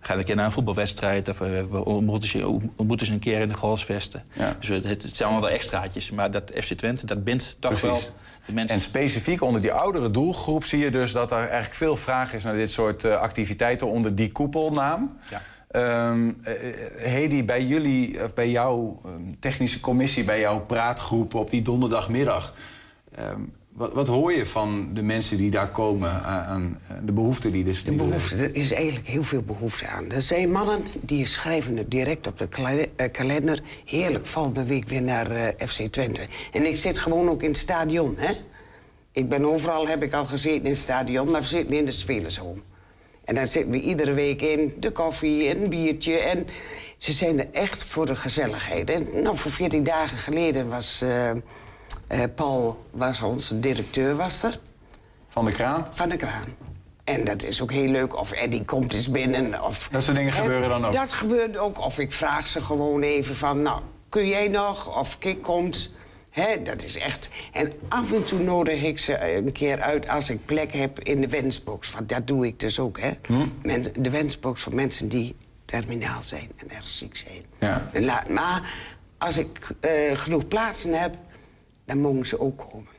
we 0.00 0.06
gaan 0.06 0.18
een 0.18 0.24
keer 0.24 0.36
naar 0.36 0.44
een 0.44 0.52
voetbalwedstrijd... 0.52 1.28
of 1.28 1.40
eh, 1.40 1.48
we 1.70 1.84
ontmoeten 1.84 2.28
ze, 2.28 2.46
ontmoeten 2.76 3.06
ze 3.06 3.12
een 3.12 3.18
keer 3.18 3.40
in 3.40 3.48
de 3.48 3.54
golfsvesten. 3.54 4.24
Dus 4.58 4.68
we- 4.68 4.74
het, 4.74 5.02
het 5.02 5.16
zijn 5.16 5.28
allemaal 5.28 5.48
wel 5.48 5.56
extraatjes. 5.58 6.10
Maar 6.10 6.30
dat 6.30 6.52
FC 6.60 6.72
Twente, 6.72 7.06
dat 7.06 7.24
bindt 7.24 7.56
toch 7.60 7.80
wel 7.80 8.00
de 8.46 8.52
mensen. 8.52 8.76
En 8.76 8.82
specifiek 8.82 9.42
onder 9.42 9.60
die 9.60 9.72
oudere 9.72 10.10
doelgroep 10.10 10.64
zie 10.64 10.78
je 10.78 10.90
dus 10.90 11.12
dat 11.12 11.30
er 11.30 11.38
eigenlijk 11.38 11.74
veel 11.74 11.96
vraag 11.96 12.32
is 12.34 12.44
naar 12.44 12.54
dit 12.54 12.70
soort 12.70 13.04
eh, 13.04 13.14
activiteiten 13.16 13.86
onder 13.86 14.14
die 14.14 14.32
koepelnaam. 14.32 15.18
Ja. 15.30 15.40
Ehm 15.70 16.32
eh, 16.42 16.54
Hedy, 16.96 17.44
bij 17.44 17.64
jullie, 17.64 18.24
of 18.24 18.34
bij 18.34 18.50
jouw 18.50 19.00
ehm, 19.04 19.22
technische 19.38 19.80
commissie, 19.80 20.24
bij 20.24 20.40
jouw 20.40 20.60
praatgroep 20.60 21.34
op 21.34 21.50
die 21.50 21.62
donderdagmiddag. 21.62 22.54
ehm, 23.14 23.40
wat, 23.80 23.92
wat 23.92 24.06
hoor 24.06 24.32
je 24.32 24.46
van 24.46 24.88
de 24.94 25.02
mensen 25.02 25.36
die 25.36 25.50
daar 25.50 25.68
komen 25.68 26.22
aan, 26.22 26.44
aan 26.44 26.78
eh, 26.88 26.96
de 27.04 27.12
behoeften 27.12 27.52
die 27.52 27.64
dus. 27.64 27.84
De 27.84 27.92
behoefte, 27.92 28.36
er 28.36 28.54
is 28.54 28.72
eigenlijk 28.72 29.08
heel 29.08 29.24
veel 29.24 29.42
behoefte 29.42 29.86
aan. 29.86 30.10
Er 30.10 30.22
zijn 30.22 30.50
mannen 30.50 30.82
die 31.00 31.26
schrijven 31.26 31.76
het 31.76 31.90
direct 31.90 32.26
op 32.26 32.38
de 32.38 32.48
eh, 32.96 33.10
kalender. 33.12 33.62
Heerlijk, 33.84 34.26
volgende 34.26 34.64
week 34.64 34.88
weer 34.88 35.02
naar 35.02 35.30
eh, 35.30 35.68
FC 35.68 35.92
Twente. 35.92 36.22
En 36.52 36.66
ik 36.66 36.76
zit 36.76 36.98
gewoon 36.98 37.28
ook 37.28 37.42
in 37.42 37.48
het 37.48 37.58
stadion, 37.58 38.14
hè. 38.16 38.32
Ik 39.12 39.28
ben 39.28 39.44
overal, 39.44 39.88
heb 39.88 40.02
ik 40.02 40.12
al 40.12 40.24
gezeten 40.24 40.64
in 40.64 40.70
het 40.70 40.80
stadion, 40.80 41.30
maar 41.30 41.40
we 41.40 41.46
zitten 41.46 41.76
in 41.76 41.84
de 41.84 41.92
spelershome. 41.92 42.60
En 43.24 43.34
dan 43.34 43.46
zitten 43.46 43.72
we 43.72 43.80
iedere 43.80 44.12
week 44.12 44.42
in, 44.42 44.74
de 44.78 44.90
koffie 44.90 45.48
en 45.48 45.62
een 45.62 45.68
biertje. 45.68 46.18
En 46.18 46.46
ze 46.96 47.12
zijn 47.12 47.38
er 47.38 47.48
echt 47.52 47.84
voor 47.84 48.06
de 48.06 48.16
gezelligheid. 48.16 48.90
En 48.90 49.06
nou, 49.22 49.36
voor 49.36 49.50
14 49.50 49.82
dagen 49.82 50.16
geleden 50.16 50.68
was 50.68 51.00
eh, 51.02 51.30
eh, 51.30 51.38
Paul, 52.34 52.84
was 52.90 53.20
onze 53.20 53.60
directeur, 53.60 54.16
was 54.16 54.42
er. 54.42 54.58
Van 55.26 55.44
de 55.44 55.52
kraan? 55.52 55.86
Van 55.92 56.08
de 56.08 56.16
kraan. 56.16 56.56
En 57.04 57.24
dat 57.24 57.42
is 57.42 57.62
ook 57.62 57.72
heel 57.72 57.88
leuk. 57.88 58.18
Of 58.18 58.30
Eddie 58.30 58.64
komt 58.64 58.92
eens 58.92 59.10
binnen. 59.10 59.64
Of, 59.64 59.88
Dat 59.90 60.02
soort 60.02 60.16
dingen 60.16 60.32
gebeuren 60.32 60.68
dan 60.68 60.84
ook? 60.84 60.92
Dat 60.92 61.12
gebeurt 61.12 61.58
ook. 61.58 61.84
Of 61.84 61.98
ik 61.98 62.12
vraag 62.12 62.46
ze 62.46 62.62
gewoon 62.62 63.02
even 63.02 63.36
van... 63.36 63.62
nou, 63.62 63.80
kun 64.08 64.28
jij 64.28 64.48
nog? 64.48 64.98
Of 64.98 65.18
Kik 65.18 65.42
komt. 65.42 65.90
Dat 66.62 66.82
is 66.84 66.96
echt... 66.98 67.28
En 67.52 67.72
af 67.88 68.12
en 68.12 68.24
toe 68.24 68.38
nodig 68.38 68.82
ik 68.82 68.98
ze 68.98 69.34
een 69.34 69.52
keer 69.52 69.80
uit 69.80 70.08
als 70.08 70.30
ik 70.30 70.44
plek 70.44 70.72
heb 70.72 71.00
in 71.00 71.20
de 71.20 71.28
wensbox. 71.28 71.90
Want 71.90 72.08
dat 72.08 72.26
doe 72.26 72.46
ik 72.46 72.60
dus 72.60 72.78
ook, 72.78 73.00
hè. 73.00 73.10
Hm? 73.26 73.82
De 74.02 74.10
wensbox 74.10 74.62
voor 74.62 74.74
mensen 74.74 75.08
die 75.08 75.36
terminaal 75.64 76.22
zijn 76.22 76.50
en 76.56 76.70
erg 76.70 76.88
ziek 76.88 77.16
zijn. 77.16 77.44
Ja. 77.58 77.88
En 77.92 78.04
maar 78.32 78.72
als 79.18 79.38
ik 79.38 79.74
eh, 79.80 80.16
genoeg 80.16 80.48
plaatsen 80.48 81.00
heb, 81.00 81.14
dan 81.84 81.98
mogen 81.98 82.26
ze 82.26 82.40
ook 82.40 82.58
komen. 82.70 82.98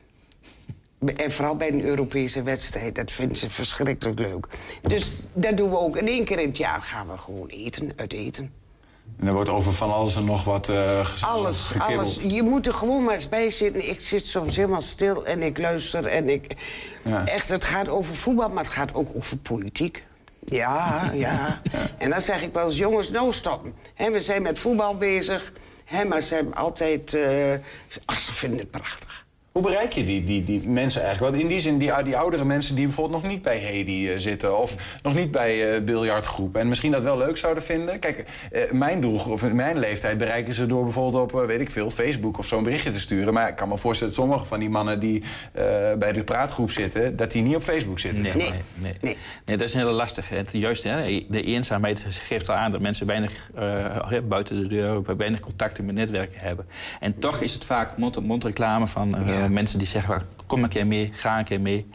En 1.16 1.32
vooral 1.32 1.56
bij 1.56 1.68
een 1.68 1.84
Europese 1.84 2.42
wedstrijd, 2.42 2.94
dat 2.94 3.10
vinden 3.10 3.36
ze 3.36 3.50
verschrikkelijk 3.50 4.18
leuk. 4.18 4.46
Dus 4.82 5.12
dat 5.32 5.56
doen 5.56 5.70
we 5.70 5.78
ook. 5.78 5.96
En 5.96 6.06
één 6.06 6.24
keer 6.24 6.38
in 6.38 6.48
het 6.48 6.56
jaar 6.56 6.82
gaan 6.82 7.08
we 7.08 7.18
gewoon 7.18 7.48
eten, 7.48 7.92
uit 7.96 8.12
eten. 8.12 8.52
En 9.20 9.26
er 9.26 9.32
wordt 9.34 9.48
over 9.48 9.72
van 9.72 9.92
alles 9.92 10.16
en 10.16 10.24
nog 10.24 10.44
wat 10.44 10.68
eh 10.68 11.06
Alles, 11.20 11.66
gekibbeld. 11.66 11.98
alles. 12.00 12.32
Je 12.32 12.42
moet 12.42 12.66
er 12.66 12.72
gewoon 12.74 13.04
maar 13.04 13.14
eens 13.14 13.28
bij 13.28 13.50
zitten. 13.50 13.88
Ik 13.88 14.00
zit 14.00 14.26
soms 14.26 14.56
helemaal 14.56 14.80
stil 14.80 15.26
en 15.26 15.42
ik 15.42 15.58
luister 15.58 16.06
en 16.06 16.28
ik... 16.28 16.56
Ja. 17.04 17.26
Echt, 17.26 17.48
het 17.48 17.64
gaat 17.64 17.88
over 17.88 18.16
voetbal, 18.16 18.48
maar 18.48 18.64
het 18.64 18.72
gaat 18.72 18.94
ook 18.94 19.08
over 19.16 19.36
politiek. 19.36 20.04
Ja, 20.46 21.10
ja. 21.14 21.60
En 21.98 22.10
dan 22.10 22.20
zeg 22.20 22.42
ik 22.42 22.52
wel 22.54 22.64
eens, 22.68 22.76
jongens, 22.78 23.10
nou 23.10 23.32
stoppen. 23.32 23.74
Hè, 23.94 24.10
we 24.10 24.20
zijn 24.20 24.42
met 24.42 24.58
voetbal 24.58 24.96
bezig, 24.96 25.52
maar 26.08 26.20
ze 26.20 26.34
hebben 26.34 26.54
altijd... 26.54 27.14
eh 27.14 27.52
ach, 28.04 28.18
ze 28.20 28.32
vinden 28.32 28.58
het 28.58 28.70
prachtig. 28.70 29.21
Hoe 29.52 29.62
bereik 29.62 29.92
je 29.92 30.06
die, 30.06 30.24
die, 30.24 30.44
die 30.44 30.68
mensen 30.68 31.02
eigenlijk? 31.02 31.32
Want 31.32 31.44
in 31.44 31.50
die 31.50 31.60
zin, 31.60 31.78
die, 31.78 32.02
die 32.04 32.16
oudere 32.16 32.44
mensen 32.44 32.74
die 32.74 32.86
bijvoorbeeld 32.86 33.22
nog 33.22 33.32
niet 33.32 33.42
bij 33.42 33.56
Hedy 33.56 34.08
eh, 34.08 34.18
zitten... 34.18 34.58
of 34.58 34.98
nog 35.02 35.14
niet 35.14 35.30
bij 35.30 35.74
eh 35.74 35.82
biljartgroep 35.82 36.56
en 36.56 36.68
misschien 36.68 36.90
dat 36.90 37.02
wel 37.02 37.18
leuk 37.18 37.36
zouden 37.36 37.62
vinden. 37.62 37.98
Kijk, 37.98 38.24
eh, 38.52 38.70
mijn 38.70 39.00
doel, 39.00 39.18
of 39.28 39.52
mijn 39.52 39.78
leeftijd 39.78 40.18
bereiken 40.18 40.54
ze 40.54 40.66
door 40.66 40.82
bijvoorbeeld 40.82 41.32
op, 41.32 41.46
weet 41.46 41.60
ik 41.60 41.70
veel... 41.70 41.90
Facebook 41.90 42.38
of 42.38 42.46
zo'n 42.46 42.62
berichtje 42.62 42.90
te 42.90 43.00
sturen. 43.00 43.34
Maar 43.34 43.48
ik 43.48 43.56
kan 43.56 43.68
me 43.68 43.78
voorstellen 43.78 44.14
dat 44.14 44.22
sommige 44.22 44.44
van 44.44 44.60
die 44.60 44.70
mannen 44.70 45.00
die 45.00 45.22
eh, 45.52 45.62
bij 45.98 46.12
de 46.12 46.24
praatgroep 46.24 46.70
zitten... 46.70 47.16
dat 47.16 47.32
die 47.32 47.42
niet 47.42 47.56
op 47.56 47.62
Facebook 47.62 47.98
zitten. 47.98 48.22
Nee, 48.22 48.32
zeg 48.32 48.48
maar. 48.48 48.58
nee, 48.74 48.92
nee. 49.00 49.16
nee. 49.44 49.56
dat 49.56 49.68
is 49.68 49.74
heel 49.74 49.92
lastig. 49.92 50.28
Het, 50.28 50.48
juist, 50.52 50.82
hè, 50.82 51.24
de 51.28 51.42
eenzaamheid 51.42 52.04
geeft 52.08 52.48
al 52.48 52.54
aan 52.54 52.72
dat 52.72 52.80
mensen 52.80 53.06
weinig 53.06 53.50
eh, 53.54 54.18
buiten 54.28 54.62
de 54.62 54.68
deur, 54.68 55.16
weinig 55.16 55.40
contacten 55.40 55.84
met 55.84 55.94
netwerken 55.94 56.40
hebben. 56.40 56.66
En 57.00 57.18
toch 57.18 57.40
is 57.40 57.54
het 57.54 57.64
vaak 57.64 57.96
mond-op-mond 57.96 58.44
reclame 58.44 58.86
van 58.86 59.16
eh, 59.16 59.41
mensen 59.48 59.78
die 59.78 59.86
zeggen: 59.86 60.10
"Wel, 60.10 60.22
kom 60.46 60.62
een 60.62 60.68
keer 60.68 60.86
mee, 60.86 61.08
ga 61.12 61.38
een 61.38 61.44
keer 61.44 61.60
mee. 61.60 61.86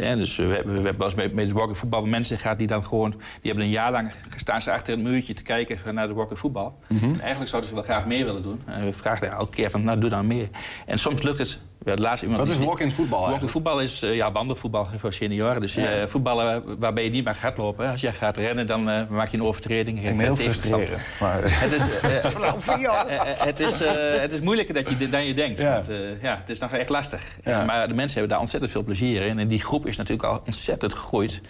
Ja, 0.00 0.14
dus 0.16 0.36
we 0.36 0.42
hebben, 0.42 0.66
we 0.66 0.80
hebben 0.80 0.96
wel 0.98 1.06
eens 1.06 1.14
met, 1.16 1.34
met 1.34 1.44
het 1.44 1.54
walking 1.54 1.76
voetbal 1.78 2.06
mensen 2.06 2.38
gehad 2.38 2.58
die 2.58 2.66
dan 2.66 2.84
gewoon, 2.84 3.10
die 3.10 3.20
hebben 3.50 3.64
een 3.64 3.70
jaar 3.70 3.92
lang 3.92 4.12
staan 4.36 4.62
ze 4.62 4.72
achter 4.72 4.94
een 4.94 5.02
muurtje 5.02 5.34
te 5.34 5.42
kijken 5.42 5.94
naar 5.94 6.08
de 6.08 6.14
walking 6.14 6.38
voetbal. 6.38 6.78
Mhm. 6.86 7.04
En 7.04 7.20
eigenlijk 7.20 7.50
zouden 7.50 7.68
ze 7.70 7.74
wel 7.76 7.84
graag 7.84 8.06
mee 8.06 8.24
willen 8.24 8.42
doen. 8.42 8.60
En 8.66 8.84
we 8.84 8.92
vragen 8.92 9.30
elke 9.32 9.50
keer 9.50 9.70
van, 9.70 9.84
nou 9.84 9.98
doe 9.98 10.10
dan 10.10 10.26
mee. 10.26 10.50
En 10.86 10.98
soms 10.98 11.22
lukt 11.22 11.38
het. 11.38 11.58
Hadden 11.84 12.04
laatst 12.04 12.22
iemand 12.22 12.40
Wat 12.40 12.50
is 12.58 12.64
walk-in 12.64 12.92
voetbal 12.92 13.28
Walk-in 13.28 13.48
voetbal 13.48 13.80
is 13.80 14.02
eh, 14.02 14.14
ja, 14.14 14.32
wandelvoetbal 14.32 14.88
voor 14.96 15.12
senioren. 15.12 15.60
Dus 15.60 15.74
Ja. 15.74 15.86
eh, 15.90 16.06
voetballen 16.06 16.78
waarbij 16.78 17.04
je 17.04 17.10
niet 17.10 17.24
mag 17.24 17.40
hardlopen. 17.40 17.90
Als 17.90 18.00
jij 18.00 18.12
gaat 18.12 18.36
rennen, 18.36 18.66
dan 18.66 18.90
eh, 18.90 19.08
maak 19.08 19.28
je 19.28 19.36
een 19.36 19.42
overtreding. 19.42 20.08
Ik 20.08 20.20
heel 20.20 20.36
frustrerend. 20.36 21.10
Maar... 21.20 21.38
Het 21.42 21.72
is, 21.72 21.82
eh, 22.00 22.16
eh, 22.16 22.24
eh, 22.24 23.22
het, 23.38 23.60
is, 23.60 23.80
eh, 23.80 24.20
het 24.20 24.32
is 24.32 24.40
moeilijker 24.40 24.74
dat 24.74 24.88
je, 24.88 25.08
dan 25.08 25.24
je 25.26 25.34
denkt. 25.34 25.58
Ja. 25.58 25.72
Want, 25.72 25.88
eh, 25.88 26.22
ja, 26.22 26.36
het 26.40 26.48
is 26.48 26.58
nog 26.58 26.72
echt 26.72 26.88
lastig. 26.88 27.22
Ja. 27.44 27.64
Maar 27.64 27.88
de 27.88 27.94
mensen 27.94 28.12
hebben 28.12 28.28
daar 28.30 28.40
ontzettend 28.40 28.72
veel 28.72 28.82
plezier 28.84 29.22
in. 29.22 29.38
En 29.38 29.48
die 29.48 29.60
groep 29.62 29.86
is 29.90 29.96
natuurlijk 29.96 30.28
al 30.28 30.42
ontzettend 30.46 30.94
gegroeid. 30.94 31.40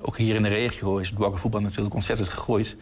Ook 0.00 0.16
hier 0.16 0.34
in 0.34 0.42
de 0.42 0.48
regio 0.48 0.98
is 0.98 1.10
het 1.10 1.40
voetbal 1.40 1.60
natuurlijk 1.60 1.94
ontzettend 1.94 2.28
gegroeid. 2.28 2.76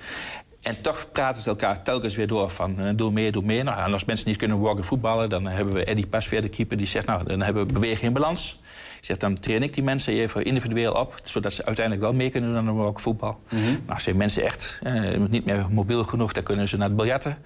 En 0.63 0.83
toch 0.83 1.07
praten 1.13 1.43
ze 1.43 1.49
elkaar 1.49 1.83
telkens 1.83 2.17
weer 2.17 2.27
door 2.27 2.51
van 2.51 2.79
eh, 2.79 2.93
doe 2.97 3.11
meer, 3.11 3.33
doe 3.33 3.43
meer. 3.43 3.65
Nou, 3.65 3.83
en 3.83 3.93
als 3.93 4.05
mensen 4.05 4.29
niet 4.29 4.37
kunnen 4.37 4.61
walken 4.61 4.85
voetballen, 4.85 5.29
dan 5.29 5.47
hebben 5.47 5.75
we 5.75 5.85
Eddie 5.85 6.07
Pasveer, 6.07 6.43
de 6.43 6.49
keeper, 6.49 6.77
die 6.77 6.87
zegt, 6.87 7.07
nou, 7.07 7.25
dan 7.25 7.43
hebben 7.43 7.67
we 7.67 7.73
beweging 7.73 8.03
in 8.03 8.13
balans. 8.13 8.61
Ik 8.99 9.05
zeg, 9.05 9.17
dan 9.17 9.39
train 9.39 9.63
ik 9.63 9.75
die 9.75 9.83
mensen 9.83 10.13
even 10.13 10.45
individueel 10.45 10.93
op, 10.93 11.21
zodat 11.23 11.53
ze 11.53 11.65
uiteindelijk 11.65 12.05
wel 12.05 12.15
mee 12.15 12.31
kunnen 12.31 12.55
doen 12.55 12.65
de 12.65 12.73
walken 12.73 13.03
voetbal. 13.03 13.41
Mhm. 13.49 13.61
Maar 13.87 14.01
zijn 14.01 14.17
mensen 14.17 14.43
echt 14.43 14.79
eh, 14.83 15.19
niet 15.29 15.45
meer 15.45 15.67
mobiel 15.71 16.05
genoeg, 16.05 16.33
dan 16.33 16.43
kunnen 16.43 16.69
ze 16.69 16.77
naar 16.77 16.89
het 16.89 16.97
biljarten. 16.97 17.39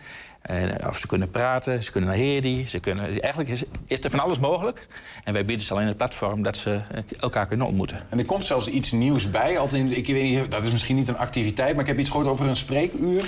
Eh, 0.46 0.88
of 0.88 0.98
ze 0.98 1.06
kunnen 1.06 1.30
praten, 1.30 1.84
ze 1.84 1.90
kunnen 1.90 2.10
naar 2.10 2.18
Hedy. 2.18 2.66
Ze 2.66 2.80
kunnen, 2.80 3.20
eigenlijk 3.20 3.48
is, 3.48 3.62
is 3.86 4.04
er 4.04 4.10
van 4.10 4.20
alles 4.20 4.38
mogelijk. 4.38 4.86
En 5.24 5.32
wij 5.32 5.44
bieden 5.44 5.66
ze 5.66 5.72
alleen 5.72 5.86
het 5.86 5.96
platform 5.96 6.42
dat 6.42 6.56
ze 6.56 6.80
eh, 6.90 7.02
elkaar 7.20 7.46
kunnen 7.46 7.66
ontmoeten. 7.66 8.00
En 8.08 8.18
er 8.18 8.24
komt 8.24 8.44
zelfs 8.44 8.68
iets 8.68 8.92
nieuws 8.92 9.30
bij. 9.30 9.58
Altijd, 9.58 9.96
ik 9.96 10.06
weet 10.06 10.22
niet, 10.22 10.50
dat 10.50 10.64
is 10.64 10.72
misschien 10.72 10.96
niet 10.96 11.08
een 11.08 11.18
activiteit, 11.18 11.72
maar 11.72 11.82
ik 11.82 11.90
heb 11.90 11.98
iets 11.98 12.10
gehoord 12.10 12.28
over 12.28 12.46
een 12.46 12.56
spreekuur. 12.56 13.26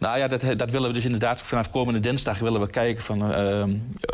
Nou 0.00 0.18
ja, 0.18 0.28
dat, 0.28 0.42
dat 0.56 0.70
willen 0.70 0.88
we 0.88 0.94
dus 0.94 1.04
inderdaad 1.04 1.40
vanaf 1.42 1.70
komende 1.70 2.00
dinsdag 2.00 2.38
willen 2.38 2.60
we 2.60 2.70
kijken 2.70 3.02
van, 3.02 3.32
ehm, 3.34 3.70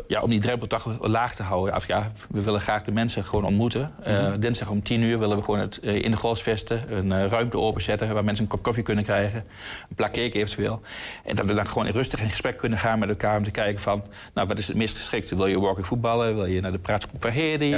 ja, 0.09 0.21
om 0.21 0.31
die 0.31 0.41
drempel 0.41 0.67
toch 0.67 1.09
laag 1.09 1.35
te 1.35 1.43
houden. 1.43 1.75
Of 1.75 1.87
ja, 1.87 2.11
we 2.31 2.43
willen 2.43 2.61
graag 2.61 2.83
de 2.83 2.93
mensen 2.93 3.25
gewoon 3.25 3.45
ontmoeten. 3.45 3.91
Eh, 4.03 4.21
Mhm. 4.29 4.39
dinsdag 4.41 4.69
om 4.71 4.83
10 4.83 5.03
uur 5.03 5.19
willen 5.19 5.37
we 5.37 5.43
gewoon 5.43 5.61
het, 5.61 5.81
eh, 5.81 5.95
in 5.95 6.11
de 6.11 6.17
Golfsvesten 6.17 6.83
een 6.97 7.13
eh, 7.13 7.27
ruimte 7.29 7.59
openzetten 7.59 8.15
waar 8.15 8.25
mensen 8.25 8.45
een 8.45 8.51
kop 8.51 8.63
koffie 8.63 8.83
kunnen 8.83 9.05
krijgen. 9.05 9.45
Een 9.89 9.95
plak 9.97 10.13
cake 10.13 10.33
eventueel. 10.33 10.81
En 11.25 11.37
dat 11.37 11.47
we 11.47 11.55
dan 11.55 11.67
gewoon 11.67 11.87
rustig 11.87 12.21
in 12.21 12.31
gesprek 12.31 12.57
kunnen 12.57 12.79
gaan 12.79 12.99
met 12.99 13.09
elkaar 13.09 13.37
om 13.37 13.45
te 13.45 13.51
kijken 13.51 13.81
van, 13.83 14.03
nou 14.35 14.49
wat 14.49 14.59
is 14.59 14.67
het 14.67 14.77
meest 14.77 14.97
geschikt? 14.97 15.31
Wil 15.31 15.47
je 15.47 15.61
walking 15.61 15.87
voetballen? 15.87 16.35
Wil 16.35 16.47
je 16.47 16.61
naar 16.61 16.73
de 16.73 16.79
praatgroep 16.79 17.23
van? 17.23 17.33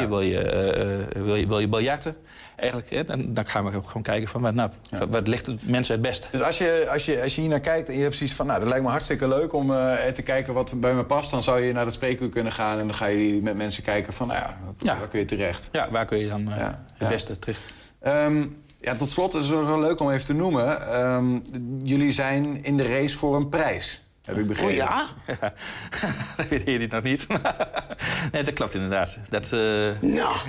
Wil, 0.09 0.20
je, 0.20 0.38
eh, 0.40 0.92
eh, 1.00 1.22
wil, 1.24 1.34
je, 1.34 1.46
wil 1.46 1.59
je 1.59 1.68
biljarten? 1.68 2.16
Eigenlijk, 2.59 2.90
hè, 2.90 3.04
dan, 3.04 3.34
dan 3.34 3.46
gaan 3.46 3.64
we 3.64 3.76
ook 3.76 3.86
gewoon 3.86 4.02
kijken 4.02 4.28
van, 4.28 4.40
wat, 4.40 4.54
nou, 4.54 4.70
wat, 4.90 5.09
wat 5.09 5.28
ligt 5.28 5.46
het 5.46 5.68
mensen 5.68 5.92
het 5.92 6.02
beste? 6.02 6.26
Dus 6.30 6.42
als 6.42 6.59
je, 6.59 6.88
als, 6.90 7.04
je, 7.04 7.22
als 7.22 7.34
je 7.34 7.40
hier 7.40 7.50
naar 7.50 7.61
kijkt 7.61 7.88
en 7.88 7.96
je 7.96 8.02
hebt 8.02 8.14
zoiets 8.14 8.34
van... 8.34 8.46
nou, 8.46 8.59
dat 8.59 8.68
lijkt 8.68 8.84
me 8.84 8.90
hartstikke 8.90 9.28
leuk 9.28 9.52
om 9.52 9.74
eh, 9.74 10.06
te 10.06 10.22
kijken 10.22 10.54
wat 10.54 10.80
bij 10.80 10.94
me 10.94 11.04
past... 11.04 11.30
dan 11.30 11.42
zou 11.42 11.61
je 11.61 11.72
naar 11.72 11.84
dat 11.84 11.94
spreekuur 11.94 12.28
kunnen 12.28 12.52
gaan 12.52 12.78
en 12.78 12.86
dan 12.86 12.94
ga 12.94 13.06
je 13.06 13.42
met 13.42 13.56
mensen 13.56 13.82
kijken 13.82 14.12
van... 14.12 14.26
nou 14.26 14.40
ja, 14.78 14.98
waar 14.98 15.09
kun 15.09 15.18
je 15.18 15.24
terecht? 15.24 15.68
Ja, 15.72 15.90
waar 15.90 16.06
kun 16.06 16.18
je 16.18 16.28
dan 16.28 16.52
eh, 16.52 16.64
het 16.66 16.76
ja. 16.98 17.09
beste 17.09 17.38
terecht? 17.38 17.62
Ehm, 18.00 18.46
ja, 18.80 18.94
tot 18.94 19.09
slot 19.09 19.34
is 19.34 19.48
het 19.48 19.59
wel 19.59 19.80
leuk 19.80 20.00
om 20.00 20.11
even 20.11 20.26
te 20.26 20.34
noemen. 20.34 20.92
Ehm, 20.92 21.38
jullie 21.82 22.11
zijn 22.11 22.64
in 22.64 22.76
de 22.76 22.86
race 22.86 23.16
voor 23.16 23.36
een 23.36 23.48
prijs, 23.48 24.02
heb 24.24 24.36
ik 24.36 24.46
begrepen. 24.46 24.72
Oh 24.72 24.76
ja? 24.76 25.06
dat 26.36 26.48
weet 26.48 26.64
je 26.64 26.86
nog 26.88 27.02
niet. 27.02 27.26
nee, 28.32 28.44
dat 28.44 28.54
klopt 28.54 28.74
inderdaad. 28.74 29.18
Dat, 29.28 29.52
eh, 29.52 29.90
Nou. 30.00 30.36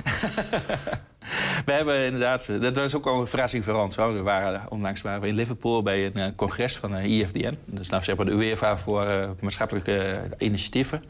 We 1.65 1.71
hebben 1.73 2.05
inderdaad, 2.05 2.47
dat 2.61 2.75
was 2.75 2.95
ook 2.95 3.05
al 3.05 3.21
een 3.21 3.27
verrassing 3.27 3.63
voor 3.63 3.73
ons. 3.73 3.95
We 3.95 4.21
waren, 4.21 4.61
onlangs 4.69 5.01
waren 5.01 5.21
we 5.21 5.27
in 5.27 5.35
Liverpool 5.35 5.83
bij 5.83 6.05
een 6.05 6.13
eh, 6.13 6.27
congres 6.35 6.77
van 6.77 6.91
de 6.91 7.07
IFDN. 7.07 7.57
Dus 7.65 7.89
nou 7.89 8.03
zeg 8.03 8.15
maar 8.15 8.25
de 8.25 8.31
UEFA 8.31 8.77
voor 8.77 9.05
eh, 9.05 9.29
maatschappelijke 9.41 9.97
eh, 9.97 10.47
initiatieven. 10.47 11.03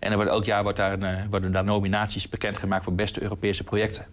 En 0.00 0.10
er 0.10 0.16
wordt, 0.16 0.30
elk 0.30 0.44
jaar 0.44 0.62
wordt 0.62 0.78
daar 0.78 0.92
een, 0.92 1.02
eh, 1.02 1.24
worden 1.30 1.52
daar 1.52 1.64
nominaties 1.64 2.28
bekendgemaakt 2.28 2.84
voor 2.84 2.94
beste 2.94 3.22
Europese 3.22 3.64
projecten. 3.64 4.06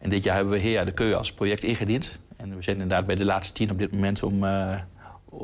En 0.00 0.10
dit 0.10 0.22
jaar 0.22 0.34
hebben 0.34 0.52
we 0.52 0.60
Hea 0.60 0.84
de 0.84 0.92
Keu 0.92 1.14
als 1.14 1.32
project 1.32 1.62
ingediend. 1.62 2.18
En 2.36 2.56
we 2.56 2.62
zijn 2.62 2.76
inderdaad 2.80 3.06
bij 3.06 3.14
de 3.16 3.24
laatste 3.24 3.52
tien 3.52 3.70
op 3.70 3.78
dit 3.78 3.92
moment 3.92 4.22
om, 4.22 4.44
eh, 4.44 4.50
om- 4.70 4.91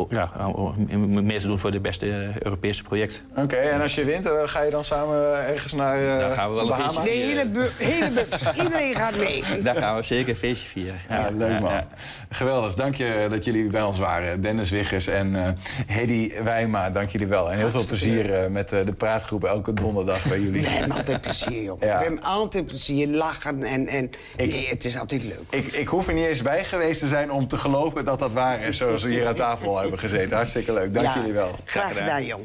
ja, 0.09 0.31
om 0.55 1.25
meer 1.25 1.41
te 1.41 1.47
doen 1.47 1.59
voor 1.59 1.71
de 1.71 1.81
beste 1.81 2.07
eh, 2.07 2.41
Europese 2.41 2.83
projecten. 2.83 3.23
Oké, 3.37 3.57
en 3.57 3.81
als 3.81 3.95
je 3.95 4.05
wint, 4.05 4.27
eh, 4.27 4.33
ga 4.45 4.63
je 4.63 4.71
dan 4.71 4.85
samen 4.85 5.47
ergens 5.47 5.73
naar 5.73 6.03
eh 6.03 6.19
Dan 6.19 6.31
gaan 6.31 6.49
we 6.49 6.55
wel 6.55 6.67
de 6.67 6.73
een 6.73 7.05
De 7.05 7.11
hele, 7.11 7.69
hele 7.77 8.27
bus, 8.31 8.53
iedereen 8.63 8.95
gaat 8.95 9.17
mee. 9.17 9.45
Daar 9.63 9.77
gaan 9.77 9.97
we 9.97 10.03
zeker 10.03 10.29
een 10.29 10.37
feestje 10.37 10.69
vieren. 10.69 11.01
Ja, 11.09 11.29
leuk 11.37 11.61
man. 11.61 11.73
ja. 11.73 11.87
Geweldig. 12.29 12.75
Dank 12.75 12.95
je 12.95 13.27
dat 13.31 13.45
jullie 13.45 13.67
bij 13.67 13.83
ons 13.83 13.99
waren. 13.99 14.41
Dennis 14.41 14.71
Wiggers 14.71 15.07
en 15.07 15.37
eh 15.37 15.49
Hedy 15.87 16.43
Wijma, 16.43 16.91
dank 16.91 17.09
jullie 17.09 17.27
wel. 17.27 17.51
En 17.51 17.59
heel 17.59 17.71
veel 17.71 17.87
plezier 17.87 18.33
eh, 18.33 18.51
met 18.51 18.73
eh, 18.73 18.85
de 18.85 18.93
praatgroep 18.93 19.45
elke 19.45 19.75
donderdag 19.75 20.29
bij 20.29 20.41
jullie. 20.41 20.63
We 20.63 20.69
hebben 20.69 20.97
altijd 20.97 21.21
plezier, 21.21 21.63
joh. 21.63 21.81
Ja. 21.81 21.99
We 21.99 22.03
hebben 22.03 22.23
altijd 22.23 22.67
plezier, 22.67 23.09
lachen 23.09 23.63
en... 23.63 23.87
en 23.87 24.11
nee, 24.37 24.69
het 24.69 24.85
is 24.85 24.99
altijd 24.99 25.23
leuk. 25.23 25.43
Ik, 25.51 25.67
ik 25.67 25.89
hoef 25.89 26.09
er 26.09 26.15
niet 26.15 26.27
eens 26.27 26.43
bij 26.43 26.65
geweest 26.65 27.01
te 27.01 27.07
zijn 27.07 27.33
om 27.33 27.49
te 27.49 27.57
geloven 27.57 28.05
dat 28.05 28.19
dat 28.19 28.33
waar 28.33 28.61
is, 28.61 28.77
zoals 28.77 29.03
we 29.03 29.11
hier 29.11 29.27
aan 29.27 29.35
tafel 29.35 29.78
hebben 29.81 29.99
gezeten. 29.99 30.37
Hartstikke 30.37 30.73
leuk. 30.73 30.95
Dank 30.95 31.07
Ja, 31.07 31.15
jullie 31.15 31.33
wel. 31.33 31.59
Graag 31.65 31.99
gedaan, 31.99 32.25
jong. 32.25 32.45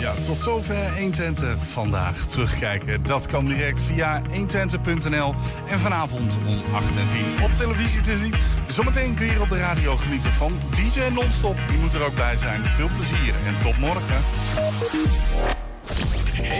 Ja, 0.00 0.12
tot 0.26 0.40
zover 0.40 0.98
120 0.98 1.56
vandaag. 1.72 2.26
Terugkijken, 2.26 3.02
dat 3.02 3.26
kan 3.26 3.46
direct 3.46 3.80
via 3.80 4.22
120.nl. 4.32 5.34
En 5.68 5.78
vanavond 5.78 6.34
om 6.46 6.74
8 6.74 6.96
en 6.96 7.08
10 7.08 7.44
op 7.44 7.54
televisie 7.54 8.00
te 8.00 8.18
zien. 8.18 8.34
Zometeen 8.66 9.14
kun 9.14 9.24
je 9.24 9.30
hier 9.32 9.40
op 9.40 9.48
de 9.48 9.58
radio 9.58 9.96
genieten 9.96 10.32
van 10.32 10.52
DJ 10.70 11.00
Non-Stop. 11.12 11.56
Die 11.68 11.78
moet 11.78 11.94
er 11.94 12.04
ook 12.04 12.14
bij 12.14 12.36
zijn. 12.36 12.64
Veel 12.64 12.88
plezier 12.96 13.34
en 13.46 13.54
tot 13.62 13.78
morgen. 13.78 14.20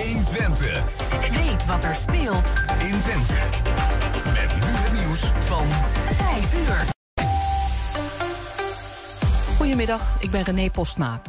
120. 0.05 0.83
Weet 1.20 1.66
wat 1.66 1.85
er 1.85 1.95
speelt 1.95 2.55
in 2.78 3.01
Twente. 3.01 3.35
Met 4.24 4.55
nu 4.64 4.70
het 4.72 4.93
nieuws 4.93 5.20
van 5.47 5.66
5 6.16 6.55
uur. 6.68 7.00
Goedemiddag, 9.71 10.23
ik 10.23 10.31
ben 10.31 10.43
René 10.43 10.71
Postma. 10.71 11.23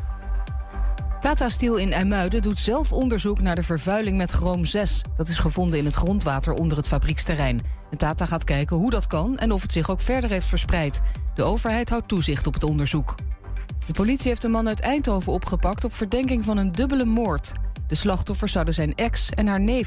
Tata 1.20 1.50
Steel 1.50 1.76
in 1.76 1.94
IJmuiden 1.94 2.42
doet 2.42 2.60
zelf 2.60 2.92
onderzoek 2.92 3.42
naar 3.42 3.56
de 3.56 3.64
vervuiling 3.64 4.18
met 4.18 4.32
chroom 4.32 4.66
6. 4.66 5.02
Dat 5.18 5.28
is 5.28 5.38
gevonden 5.38 5.80
in 5.80 5.86
het 5.86 5.96
grondwater 5.96 6.54
onder 6.54 6.78
het 6.78 6.88
fabrieksterrein. 6.88 7.62
En 7.92 7.98
Tata 7.98 8.26
gaat 8.26 8.44
kijken 8.44 8.78
hoe 8.78 8.90
dat 8.90 9.08
kan 9.08 9.38
en 9.38 9.52
of 9.52 9.62
het 9.62 9.72
zich 9.72 9.90
ook 9.90 10.02
verder 10.02 10.30
heeft 10.30 10.46
verspreid. 10.48 11.02
De 11.36 11.44
overheid 11.44 11.90
houdt 11.90 12.08
toezicht 12.08 12.48
op 12.48 12.54
het 12.54 12.64
onderzoek. 12.64 13.16
De 13.88 13.94
politie 13.94 14.28
heeft 14.28 14.44
een 14.44 14.52
man 14.52 14.68
uit 14.68 14.80
Eindhoven 14.80 15.34
opgepakt 15.34 15.84
op 15.84 15.94
verdenking 15.94 16.46
van 16.46 16.58
een 16.58 16.72
dubbele 16.72 17.06
moord. 17.06 17.52
De 17.88 17.96
slachtoffers 17.96 18.52
zouden 18.52 18.74
zijn 18.74 18.96
ex 18.96 19.30
en 19.30 19.48
haar 19.48 19.62
neef 19.62 19.80